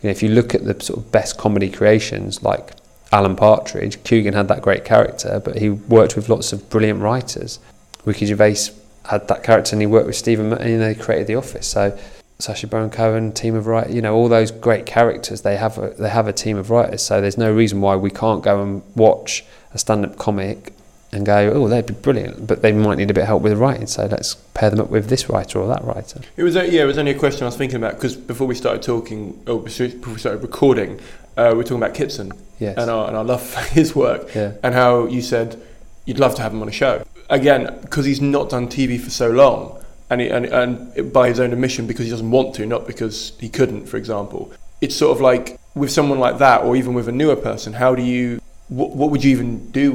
you 0.01 0.07
know, 0.07 0.11
if 0.11 0.23
you 0.23 0.29
look 0.29 0.55
at 0.55 0.65
the 0.65 0.79
sort 0.83 0.99
of 0.99 1.11
best 1.11 1.37
comedy 1.37 1.69
creations 1.69 2.41
like 2.43 2.73
Alan 3.11 3.35
Partridge, 3.35 4.03
Coogan 4.03 4.33
had 4.33 4.47
that 4.47 4.61
great 4.61 4.85
character, 4.85 5.41
but 5.43 5.57
he 5.57 5.69
worked 5.69 6.15
with 6.15 6.29
lots 6.29 6.53
of 6.53 6.69
brilliant 6.69 7.01
writers. 7.01 7.59
Ricky 8.05 8.25
Gervais 8.25 8.71
had 9.05 9.27
that 9.27 9.43
character, 9.43 9.75
and 9.75 9.81
he 9.81 9.87
worked 9.87 10.07
with 10.07 10.15
Stephen, 10.15 10.53
and 10.53 10.69
you 10.69 10.77
know, 10.77 10.93
they 10.93 10.95
created 10.95 11.27
The 11.27 11.35
Office. 11.35 11.67
So 11.67 11.97
Sacha 12.39 12.67
Baron 12.67 12.89
Cohen, 12.89 13.31
team 13.31 13.55
of 13.55 13.67
writers, 13.67 13.93
you 13.93 14.01
know, 14.01 14.15
all 14.15 14.27
those 14.27 14.49
great 14.49 14.85
characters, 14.85 15.41
they 15.41 15.57
have 15.57 15.77
a, 15.77 15.91
they 15.91 16.09
have 16.09 16.27
a 16.27 16.33
team 16.33 16.57
of 16.57 16.69
writers. 16.69 17.01
So 17.01 17.21
there's 17.21 17.37
no 17.37 17.53
reason 17.53 17.81
why 17.81 17.95
we 17.95 18.09
can't 18.09 18.43
go 18.43 18.61
and 18.63 18.81
watch 18.95 19.45
a 19.73 19.77
stand-up 19.77 20.17
comic 20.17 20.73
and 21.14 21.26
go, 21.26 21.51
oh, 21.53 21.68
they'd 21.68 21.86
be 21.86 21.93
brilliant, 21.93 22.47
but 22.47 22.62
they 22.62 22.72
might 22.72 22.97
need 22.97 23.12
a 23.12 23.14
bit 23.14 23.22
of 23.22 23.28
help 23.28 23.43
with 23.43 23.57
writing. 23.57 23.86
So 23.88 24.05
let's 24.05 24.36
pair 24.53 24.70
them 24.70 24.80
up 24.80 24.89
with 24.89 25.07
this 25.07 25.30
writer 25.30 25.59
or 25.59 25.68
that 25.68 25.84
writer. 25.84 26.22
It 26.38 26.43
was 26.43 26.55
yeah, 26.55 26.64
it 26.84 26.86
was 26.86 26.97
only 26.97 27.12
a 27.12 27.20
question 27.20 27.43
I 27.43 27.47
was 27.47 27.57
thinking 27.57 27.78
about 27.78 27.95
because 27.95 28.16
before 28.16 28.47
we 28.47 28.55
started 28.55 28.82
talking, 28.82 29.41
or 29.47 29.59
before 29.62 30.14
we 30.14 30.20
started 30.20 30.41
recording, 30.41 30.99
uh, 31.38 31.49
we 31.51 31.57
were 31.57 31.64
talking 31.64 31.78
about 31.84 31.93
Kitson 31.95 32.32
Yes. 32.59 32.78
and 32.78 32.89
our 32.91 33.07
and 33.07 33.18
our 33.18 33.24
love 33.24 33.41
for 33.41 33.59
his 33.74 33.95
work 33.95 34.34
Yeah. 34.36 34.53
and 34.64 34.74
how 34.74 35.05
you 35.07 35.22
said 35.22 35.59
you'd 36.05 36.20
love 36.20 36.36
to 36.36 36.41
have 36.41 36.53
him 36.53 36.62
on 36.62 36.68
a 36.70 36.72
show 36.72 37.03
again 37.30 37.78
because 37.82 38.05
he's 38.05 38.22
not 38.22 38.49
done 38.49 38.68
TV 38.68 38.99
for 38.99 39.09
so 39.09 39.30
long 39.30 39.84
and, 40.09 40.20
he, 40.22 40.28
and 40.30 40.45
and 40.45 41.12
by 41.14 41.28
his 41.30 41.39
own 41.39 41.53
admission 41.53 41.88
because 41.88 42.05
he 42.05 42.12
doesn't 42.12 42.30
want 42.32 42.53
to, 42.55 42.66
not 42.66 42.86
because 42.88 43.34
he 43.39 43.49
couldn't, 43.49 43.86
for 43.88 43.97
example. 43.97 44.51
It's 44.82 44.95
sort 44.95 45.16
of 45.16 45.22
like 45.22 45.57
with 45.76 45.91
someone 45.91 46.20
like 46.20 46.38
that, 46.39 46.64
or 46.64 46.76
even 46.76 46.93
with 46.93 47.07
a 47.07 47.12
newer 47.12 47.36
person, 47.36 47.74
how 47.74 47.95
do 47.95 48.01
you? 48.01 48.41
What, 48.72 48.95
what 48.95 49.11
would 49.11 49.24
you 49.24 49.32
even 49.32 49.69
do? 49.72 49.88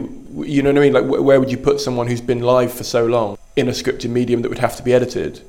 You 0.54 0.62
know 0.62 0.70
what 0.70 0.78
I 0.78 0.82
mean? 0.82 0.92
Like 0.92 1.04
wh- 1.04 1.24
where 1.24 1.40
would 1.40 1.50
you 1.50 1.56
put 1.56 1.80
someone 1.80 2.06
who's 2.08 2.20
been 2.20 2.40
live 2.40 2.72
for 2.72 2.84
so 2.84 3.06
long 3.06 3.38
in 3.56 3.68
a 3.68 3.72
scripted 3.72 4.10
medium 4.10 4.42
that 4.42 4.50
would 4.50 4.58
have 4.68 4.76
to 4.76 4.82
be 4.82 4.92
edited? 4.92 5.40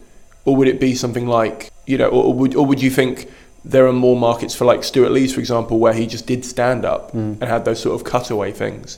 or 0.45 0.55
would 0.55 0.69
it 0.69 0.79
be 0.79 0.95
something 0.95 1.27
like 1.27 1.71
you 1.85 1.97
know, 1.97 2.07
or, 2.07 2.23
or 2.27 2.33
would 2.33 2.55
or 2.55 2.65
would 2.65 2.81
you 2.81 2.89
think 2.89 3.29
there 3.65 3.85
are 3.85 3.91
more 3.91 4.15
markets 4.15 4.55
for 4.55 4.63
like 4.63 4.81
Stewart 4.81 5.11
Lee's, 5.11 5.33
for 5.33 5.41
example, 5.41 5.77
where 5.77 5.91
he 5.93 6.07
just 6.07 6.25
did 6.25 6.45
stand 6.45 6.85
up 6.85 7.11
mm. 7.11 7.33
and 7.41 7.43
had 7.43 7.65
those 7.65 7.81
sort 7.81 7.95
of 7.99 8.09
cutaway 8.09 8.51
things? 8.53 8.97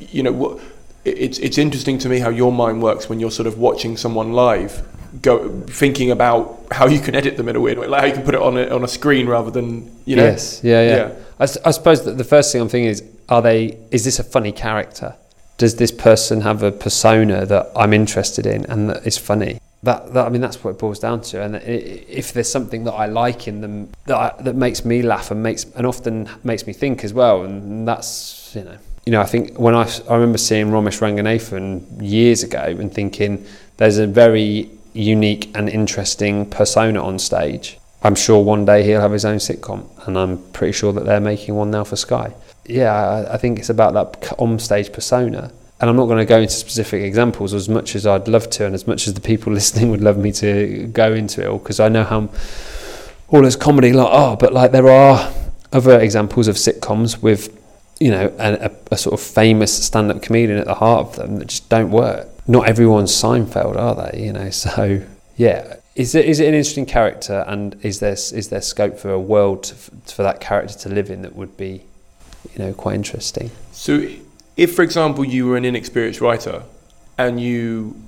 You 0.00 0.22
know, 0.22 0.32
what 0.32 0.58
it- 1.04 1.18
it's 1.18 1.38
it's 1.40 1.58
interesting 1.58 1.98
to 1.98 2.08
me 2.08 2.20
how 2.20 2.30
your 2.30 2.52
mind 2.52 2.82
works 2.82 3.06
when 3.10 3.20
you're 3.20 3.30
sort 3.40 3.46
of 3.46 3.58
watching 3.58 3.98
someone 3.98 4.32
live, 4.32 4.82
go 5.20 5.60
thinking 5.68 6.10
about 6.10 6.58
how 6.72 6.86
you 6.86 7.00
can 7.00 7.14
edit 7.14 7.36
them 7.36 7.48
in 7.50 7.56
a 7.56 7.60
weird 7.60 7.78
way, 7.78 7.86
like 7.86 8.00
how 8.00 8.06
you 8.06 8.14
can 8.14 8.22
put 8.24 8.34
it 8.34 8.40
on 8.40 8.56
a 8.56 8.66
on 8.74 8.82
a 8.82 8.88
screen 8.88 9.26
rather 9.28 9.50
than 9.50 9.90
you 10.06 10.16
know. 10.16 10.24
Yes, 10.24 10.60
yeah, 10.64 10.80
yeah. 10.82 10.96
Yeah. 10.96 11.12
I, 11.38 11.44
I 11.68 11.70
suppose 11.72 12.02
that 12.06 12.16
the 12.16 12.24
first 12.24 12.50
thing 12.50 12.62
I'm 12.62 12.68
thinking 12.70 12.88
is, 12.88 13.02
are 13.28 13.42
they? 13.42 13.78
Is 13.90 14.04
this 14.04 14.18
a 14.18 14.24
funny 14.24 14.52
character? 14.52 15.14
Does 15.56 15.76
this 15.76 15.90
person 15.90 16.42
have 16.42 16.62
a 16.62 16.70
persona 16.70 17.44
that 17.46 17.70
I'm 17.74 17.92
interested 17.92 18.46
in 18.46 18.64
and 18.66 18.90
that 18.90 19.06
is 19.06 19.18
funny? 19.18 19.60
That, 19.82 20.12
that 20.14 20.26
I 20.26 20.28
mean, 20.28 20.40
that's 20.40 20.62
what 20.62 20.70
it 20.70 20.78
boils 20.78 20.98
down 20.98 21.20
to. 21.22 21.42
And 21.42 21.56
if 21.56 22.32
there's 22.32 22.50
something 22.50 22.84
that 22.84 22.92
I 22.92 23.06
like 23.06 23.46
in 23.46 23.60
them 23.60 23.90
that 24.06 24.16
I, 24.16 24.42
that 24.42 24.56
makes 24.56 24.84
me 24.84 25.02
laugh 25.02 25.30
and 25.30 25.42
makes 25.42 25.64
and 25.76 25.86
often 25.86 26.28
makes 26.42 26.66
me 26.66 26.72
think 26.72 27.04
as 27.04 27.12
well, 27.12 27.44
and 27.44 27.86
that's 27.86 28.52
you 28.54 28.64
know, 28.64 28.78
you 29.06 29.12
know, 29.12 29.20
I 29.20 29.26
think 29.26 29.58
when 29.58 29.74
i 29.74 29.88
i 30.08 30.14
remember 30.14 30.38
seeing 30.38 30.66
Romesh 30.66 31.00
Ranganathan 31.00 31.84
years 32.00 32.42
ago 32.42 32.62
and 32.62 32.92
thinking 32.92 33.44
there's 33.76 33.98
a 33.98 34.06
very 34.06 34.70
unique 34.92 35.50
and 35.56 35.68
interesting 35.68 36.44
persona 36.50 37.02
on 37.02 37.18
stage. 37.18 37.78
I'm 38.02 38.14
sure 38.14 38.42
one 38.42 38.64
day 38.64 38.84
he'll 38.84 39.00
have 39.00 39.12
his 39.12 39.24
own 39.24 39.38
sitcom, 39.38 39.88
and 40.06 40.18
I'm 40.18 40.38
pretty 40.52 40.72
sure 40.72 40.92
that 40.92 41.04
they're 41.04 41.20
making 41.20 41.54
one 41.54 41.70
now 41.70 41.84
for 41.84 41.96
Sky. 41.96 42.34
Yeah, 42.68 43.26
I, 43.30 43.38
think 43.38 43.58
it's 43.58 43.70
about 43.70 43.94
that 43.94 44.34
on-stage 44.38 44.92
persona, 44.92 45.50
and 45.80 45.90
I'm 45.90 45.96
not 45.96 46.06
going 46.06 46.18
to 46.18 46.26
go 46.26 46.38
into 46.38 46.52
specific 46.52 47.02
examples 47.02 47.54
as 47.54 47.68
much 47.68 47.96
as 47.96 48.06
I'd 48.06 48.28
love 48.28 48.50
to, 48.50 48.66
and 48.66 48.74
as 48.74 48.86
much 48.86 49.08
as 49.08 49.14
the 49.14 49.20
people 49.20 49.52
listening 49.58 49.90
would 49.90 50.02
love 50.02 50.18
me 50.18 50.32
to 50.32 50.86
go 50.88 51.12
into 51.12 51.42
it 51.42 51.46
all, 51.46 51.58
because 51.58 51.80
I 51.80 51.88
know 51.88 52.04
how 52.04 52.28
all 53.28 53.42
this 53.42 53.56
comedy 53.56 53.92
like 53.92 54.12
are, 54.12 54.36
but 54.36 54.52
like 54.52 54.72
there 54.72 54.88
are 54.88 55.32
other 55.72 55.98
examples 56.00 56.48
of 56.48 56.56
sitcoms 56.56 57.22
with 57.22 57.54
you 58.00 58.10
know 58.10 58.32
a, 58.38 58.66
a, 58.66 58.70
a 58.92 58.96
sort 58.96 59.14
of 59.14 59.20
famous 59.20 59.84
stand-up 59.84 60.22
comedian 60.22 60.58
at 60.58 60.66
the 60.66 60.74
heart 60.74 61.08
of 61.08 61.16
them 61.16 61.36
that 61.36 61.48
just 61.48 61.68
don't 61.68 61.90
work. 61.90 62.28
Not 62.46 62.68
everyone's 62.68 63.12
Seinfeld, 63.12 63.76
are 63.76 64.10
they? 64.10 64.24
You 64.24 64.32
know, 64.32 64.50
so 64.64 65.02
yeah. 65.36 65.76
Is 65.94 66.14
it 66.14 66.26
is 66.26 66.38
it 66.38 66.46
an 66.46 66.54
interesting 66.54 66.86
character, 66.86 67.44
and 67.48 67.76
is 67.82 67.98
there 67.98 68.12
is 68.12 68.50
there 68.50 68.60
scope 68.60 68.98
for 68.98 69.10
a 69.10 69.18
world 69.18 69.64
to, 69.64 69.74
for 69.74 70.22
that 70.22 70.40
character 70.40 70.78
to 70.78 70.88
live 70.88 71.10
in 71.10 71.22
that 71.22 71.34
would 71.34 71.56
be, 71.56 71.86
you 72.52 72.64
know, 72.64 72.72
quite 72.72 72.94
interesting? 72.94 73.50
So, 73.72 74.08
if, 74.56 74.74
for 74.74 74.82
example, 74.82 75.24
you 75.24 75.46
were 75.46 75.56
an 75.56 75.64
inexperienced 75.64 76.20
writer 76.20 76.62
and 77.16 77.40
you 77.40 78.00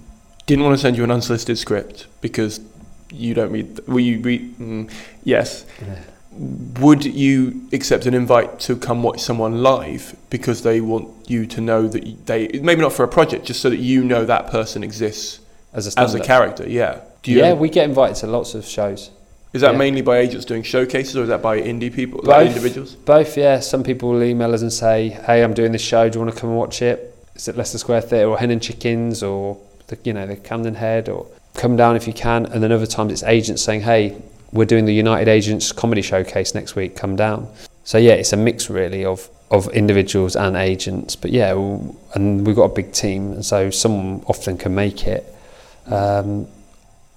didn't 0.46 0.64
want 0.64 0.74
to 0.74 0.82
send 0.82 0.96
you 0.96 1.04
an 1.04 1.10
unsolicited 1.10 1.58
script 1.58 2.06
because 2.20 2.60
you 3.12 3.34
don't 3.34 3.52
read, 3.52 3.80
will 3.86 4.00
you 4.00 4.20
read, 4.20 4.56
mm, 4.58 4.92
yes, 5.24 5.64
would 6.32 7.04
you 7.04 7.68
accept 7.72 8.06
an 8.06 8.14
invite 8.14 8.60
to 8.60 8.76
come 8.76 9.02
watch 9.02 9.20
someone 9.20 9.62
live 9.62 10.16
because 10.30 10.62
they 10.62 10.80
want 10.80 11.08
you 11.28 11.46
to 11.46 11.60
know 11.60 11.88
that 11.88 12.26
they, 12.26 12.48
maybe 12.62 12.80
not 12.80 12.92
for 12.92 13.04
a 13.04 13.08
project, 13.08 13.46
just 13.46 13.60
so 13.60 13.70
that 13.70 13.78
you 13.78 14.04
know 14.04 14.24
that 14.24 14.48
person 14.48 14.82
exists 14.82 15.40
As 15.72 15.94
a 15.94 16.00
as 16.00 16.14
a 16.14 16.20
character? 16.20 16.68
Yeah. 16.68 17.00
Do 17.22 17.32
you, 17.32 17.38
yeah, 17.38 17.52
we 17.52 17.68
get 17.68 17.84
invited 17.88 18.16
to 18.16 18.26
lots 18.26 18.54
of 18.54 18.64
shows. 18.64 19.10
Is 19.52 19.62
that 19.62 19.72
yeah. 19.72 19.78
mainly 19.78 20.00
by 20.00 20.18
agents 20.18 20.44
doing 20.44 20.62
showcases 20.62 21.16
or 21.16 21.22
is 21.22 21.28
that 21.28 21.42
by 21.42 21.60
indie 21.60 21.92
people, 21.92 22.20
like 22.22 22.46
individuals? 22.46 22.94
Both, 22.94 23.36
yeah. 23.36 23.58
Some 23.58 23.82
people 23.82 24.10
will 24.10 24.22
email 24.22 24.54
us 24.54 24.62
and 24.62 24.72
say, 24.72 25.08
"Hey, 25.08 25.42
I'm 25.42 25.54
doing 25.54 25.72
this 25.72 25.82
show. 25.82 26.08
Do 26.08 26.18
you 26.18 26.24
want 26.24 26.34
to 26.34 26.40
come 26.40 26.50
and 26.50 26.58
watch 26.58 26.82
it? 26.82 27.16
It's 27.34 27.48
at 27.48 27.56
Leicester 27.56 27.78
Square 27.78 28.02
Theatre 28.02 28.28
or 28.28 28.38
Hen 28.38 28.50
and 28.50 28.62
Chickens 28.62 29.22
or 29.22 29.58
the 29.88 29.98
you 30.04 30.12
know 30.12 30.26
the 30.26 30.36
Camden 30.36 30.74
Head 30.74 31.08
or 31.08 31.26
come 31.54 31.76
down 31.76 31.96
if 31.96 32.06
you 32.06 32.12
can." 32.12 32.46
And 32.46 32.62
then 32.62 32.70
other 32.70 32.86
times 32.86 33.12
it's 33.12 33.24
agents 33.24 33.62
saying, 33.62 33.80
"Hey, 33.80 34.22
we're 34.52 34.66
doing 34.66 34.84
the 34.84 34.94
United 34.94 35.26
Agents 35.26 35.72
Comedy 35.72 36.02
Showcase 36.02 36.54
next 36.54 36.76
week. 36.76 36.94
Come 36.94 37.16
down." 37.16 37.48
So 37.82 37.98
yeah, 37.98 38.12
it's 38.12 38.32
a 38.32 38.36
mix 38.36 38.70
really 38.70 39.04
of 39.04 39.28
of 39.50 39.68
individuals 39.70 40.36
and 40.36 40.54
agents. 40.54 41.16
But 41.16 41.32
yeah, 41.32 41.54
and 42.14 42.46
we've 42.46 42.54
got 42.54 42.70
a 42.70 42.74
big 42.74 42.92
team, 42.92 43.32
and 43.32 43.44
so 43.44 43.70
someone 43.70 44.22
often 44.28 44.56
can 44.56 44.76
make 44.76 45.08
it. 45.08 45.26
Um, 45.86 46.46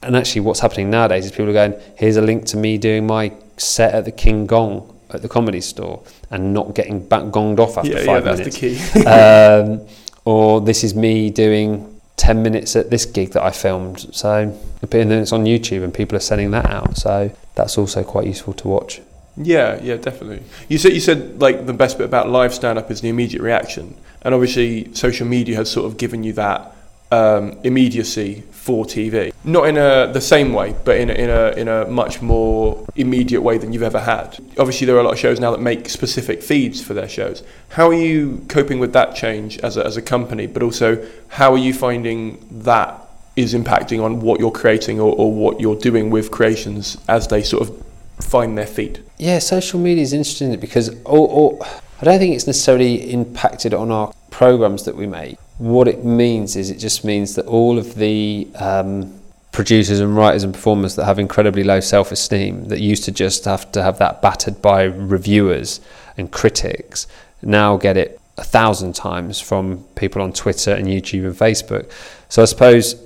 and 0.03 0.15
actually, 0.15 0.41
what's 0.41 0.59
happening 0.59 0.89
nowadays 0.89 1.25
is 1.25 1.31
people 1.31 1.49
are 1.49 1.53
going, 1.53 1.73
here's 1.97 2.17
a 2.17 2.21
link 2.21 2.45
to 2.47 2.57
me 2.57 2.77
doing 2.77 3.07
my 3.07 3.31
set 3.57 3.93
at 3.93 4.05
the 4.05 4.11
King 4.11 4.45
Gong 4.45 4.89
at 5.09 5.21
the 5.21 5.29
comedy 5.29 5.61
store 5.61 6.03
and 6.31 6.53
not 6.53 6.73
getting 6.73 7.05
back 7.07 7.23
gonged 7.25 7.59
off 7.59 7.77
after 7.77 7.91
Yeah, 7.91 7.99
yeah, 7.99 8.05
five 8.05 8.23
that's 8.23 8.39
minutes. 8.39 8.59
the 8.59 9.03
key. 9.03 9.05
um, 9.05 9.81
or 10.25 10.61
this 10.61 10.83
is 10.83 10.95
me 10.95 11.29
doing 11.29 11.99
10 12.17 12.41
minutes 12.41 12.75
at 12.75 12.89
this 12.89 13.05
gig 13.05 13.31
that 13.31 13.43
I 13.43 13.51
filmed. 13.51 14.13
So, 14.15 14.57
and 14.81 14.89
then 14.91 15.11
it's 15.11 15.31
on 15.31 15.45
YouTube 15.45 15.83
and 15.83 15.93
people 15.93 16.15
are 16.15 16.21
sending 16.21 16.51
that 16.51 16.65
out. 16.69 16.97
So 16.97 17.31
that's 17.55 17.77
also 17.77 18.03
quite 18.03 18.25
useful 18.25 18.53
to 18.53 18.67
watch. 18.67 19.01
Yeah, 19.35 19.79
yeah, 19.81 19.97
definitely. 19.97 20.43
You 20.69 20.77
said 20.77 20.93
you 20.93 20.99
said 20.99 21.41
like 21.41 21.65
the 21.65 21.73
best 21.73 21.97
bit 21.97 22.05
about 22.05 22.29
live 22.29 22.53
stand 22.53 22.77
up 22.77 22.91
is 22.91 23.01
the 23.01 23.09
immediate 23.09 23.41
reaction, 23.41 23.95
and 24.21 24.35
obviously 24.35 24.93
social 24.93 25.25
media 25.25 25.55
has 25.55 25.71
sort 25.71 25.87
of 25.87 25.97
given 25.97 26.23
you 26.23 26.33
that 26.33 26.75
um, 27.11 27.57
immediacy 27.63 28.43
for 28.63 28.85
TV. 28.85 29.33
Not 29.43 29.67
in 29.67 29.75
a 29.75 30.09
the 30.13 30.21
same 30.21 30.53
way, 30.53 30.73
but 30.85 30.95
in 30.97 31.09
a, 31.09 31.13
in 31.13 31.29
a 31.29 31.47
in 31.61 31.67
a 31.67 31.85
much 31.85 32.21
more 32.21 32.85
immediate 32.95 33.41
way 33.41 33.57
than 33.57 33.73
you've 33.73 33.83
ever 33.83 33.99
had. 33.99 34.39
Obviously, 34.57 34.87
there 34.87 34.95
are 34.95 35.01
a 35.01 35.03
lot 35.03 35.13
of 35.13 35.19
shows 35.19 35.37
now 35.37 35.51
that 35.51 35.59
make 35.59 35.89
specific 35.89 36.41
feeds 36.41 36.81
for 36.81 36.93
their 36.93 37.09
shows. 37.09 37.43
How 37.69 37.89
are 37.89 37.93
you 37.93 38.45
coping 38.47 38.79
with 38.79 38.93
that 38.93 39.15
change 39.15 39.57
as 39.59 39.75
a, 39.75 39.85
as 39.85 39.97
a 39.97 40.01
company? 40.01 40.47
But 40.47 40.63
also, 40.63 41.05
how 41.27 41.51
are 41.51 41.57
you 41.57 41.73
finding 41.73 42.47
that 42.63 43.01
is 43.35 43.53
impacting 43.53 44.01
on 44.01 44.21
what 44.21 44.39
you're 44.39 44.51
creating 44.51 44.97
or, 44.97 45.13
or 45.13 45.33
what 45.33 45.59
you're 45.59 45.75
doing 45.75 46.09
with 46.09 46.31
creations 46.31 46.97
as 47.09 47.27
they 47.27 47.43
sort 47.43 47.67
of 47.67 47.85
find 48.21 48.57
their 48.57 48.67
feet? 48.67 49.01
Yeah, 49.17 49.39
social 49.39 49.77
media 49.77 50.03
is 50.03 50.13
interesting 50.13 50.57
because 50.57 50.89
or, 51.03 51.59
I 51.99 52.05
don't 52.05 52.19
think 52.19 52.33
it's 52.33 52.47
necessarily 52.47 53.11
impacted 53.11 53.73
on 53.73 53.91
our 53.91 54.13
programs 54.31 54.85
that 54.85 54.95
we 54.95 55.05
make. 55.05 55.37
What 55.63 55.87
it 55.87 56.03
means 56.03 56.57
is 56.57 56.69
it 56.69 56.77
just 56.77 57.05
means 57.05 57.35
that 57.35 57.45
all 57.45 57.77
of 57.77 57.95
the 57.95 58.49
um, 58.55 59.17
producers 59.53 60.01
and 60.01 60.13
writers 60.13 60.43
and 60.43 60.53
performers 60.53 60.97
that 60.97 61.05
have 61.05 61.19
incredibly 61.19 61.63
low 61.63 61.79
self-esteem 61.79 62.65
that 62.65 62.81
used 62.81 63.05
to 63.05 63.13
just 63.13 63.45
have 63.45 63.71
to 63.71 63.81
have 63.81 63.97
that 63.99 64.21
battered 64.21 64.61
by 64.61 64.83
reviewers 64.83 65.79
and 66.17 66.31
critics 66.31 67.07
now 67.41 67.77
get 67.77 67.95
it 67.95 68.19
a 68.37 68.43
thousand 68.43 68.93
times 68.93 69.39
from 69.39 69.85
people 69.95 70.21
on 70.21 70.33
Twitter 70.33 70.73
and 70.73 70.87
YouTube 70.87 71.23
and 71.23 71.35
Facebook. 71.35 71.89
So 72.27 72.41
I 72.41 72.45
suppose 72.45 73.01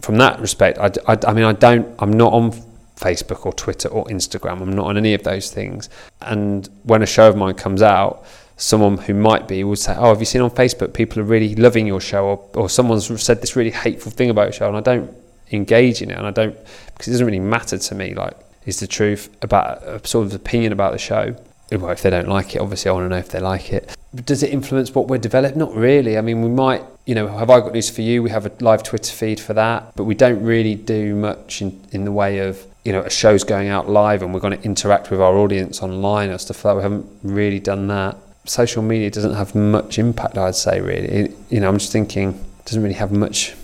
from 0.00 0.16
that 0.16 0.40
respect, 0.40 0.78
I, 0.78 0.90
I, 1.06 1.16
I 1.28 1.32
mean, 1.32 1.44
I 1.44 1.52
don't, 1.52 1.86
I'm 2.00 2.12
not 2.12 2.32
on 2.32 2.50
Facebook 2.96 3.46
or 3.46 3.52
Twitter 3.52 3.88
or 3.88 4.06
Instagram. 4.06 4.60
I'm 4.60 4.72
not 4.72 4.86
on 4.86 4.96
any 4.96 5.14
of 5.14 5.22
those 5.22 5.52
things. 5.52 5.88
And 6.20 6.68
when 6.82 7.02
a 7.02 7.06
show 7.06 7.28
of 7.28 7.36
mine 7.36 7.54
comes 7.54 7.80
out, 7.80 8.24
someone 8.56 8.98
who 8.98 9.14
might 9.14 9.48
be 9.48 9.64
would 9.64 9.78
say, 9.78 9.94
"Oh, 9.96 10.08
have 10.08 10.20
you 10.20 10.26
seen 10.26 10.40
on 10.40 10.50
Facebook 10.50 10.92
people 10.92 11.20
are 11.20 11.24
really 11.24 11.54
loving 11.54 11.86
your 11.86 12.00
show, 12.00 12.24
or, 12.24 12.48
or 12.54 12.68
someone's 12.68 13.22
said 13.22 13.40
this 13.40 13.56
really 13.56 13.70
hateful 13.70 14.12
thing 14.12 14.30
about 14.30 14.44
your 14.44 14.52
show," 14.52 14.68
and 14.68 14.76
I 14.76 14.80
don't 14.80 15.10
engage 15.50 16.02
in 16.02 16.10
it, 16.10 16.18
and 16.18 16.26
I 16.26 16.30
don't 16.30 16.56
because 16.92 17.08
it 17.08 17.12
doesn't 17.12 17.26
really 17.26 17.40
matter 17.40 17.78
to 17.78 17.94
me. 17.94 18.14
Like, 18.14 18.34
is 18.66 18.80
the 18.80 18.86
truth 18.86 19.34
about 19.42 19.82
a 19.82 20.06
sort 20.06 20.26
of 20.26 20.34
opinion 20.34 20.72
about 20.72 20.92
the 20.92 20.98
show? 20.98 21.34
Well, 21.70 21.90
if 21.90 22.02
they 22.02 22.10
don't 22.10 22.28
like 22.28 22.54
it, 22.54 22.60
obviously 22.60 22.90
I 22.90 22.92
want 22.92 23.06
to 23.06 23.08
know 23.08 23.16
if 23.16 23.30
they 23.30 23.40
like 23.40 23.72
it. 23.72 23.96
Does 24.14 24.42
it 24.42 24.52
influence 24.52 24.94
what 24.94 25.08
we're 25.08 25.16
developing? 25.16 25.58
Not 25.58 25.74
really. 25.74 26.18
I 26.18 26.20
mean, 26.20 26.42
we 26.42 26.50
might, 26.50 26.84
you 27.06 27.14
know, 27.14 27.28
have 27.28 27.48
I 27.48 27.60
got 27.60 27.72
news 27.72 27.88
for 27.88 28.02
you? 28.02 28.22
We 28.22 28.28
have 28.28 28.44
a 28.44 28.52
live 28.60 28.82
Twitter 28.82 29.10
feed 29.10 29.40
for 29.40 29.54
that, 29.54 29.96
but 29.96 30.04
we 30.04 30.14
don't 30.14 30.42
really 30.44 30.74
do 30.74 31.14
much 31.14 31.62
in, 31.62 31.82
in 31.90 32.04
the 32.04 32.12
way 32.12 32.40
of 32.40 32.66
you 32.84 32.92
know, 32.92 33.02
a 33.02 33.10
show's 33.10 33.44
going 33.44 33.68
out 33.68 33.88
live 33.88 34.22
and 34.22 34.34
we're 34.34 34.40
going 34.40 34.58
to 34.58 34.64
interact 34.64 35.10
with 35.10 35.20
our 35.20 35.36
audience 35.36 35.82
online 35.82 36.30
or 36.30 36.38
stuff 36.38 36.64
like 36.64 36.72
that. 36.72 36.76
We 36.76 36.82
haven't 36.82 37.06
really 37.22 37.60
done 37.60 37.86
that. 37.88 38.16
Social 38.44 38.82
media 38.82 39.10
doesn't 39.10 39.34
have 39.34 39.54
much 39.54 39.98
impact, 39.98 40.36
I'd 40.36 40.54
say, 40.54 40.80
really. 40.80 41.08
It, 41.08 41.36
you 41.50 41.60
know, 41.60 41.68
I'm 41.68 41.78
just 41.78 41.92
thinking, 41.92 42.30
it 42.30 42.64
doesn't 42.64 42.82
really 42.82 42.94
have 42.94 43.12
much 43.12 43.54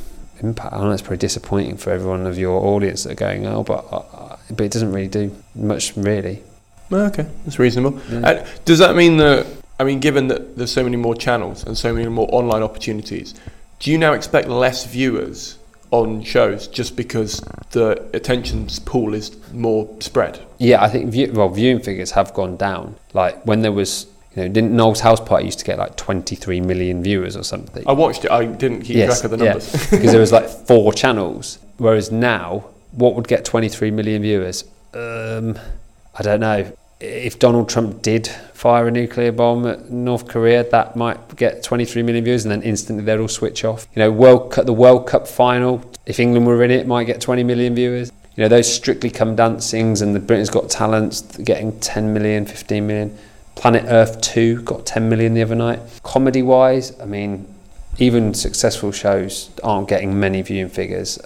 impact. 0.40 0.72
I 0.72 0.78
know 0.78 0.90
it's 0.90 1.02
pretty 1.02 1.20
disappointing 1.20 1.76
for 1.76 1.90
everyone 1.90 2.26
of 2.26 2.38
your 2.38 2.64
audience 2.64 3.04
that 3.04 3.12
are 3.12 3.14
going, 3.16 3.46
oh, 3.46 3.64
but, 3.64 3.84
uh, 3.90 4.36
but 4.50 4.60
it 4.60 4.72
doesn't 4.72 4.92
really 4.92 5.08
do 5.08 5.34
much, 5.54 5.96
really. 5.96 6.42
Okay, 6.92 7.26
that's 7.44 7.58
reasonable. 7.58 8.00
Yeah. 8.08 8.46
does 8.64 8.78
that 8.78 8.96
mean 8.96 9.16
that, 9.18 9.46
I 9.78 9.84
mean, 9.84 10.00
given 10.00 10.28
that 10.28 10.56
there's 10.56 10.72
so 10.72 10.84
many 10.84 10.96
more 10.96 11.14
channels 11.14 11.64
and 11.64 11.76
so 11.76 11.92
many 11.92 12.08
more 12.08 12.28
online 12.30 12.62
opportunities, 12.62 13.34
do 13.80 13.90
you 13.90 13.98
now 13.98 14.12
expect 14.12 14.48
less 14.48 14.86
viewers 14.86 15.58
on 15.90 16.22
shows 16.22 16.68
just 16.68 16.96
because 16.96 17.42
the 17.70 18.08
attention 18.14 18.68
pool 18.84 19.14
is 19.14 19.36
more 19.52 19.88
spread. 20.00 20.40
Yeah, 20.58 20.82
I 20.82 20.88
think 20.88 21.10
view, 21.10 21.32
well 21.32 21.48
viewing 21.48 21.80
figures 21.80 22.10
have 22.12 22.34
gone 22.34 22.56
down. 22.56 22.96
Like 23.14 23.42
when 23.44 23.62
there 23.62 23.72
was 23.72 24.06
you 24.38 24.44
know, 24.44 24.52
didn't 24.52 24.70
Noel's 24.70 25.00
House 25.00 25.20
Party 25.20 25.46
used 25.46 25.58
to 25.58 25.64
get 25.64 25.78
like 25.78 25.96
23 25.96 26.60
million 26.60 27.02
viewers 27.02 27.36
or 27.36 27.42
something? 27.42 27.82
I 27.88 27.92
watched 27.92 28.24
it. 28.24 28.30
I 28.30 28.46
didn't 28.46 28.82
keep 28.82 28.96
yes, 28.96 29.20
track 29.20 29.32
of 29.32 29.38
the 29.38 29.44
numbers 29.44 29.72
yeah, 29.74 29.90
because 29.90 30.12
there 30.12 30.20
was 30.20 30.32
like 30.32 30.48
four 30.48 30.92
channels. 30.92 31.58
Whereas 31.78 32.12
now, 32.12 32.66
what 32.92 33.16
would 33.16 33.26
get 33.26 33.44
23 33.44 33.90
million 33.90 34.22
viewers? 34.22 34.64
Um, 34.94 35.58
I 36.14 36.22
don't 36.22 36.40
know 36.40 36.72
if 37.00 37.38
Donald 37.38 37.68
Trump 37.68 38.02
did 38.02 38.28
fire 38.28 38.88
a 38.88 38.90
nuclear 38.90 39.30
bomb 39.30 39.66
at 39.66 39.90
North 39.90 40.26
Korea, 40.26 40.68
that 40.70 40.96
might 40.96 41.36
get 41.36 41.62
23 41.62 42.02
million 42.02 42.24
views, 42.24 42.44
and 42.44 42.50
then 42.50 42.62
instantly 42.62 43.04
they'd 43.04 43.20
all 43.20 43.28
switch 43.28 43.64
off. 43.64 43.86
You 43.94 44.00
know, 44.00 44.10
World 44.10 44.52
Cup, 44.52 44.66
the 44.66 44.72
World 44.72 45.06
Cup 45.06 45.28
final, 45.28 45.88
if 46.06 46.18
England 46.18 46.46
were 46.46 46.62
in 46.62 46.70
it, 46.70 46.86
might 46.86 47.04
get 47.04 47.20
20 47.20 47.44
million 47.44 47.74
viewers. 47.74 48.12
You 48.36 48.44
know, 48.44 48.48
those 48.48 48.72
Strictly 48.72 49.10
Come 49.10 49.34
Dancings 49.34 50.00
and 50.00 50.14
the 50.14 50.20
Britain's 50.20 50.50
Got 50.50 50.70
Talents 50.70 51.22
getting 51.38 51.78
10 51.80 52.12
million, 52.12 52.46
15 52.46 52.86
million. 52.86 53.18
Planet 53.58 53.86
Earth 53.88 54.20
2 54.20 54.62
got 54.62 54.86
10 54.86 55.08
million 55.08 55.34
the 55.34 55.42
other 55.42 55.56
night. 55.56 55.80
Comedy 56.04 56.42
wise, 56.42 56.98
I 57.00 57.06
mean, 57.06 57.52
even 57.98 58.32
successful 58.32 58.92
shows 58.92 59.50
aren't 59.64 59.88
getting 59.88 60.20
many 60.20 60.42
viewing 60.42 60.68
figures. 60.68 61.18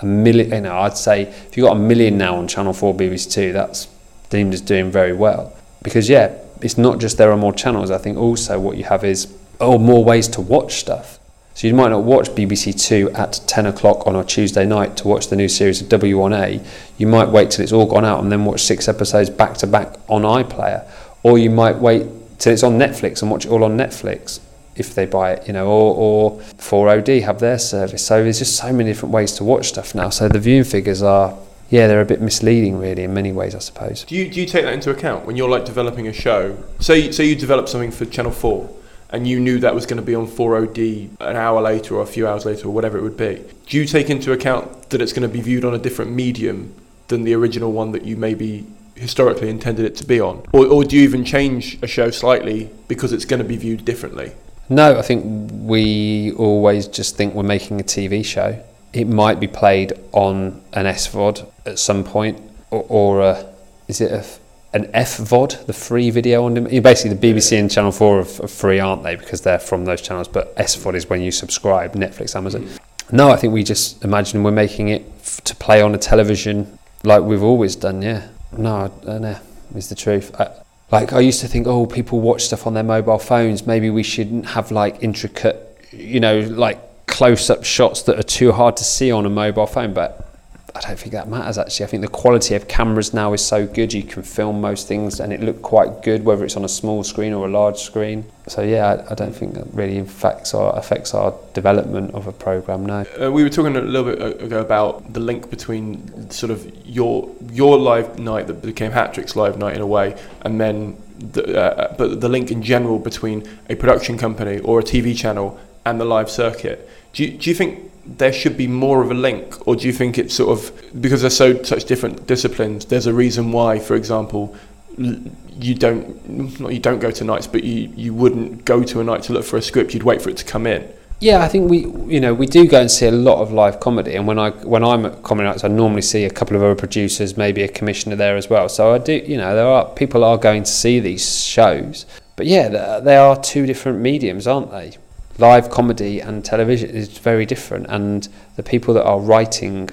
A, 0.00 0.06
million, 0.06 0.52
you 0.52 0.60
know, 0.60 0.78
I'd 0.78 0.96
say 0.96 1.22
if 1.22 1.56
you 1.56 1.64
got 1.64 1.76
a 1.76 1.80
million 1.80 2.16
now 2.16 2.36
on 2.36 2.46
Channel 2.46 2.72
4 2.72 2.94
BBC 2.94 3.32
2, 3.32 3.52
that's 3.52 3.88
deemed 4.28 4.54
as 4.54 4.60
doing 4.60 4.92
very 4.92 5.12
well. 5.12 5.52
Because 5.82 6.08
yeah, 6.08 6.32
it's 6.62 6.78
not 6.78 7.00
just 7.00 7.18
there 7.18 7.32
are 7.32 7.36
more 7.36 7.52
channels. 7.52 7.90
I 7.90 7.98
think 7.98 8.16
also 8.16 8.60
what 8.60 8.76
you 8.76 8.84
have 8.84 9.02
is 9.02 9.36
oh 9.58 9.76
more 9.76 10.04
ways 10.04 10.28
to 10.28 10.40
watch 10.40 10.74
stuff. 10.74 11.18
So 11.54 11.66
you 11.66 11.74
might 11.74 11.88
not 11.88 12.04
watch 12.04 12.28
BBC 12.28 12.80
Two 12.80 13.10
at 13.10 13.40
ten 13.48 13.66
o'clock 13.66 14.06
on 14.06 14.14
a 14.14 14.24
Tuesday 14.24 14.64
night 14.64 14.96
to 14.98 15.08
watch 15.08 15.28
the 15.28 15.36
new 15.36 15.48
series 15.48 15.82
of 15.82 15.88
W1A. 15.88 16.64
You 16.98 17.06
might 17.08 17.28
wait 17.28 17.50
till 17.50 17.64
it's 17.64 17.72
all 17.72 17.86
gone 17.86 18.04
out 18.04 18.22
and 18.22 18.30
then 18.30 18.44
watch 18.44 18.60
six 18.60 18.88
episodes 18.88 19.28
back 19.28 19.56
to 19.58 19.66
back 19.66 19.96
on 20.08 20.22
iPlayer, 20.22 20.88
or 21.22 21.38
you 21.38 21.50
might 21.50 21.76
wait 21.76 22.06
till 22.38 22.52
it's 22.52 22.62
on 22.62 22.78
Netflix 22.78 23.22
and 23.22 23.30
watch 23.30 23.44
it 23.44 23.50
all 23.50 23.64
on 23.64 23.76
Netflix 23.76 24.40
if 24.76 24.94
they 24.94 25.04
buy 25.04 25.32
it, 25.32 25.46
you 25.46 25.52
know, 25.52 25.66
or, 25.66 25.94
or 25.94 26.40
4OD 26.58 27.22
have 27.22 27.40
their 27.40 27.58
service. 27.58 28.06
So 28.06 28.22
there's 28.22 28.38
just 28.38 28.56
so 28.56 28.72
many 28.72 28.90
different 28.90 29.12
ways 29.12 29.32
to 29.32 29.44
watch 29.44 29.68
stuff 29.68 29.94
now. 29.94 30.08
So 30.08 30.28
the 30.28 30.38
viewing 30.38 30.64
figures 30.64 31.02
are 31.02 31.36
yeah, 31.70 31.86
they're 31.86 32.00
a 32.00 32.04
bit 32.04 32.20
misleading, 32.20 32.78
really, 32.78 33.04
in 33.04 33.14
many 33.14 33.30
ways, 33.30 33.54
I 33.54 33.60
suppose. 33.60 34.04
Do 34.04 34.16
you 34.16 34.28
do 34.28 34.40
you 34.40 34.46
take 34.46 34.64
that 34.64 34.74
into 34.74 34.90
account 34.90 35.24
when 35.24 35.36
you're 35.36 35.48
like 35.48 35.64
developing 35.64 36.08
a 36.08 36.12
show? 36.12 36.58
Say 36.80 37.12
say 37.12 37.24
you 37.26 37.36
develop 37.36 37.68
something 37.68 37.92
for 37.92 38.04
Channel 38.06 38.32
Four, 38.32 38.68
and 39.10 39.26
you 39.26 39.38
knew 39.38 39.60
that 39.60 39.72
was 39.72 39.86
going 39.86 39.98
to 39.98 40.02
be 40.02 40.16
on 40.16 40.26
4OD 40.26 41.10
an 41.20 41.36
hour 41.36 41.62
later 41.62 41.94
or 41.94 42.02
a 42.02 42.06
few 42.06 42.26
hours 42.26 42.44
later 42.44 42.66
or 42.66 42.70
whatever 42.72 42.98
it 42.98 43.02
would 43.02 43.16
be. 43.16 43.44
Do 43.66 43.76
you 43.76 43.86
take 43.86 44.10
into 44.10 44.32
account 44.32 44.90
that 44.90 45.00
it's 45.00 45.12
going 45.12 45.22
to 45.22 45.28
be 45.28 45.40
viewed 45.40 45.64
on 45.64 45.72
a 45.72 45.78
different 45.78 46.10
medium 46.10 46.74
than 47.06 47.22
the 47.22 47.34
original 47.34 47.70
one 47.70 47.92
that 47.92 48.04
you 48.04 48.16
maybe 48.16 48.66
historically 48.94 49.48
intended 49.48 49.86
it 49.86 49.96
to 49.96 50.04
be 50.04 50.20
on, 50.20 50.44
or, 50.52 50.66
or 50.66 50.84
do 50.84 50.96
you 50.96 51.02
even 51.02 51.24
change 51.24 51.78
a 51.82 51.86
show 51.86 52.10
slightly 52.10 52.70
because 52.88 53.12
it's 53.12 53.24
going 53.24 53.42
to 53.42 53.48
be 53.48 53.56
viewed 53.56 53.84
differently? 53.84 54.32
No, 54.68 54.98
I 54.98 55.02
think 55.02 55.50
we 55.52 56.32
always 56.32 56.86
just 56.86 57.16
think 57.16 57.34
we're 57.34 57.42
making 57.42 57.80
a 57.80 57.84
TV 57.84 58.24
show 58.24 58.62
it 58.92 59.06
might 59.06 59.38
be 59.38 59.46
played 59.46 59.92
on 60.12 60.62
an 60.72 60.86
SVOD 60.86 61.46
at 61.66 61.78
some 61.78 62.04
point, 62.04 62.40
or, 62.70 62.84
or 62.88 63.20
a, 63.20 63.46
is 63.88 64.00
it 64.00 64.10
a, 64.10 64.24
an 64.72 64.86
FVOD, 64.92 65.66
the 65.66 65.72
free 65.72 66.10
video 66.10 66.44
on 66.44 66.54
demand? 66.54 66.82
Basically, 66.82 67.16
the 67.16 67.34
BBC 67.34 67.58
and 67.58 67.70
Channel 67.70 67.92
4 67.92 68.16
are, 68.16 68.20
are, 68.20 68.24
free, 68.24 68.80
aren't 68.80 69.02
they? 69.02 69.16
Because 69.16 69.42
they're 69.42 69.58
from 69.58 69.84
those 69.84 70.00
channels. 70.00 70.28
But 70.28 70.54
SVOD 70.56 70.94
is 70.94 71.08
when 71.08 71.20
you 71.20 71.30
subscribe, 71.30 71.94
Netflix, 71.94 72.34
Amazon. 72.34 72.64
Mm. 72.64 72.78
No, 73.12 73.30
I 73.30 73.36
think 73.36 73.52
we 73.52 73.64
just 73.64 74.04
imagine 74.04 74.42
we're 74.42 74.52
making 74.52 74.88
it 74.88 75.04
f- 75.20 75.40
to 75.42 75.56
play 75.56 75.82
on 75.82 75.94
a 75.94 75.98
television 75.98 76.78
like 77.02 77.22
we've 77.22 77.42
always 77.42 77.76
done, 77.76 78.02
yeah. 78.02 78.28
No, 78.56 78.92
no, 79.04 79.36
is 79.74 79.88
the 79.88 79.94
truth. 79.94 80.34
I, 80.40 80.50
like, 80.90 81.12
I 81.12 81.20
used 81.20 81.40
to 81.40 81.48
think, 81.48 81.66
oh, 81.66 81.86
people 81.86 82.20
watch 82.20 82.42
stuff 82.42 82.66
on 82.66 82.74
their 82.74 82.82
mobile 82.82 83.18
phones. 83.18 83.66
Maybe 83.66 83.90
we 83.90 84.02
shouldn't 84.02 84.46
have 84.46 84.72
like 84.72 85.02
intricate, 85.02 85.78
you 85.92 86.20
know, 86.20 86.40
like 86.40 87.06
close-up 87.06 87.64
shots 87.64 88.02
that 88.02 88.18
are 88.18 88.24
too 88.24 88.52
hard 88.52 88.76
to 88.78 88.84
see 88.84 89.10
on 89.10 89.26
a 89.26 89.30
mobile 89.30 89.66
phone 89.66 89.92
but 89.92 90.29
I 90.74 90.80
don't 90.80 90.98
think 90.98 91.12
that 91.12 91.28
matters 91.28 91.58
actually. 91.58 91.84
I 91.84 91.88
think 91.88 92.02
the 92.02 92.08
quality 92.08 92.54
of 92.54 92.68
cameras 92.68 93.12
now 93.12 93.32
is 93.32 93.44
so 93.44 93.66
good 93.66 93.92
you 93.92 94.02
can 94.02 94.22
film 94.22 94.60
most 94.60 94.86
things 94.86 95.18
and 95.20 95.32
it 95.32 95.40
looked 95.40 95.62
quite 95.62 96.02
good 96.02 96.24
whether 96.24 96.44
it's 96.44 96.56
on 96.56 96.64
a 96.64 96.68
small 96.68 97.02
screen 97.02 97.32
or 97.32 97.46
a 97.46 97.50
large 97.50 97.78
screen. 97.78 98.24
So 98.46 98.62
yeah, 98.62 98.86
I, 98.86 99.12
I 99.12 99.14
don't 99.14 99.32
think 99.32 99.54
that 99.54 99.66
really 99.72 99.98
affects 99.98 100.54
our 100.54 100.76
affects 100.78 101.14
our 101.14 101.34
development 101.54 102.14
of 102.14 102.26
a 102.26 102.32
program 102.32 102.86
now. 102.86 103.04
Uh, 103.20 103.30
we 103.30 103.42
were 103.42 103.50
talking 103.50 103.76
a 103.76 103.80
little 103.80 104.14
bit 104.14 104.42
ago 104.42 104.60
about 104.60 105.12
the 105.12 105.20
link 105.20 105.50
between 105.50 106.30
sort 106.30 106.50
of 106.50 106.70
your 106.86 107.34
your 107.50 107.76
live 107.78 108.18
night 108.18 108.46
that 108.46 108.62
became 108.62 108.92
Hat-Trick's 108.92 109.36
live 109.36 109.58
night 109.58 109.74
in 109.74 109.80
a 109.80 109.86
way 109.86 110.16
and 110.42 110.60
then 110.60 110.96
the, 111.18 111.60
uh, 111.60 111.94
but 111.96 112.20
the 112.20 112.28
link 112.28 112.50
in 112.50 112.62
general 112.62 112.98
between 112.98 113.46
a 113.68 113.74
production 113.74 114.16
company 114.16 114.58
or 114.60 114.80
a 114.80 114.82
TV 114.82 115.16
channel 115.16 115.58
and 115.84 116.00
the 116.00 116.04
live 116.04 116.30
circuit. 116.30 116.88
Do 117.12 117.24
you, 117.24 117.36
do 117.38 117.50
you 117.50 117.56
think 117.56 117.89
there 118.18 118.32
should 118.32 118.56
be 118.56 118.66
more 118.66 119.02
of 119.02 119.10
a 119.10 119.14
link, 119.14 119.66
or 119.66 119.76
do 119.76 119.86
you 119.86 119.92
think 119.92 120.18
it's 120.18 120.34
sort 120.34 120.50
of 120.58 121.00
because 121.00 121.20
they're 121.20 121.30
so 121.30 121.62
such 121.62 121.84
different 121.84 122.26
disciplines? 122.26 122.84
There's 122.86 123.06
a 123.06 123.14
reason 123.14 123.52
why, 123.52 123.78
for 123.78 123.94
example, 123.94 124.54
you 124.98 125.74
don't 125.74 126.28
not 126.60 126.72
you 126.72 126.80
don't 126.80 126.98
go 127.00 127.10
to 127.10 127.24
nights, 127.24 127.46
but 127.46 127.64
you, 127.64 127.92
you 127.94 128.14
wouldn't 128.14 128.64
go 128.64 128.82
to 128.82 129.00
a 129.00 129.04
night 129.04 129.22
to 129.24 129.32
look 129.32 129.44
for 129.44 129.56
a 129.56 129.62
script. 129.62 129.94
You'd 129.94 130.02
wait 130.02 130.22
for 130.22 130.30
it 130.30 130.36
to 130.38 130.44
come 130.44 130.66
in. 130.66 130.92
Yeah, 131.20 131.42
I 131.42 131.48
think 131.48 131.70
we, 131.70 131.80
you 132.10 132.18
know, 132.18 132.32
we 132.32 132.46
do 132.46 132.66
go 132.66 132.80
and 132.80 132.90
see 132.90 133.04
a 133.06 133.10
lot 133.12 133.42
of 133.42 133.52
live 133.52 133.78
comedy, 133.78 134.14
and 134.14 134.26
when 134.26 134.38
I 134.38 134.50
when 134.50 134.82
I'm 134.82 135.04
at 135.04 135.22
comedy 135.22 135.48
nights, 135.48 135.64
I 135.64 135.68
normally 135.68 136.00
see 136.02 136.24
a 136.24 136.30
couple 136.30 136.56
of 136.56 136.62
other 136.62 136.74
producers, 136.74 137.36
maybe 137.36 137.62
a 137.62 137.68
commissioner 137.68 138.16
there 138.16 138.36
as 138.36 138.48
well. 138.48 138.68
So 138.70 138.94
I 138.94 138.98
do, 138.98 139.12
you 139.12 139.36
know, 139.36 139.54
there 139.54 139.66
are 139.66 139.84
people 139.90 140.24
are 140.24 140.38
going 140.38 140.62
to 140.64 140.70
see 140.70 140.98
these 140.98 141.44
shows, 141.44 142.06
but 142.36 142.46
yeah, 142.46 143.00
they- 143.00 143.16
are 143.18 143.38
two 143.40 143.66
different 143.66 143.98
mediums, 144.00 144.46
aren't 144.46 144.70
they? 144.70 144.96
Live 145.40 145.70
comedy 145.70 146.20
and 146.20 146.44
television 146.44 146.90
is 146.90 147.16
very 147.16 147.46
different, 147.46 147.86
and 147.88 148.28
the 148.56 148.62
people 148.62 148.92
that 148.92 149.04
are 149.04 149.18
writing, 149.18 149.88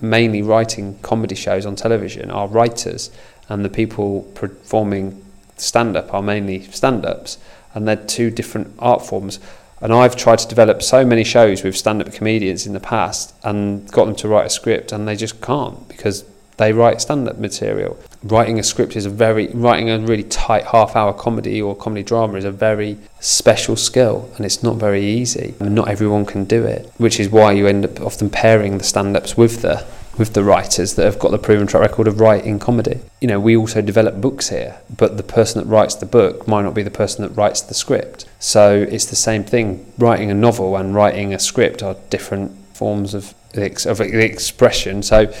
mainly 0.00 0.42
writing 0.42 0.96
comedy 1.02 1.34
shows 1.34 1.66
on 1.66 1.74
television, 1.74 2.30
are 2.30 2.46
writers, 2.46 3.10
and 3.48 3.64
the 3.64 3.68
people 3.68 4.22
performing 4.36 5.20
stand 5.56 5.96
up 5.96 6.14
are 6.14 6.22
mainly 6.22 6.62
stand 6.70 7.04
ups, 7.04 7.38
and 7.74 7.88
they're 7.88 7.96
two 7.96 8.30
different 8.30 8.72
art 8.78 9.04
forms. 9.04 9.40
And 9.80 9.92
I've 9.92 10.14
tried 10.14 10.38
to 10.38 10.46
develop 10.46 10.84
so 10.84 11.04
many 11.04 11.24
shows 11.24 11.64
with 11.64 11.76
stand 11.76 12.00
up 12.00 12.12
comedians 12.12 12.64
in 12.64 12.72
the 12.72 12.78
past 12.78 13.34
and 13.42 13.90
got 13.90 14.04
them 14.04 14.14
to 14.14 14.28
write 14.28 14.46
a 14.46 14.50
script, 14.50 14.92
and 14.92 15.08
they 15.08 15.16
just 15.16 15.40
can't 15.40 15.88
because 15.88 16.24
they 16.58 16.72
write 16.72 17.00
stand 17.00 17.28
up 17.28 17.38
material. 17.38 17.98
Writing 18.22 18.58
a 18.58 18.62
script 18.62 18.96
is 18.96 19.06
a 19.06 19.10
very, 19.10 19.48
writing 19.48 19.90
a 19.90 19.98
really 19.98 20.22
tight 20.22 20.64
half 20.66 20.94
hour 20.94 21.12
comedy 21.12 21.60
or 21.60 21.74
comedy 21.74 22.02
drama 22.02 22.38
is 22.38 22.44
a 22.44 22.52
very 22.52 22.98
special 23.20 23.76
skill, 23.76 24.30
and 24.36 24.46
it's 24.46 24.62
not 24.62 24.76
very 24.76 25.04
easy. 25.04 25.54
And 25.58 25.74
not 25.74 25.88
everyone 25.88 26.24
can 26.24 26.44
do 26.44 26.64
it, 26.64 26.90
which 26.98 27.18
is 27.18 27.28
why 27.28 27.52
you 27.52 27.66
end 27.66 27.84
up 27.84 28.00
often 28.00 28.30
pairing 28.30 28.78
the 28.78 28.84
stand 28.84 29.16
ups 29.16 29.36
with 29.36 29.62
the 29.62 29.84
with 30.18 30.34
the 30.34 30.44
writers 30.44 30.94
that 30.94 31.04
have 31.04 31.18
got 31.18 31.30
the 31.30 31.38
proven 31.38 31.66
track 31.66 31.80
record 31.80 32.06
of 32.06 32.20
writing 32.20 32.58
comedy. 32.58 33.00
You 33.20 33.28
know, 33.28 33.40
we 33.40 33.56
also 33.56 33.80
develop 33.80 34.20
books 34.20 34.50
here, 34.50 34.78
but 34.94 35.16
the 35.16 35.22
person 35.22 35.62
that 35.62 35.68
writes 35.68 35.94
the 35.94 36.06
book 36.06 36.46
might 36.46 36.62
not 36.62 36.74
be 36.74 36.82
the 36.82 36.90
person 36.90 37.22
that 37.22 37.30
writes 37.30 37.62
the 37.62 37.74
script. 37.74 38.26
So 38.38 38.86
it's 38.90 39.06
the 39.06 39.16
same 39.16 39.42
thing. 39.42 39.90
Writing 39.98 40.30
a 40.30 40.34
novel 40.34 40.76
and 40.76 40.94
writing 40.94 41.32
a 41.32 41.38
script 41.38 41.82
are 41.82 41.96
different 42.10 42.52
forms 42.74 43.14
of 43.14 43.34
of 43.54 44.00
expression. 44.00 45.02
So, 45.02 45.32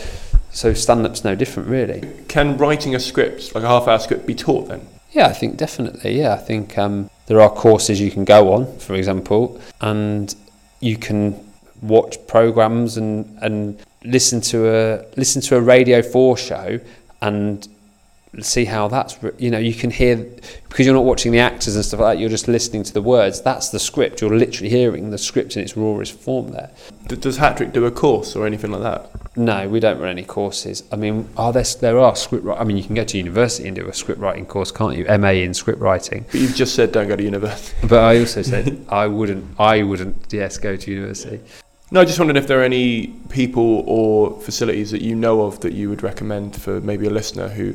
so 0.52 0.74
stand-up's 0.74 1.24
no 1.24 1.34
different, 1.34 1.68
really. 1.68 2.02
Can 2.28 2.56
writing 2.56 2.94
a 2.94 3.00
script, 3.00 3.54
like 3.54 3.64
a 3.64 3.68
half 3.68 3.88
hour 3.88 3.98
script, 3.98 4.26
be 4.26 4.34
taught 4.34 4.68
then? 4.68 4.86
Yeah, 5.10 5.26
I 5.26 5.32
think 5.32 5.56
definitely. 5.56 6.18
Yeah, 6.18 6.34
I 6.34 6.38
think 6.38 6.78
um, 6.78 7.10
there 7.26 7.40
are 7.40 7.50
courses 7.50 8.00
you 8.00 8.10
can 8.10 8.24
go 8.24 8.52
on, 8.52 8.78
for 8.78 8.94
example, 8.94 9.60
and 9.80 10.34
you 10.80 10.96
can 10.96 11.38
watch 11.82 12.16
programs 12.26 12.96
and, 12.96 13.38
and 13.42 13.78
listen 14.04 14.40
to 14.40 14.68
a 14.68 15.04
listen 15.16 15.42
to 15.42 15.56
a 15.56 15.60
Radio 15.60 16.02
Four 16.02 16.36
show 16.36 16.80
and 17.20 17.68
see 18.40 18.64
how 18.64 18.88
that's 18.88 19.18
you 19.36 19.50
know 19.50 19.58
you 19.58 19.74
can 19.74 19.90
hear 19.90 20.16
because 20.68 20.86
you're 20.86 20.94
not 20.94 21.04
watching 21.04 21.32
the 21.32 21.38
actors 21.38 21.76
and 21.76 21.84
stuff 21.84 22.00
like 22.00 22.16
that. 22.16 22.20
You're 22.20 22.30
just 22.30 22.48
listening 22.48 22.82
to 22.84 22.92
the 22.92 23.02
words. 23.02 23.42
That's 23.42 23.68
the 23.68 23.78
script. 23.78 24.22
You're 24.22 24.34
literally 24.34 24.70
hearing 24.70 25.10
the 25.10 25.18
script 25.18 25.56
in 25.56 25.62
its 25.62 25.76
rawest 25.76 26.18
form 26.18 26.52
there. 26.52 26.70
Does 27.08 27.36
Hat 27.36 27.58
Trick 27.58 27.72
do 27.72 27.84
a 27.84 27.90
course 27.90 28.34
or 28.34 28.46
anything 28.46 28.70
like 28.70 28.82
that? 28.82 29.36
No, 29.36 29.68
we 29.68 29.80
don't 29.80 29.98
run 29.98 30.08
any 30.08 30.24
courses. 30.24 30.82
I 30.90 30.96
mean, 30.96 31.28
are 31.36 31.52
there 31.52 31.64
there 31.80 31.98
are 31.98 32.16
script? 32.16 32.46
I 32.46 32.64
mean, 32.64 32.78
you 32.78 32.84
can 32.84 32.94
go 32.94 33.04
to 33.04 33.18
university 33.18 33.68
and 33.68 33.76
do 33.76 33.86
a 33.86 33.92
script 33.92 34.20
writing 34.20 34.46
course, 34.46 34.72
can't 34.72 34.96
you? 34.96 35.04
MA 35.18 35.30
in 35.30 35.52
script 35.52 35.80
writing. 35.80 36.24
But 36.30 36.40
you've 36.40 36.54
just 36.54 36.74
said 36.74 36.92
don't 36.92 37.08
go 37.08 37.16
to 37.16 37.22
university. 37.22 37.76
But 37.88 38.04
I 38.04 38.20
also 38.20 38.40
said 38.40 38.86
I 38.88 39.06
wouldn't. 39.08 39.60
I 39.60 39.82
wouldn't. 39.82 40.32
Yes, 40.32 40.56
go 40.56 40.76
to 40.76 40.90
university. 40.90 41.40
No, 41.90 42.00
I 42.00 42.06
just 42.06 42.18
wondered 42.18 42.38
if 42.38 42.46
there 42.46 42.60
are 42.60 42.64
any 42.64 43.08
people 43.28 43.84
or 43.86 44.40
facilities 44.40 44.92
that 44.92 45.02
you 45.02 45.14
know 45.14 45.42
of 45.42 45.60
that 45.60 45.74
you 45.74 45.90
would 45.90 46.02
recommend 46.02 46.56
for 46.56 46.80
maybe 46.80 47.06
a 47.06 47.10
listener 47.10 47.48
who 47.48 47.74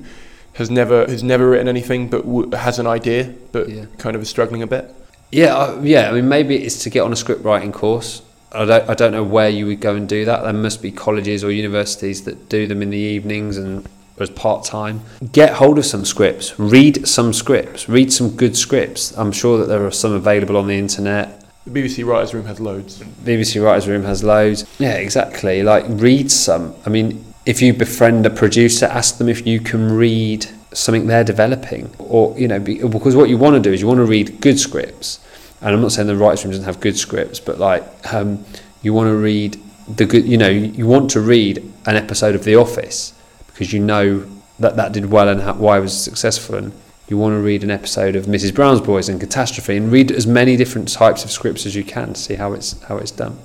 has 0.58 0.70
never 0.70 1.06
has 1.08 1.24
never 1.24 1.50
written 1.52 1.68
anything 1.68 2.08
but 2.10 2.24
w- 2.26 2.50
has 2.56 2.80
an 2.80 2.88
idea 2.88 3.34
but 3.52 3.70
Yeah. 3.70 3.86
kind 3.98 4.16
of 4.16 4.22
is 4.22 4.30
struggling 4.30 4.62
a 4.62 4.68
bit. 4.68 4.94
Yeah, 5.32 5.56
uh, 5.56 5.80
yeah. 5.84 6.10
I 6.10 6.14
mean, 6.14 6.30
maybe 6.30 6.56
it's 6.56 6.84
to 6.84 6.90
get 6.90 7.02
on 7.02 7.12
a 7.12 7.16
script 7.16 7.44
writing 7.44 7.72
course. 7.72 8.22
I 8.54 8.64
don't, 8.66 8.90
I 8.90 8.94
don't 8.94 9.12
know 9.12 9.24
where 9.26 9.50
you 9.50 9.66
would 9.68 9.82
go 9.82 9.94
and 9.96 10.08
do 10.08 10.24
that. 10.26 10.44
There 10.44 10.54
must 10.54 10.82
be 10.82 10.90
colleges 10.92 11.44
or 11.44 11.52
universities 11.52 12.24
that 12.24 12.48
do 12.50 12.66
them 12.66 12.82
in 12.82 12.90
the 12.92 12.98
evenings 12.98 13.58
and 13.58 13.86
as 14.20 14.30
part 14.30 14.64
time. 14.64 15.02
Get 15.34 15.54
hold 15.54 15.78
of 15.78 15.86
some 15.86 16.06
scripts. 16.06 16.58
Read 16.58 17.08
some 17.08 17.34
scripts. 17.34 17.88
Read 17.90 18.12
some 18.12 18.30
good 18.36 18.56
scripts. 18.56 19.16
I'm 19.18 19.32
sure 19.34 19.58
that 19.60 19.66
there 19.66 19.86
are 19.86 19.92
some 19.92 20.14
available 20.14 20.56
on 20.58 20.68
the 20.68 20.78
internet. 20.80 21.44
The 21.66 21.72
BBC 21.82 22.06
Writers' 22.06 22.34
Room 22.34 22.46
has 22.46 22.60
loads. 22.62 22.98
BBC 23.26 23.62
Writers 23.64 23.88
Room 23.88 24.04
has 24.06 24.24
loads. 24.24 24.66
Yeah, 24.80 24.94
exactly. 24.94 25.62
Like 25.62 25.84
read 25.90 26.32
some. 26.32 26.74
I 26.86 26.90
mean, 26.90 27.24
if 27.48 27.62
you 27.62 27.74
befriend 27.74 28.26
a 28.26 28.30
producer, 28.30 28.86
ask 28.88 29.18
them 29.18 29.30
if 29.30 29.48
you 29.48 29.62
can 29.62 29.90
read 29.90 30.46
something 30.74 31.08
they're 31.08 31.24
developing, 31.24 31.90
or 31.98 32.38
you 32.38 32.48
know, 32.48 32.60
because 32.60 33.16
what 33.16 33.30
you 33.30 33.38
want 33.38 33.56
to 33.56 33.62
do 33.62 33.72
is 33.72 33.80
you 33.80 33.88
want 33.88 34.00
to 34.00 34.06
read 34.06 34.42
good 34.42 34.60
scripts. 34.60 35.20
And 35.62 35.74
I'm 35.74 35.82
not 35.82 35.94
saying 35.94 36.08
the 36.08 36.16
Writers 36.18 36.44
Room 36.44 36.52
doesn't 36.52 36.66
have 36.66 36.82
good 36.82 36.98
scripts, 36.98 37.40
but 37.40 37.58
like 37.58 37.84
um, 38.14 38.44
you 38.82 38.94
want 38.94 39.08
to 39.08 39.16
read 39.16 39.58
the 39.88 40.06
good. 40.06 40.26
You 40.26 40.38
know, 40.38 40.50
you 40.50 40.86
want 40.86 41.10
to 41.12 41.22
read 41.22 41.60
an 41.86 41.96
episode 41.96 42.36
of 42.36 42.44
The 42.44 42.58
Office 42.58 43.14
because 43.48 43.72
you 43.72 43.80
know 43.80 44.30
that 44.60 44.76
that 44.76 44.92
did 44.92 45.06
well 45.10 45.30
and 45.30 45.42
how, 45.42 45.54
why 45.54 45.78
it 45.78 45.82
was 45.82 45.98
successful 46.00 46.56
and 46.56 46.74
you 47.08 47.18
want 47.18 47.34
to 47.34 47.40
read 47.40 47.64
an 47.64 47.72
episode 47.72 48.18
of 48.18 48.26
Mrs. 48.26 48.54
Brown's 48.54 48.82
Boys 48.82 49.08
and 49.08 49.22
Catastrophe 49.22 49.78
and 49.78 49.90
read 49.90 50.12
as 50.12 50.28
many 50.28 50.58
different 50.58 50.92
types 50.92 51.24
of 51.24 51.32
scripts 51.32 51.66
as 51.66 51.74
you 51.74 51.86
can 51.86 52.14
to 52.14 52.20
see 52.20 52.36
how 52.36 52.52
it's 52.52 52.82
how 52.84 52.98
it's 52.98 53.12
done. 53.12 53.40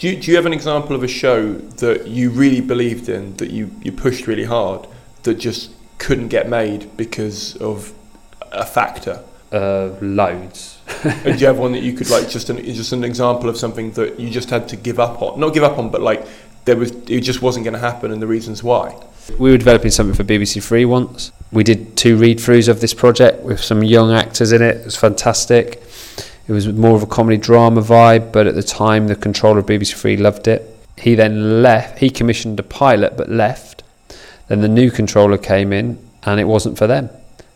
Do 0.00 0.08
you, 0.08 0.16
do 0.16 0.30
you 0.30 0.36
have 0.38 0.46
an 0.46 0.54
example 0.54 0.96
of 0.96 1.02
a 1.02 1.08
show 1.08 1.52
that 1.52 2.06
you 2.06 2.30
really 2.30 2.62
believed 2.62 3.10
in, 3.10 3.36
that 3.36 3.50
you, 3.50 3.70
you 3.82 3.92
pushed 3.92 4.26
really 4.26 4.44
hard, 4.44 4.88
that 5.24 5.34
just 5.34 5.72
couldn't 5.98 6.28
get 6.28 6.48
made 6.48 6.96
because 6.96 7.54
of 7.56 7.92
a 8.50 8.64
factor? 8.64 9.22
Uh, 9.52 9.90
loads. 10.00 10.78
And 11.04 11.34
do 11.34 11.40
you 11.40 11.46
have 11.46 11.58
one 11.58 11.72
that 11.72 11.82
you 11.82 11.92
could 11.92 12.08
like 12.08 12.30
just 12.30 12.48
an 12.48 12.64
just 12.64 12.92
an 12.92 13.04
example 13.04 13.48
of 13.48 13.56
something 13.58 13.90
that 13.92 14.18
you 14.18 14.30
just 14.30 14.48
had 14.48 14.68
to 14.70 14.76
give 14.76 14.98
up 14.98 15.20
on? 15.20 15.38
Not 15.38 15.52
give 15.52 15.62
up 15.62 15.78
on, 15.78 15.90
but 15.90 16.00
like 16.00 16.26
there 16.64 16.76
was 16.76 16.92
it 16.92 17.20
just 17.20 17.42
wasn't 17.42 17.64
going 17.64 17.74
to 17.74 17.80
happen, 17.80 18.10
and 18.10 18.22
the 18.22 18.26
reasons 18.26 18.62
why. 18.62 18.98
We 19.38 19.50
were 19.50 19.58
developing 19.58 19.90
something 19.90 20.14
for 20.14 20.24
BBC 20.24 20.62
Three 20.62 20.84
once. 20.84 21.30
We 21.52 21.62
did 21.62 21.96
two 21.96 22.16
read 22.16 22.38
throughs 22.38 22.68
of 22.68 22.80
this 22.80 22.94
project 22.94 23.42
with 23.42 23.60
some 23.60 23.82
young 23.82 24.12
actors 24.12 24.52
in 24.52 24.62
it. 24.62 24.76
It 24.76 24.84
was 24.86 24.96
fantastic. 24.96 25.82
It 26.50 26.52
was 26.52 26.66
more 26.66 26.96
of 26.96 27.02
a 27.04 27.06
comedy 27.06 27.36
drama 27.36 27.80
vibe, 27.80 28.32
but 28.32 28.48
at 28.48 28.56
the 28.56 28.62
time, 28.64 29.06
the 29.06 29.14
controller 29.14 29.60
of 29.60 29.66
BBC 29.66 29.94
Three 29.94 30.16
loved 30.16 30.48
it. 30.48 30.68
He 30.98 31.14
then 31.14 31.62
left. 31.62 32.00
He 32.00 32.10
commissioned 32.10 32.58
a 32.58 32.64
pilot, 32.64 33.16
but 33.16 33.30
left. 33.30 33.84
Then 34.48 34.60
the 34.60 34.66
new 34.68 34.90
controller 34.90 35.38
came 35.38 35.72
in, 35.72 36.04
and 36.24 36.40
it 36.40 36.46
wasn't 36.46 36.76
for 36.76 36.88
them, 36.88 37.08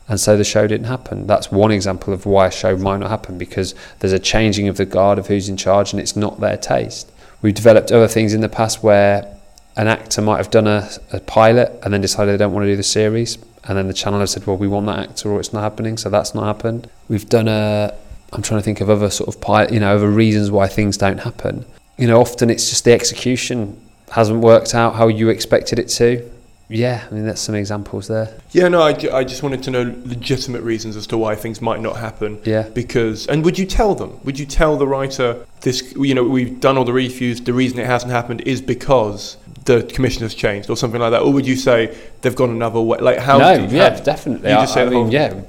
and 0.06 0.20
so 0.20 0.36
the 0.36 0.44
show 0.44 0.68
didn't 0.68 0.86
happen. 0.86 1.26
That's 1.26 1.50
one 1.50 1.72
example 1.72 2.14
of 2.14 2.24
why 2.24 2.46
a 2.46 2.52
show 2.52 2.76
might 2.76 2.98
not 2.98 3.10
happen 3.10 3.36
because 3.36 3.74
there's 3.98 4.12
a 4.12 4.20
changing 4.20 4.68
of 4.68 4.76
the 4.76 4.84
guard 4.84 5.18
of 5.18 5.26
who's 5.26 5.48
in 5.48 5.56
charge, 5.56 5.92
and 5.92 6.00
it's 6.00 6.14
not 6.14 6.38
their 6.38 6.56
taste. 6.56 7.10
We've 7.42 7.52
developed 7.52 7.90
other 7.90 8.06
things 8.06 8.32
in 8.32 8.42
the 8.42 8.48
past 8.48 8.84
where 8.84 9.26
an 9.74 9.88
actor 9.88 10.22
might 10.22 10.36
have 10.36 10.50
done 10.50 10.68
a, 10.68 10.88
a 11.10 11.18
pilot 11.18 11.80
and 11.82 11.92
then 11.92 12.00
decided 12.00 12.32
they 12.32 12.36
don't 12.36 12.52
want 12.52 12.62
to 12.62 12.70
do 12.70 12.76
the 12.76 12.84
series, 12.84 13.38
and 13.64 13.76
then 13.76 13.88
the 13.88 13.92
channel 13.92 14.20
has 14.20 14.30
said, 14.30 14.46
"Well, 14.46 14.56
we 14.56 14.68
want 14.68 14.86
that 14.86 15.00
actor, 15.00 15.30
or 15.30 15.40
it's 15.40 15.52
not 15.52 15.62
happening." 15.62 15.96
So 15.96 16.10
that's 16.10 16.32
not 16.32 16.44
happened. 16.44 16.88
We've 17.08 17.28
done 17.28 17.48
a. 17.48 17.92
I'm 18.34 18.42
trying 18.42 18.60
to 18.60 18.64
think 18.64 18.80
of 18.80 18.90
other 18.90 19.10
sort 19.10 19.34
of 19.34 19.72
you 19.72 19.80
know, 19.80 19.94
other 19.94 20.10
reasons 20.10 20.50
why 20.50 20.66
things 20.66 20.96
don't 20.96 21.18
happen. 21.18 21.64
You 21.96 22.08
know, 22.08 22.20
often 22.20 22.50
it's 22.50 22.68
just 22.68 22.84
the 22.84 22.92
execution 22.92 23.80
hasn't 24.10 24.40
worked 24.40 24.74
out 24.74 24.96
how 24.96 25.08
you 25.08 25.28
expected 25.28 25.78
it 25.78 25.88
to. 25.88 26.30
Yeah, 26.68 27.06
I 27.08 27.14
mean 27.14 27.26
that's 27.26 27.40
some 27.40 27.54
examples 27.54 28.08
there. 28.08 28.34
Yeah, 28.52 28.68
no, 28.68 28.80
I, 28.82 28.96
I 29.12 29.22
just 29.22 29.42
wanted 29.42 29.62
to 29.64 29.70
know 29.70 29.82
legitimate 30.04 30.62
reasons 30.62 30.96
as 30.96 31.06
to 31.08 31.18
why 31.18 31.34
things 31.34 31.60
might 31.60 31.80
not 31.80 31.96
happen. 31.96 32.40
Yeah. 32.44 32.68
Because, 32.70 33.26
and 33.26 33.44
would 33.44 33.58
you 33.58 33.66
tell 33.66 33.94
them? 33.94 34.18
Would 34.24 34.38
you 34.38 34.46
tell 34.46 34.76
the 34.76 34.86
writer 34.86 35.44
this? 35.60 35.94
You 35.94 36.14
know, 36.14 36.24
we've 36.24 36.58
done 36.60 36.78
all 36.78 36.84
the 36.84 36.92
reviews. 36.92 37.40
The 37.40 37.52
reason 37.52 37.78
it 37.78 37.86
hasn't 37.86 38.12
happened 38.12 38.40
is 38.42 38.62
because 38.62 39.36
the 39.64 39.82
commission 39.82 40.22
has 40.22 40.34
changed, 40.34 40.68
or 40.70 40.76
something 40.76 41.00
like 41.00 41.10
that. 41.12 41.22
Or 41.22 41.32
would 41.32 41.46
you 41.46 41.56
say 41.56 41.96
they've 42.20 42.34
gone 42.36 42.50
another 42.50 42.80
way? 42.80 42.98
Like 42.98 43.18
how? 43.18 43.38
no, 43.38 43.52
yeah, 43.52 43.96
how- 43.96 44.02
definitely. 44.02 44.50
You 44.50 44.56
I, 44.56 44.60
just 44.62 44.74
say 44.74 44.82
I 44.82 44.84
mean, 44.86 44.92
whole- 45.04 45.12
yeah, 45.12 45.40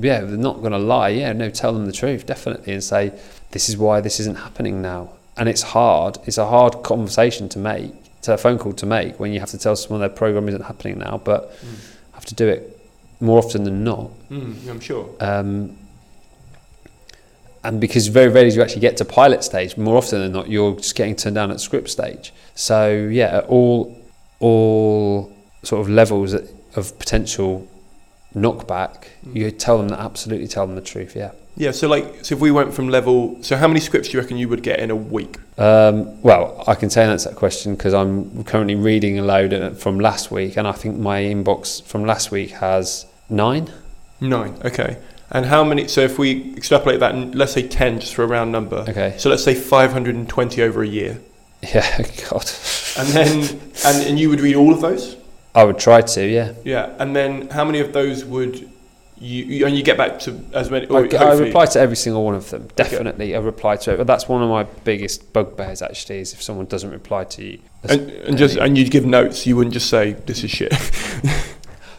yeah, 0.00 0.20
they're 0.20 0.36
not 0.36 0.60
going 0.60 0.72
to 0.72 0.78
lie. 0.78 1.08
Yeah, 1.10 1.32
no, 1.32 1.50
tell 1.50 1.72
them 1.72 1.86
the 1.86 1.92
truth, 1.92 2.26
definitely, 2.26 2.72
and 2.72 2.82
say 2.84 3.12
this 3.50 3.68
is 3.68 3.76
why 3.76 4.00
this 4.00 4.20
isn't 4.20 4.36
happening 4.38 4.80
now. 4.82 5.10
And 5.36 5.48
it's 5.48 5.62
hard. 5.62 6.18
It's 6.26 6.38
a 6.38 6.46
hard 6.46 6.82
conversation 6.84 7.48
to 7.50 7.58
make, 7.58 7.92
to 8.22 8.34
a 8.34 8.36
phone 8.38 8.58
call 8.58 8.72
to 8.74 8.86
make 8.86 9.18
when 9.18 9.32
you 9.32 9.40
have 9.40 9.50
to 9.50 9.58
tell 9.58 9.74
someone 9.74 10.00
their 10.00 10.08
program 10.08 10.48
isn't 10.48 10.62
happening 10.62 10.98
now, 10.98 11.20
but 11.24 11.52
have 12.12 12.24
to 12.26 12.34
do 12.36 12.46
it 12.48 12.78
more 13.20 13.38
often 13.38 13.64
than 13.64 13.82
not. 13.82 14.10
Mm, 14.30 14.68
I'm 14.68 14.80
sure. 14.80 15.08
Um, 15.20 15.76
and 17.64 17.80
because 17.80 18.06
very 18.08 18.28
rarely 18.28 18.50
do 18.50 18.56
you 18.56 18.62
actually 18.62 18.82
get 18.82 18.96
to 18.98 19.04
pilot 19.04 19.42
stage, 19.42 19.76
more 19.76 19.96
often 19.96 20.20
than 20.20 20.32
not, 20.32 20.48
you're 20.48 20.76
just 20.76 20.94
getting 20.94 21.16
turned 21.16 21.34
down 21.34 21.50
at 21.50 21.60
script 21.60 21.88
stage. 21.90 22.32
So 22.54 22.92
yeah, 23.10 23.38
at 23.38 23.44
all 23.46 23.98
all 24.38 25.32
sort 25.62 25.80
of 25.80 25.88
levels 25.88 26.34
of 26.34 26.98
potential 26.98 27.66
knockback, 28.34 29.06
you 29.32 29.50
tell 29.50 29.78
them 29.78 29.88
that 29.88 30.00
absolutely 30.00 30.48
tell 30.48 30.66
them 30.66 30.76
the 30.76 30.82
truth. 30.82 31.16
Yeah. 31.16 31.32
Yeah. 31.56 31.70
So 31.70 31.88
like, 31.88 32.24
so 32.24 32.34
if 32.34 32.40
we 32.40 32.50
went 32.50 32.74
from 32.74 32.88
level, 32.88 33.42
so 33.42 33.56
how 33.56 33.68
many 33.68 33.80
scripts 33.80 34.08
do 34.08 34.16
you 34.16 34.20
reckon 34.20 34.36
you 34.36 34.48
would 34.48 34.62
get 34.62 34.80
in 34.80 34.90
a 34.90 34.96
week? 34.96 35.38
Um, 35.56 36.20
well, 36.20 36.62
I 36.66 36.74
can 36.74 36.90
say 36.90 37.04
answer 37.04 37.30
that 37.30 37.36
question 37.36 37.76
because 37.76 37.94
I'm 37.94 38.44
currently 38.44 38.74
reading 38.74 39.18
a 39.18 39.22
load 39.22 39.78
from 39.78 40.00
last 40.00 40.30
week, 40.30 40.56
and 40.56 40.66
I 40.66 40.72
think 40.72 40.98
my 40.98 41.22
inbox 41.22 41.82
from 41.82 42.04
last 42.04 42.30
week 42.30 42.50
has 42.50 43.06
nine. 43.30 43.72
Nine. 44.20 44.58
Okay. 44.64 44.98
And 45.30 45.46
how 45.46 45.64
many? 45.64 45.88
So 45.88 46.02
if 46.02 46.18
we 46.18 46.54
extrapolate 46.56 47.00
that, 47.00 47.14
and 47.14 47.34
let's 47.34 47.52
say 47.52 47.66
ten, 47.66 48.00
just 48.00 48.14
for 48.14 48.22
a 48.22 48.26
round 48.26 48.52
number. 48.52 48.84
Okay. 48.88 49.14
So 49.18 49.30
let's 49.30 49.42
say 49.44 49.54
five 49.54 49.92
hundred 49.92 50.14
and 50.14 50.28
twenty 50.28 50.62
over 50.62 50.82
a 50.82 50.86
year, 50.86 51.20
Yeah, 51.62 51.98
God. 52.30 52.50
and 52.98 53.08
then 53.08 53.60
and, 53.84 54.06
and 54.06 54.18
you 54.18 54.28
would 54.30 54.40
read 54.40 54.56
all 54.56 54.72
of 54.72 54.80
those. 54.80 55.16
I 55.54 55.64
would 55.64 55.78
try 55.78 56.00
to, 56.00 56.26
yeah. 56.26 56.52
Yeah. 56.64 56.94
And 56.98 57.14
then 57.14 57.48
how 57.48 57.64
many 57.64 57.78
of 57.80 57.92
those 57.92 58.24
would 58.24 58.68
you? 59.18 59.44
you 59.44 59.66
and 59.66 59.76
you 59.76 59.82
get 59.82 59.96
back 59.96 60.18
to 60.20 60.44
as 60.52 60.70
many. 60.70 60.86
Or 60.86 61.04
I, 61.04 61.16
I 61.16 61.34
reply 61.34 61.66
to 61.66 61.80
every 61.80 61.96
single 61.96 62.24
one 62.24 62.34
of 62.34 62.50
them. 62.50 62.68
Definitely, 62.74 63.34
I 63.34 63.38
reply 63.38 63.76
to 63.76 63.94
it. 63.94 63.96
But 63.96 64.06
that's 64.06 64.28
one 64.28 64.42
of 64.42 64.48
my 64.48 64.64
biggest 64.82 65.32
bugbears. 65.32 65.80
Actually, 65.80 66.18
is 66.18 66.32
if 66.32 66.42
someone 66.42 66.66
doesn't 66.66 66.90
reply 66.90 67.24
to 67.24 67.44
you. 67.44 67.60
And, 67.84 68.10
and 68.10 68.38
just 68.38 68.56
and 68.56 68.76
you'd 68.76 68.90
give 68.90 69.06
notes. 69.06 69.46
You 69.46 69.56
wouldn't 69.56 69.72
just 69.74 69.88
say 69.88 70.12
this 70.12 70.44
is 70.44 70.50
shit. 70.50 70.72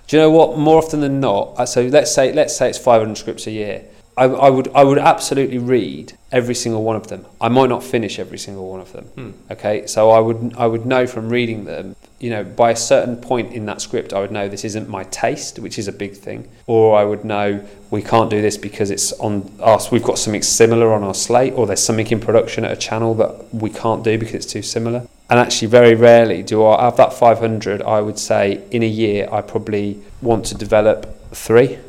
Do 0.08 0.18
you 0.18 0.24
know 0.24 0.32
what? 0.32 0.58
More 0.58 0.78
often 0.78 1.02
than 1.02 1.20
not, 1.20 1.54
uh, 1.58 1.66
so 1.66 1.84
let's 1.84 2.14
say 2.14 2.32
let's 2.32 2.56
say 2.56 2.70
it's 2.70 2.78
500 2.78 3.18
scripts 3.18 3.48
a 3.48 3.52
year. 3.52 3.86
I, 4.18 4.26
I 4.26 4.50
would 4.50 4.70
I 4.74 4.84
would 4.84 4.98
absolutely 4.98 5.58
read 5.58 6.14
every 6.32 6.56
single 6.56 6.84
one 6.84 6.96
of 6.96 7.08
them. 7.08 7.26
I 7.42 7.50
might 7.50 7.70
not 7.70 7.84
finish 7.84 8.18
every 8.18 8.38
single 8.38 8.70
one 8.70 8.80
of 8.80 8.94
them. 8.94 9.06
Hmm. 9.06 9.32
Okay, 9.52 9.88
so 9.88 10.12
I 10.12 10.20
would 10.20 10.54
I 10.58 10.68
would 10.68 10.86
know 10.86 11.06
from 11.08 11.30
reading 11.30 11.66
them. 11.66 11.96
You 12.20 12.30
know, 12.30 12.44
by 12.44 12.72
a 12.72 12.76
certain 12.76 13.18
point 13.18 13.54
in 13.54 13.66
that 13.66 13.82
script, 13.82 14.14
I 14.14 14.20
would 14.22 14.32
know 14.32 14.48
this 14.48 14.64
isn't 14.64 14.88
my 14.88 15.04
taste, 15.06 15.60
which 15.60 15.78
is 15.78 15.88
a 15.88 15.92
big 15.92 16.16
thing, 16.16 16.50
or 16.66 16.98
I 16.98 17.04
would 17.04 17.26
know 17.26 17.66
we 17.92 18.02
can't 18.02 18.30
do 18.30 18.42
this 18.42 18.58
because 18.58 18.90
it's 18.90 19.12
on 19.14 19.52
us. 19.60 19.92
We've 19.92 20.04
got 20.04 20.18
something 20.18 20.42
similar 20.44 20.94
on 20.94 21.04
our 21.04 21.14
slate, 21.14 21.54
or 21.54 21.68
there's 21.68 21.84
something 21.84 22.08
in 22.08 22.22
production 22.22 22.64
at 22.64 22.72
a 22.72 22.78
channel 22.78 23.16
that 23.16 23.54
we 23.54 23.70
can't 23.70 24.04
do 24.04 24.18
because 24.18 24.36
it's 24.36 24.46
too 24.46 24.62
similar. 24.62 25.08
And 25.30 25.40
actually, 25.40 25.70
very 25.70 25.96
rarely 25.96 26.44
do 26.44 26.66
I 26.66 26.86
have 26.86 26.98
that 26.98 27.14
500. 27.14 27.82
I 27.82 28.02
would 28.02 28.20
say 28.20 28.64
in 28.72 28.84
a 28.84 28.88
year, 28.88 29.28
I 29.32 29.42
probably 29.42 30.00
want 30.22 30.46
to 30.48 30.56
develop 30.56 31.08
three. 31.32 31.80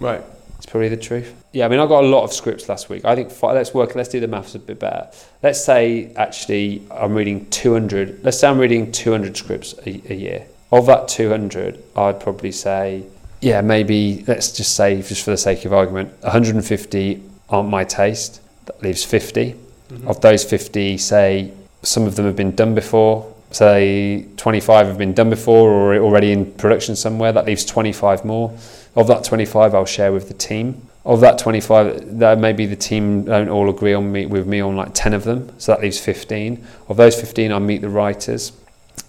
right. 0.00 0.22
It's 0.56 0.70
probably 0.70 0.88
the 0.88 0.96
truth. 0.96 1.34
Yeah, 1.52 1.66
I 1.66 1.68
mean, 1.68 1.80
I 1.80 1.86
got 1.86 2.04
a 2.04 2.06
lot 2.06 2.22
of 2.22 2.32
scripts 2.32 2.68
last 2.68 2.88
week. 2.88 3.04
I 3.04 3.16
think 3.16 3.32
fi 3.32 3.52
let's 3.52 3.74
work. 3.74 3.96
Let's 3.96 4.08
do 4.08 4.20
the 4.20 4.28
maths 4.28 4.54
a 4.54 4.60
bit 4.60 4.78
better. 4.78 5.10
Let's 5.42 5.62
say 5.62 6.14
actually 6.14 6.82
I'm 6.90 7.14
reading 7.14 7.50
200. 7.50 8.22
Let's 8.22 8.38
say 8.38 8.48
I'm 8.48 8.58
reading 8.58 8.92
200 8.92 9.36
scripts 9.36 9.74
a, 9.84 10.00
a 10.10 10.14
year. 10.14 10.46
Of 10.70 10.86
that 10.86 11.08
200, 11.08 11.82
I'd 11.96 12.20
probably 12.20 12.52
say, 12.52 13.04
yeah, 13.40 13.60
maybe 13.60 14.24
let's 14.26 14.52
just 14.52 14.74
say, 14.74 15.02
just 15.02 15.24
for 15.24 15.32
the 15.32 15.36
sake 15.36 15.64
of 15.64 15.72
argument, 15.72 16.12
150 16.22 17.22
aren't 17.50 17.68
my 17.68 17.84
taste. 17.84 18.40
That 18.66 18.80
leaves 18.82 19.04
50. 19.04 19.52
Mm-hmm. 19.54 20.08
Of 20.08 20.20
those 20.20 20.44
50, 20.44 20.96
say 20.96 21.52
some 21.82 22.06
of 22.06 22.16
them 22.16 22.26
have 22.26 22.36
been 22.36 22.54
done 22.54 22.74
before. 22.74 23.32
Say 23.50 24.26
25 24.38 24.86
have 24.86 24.98
been 24.98 25.12
done 25.12 25.28
before 25.28 25.70
or 25.70 25.96
already 25.96 26.32
in 26.32 26.52
production 26.52 26.96
somewhere. 26.96 27.32
That 27.32 27.44
leaves 27.44 27.64
25 27.64 28.24
more. 28.24 28.56
Of 28.94 29.06
that 29.08 29.24
25, 29.24 29.74
I'll 29.74 29.84
share 29.84 30.12
with 30.12 30.28
the 30.28 30.34
team. 30.34 30.88
Of 31.04 31.20
that 31.20 31.38
25, 31.38 32.18
that 32.18 32.38
maybe 32.38 32.64
the 32.66 32.76
team 32.76 33.24
don't 33.24 33.48
all 33.48 33.68
agree 33.68 33.92
on 33.92 34.12
me 34.12 34.26
with 34.26 34.46
me 34.46 34.60
on 34.60 34.76
like 34.76 34.90
10 34.94 35.14
of 35.14 35.24
them. 35.24 35.52
So 35.58 35.72
that 35.72 35.82
leaves 35.82 35.98
15. 35.98 36.64
Of 36.88 36.96
those 36.96 37.20
15, 37.20 37.52
I 37.52 37.58
meet 37.58 37.80
the 37.80 37.88
writers. 37.88 38.52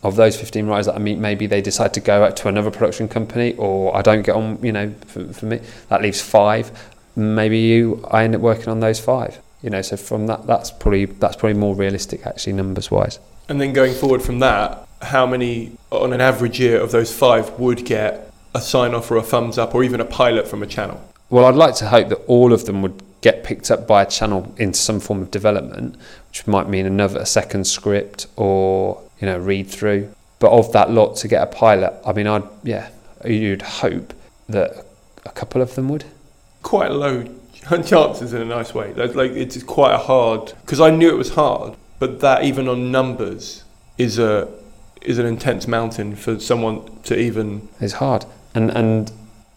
Of 0.01 0.15
those 0.15 0.35
15 0.37 0.65
writers 0.65 0.87
that 0.87 0.95
I 0.95 0.99
meet, 0.99 1.17
maybe 1.17 1.45
they 1.45 1.61
decide 1.61 1.93
to 1.93 1.99
go 1.99 2.23
out 2.23 2.35
to 2.37 2.47
another 2.47 2.71
production 2.71 3.07
company, 3.07 3.55
or 3.57 3.95
I 3.95 4.01
don't 4.01 4.23
get 4.23 4.35
on. 4.35 4.57
You 4.63 4.71
know, 4.71 4.93
for, 5.05 5.31
for 5.33 5.45
me, 5.45 5.59
that 5.89 6.01
leaves 6.01 6.21
five. 6.21 6.71
Maybe 7.15 7.59
you, 7.59 8.03
I 8.09 8.23
end 8.23 8.35
up 8.35 8.41
working 8.41 8.69
on 8.69 8.79
those 8.79 8.99
five. 8.99 9.39
You 9.63 9.69
know, 9.69 9.81
so 9.81 9.97
from 9.97 10.27
that, 10.27 10.45
that's 10.45 10.69
probably 10.69 11.05
that's 11.05 11.37
probably 11.37 11.57
more 11.57 11.73
realistic 11.73 12.27
actually 12.27 12.53
numbers 12.53 12.91
wise. 12.91 13.17
And 13.49 13.59
then 13.59 13.73
going 13.73 13.93
forward 13.93 14.21
from 14.21 14.39
that, 14.39 14.87
how 15.01 15.25
many 15.25 15.71
on 15.89 16.13
an 16.13 16.21
average 16.21 16.59
year 16.59 16.79
of 16.79 16.91
those 16.91 17.15
five 17.15 17.59
would 17.59 17.85
get 17.85 18.31
a 18.53 18.61
sign 18.61 18.93
off 18.93 19.09
or 19.09 19.17
a 19.17 19.23
thumbs 19.23 19.57
up 19.57 19.73
or 19.73 19.83
even 19.83 19.99
a 19.99 20.05
pilot 20.05 20.47
from 20.47 20.61
a 20.61 20.67
channel? 20.67 21.01
Well, 21.29 21.45
I'd 21.45 21.55
like 21.55 21.75
to 21.75 21.87
hope 21.87 22.09
that 22.09 22.21
all 22.27 22.53
of 22.53 22.65
them 22.65 22.81
would 22.81 23.01
get 23.21 23.43
picked 23.43 23.71
up 23.71 23.87
by 23.87 24.03
a 24.03 24.05
channel 24.05 24.53
into 24.57 24.77
some 24.77 24.99
form 24.99 25.21
of 25.21 25.31
development, 25.31 25.95
which 26.27 26.45
might 26.45 26.67
mean 26.67 26.85
another 26.85 27.19
a 27.19 27.25
second 27.25 27.65
script 27.65 28.27
or 28.35 29.01
you 29.19 29.25
know 29.25 29.37
read 29.37 29.67
through. 29.67 30.13
But 30.39 30.51
of 30.51 30.73
that 30.73 30.91
lot 30.91 31.15
to 31.17 31.29
get 31.29 31.41
a 31.41 31.45
pilot, 31.45 31.93
I 32.05 32.11
mean, 32.11 32.27
I'd 32.27 32.43
yeah, 32.63 32.89
you'd 33.25 33.61
hope 33.61 34.13
that 34.49 34.85
a 35.25 35.31
couple 35.31 35.61
of 35.61 35.75
them 35.75 35.87
would. 35.89 36.03
Quite 36.61 36.91
a 36.91 36.93
low 36.93 37.25
chances 37.85 38.33
in 38.33 38.41
a 38.41 38.45
nice 38.45 38.73
way. 38.73 38.93
Like, 38.93 39.15
like 39.15 39.31
it's 39.31 39.61
quite 39.63 39.93
a 39.93 39.97
hard 39.97 40.53
because 40.61 40.79
I 40.79 40.89
knew 40.89 41.09
it 41.09 41.17
was 41.17 41.35
hard, 41.35 41.75
but 41.99 42.19
that 42.21 42.43
even 42.43 42.67
on 42.67 42.91
numbers 42.91 43.63
is 43.97 44.19
a 44.19 44.49
is 45.01 45.17
an 45.17 45.25
intense 45.25 45.67
mountain 45.67 46.15
for 46.15 46.39
someone 46.39 47.01
to 47.03 47.17
even. 47.17 47.67
It's 47.79 47.93
hard, 47.93 48.25
and 48.53 48.69
and 48.71 49.11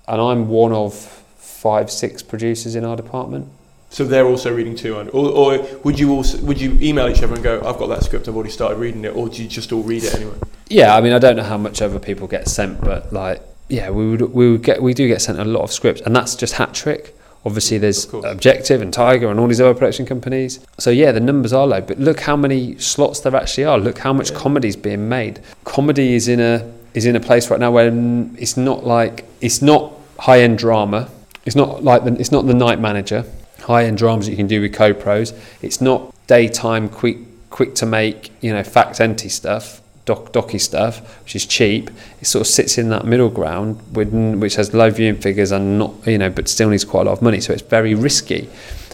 and 0.08 0.20
I'm 0.20 0.48
one 0.48 0.72
of 0.72 0.94
five, 1.36 1.90
six 1.90 2.22
producers 2.22 2.76
in 2.76 2.84
our 2.84 2.96
department. 2.96 3.48
So 3.88 4.04
they're 4.04 4.26
also 4.26 4.52
reading 4.52 4.76
200, 4.76 5.10
or, 5.14 5.30
or 5.30 5.78
would 5.84 5.98
you 5.98 6.12
also 6.12 6.38
would 6.42 6.60
you 6.60 6.76
email 6.82 7.08
each 7.08 7.22
other 7.22 7.34
and 7.34 7.42
go, 7.42 7.62
"I've 7.64 7.78
got 7.78 7.86
that 7.88 8.02
script, 8.02 8.28
I've 8.28 8.34
already 8.34 8.50
started 8.50 8.78
reading 8.78 9.04
it," 9.04 9.16
or 9.16 9.28
do 9.28 9.42
you 9.42 9.48
just 9.48 9.72
all 9.72 9.82
read 9.82 10.04
it 10.04 10.14
anyway? 10.14 10.36
Yeah, 10.68 10.94
I 10.94 11.00
mean, 11.00 11.12
I 11.12 11.18
don't 11.18 11.36
know 11.36 11.44
how 11.44 11.56
much 11.56 11.80
other 11.80 11.98
people 11.98 12.26
get 12.26 12.48
sent, 12.48 12.80
but 12.80 13.12
like, 13.12 13.40
yeah, 13.68 13.90
we 13.90 14.10
would 14.10 14.20
we 14.34 14.50
would 14.50 14.62
get 14.62 14.82
we 14.82 14.92
do 14.92 15.06
get 15.08 15.22
sent 15.22 15.38
a 15.38 15.44
lot 15.44 15.62
of 15.62 15.72
scripts, 15.72 16.02
and 16.02 16.14
that's 16.14 16.34
just 16.34 16.54
Hat 16.54 16.74
Trick. 16.74 17.15
Obviously, 17.46 17.78
there's 17.78 18.12
Objective 18.12 18.82
and 18.82 18.92
Tiger 18.92 19.30
and 19.30 19.38
all 19.38 19.46
these 19.46 19.60
other 19.60 19.72
production 19.72 20.04
companies. 20.04 20.58
So 20.78 20.90
yeah, 20.90 21.12
the 21.12 21.20
numbers 21.20 21.52
are 21.52 21.64
low, 21.64 21.80
but 21.80 21.96
look 22.00 22.18
how 22.18 22.34
many 22.34 22.76
slots 22.78 23.20
there 23.20 23.36
actually 23.36 23.66
are. 23.66 23.78
Look 23.78 23.98
how 23.98 24.12
much 24.12 24.34
comedy 24.34 24.66
is 24.66 24.74
being 24.74 25.08
made. 25.08 25.40
Comedy 25.62 26.14
is 26.14 26.26
in 26.26 26.40
a 26.40 26.68
is 26.92 27.06
in 27.06 27.14
a 27.14 27.20
place 27.20 27.48
right 27.48 27.60
now 27.60 27.70
where 27.70 27.92
it's 28.36 28.56
not 28.56 28.84
like 28.84 29.26
it's 29.40 29.62
not 29.62 29.92
high 30.18 30.40
end 30.40 30.58
drama. 30.58 31.08
It's 31.44 31.54
not 31.54 31.84
like 31.84 32.02
the, 32.02 32.14
it's 32.18 32.32
not 32.32 32.48
the 32.48 32.54
Night 32.54 32.80
Manager. 32.80 33.24
High 33.60 33.84
end 33.84 33.98
dramas 33.98 34.26
that 34.26 34.32
you 34.32 34.36
can 34.36 34.48
do 34.48 34.60
with 34.60 34.74
co-pros. 34.74 35.32
It's 35.62 35.80
not 35.80 36.12
daytime 36.26 36.88
quick 36.88 37.18
quick 37.50 37.76
to 37.76 37.86
make 37.86 38.32
you 38.40 38.52
know 38.52 38.64
fact 38.64 39.00
empty 39.00 39.28
stuff 39.28 39.80
doc, 40.06 40.32
docky 40.32 40.58
stuff, 40.58 41.22
which 41.24 41.36
is 41.36 41.44
cheap. 41.44 41.90
It 42.20 42.26
sort 42.26 42.40
of 42.40 42.46
sits 42.46 42.78
in 42.78 42.88
that 42.88 43.04
middle 43.04 43.28
ground, 43.28 43.80
with, 43.94 44.12
which 44.40 44.54
has 44.54 44.72
low 44.72 44.88
viewing 44.90 45.20
figures 45.20 45.52
and 45.52 45.78
not, 45.78 45.92
you 46.06 46.16
know, 46.16 46.30
but 46.30 46.48
still 46.48 46.70
needs 46.70 46.84
quite 46.84 47.02
a 47.02 47.04
lot 47.04 47.12
of 47.12 47.22
money. 47.22 47.40
So 47.40 47.52
it's 47.52 47.62
very 47.62 47.94
risky 47.94 48.48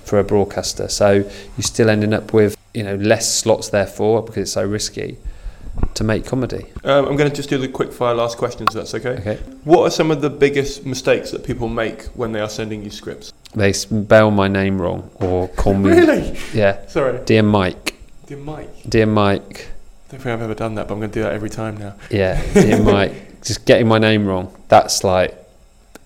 for 0.04 0.18
a 0.18 0.24
broadcaster. 0.24 0.88
So 0.88 1.12
you're 1.12 1.62
still 1.62 1.88
ending 1.88 2.12
up 2.12 2.32
with, 2.32 2.56
you 2.74 2.82
know, 2.82 2.96
less 2.96 3.32
slots 3.32 3.68
therefore 3.68 4.22
because 4.22 4.38
it's 4.42 4.52
so 4.52 4.66
risky 4.66 5.18
to 5.94 6.04
make 6.04 6.26
comedy. 6.26 6.66
Um, 6.84 7.06
I'm 7.06 7.16
going 7.16 7.30
to 7.30 7.34
just 7.34 7.48
do 7.48 7.58
the 7.58 7.68
quick 7.68 7.92
fire 7.92 8.14
last 8.14 8.38
questions. 8.38 8.74
If 8.74 8.74
that's 8.74 8.94
okay. 8.94 9.20
Okay. 9.20 9.36
What 9.64 9.82
are 9.82 9.90
some 9.90 10.10
of 10.10 10.20
the 10.20 10.30
biggest 10.30 10.84
mistakes 10.84 11.30
that 11.30 11.44
people 11.44 11.68
make 11.68 12.04
when 12.08 12.32
they 12.32 12.40
are 12.40 12.48
sending 12.48 12.82
you 12.82 12.90
scripts? 12.90 13.32
They 13.54 13.72
spell 13.72 14.30
my 14.30 14.48
name 14.48 14.80
wrong 14.80 15.10
or 15.16 15.48
call 15.48 15.74
me. 15.74 15.90
Really? 16.02 16.38
Yeah. 16.54 16.86
Sorry. 16.86 17.22
Dear 17.24 17.42
Mike. 17.42 17.96
Dear 18.26 18.38
Mike. 18.38 18.82
Dear 18.88 19.06
Mike. 19.06 19.68
I 20.12 20.16
don't 20.16 20.24
think 20.24 20.34
I've 20.34 20.42
ever 20.42 20.54
done 20.54 20.74
that, 20.74 20.88
but 20.88 20.94
I'm 20.94 21.00
going 21.00 21.10
to 21.10 21.18
do 21.20 21.22
that 21.22 21.32
every 21.32 21.48
time 21.48 21.78
now. 21.78 21.94
Yeah, 22.10 22.38
dear 22.52 22.82
Mike. 22.82 23.40
Just 23.40 23.64
getting 23.64 23.88
my 23.88 23.96
name 23.96 24.26
wrong. 24.26 24.54
That's 24.68 25.02
like, 25.02 25.34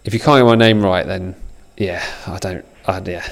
if 0.04 0.14
you 0.14 0.20
can't 0.20 0.38
get 0.38 0.46
my 0.46 0.54
name 0.54 0.80
right, 0.80 1.04
then 1.04 1.34
yeah, 1.76 2.06
I 2.24 2.38
don't. 2.38 2.64
I, 2.86 3.00
yeah. 3.00 3.28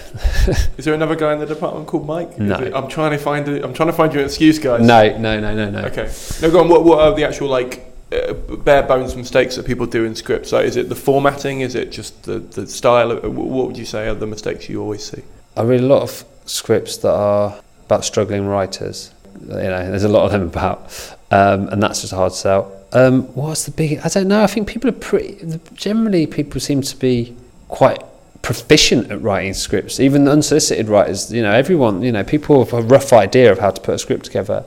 Is 0.76 0.84
there 0.84 0.94
another 0.94 1.14
guy 1.14 1.32
in 1.32 1.38
the 1.38 1.46
department 1.46 1.86
called 1.86 2.08
Mike? 2.08 2.40
No. 2.40 2.56
I'm 2.74 2.88
trying 2.88 3.12
to 3.12 3.18
find. 3.18 3.46
A, 3.46 3.64
I'm 3.64 3.72
trying 3.72 3.86
to 3.86 3.92
find 3.92 4.12
you 4.12 4.18
an 4.18 4.24
excuse, 4.24 4.58
guys. 4.58 4.80
No, 4.80 5.16
no, 5.16 5.38
no, 5.38 5.54
no, 5.54 5.70
no. 5.70 5.86
Okay. 5.86 6.12
No, 6.42 6.50
go 6.50 6.58
on. 6.58 6.68
What, 6.68 6.82
what 6.82 6.98
are 6.98 7.14
the 7.14 7.22
actual 7.22 7.46
like 7.46 7.94
uh, 8.10 8.32
bare 8.32 8.82
bones 8.82 9.14
mistakes 9.14 9.54
that 9.54 9.66
people 9.66 9.86
do 9.86 10.04
in 10.04 10.16
scripts? 10.16 10.50
Like, 10.50 10.66
is 10.66 10.74
it 10.74 10.88
the 10.88 10.96
formatting? 10.96 11.60
Is 11.60 11.76
it 11.76 11.92
just 11.92 12.24
the 12.24 12.40
the 12.40 12.66
style? 12.66 13.12
Of, 13.12 13.32
what 13.32 13.68
would 13.68 13.78
you 13.78 13.84
say 13.84 14.08
are 14.08 14.14
the 14.14 14.26
mistakes 14.26 14.68
you 14.68 14.82
always 14.82 15.08
see? 15.08 15.22
I 15.56 15.62
read 15.62 15.82
a 15.82 15.86
lot 15.86 16.02
of 16.02 16.24
scripts 16.46 16.96
that 16.96 17.14
are 17.14 17.60
about 17.86 18.04
struggling 18.04 18.48
writers. 18.48 19.12
You 19.40 19.48
know, 19.48 19.90
there's 19.90 20.04
a 20.04 20.08
lot 20.08 20.24
of 20.24 20.32
them 20.32 20.42
about, 20.42 21.16
um, 21.30 21.68
and 21.68 21.82
that's 21.82 22.00
just 22.00 22.12
a 22.12 22.16
hard 22.16 22.32
to 22.32 22.38
sell. 22.38 22.84
Um, 22.92 23.24
what's 23.34 23.64
the 23.64 23.72
big? 23.72 23.98
I 24.04 24.08
don't 24.08 24.28
know. 24.28 24.42
I 24.42 24.46
think 24.46 24.68
people 24.68 24.88
are 24.88 24.92
pretty. 24.92 25.58
Generally, 25.74 26.28
people 26.28 26.60
seem 26.60 26.82
to 26.82 26.96
be 26.96 27.34
quite 27.68 28.02
proficient 28.42 29.10
at 29.10 29.20
writing 29.20 29.54
scripts. 29.54 29.98
Even 29.98 30.24
the 30.24 30.30
unsolicited 30.30 30.88
writers. 30.88 31.32
You 31.32 31.42
know, 31.42 31.52
everyone. 31.52 32.02
You 32.02 32.12
know, 32.12 32.22
people 32.22 32.64
have 32.64 32.72
a 32.72 32.82
rough 32.82 33.12
idea 33.12 33.50
of 33.50 33.58
how 33.58 33.70
to 33.70 33.80
put 33.80 33.94
a 33.94 33.98
script 33.98 34.26
together. 34.26 34.64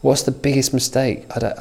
What's 0.00 0.22
the 0.22 0.30
biggest 0.30 0.72
mistake? 0.72 1.24
I 1.34 1.38
don't. 1.38 1.58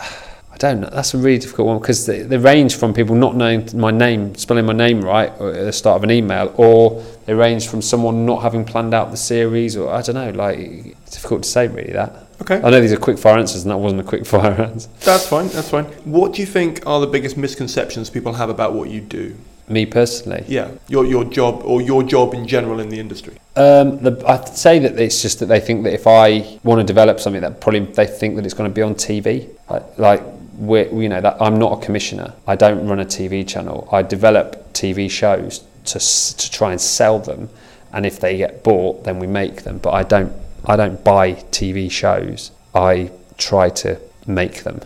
I 0.55 0.57
don't 0.57 0.79
know. 0.79 0.89
That's 0.89 1.13
a 1.13 1.17
really 1.17 1.37
difficult 1.37 1.67
one 1.67 1.79
because 1.79 2.05
they, 2.05 2.21
they 2.21 2.37
range 2.37 2.77
from 2.77 2.93
people 2.93 3.13
not 3.13 3.35
knowing 3.35 3.67
my 3.77 3.91
name, 3.91 4.35
spelling 4.35 4.65
my 4.65 4.73
name 4.73 5.01
right 5.01 5.29
at 5.29 5.65
the 5.65 5.73
start 5.73 5.97
of 5.97 6.03
an 6.05 6.11
email, 6.11 6.53
or 6.55 7.03
they 7.25 7.33
range 7.33 7.67
from 7.67 7.81
someone 7.81 8.25
not 8.25 8.41
having 8.41 8.63
planned 8.63 8.93
out 8.93 9.11
the 9.11 9.17
series, 9.17 9.75
or 9.75 9.91
I 9.91 10.01
don't 10.01 10.15
know. 10.15 10.29
Like 10.29 10.57
it's 10.57 11.11
difficult 11.11 11.43
to 11.43 11.49
say 11.49 11.67
really 11.67 11.91
that. 11.91 12.27
Okay. 12.41 12.61
I 12.61 12.69
know 12.69 12.79
these 12.79 12.93
are 12.93 12.97
quick 12.97 13.17
fire 13.17 13.37
answers, 13.37 13.63
and 13.63 13.71
that 13.71 13.77
wasn't 13.77 13.99
a 13.99 14.05
quick 14.05 14.25
fire 14.35 14.53
answer. 14.53 14.89
That's 15.01 15.27
fine. 15.27 15.49
That's 15.49 15.69
fine. 15.69 15.85
What 16.05 16.31
do 16.31 16.41
you 16.41 16.47
think 16.47 16.87
are 16.87 17.01
the 17.01 17.07
biggest 17.07 17.35
misconceptions 17.35 18.09
people 18.09 18.31
have 18.33 18.49
about 18.49 18.73
what 18.73 18.89
you 18.89 19.01
do? 19.01 19.35
Me 19.67 19.85
personally, 19.85 20.45
Yeah, 20.47 20.69
your 20.87 21.05
your 21.05 21.25
job 21.25 21.63
or 21.65 21.81
your 21.81 22.03
job 22.03 22.35
in 22.35 22.47
general 22.47 22.79
in 22.79 22.87
the 22.89 22.99
industry. 22.99 23.33
Um, 23.55 23.97
the, 23.97 24.23
I'd 24.27 24.47
say 24.47 24.77
that 24.79 24.99
it's 24.99 25.23
just 25.23 25.39
that 25.39 25.47
they 25.47 25.59
think 25.59 25.83
that 25.85 25.93
if 25.93 26.05
I 26.05 26.59
want 26.63 26.79
to 26.81 26.85
develop 26.85 27.19
something, 27.19 27.41
that 27.41 27.59
probably 27.59 27.79
they 27.79 28.05
think 28.05 28.35
that 28.35 28.45
it's 28.45 28.53
going 28.53 28.69
to 28.69 28.73
be 28.73 28.83
on 28.83 28.93
TV. 28.93 29.49
Like, 29.67 29.97
like 29.97 30.21
we're, 30.21 30.35
you 30.59 31.09
know, 31.09 31.21
that 31.21 31.37
I'm 31.41 31.57
not 31.57 31.81
a 31.81 31.85
commissioner. 31.85 32.33
I 32.47 32.55
don't 32.55 32.87
run 32.87 32.99
a 32.99 33.05
TV 33.05 33.47
channel. 33.47 33.87
I 33.91 34.01
develop 34.01 34.73
TV 34.73 35.09
shows 35.09 35.63
to 35.85 35.99
to 35.99 36.51
try 36.51 36.71
and 36.71 36.81
sell 36.81 37.19
them, 37.19 37.49
and 37.93 38.05
if 38.05 38.19
they 38.19 38.37
get 38.37 38.63
bought, 38.63 39.03
then 39.03 39.19
we 39.19 39.27
make 39.27 39.63
them. 39.63 39.77
But 39.79 39.93
I 39.93 40.03
don't 40.03 40.33
I 40.65 40.75
don't 40.75 41.03
buy 41.03 41.33
TV 41.51 41.89
shows. 41.91 42.51
I 42.73 43.11
try 43.37 43.69
to 43.69 43.99
make 44.27 44.63
them 44.63 44.81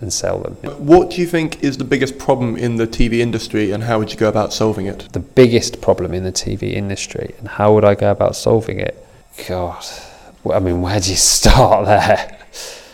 and 0.00 0.12
sell 0.12 0.38
them. 0.40 0.54
What 0.86 1.10
do 1.10 1.20
you 1.20 1.26
think 1.26 1.62
is 1.62 1.78
the 1.78 1.84
biggest 1.84 2.18
problem 2.18 2.56
in 2.56 2.76
the 2.76 2.86
TV 2.86 3.18
industry, 3.18 3.72
and 3.72 3.84
how 3.84 3.98
would 3.98 4.12
you 4.12 4.18
go 4.18 4.28
about 4.28 4.52
solving 4.52 4.86
it? 4.86 5.08
The 5.12 5.20
biggest 5.20 5.80
problem 5.80 6.14
in 6.14 6.24
the 6.24 6.32
TV 6.32 6.74
industry, 6.74 7.34
and 7.38 7.48
how 7.48 7.74
would 7.74 7.84
I 7.84 7.94
go 7.94 8.10
about 8.10 8.36
solving 8.36 8.80
it? 8.80 9.04
God, 9.48 9.84
I 10.52 10.58
mean, 10.60 10.82
where 10.82 11.00
do 11.00 11.10
you 11.10 11.16
start 11.38 11.86
there? 11.86 12.38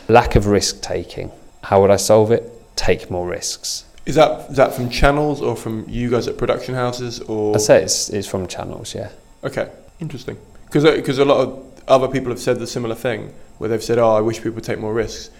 Lack 0.09 0.36
of 0.36 0.47
risk 0.47 0.82
taking. 0.82 1.31
How 1.71 1.81
would 1.81 1.93
I 1.93 1.97
solve 1.99 2.33
it? 2.33 2.53
Take 2.75 3.13
more 3.13 3.29
risks. 3.29 3.85
Is 4.05 4.17
that 4.17 4.51
is 4.51 4.57
that 4.57 4.75
from 4.75 4.91
channels 4.91 5.41
or 5.41 5.55
from 5.55 5.89
you 5.89 6.11
guys 6.11 6.27
at 6.27 6.37
production 6.37 6.75
houses 6.75 7.21
or? 7.21 7.55
I'd 7.55 7.61
say 7.61 7.85
it's, 7.85 8.11
it's 8.11 8.27
from 8.27 8.49
channels, 8.49 8.93
yeah. 8.93 9.11
Okay, 9.45 9.71
interesting. 10.01 10.37
Because 10.65 11.19
a 11.19 11.25
lot 11.25 11.39
of 11.39 11.83
other 11.87 12.09
people 12.09 12.31
have 12.31 12.41
said 12.41 12.59
the 12.59 12.67
similar 12.67 12.97
thing, 12.97 13.33
where 13.59 13.71
they've 13.71 13.85
said, 13.85 13.99
"Oh, 13.99 14.17
I 14.17 14.21
wish 14.21 14.39
people 14.39 14.57
would 14.57 14.65
take 14.65 14.81
more 14.81 14.93
risks." 14.93 15.31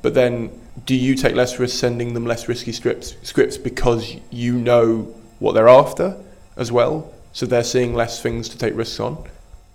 But 0.00 0.14
then, 0.14 0.52
do 0.86 0.94
you 0.94 1.16
take 1.16 1.34
less 1.34 1.58
risks 1.58 1.76
sending 1.76 2.14
them 2.14 2.24
less 2.24 2.46
risky 2.46 2.70
scripts 2.70 3.16
scripts 3.22 3.58
because 3.58 4.14
you 4.30 4.52
know 4.58 5.12
what 5.40 5.54
they're 5.54 5.68
after 5.68 6.16
as 6.56 6.70
well? 6.70 7.12
So 7.32 7.46
they're 7.46 7.64
seeing 7.64 7.94
less 7.94 8.22
things 8.22 8.48
to 8.50 8.56
take 8.56 8.76
risks 8.76 9.00
on. 9.00 9.24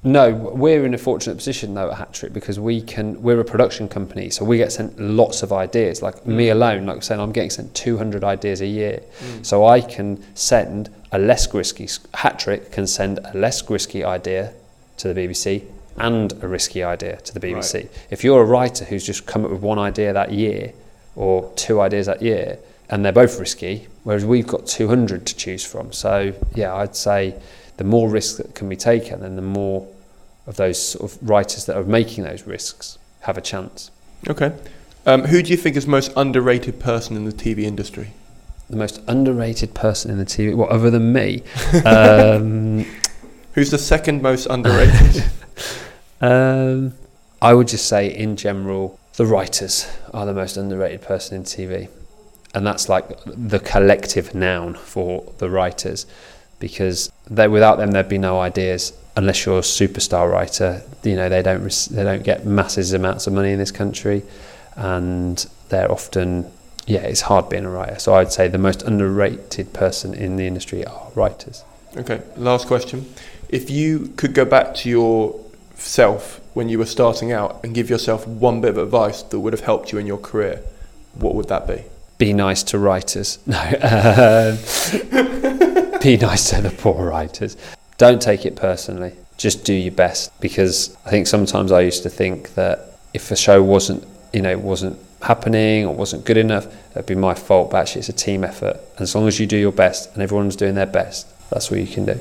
No, 0.06 0.32
we're 0.32 0.86
in 0.86 0.94
a 0.94 0.99
fortunate 0.99 1.36
position 1.36 1.73
though 1.73 1.90
at 1.90 1.98
Hat 1.98 2.14
Trick 2.14 2.32
because 2.32 2.60
we 2.60 2.80
can. 2.80 3.19
We're 3.23 3.40
a 3.40 3.44
production 3.44 3.90
company, 3.90 4.30
so 4.30 4.45
we 4.45 4.57
get 4.57 4.72
sent 4.72 4.99
lots 4.99 5.41
of 5.41 5.52
ideas. 5.52 6.03
Like 6.03 6.27
me 6.27 6.48
mm. 6.48 6.52
alone, 6.52 6.86
like 6.86 6.98
I'm 6.98 7.02
saying, 7.02 7.19
I'm 7.19 7.32
getting 7.32 7.49
sent 7.49 7.73
200 7.73 8.23
ideas 8.23 8.61
a 8.61 8.68
year. 8.68 9.02
Mm. 9.19 9.44
So 9.44 9.65
I 9.65 9.82
can 9.82 10.23
send 10.36 10.91
a 11.11 11.18
less 11.18 11.52
risky. 11.52 11.90
Hat 12.14 12.38
Trick 12.38 12.72
can 12.72 12.86
send 12.86 13.18
a 13.18 13.36
less 13.36 13.68
risky 13.68 14.03
idea 14.03 14.53
to 14.98 15.11
the 15.11 15.19
BBC 15.19 15.64
and 15.98 16.32
a 16.44 16.48
risky 16.48 16.84
idea 16.84 17.18
to 17.18 17.34
the 17.34 17.40
BBC. 17.40 17.90
If 18.11 18.23
you're 18.23 18.41
a 18.41 18.45
writer 18.45 18.86
who's 18.86 19.06
just 19.06 19.26
come 19.26 19.44
up 19.44 19.49
with 19.49 19.61
one 19.61 19.80
idea 19.80 20.14
that 20.14 20.32
year 20.32 20.73
or 21.15 21.52
two 21.56 21.82
ideas 21.82 22.06
that 22.06 22.22
year, 22.22 22.60
and 22.91 23.03
they're 23.03 23.11
both 23.11 23.40
risky, 23.40 23.88
whereas 24.03 24.23
we've 24.23 24.45
got 24.45 24.68
200 24.68 25.26
to 25.26 25.36
choose 25.36 25.65
from. 25.65 25.91
So 25.91 26.34
yeah, 26.53 26.76
I'd 26.76 26.95
say 26.95 27.41
the 27.77 27.84
more 27.84 28.07
risk 28.07 28.38
that 28.38 28.53
can 28.53 28.69
be 28.69 28.76
taken, 28.76 29.22
then 29.22 29.36
the 29.36 29.41
more 29.41 29.88
of 30.47 30.57
those 30.57 30.81
sort 30.81 31.11
of 31.11 31.30
writers 31.30 31.65
that 31.65 31.76
are 31.76 31.84
making 31.84 32.23
those 32.23 32.45
risks 32.45 32.97
have 33.22 33.38
a 33.38 33.41
chance. 33.41 33.91
Okay. 34.27 34.55
Um, 35.05 35.23
who 35.26 35.41
do 35.41 35.51
you 35.51 35.57
think 35.57 35.76
is 35.76 35.85
the 35.85 35.91
most 35.91 36.11
underrated 36.15 36.80
person 36.80 37.15
in 37.15 37.26
the 37.26 37.31
TV 37.31 37.59
industry? 37.59 38.11
The 38.69 38.77
most 38.77 39.01
underrated 39.07 39.73
person 39.76 40.09
in 40.09 40.17
the 40.17 40.26
TV, 40.26 40.55
what 40.55 40.69
other 40.69 40.89
than 40.89 41.13
me? 41.13 41.43
um, 41.85 42.85
Who's 43.55 43.72
the 43.72 43.77
second 43.77 44.22
most 44.22 44.47
underrated? 44.47 45.23
um, 46.22 46.93
I 47.41 47.53
would 47.53 47.69
just 47.69 47.88
say, 47.88 48.13
in 48.13 48.35
general, 48.35 48.99
the 49.15 49.26
writers 49.26 49.88
are 50.13 50.26
the 50.26 50.34
most 50.34 50.57
underrated 50.57 51.01
person 51.01 51.38
in 51.38 51.43
TV, 51.43 51.88
and 52.53 52.67
that's 52.67 52.89
like 52.89 53.07
the 53.26 53.59
collective 53.59 54.35
noun 54.35 54.73
for 54.73 55.31
the 55.38 55.49
writers, 55.49 56.05
because 56.59 57.09
they, 57.30 57.47
without 57.47 57.77
them 57.77 57.91
there'd 57.91 58.09
be 58.09 58.17
no 58.17 58.41
ideas. 58.41 58.91
Unless 59.18 59.46
you're 59.46 59.60
a 59.60 59.62
superstar 59.62 60.30
writer, 60.30 60.82
you 61.04 61.16
know 61.16 61.30
they 61.30 61.42
don't 61.42 61.64
they 61.92 62.04
don't 62.04 62.24
get 62.24 62.46
massive 62.46 62.94
amounts 62.94 63.28
of 63.28 63.34
money 63.34 63.52
in 63.52 63.60
this 63.60 63.72
country, 63.72 64.24
and 64.76 65.46
they're 65.70 65.92
often 65.92 66.52
yeah 66.86 67.02
it's 67.02 67.22
hard 67.22 67.50
being 67.50 67.66
a 67.66 67.70
writer. 67.70 67.98
So 68.00 68.14
I'd 68.16 68.32
say 68.32 68.48
the 68.48 68.58
most 68.58 68.82
underrated 68.82 69.74
person 69.74 70.14
in 70.14 70.36
the 70.36 70.46
industry 70.48 70.86
are 70.86 71.10
writers. 71.16 71.64
Okay, 71.98 72.22
last 72.36 72.68
question. 72.68 73.06
If 73.48 73.70
you 73.70 74.14
could 74.18 74.34
go 74.34 74.44
back 74.44 74.76
to 74.76 74.90
yourself 74.90 76.42
when 76.54 76.68
you 76.68 76.78
were 76.78 76.86
starting 76.86 77.32
out 77.32 77.64
and 77.64 77.74
give 77.74 77.90
yourself 77.90 78.28
one 78.28 78.60
bit 78.60 78.72
of 78.72 78.78
advice 78.78 79.22
that 79.24 79.40
would 79.40 79.54
have 79.54 79.64
helped 79.64 79.92
you 79.92 79.98
in 79.98 80.06
your 80.06 80.18
career, 80.18 80.62
what 81.14 81.36
would 81.36 81.48
that 81.48 81.68
be? 81.68 81.84
Be 82.18 82.34
nice 82.34 82.64
to 82.64 82.80
writers. 82.80 83.40
No, 83.48 83.60
um, 83.60 84.58
be 86.02 86.18
nice 86.18 86.50
to 86.50 86.62
the 86.62 86.74
poor 86.78 87.10
writers. 87.10 87.56
Don't 87.97 88.22
take 88.22 88.45
it 88.45 88.55
personally. 88.55 89.13
Just 89.38 89.65
do 89.65 89.73
your 89.73 89.93
best 89.93 90.39
because 90.39 90.95
I 91.05 91.09
think 91.09 91.27
sometimes 91.27 91.72
I 91.72 91.81
used 91.81 92.03
to 92.03 92.09
think 92.09 92.55
that 92.55 92.97
if 93.13 93.31
a 93.31 93.35
show 93.35 93.61
wasn't, 93.63 94.05
you 94.34 94.41
know, 94.41 94.57
wasn't 94.57 94.99
happening 95.22 95.85
or 95.85 95.93
wasn't 95.93 96.26
good 96.26 96.38
enough, 96.38 96.67
it'd 96.91 97.05
be 97.05 97.15
my 97.15 97.34
fault. 97.34 97.72
But 97.72 97.81
actually, 97.81 97.99
it's 97.99 98.09
a 98.09 98.13
team 98.13 98.43
effort. 98.43 98.77
And 98.93 99.01
as 99.01 99.15
long 99.15 99.27
as 99.27 99.39
you 99.39 99.47
do 99.47 99.57
your 99.57 99.72
best 99.72 100.13
and 100.13 100.22
everyone's 100.22 100.55
doing 100.55 100.76
their 100.76 100.85
best, 100.85 101.27
that's 101.49 101.72
what 101.72 101.80
you 101.80 101.88
can 101.88 102.05
do. 102.05 102.19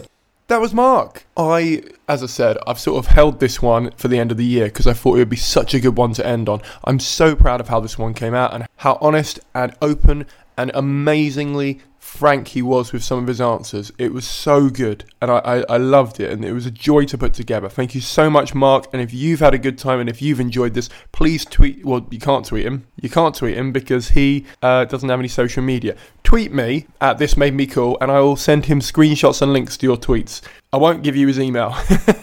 That 0.49 0.61
was 0.61 0.75
Mark. 0.75 1.25
I, 1.39 1.83
as 2.07 2.23
I 2.23 2.27
said, 2.27 2.59
I've 2.67 2.79
sort 2.79 2.99
of 2.99 3.11
held 3.11 3.41
this 3.41 3.63
one 3.63 3.93
for 3.93 4.09
the 4.09 4.19
end 4.19 4.31
of 4.31 4.37
the 4.37 4.45
year 4.45 4.67
because 4.67 4.87
I 4.87 4.93
thought 4.93 5.15
it 5.15 5.21
would 5.21 5.31
be 5.31 5.37
such 5.37 5.73
a 5.73 5.81
good 5.81 5.97
one 5.97 6.13
to 6.15 6.27
end 6.27 6.51
on. 6.51 6.61
I'm 6.85 7.01
so 7.01 7.35
proud 7.35 7.61
of 7.61 7.69
how 7.69 7.81
this 7.81 7.99
one 7.99 8.13
came 8.13 8.35
out 8.35 8.53
and 8.53 8.67
how 8.77 8.99
honest 9.01 9.41
and 9.55 9.75
open 9.81 10.27
and 10.59 10.71
amazingly 10.75 11.81
frank 12.05 12.49
he 12.49 12.61
was 12.61 12.93
with 12.93 13.03
some 13.03 13.19
of 13.19 13.27
his 13.27 13.41
answers. 13.41 13.91
It 13.97 14.13
was 14.13 14.27
so 14.27 14.69
good 14.69 15.05
and 15.23 15.31
I, 15.31 15.39
I, 15.39 15.65
I 15.71 15.77
loved 15.79 16.21
it 16.21 16.31
and 16.31 16.45
it 16.45 16.53
was 16.53 16.67
a 16.67 16.71
joy 16.71 17.07
to 17.07 17.17
put 17.17 17.33
together. 17.33 17.69
Thank 17.69 17.95
you 17.95 18.03
so 18.03 18.29
much, 18.29 18.55
Mark. 18.55 18.87
And 18.93 19.01
if 19.01 19.13
you've 19.15 19.41
had 19.41 19.55
a 19.55 19.59
good 19.59 19.79
time 19.79 20.01
and 20.01 20.09
if 20.09 20.21
you've 20.21 20.39
enjoyed 20.39 20.75
this, 20.75 20.91
please 21.13 21.47
tweet. 21.47 21.85
Well, 21.85 22.07
you 22.11 22.21
can't 22.21 22.45
tweet 22.45 22.67
him. 22.67 22.87
You 23.01 23.09
can't 23.09 23.35
tweet 23.35 23.57
him 23.57 23.73
because 23.73 24.11
he 24.11 24.45
uh, 24.63 24.85
doesn't 24.85 25.09
have 25.09 25.19
any 25.19 25.29
social 25.29 25.63
media. 25.63 25.97
Tweet 26.23 26.53
me 26.53 26.87
at 27.01 27.19
this 27.19 27.39
made 27.39 27.55
me 27.55 27.67
cool 27.67 27.97
and 28.03 28.13
I 28.13 28.21
will 28.21 28.37
send 28.37 28.67
him 28.67 28.81
screenshots 28.81 29.41
and 29.41 29.53
links 29.53 29.79
to 29.79 29.87
your 29.87 29.97
tweets. 29.97 30.43
I 30.75 30.77
won't 30.77 31.03
give 31.03 31.17
you 31.17 31.27
his 31.27 31.41
email. 31.41 31.75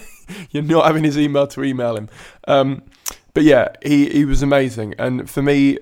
You're 0.51 0.63
not 0.63 0.85
having 0.85 1.03
his 1.03 1.17
email 1.17 1.47
to 1.47 1.63
email 1.63 1.97
him. 1.97 2.07
Um, 2.47 2.83
but 3.33 3.43
yeah, 3.43 3.69
he, 3.81 4.09
he 4.09 4.25
was 4.25 4.43
amazing. 4.43 4.93
And 4.99 5.29
for 5.29 5.41
me, 5.41 5.79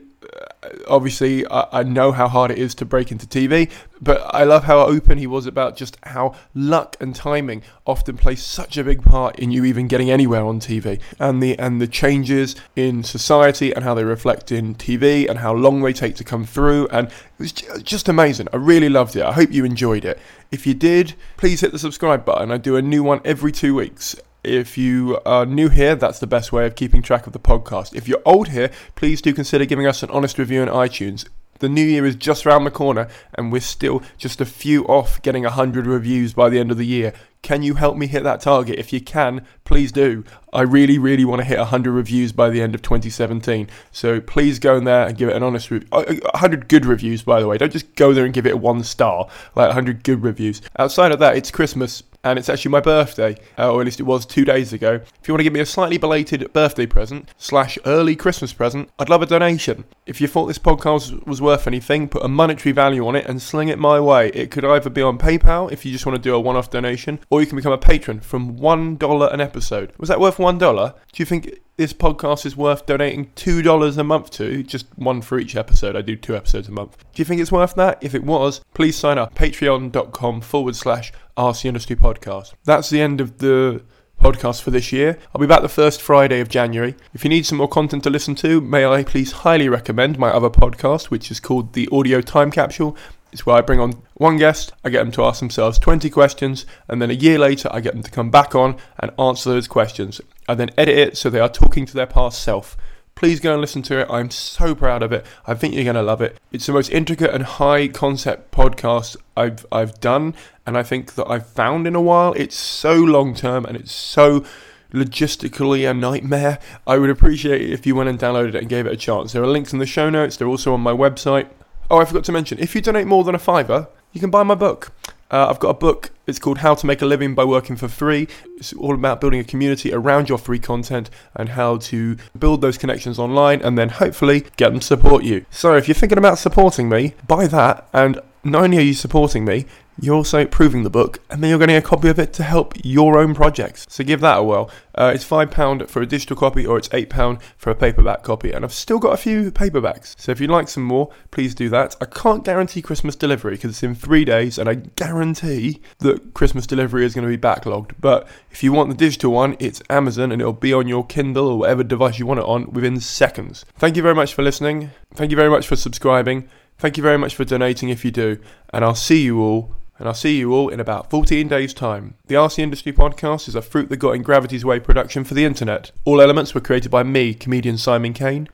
obviously, 0.87 1.45
I, 1.47 1.67
I 1.79 1.83
know 1.83 2.11
how 2.11 2.27
hard 2.27 2.51
it 2.51 2.57
is 2.57 2.75
to 2.75 2.85
break 2.85 3.11
into 3.11 3.25
TV, 3.25 3.71
but 4.01 4.21
I 4.33 4.43
love 4.43 4.65
how 4.65 4.79
open 4.79 5.17
he 5.17 5.27
was 5.27 5.45
about 5.45 5.75
just 5.75 5.97
how 6.03 6.35
luck 6.53 6.95
and 6.99 7.15
timing 7.15 7.63
often 7.85 8.17
play 8.17 8.35
such 8.35 8.77
a 8.77 8.83
big 8.83 9.03
part 9.03 9.37
in 9.39 9.51
you 9.51 9.65
even 9.65 9.87
getting 9.87 10.09
anywhere 10.11 10.43
on 10.43 10.59
TV, 10.59 10.99
and 11.19 11.41
the 11.41 11.57
and 11.59 11.81
the 11.81 11.87
changes 11.87 12.55
in 12.75 13.03
society 13.03 13.73
and 13.73 13.83
how 13.83 13.93
they 13.93 14.03
reflect 14.03 14.51
in 14.51 14.75
TV 14.75 15.29
and 15.29 15.39
how 15.39 15.53
long 15.53 15.81
they 15.81 15.93
take 15.93 16.15
to 16.15 16.23
come 16.23 16.45
through, 16.45 16.87
and 16.89 17.07
it 17.07 17.13
was 17.37 17.51
just 17.51 18.09
amazing. 18.09 18.47
I 18.53 18.57
really 18.57 18.89
loved 18.89 19.15
it. 19.15 19.23
I 19.23 19.33
hope 19.33 19.51
you 19.51 19.65
enjoyed 19.65 20.05
it. 20.05 20.19
If 20.51 20.65
you 20.65 20.73
did, 20.73 21.13
please 21.37 21.61
hit 21.61 21.71
the 21.71 21.79
subscribe 21.79 22.25
button. 22.25 22.51
I 22.51 22.57
do 22.57 22.75
a 22.75 22.81
new 22.81 23.03
one 23.03 23.21
every 23.23 23.51
two 23.51 23.75
weeks. 23.75 24.15
If 24.43 24.77
you 24.77 25.19
are 25.25 25.45
new 25.45 25.67
here, 25.67 25.95
that's 25.95 26.19
the 26.19 26.27
best 26.27 26.53
way 26.53 26.65
of 26.65 26.75
keeping 26.75 27.01
track 27.01 27.27
of 27.27 27.33
the 27.33 27.39
podcast. 27.39 27.93
If 27.93 28.07
you're 28.07 28.21
old 28.25 28.47
here, 28.47 28.71
please 28.95 29.21
do 29.21 29.33
consider 29.33 29.65
giving 29.65 29.85
us 29.85 30.01
an 30.01 30.09
honest 30.11 30.37
review 30.37 30.61
on 30.61 30.69
iTunes. 30.69 31.27
The 31.59 31.67
new 31.67 31.83
year 31.83 32.05
is 32.05 32.15
just 32.15 32.45
around 32.45 32.63
the 32.63 32.71
corner, 32.71 33.09
and 33.33 33.51
we're 33.51 33.59
still 33.59 34.01
just 34.17 34.39
a 34.39 34.45
few 34.45 34.85
off 34.85 35.21
getting 35.21 35.43
100 35.43 35.85
reviews 35.85 36.33
by 36.33 36.47
the 36.47 36.57
end 36.57 36.71
of 36.71 36.77
the 36.77 36.85
year. 36.85 37.13
Can 37.41 37.63
you 37.63 37.75
help 37.75 37.97
me 37.97 38.07
hit 38.07 38.23
that 38.23 38.39
target? 38.39 38.79
If 38.79 38.93
you 38.93 39.01
can, 39.01 39.45
please 39.65 39.91
do. 39.91 40.23
I 40.53 40.61
really, 40.61 40.97
really 40.97 41.25
want 41.25 41.41
to 41.41 41.45
hit 41.45 41.57
100 41.57 41.91
reviews 41.91 42.31
by 42.31 42.49
the 42.49 42.61
end 42.61 42.75
of 42.75 42.81
2017. 42.81 43.69
So 43.91 44.21
please 44.21 44.57
go 44.57 44.77
in 44.77 44.85
there 44.85 45.05
and 45.05 45.17
give 45.17 45.27
it 45.27 45.35
an 45.35 45.43
honest 45.43 45.69
review. 45.69 45.87
100 45.89 46.23
uh, 46.23 46.63
uh, 46.63 46.65
good 46.69 46.85
reviews, 46.85 47.23
by 47.23 47.41
the 47.41 47.47
way. 47.47 47.57
Don't 47.57 47.73
just 47.73 47.93
go 47.95 48.13
there 48.13 48.23
and 48.23 48.33
give 48.33 48.45
it 48.45 48.53
a 48.53 48.57
one 48.57 48.83
star, 48.83 49.27
like 49.55 49.67
100 49.67 50.03
good 50.03 50.23
reviews. 50.23 50.61
Outside 50.77 51.11
of 51.11 51.19
that, 51.19 51.35
it's 51.35 51.51
Christmas 51.51 52.03
and 52.23 52.37
it's 52.37 52.49
actually 52.49 52.71
my 52.71 52.81
birthday, 52.81 53.35
uh, 53.57 53.71
or 53.71 53.81
at 53.81 53.85
least 53.85 53.99
it 53.99 54.03
was 54.03 54.25
two 54.25 54.45
days 54.45 54.73
ago. 54.73 54.95
If 55.21 55.27
you 55.27 55.33
want 55.33 55.39
to 55.39 55.43
give 55.43 55.53
me 55.53 55.59
a 55.59 55.65
slightly 55.65 55.97
belated 55.97 56.51
birthday 56.53 56.85
present 56.85 57.29
slash 57.37 57.77
early 57.85 58.15
Christmas 58.15 58.53
present, 58.53 58.89
I'd 58.99 59.09
love 59.09 59.21
a 59.21 59.25
donation. 59.25 59.85
If 60.05 60.19
you 60.19 60.27
thought 60.27 60.47
this 60.47 60.59
podcast 60.59 61.25
was 61.25 61.41
worth 61.41 61.67
anything, 61.67 62.09
put 62.09 62.23
a 62.23 62.27
monetary 62.27 62.73
value 62.73 63.07
on 63.07 63.15
it 63.15 63.25
and 63.25 63.41
sling 63.41 63.69
it 63.69 63.79
my 63.79 63.99
way. 63.99 64.29
It 64.29 64.51
could 64.51 64.65
either 64.65 64.89
be 64.89 65.01
on 65.01 65.17
PayPal 65.17 65.71
if 65.71 65.85
you 65.85 65.91
just 65.91 66.05
want 66.05 66.17
to 66.17 66.21
do 66.21 66.35
a 66.35 66.39
one-off 66.39 66.69
donation, 66.69 67.19
or 67.29 67.41
you 67.41 67.47
can 67.47 67.55
become 67.55 67.73
a 67.73 67.77
patron 67.77 68.19
from 68.19 68.57
one 68.57 68.97
dollar 68.97 69.27
an 69.27 69.41
episode. 69.41 69.93
Was 69.97 70.09
that 70.09 70.19
worth 70.19 70.39
one 70.39 70.57
dollar? 70.57 70.95
Do 71.11 71.21
you 71.21 71.25
think 71.25 71.59
this 71.79 71.93
podcast 71.93 72.45
is 72.45 72.57
worth 72.57 72.85
donating 72.85 73.31
two 73.35 73.61
dollars 73.61 73.97
a 73.97 74.03
month 74.03 74.31
to? 74.31 74.63
Just 74.63 74.85
one 74.97 75.21
for 75.21 75.39
each 75.39 75.55
episode. 75.55 75.95
I 75.95 76.01
do 76.01 76.17
two 76.17 76.35
episodes 76.35 76.67
a 76.67 76.73
month. 76.73 76.97
Do 77.13 77.21
you 77.21 77.25
think 77.25 77.39
it's 77.39 77.53
worth 77.53 77.73
that? 77.75 77.97
If 78.01 78.13
it 78.13 78.25
was, 78.25 78.59
please 78.73 78.97
sign 78.97 79.17
up. 79.17 79.33
Patreon.com 79.33 80.41
forward 80.41 80.75
slash 80.75 81.13
RC 81.37 81.63
Industry 81.63 81.95
Podcast. 81.95 82.53
That's 82.65 82.89
the 82.89 82.99
end 82.99 83.21
of 83.21 83.37
the 83.37 83.81
podcast 84.21 84.61
for 84.61 84.71
this 84.71 84.91
year. 84.91 85.17
I'll 85.33 85.39
be 85.39 85.47
back 85.47 85.61
the 85.61 85.69
first 85.69 86.01
Friday 86.01 86.41
of 86.41 86.49
January. 86.49 86.97
If 87.13 87.23
you 87.23 87.29
need 87.29 87.45
some 87.45 87.59
more 87.59 87.69
content 87.69 88.03
to 88.03 88.09
listen 88.09 88.35
to, 88.35 88.59
may 88.59 88.85
I 88.85 89.05
please 89.05 89.31
highly 89.31 89.69
recommend 89.69 90.19
my 90.19 90.31
other 90.31 90.49
podcast, 90.49 91.05
which 91.05 91.31
is 91.31 91.39
called 91.39 91.71
The 91.71 91.87
Audio 91.93 92.19
Time 92.19 92.51
Capsule. 92.51 92.97
It's 93.31 93.45
where 93.45 93.55
I 93.55 93.61
bring 93.61 93.79
on 93.79 93.93
one 94.15 94.37
guest, 94.37 94.73
I 94.83 94.89
get 94.89 95.03
them 95.03 95.11
to 95.13 95.23
ask 95.23 95.39
themselves 95.39 95.77
20 95.79 96.09
questions, 96.09 96.65
and 96.87 97.01
then 97.01 97.11
a 97.11 97.13
year 97.13 97.37
later, 97.37 97.69
I 97.71 97.79
get 97.79 97.93
them 97.93 98.03
to 98.03 98.11
come 98.11 98.31
back 98.31 98.55
on 98.55 98.75
and 98.97 99.11
answer 99.19 99.49
those 99.51 99.67
questions. 99.67 100.19
I 100.49 100.55
then 100.55 100.71
edit 100.79 100.97
it 100.97 101.15
so 101.15 101.29
they 101.29 101.39
are 101.39 101.47
talking 101.47 101.85
to 101.85 101.93
their 101.93 102.07
past 102.07 102.41
self. 102.41 102.75
Please 103.13 103.39
go 103.39 103.51
and 103.51 103.61
listen 103.61 103.83
to 103.83 103.99
it. 103.99 104.07
I'm 104.09 104.31
so 104.31 104.73
proud 104.73 105.03
of 105.03 105.11
it. 105.11 105.23
I 105.45 105.53
think 105.53 105.75
you're 105.75 105.83
going 105.83 105.95
to 105.95 106.01
love 106.01 106.21
it. 106.21 106.39
It's 106.51 106.65
the 106.65 106.73
most 106.73 106.89
intricate 106.89 107.29
and 107.31 107.43
high 107.43 107.87
concept 107.87 108.49
podcast 108.49 109.15
I've 109.37 109.63
I've 109.71 109.99
done, 109.99 110.33
and 110.65 110.75
I 110.75 110.81
think 110.81 111.13
that 111.15 111.29
I've 111.29 111.45
found 111.45 111.85
in 111.85 111.93
a 111.93 112.01
while. 112.01 112.33
It's 112.33 112.55
so 112.55 112.95
long 112.95 113.35
term 113.35 113.63
and 113.63 113.77
it's 113.77 113.91
so 113.91 114.43
logistically 114.91 115.87
a 115.87 115.93
nightmare. 115.93 116.57
I 116.87 116.97
would 116.97 117.11
appreciate 117.11 117.61
it 117.61 117.69
if 117.69 117.85
you 117.85 117.93
went 117.93 118.09
and 118.09 118.17
downloaded 118.17 118.55
it 118.55 118.61
and 118.61 118.69
gave 118.69 118.87
it 118.87 118.93
a 118.93 118.97
chance. 118.97 119.33
There 119.33 119.43
are 119.43 119.47
links 119.47 119.71
in 119.71 119.77
the 119.77 119.85
show 119.85 120.09
notes. 120.09 120.35
They're 120.35 120.47
also 120.47 120.73
on 120.73 120.81
my 120.81 120.93
website. 120.93 121.47
Oh, 121.91 121.99
I 121.99 122.05
forgot 122.05 122.23
to 122.23 122.31
mention, 122.31 122.57
if 122.57 122.73
you 122.73 122.81
donate 122.81 123.05
more 123.05 123.23
than 123.23 123.35
a 123.35 123.39
fiver, 123.39 123.87
you 124.13 124.19
can 124.19 124.31
buy 124.31 124.41
my 124.41 124.55
book. 124.55 124.93
Uh, 125.29 125.47
I've 125.47 125.59
got 125.59 125.69
a 125.69 125.75
book. 125.75 126.09
It's 126.29 126.37
called 126.37 126.59
How 126.59 126.75
to 126.75 126.85
Make 126.85 127.01
a 127.01 127.07
Living 127.07 127.33
by 127.33 127.43
Working 127.43 127.75
for 127.75 127.87
Free. 127.87 128.27
It's 128.57 128.71
all 128.73 128.93
about 128.93 129.19
building 129.19 129.39
a 129.39 129.43
community 129.43 129.91
around 129.91 130.29
your 130.29 130.37
free 130.37 130.59
content 130.59 131.09
and 131.35 131.49
how 131.49 131.77
to 131.77 132.17
build 132.37 132.61
those 132.61 132.77
connections 132.77 133.17
online 133.17 133.63
and 133.63 133.79
then 133.79 133.89
hopefully 133.89 134.45
get 134.55 134.69
them 134.69 134.79
to 134.79 134.85
support 134.85 135.23
you. 135.23 135.45
So 135.49 135.75
if 135.75 135.87
you're 135.87 135.95
thinking 135.95 136.19
about 136.19 136.37
supporting 136.37 136.87
me, 136.87 137.15
buy 137.27 137.47
that. 137.47 137.89
And 137.93 138.21
not 138.43 138.65
only 138.65 138.77
are 138.77 138.81
you 138.81 138.93
supporting 138.93 139.43
me, 139.43 139.65
you're 140.01 140.15
also 140.15 140.45
proving 140.45 140.83
the 140.83 140.89
book, 140.89 141.19
and 141.29 141.41
then 141.41 141.49
you're 141.49 141.59
getting 141.59 141.75
a 141.75 141.81
copy 141.81 142.09
of 142.09 142.19
it 142.19 142.33
to 142.33 142.43
help 142.43 142.73
your 142.83 143.17
own 143.17 143.33
projects. 143.35 143.85
So 143.89 144.03
give 144.03 144.21
that 144.21 144.37
a 144.37 144.43
whirl. 144.43 144.69
Uh, 144.95 145.11
it's 145.13 145.27
£5 145.27 145.89
for 145.89 146.01
a 146.01 146.05
digital 146.05 146.35
copy, 146.35 146.65
or 146.65 146.77
it's 146.77 146.89
£8 146.89 147.41
for 147.57 147.69
a 147.69 147.75
paperback 147.75 148.23
copy, 148.23 148.51
and 148.51 148.63
I've 148.63 148.73
still 148.73 148.99
got 148.99 149.13
a 149.13 149.17
few 149.17 149.51
paperbacks. 149.51 150.19
So 150.19 150.31
if 150.31 150.39
you'd 150.39 150.49
like 150.49 150.67
some 150.67 150.83
more, 150.83 151.09
please 151.31 151.55
do 151.55 151.69
that. 151.69 151.95
I 152.01 152.05
can't 152.05 152.43
guarantee 152.43 152.81
Christmas 152.81 153.15
delivery 153.15 153.55
because 153.55 153.71
it's 153.71 153.83
in 153.83 153.95
three 153.95 154.25
days, 154.25 154.57
and 154.57 154.69
I 154.69 154.75
guarantee 154.75 155.81
that 155.99 156.33
Christmas 156.33 156.67
delivery 156.67 157.05
is 157.05 157.13
going 157.13 157.29
to 157.29 157.37
be 157.37 157.41
backlogged. 157.41 157.93
But 157.99 158.27
if 158.51 158.63
you 158.63 158.71
want 158.71 158.89
the 158.89 158.95
digital 158.95 159.31
one, 159.31 159.55
it's 159.59 159.81
Amazon, 159.89 160.31
and 160.31 160.41
it'll 160.41 160.53
be 160.53 160.73
on 160.73 160.87
your 160.87 161.05
Kindle 161.05 161.47
or 161.47 161.59
whatever 161.59 161.83
device 161.83 162.19
you 162.19 162.25
want 162.25 162.39
it 162.39 162.45
on 162.45 162.71
within 162.71 162.99
seconds. 162.99 163.65
Thank 163.77 163.95
you 163.95 164.03
very 164.03 164.15
much 164.15 164.33
for 164.33 164.43
listening. 164.43 164.91
Thank 165.13 165.31
you 165.31 165.37
very 165.37 165.49
much 165.49 165.67
for 165.67 165.75
subscribing. 165.75 166.49
Thank 166.77 166.95
you 166.95 167.03
very 167.03 167.17
much 167.17 167.35
for 167.35 167.43
donating 167.43 167.89
if 167.89 168.05
you 168.05 168.11
do, 168.11 168.39
and 168.73 168.85
I'll 168.85 168.95
see 168.95 169.23
you 169.23 169.41
all 169.41 169.78
and 169.99 170.07
I'll 170.07 170.13
see 170.13 170.37
you 170.37 170.53
all 170.53 170.69
in 170.69 170.79
about 170.79 171.09
14 171.09 171.47
days' 171.47 171.73
time. 171.73 172.15
The 172.27 172.35
RC 172.35 172.59
Industry 172.59 172.93
Podcast 172.93 173.47
is 173.47 173.55
a 173.55 173.61
Fruit 173.61 173.89
That 173.89 173.97
Got 173.97 174.15
in 174.15 174.23
Gravity's 174.23 174.65
Way 174.65 174.79
production 174.79 175.23
for 175.23 175.33
the 175.33 175.45
internet. 175.45 175.91
All 176.05 176.21
elements 176.21 176.55
were 176.55 176.61
created 176.61 176.89
by 176.89 177.03
me, 177.03 177.33
comedian 177.33 177.77
Simon 177.77 178.13
Kane. 178.13 178.47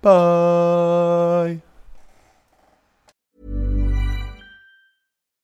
Bye. 0.00 1.62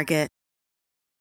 Target. 0.00 0.39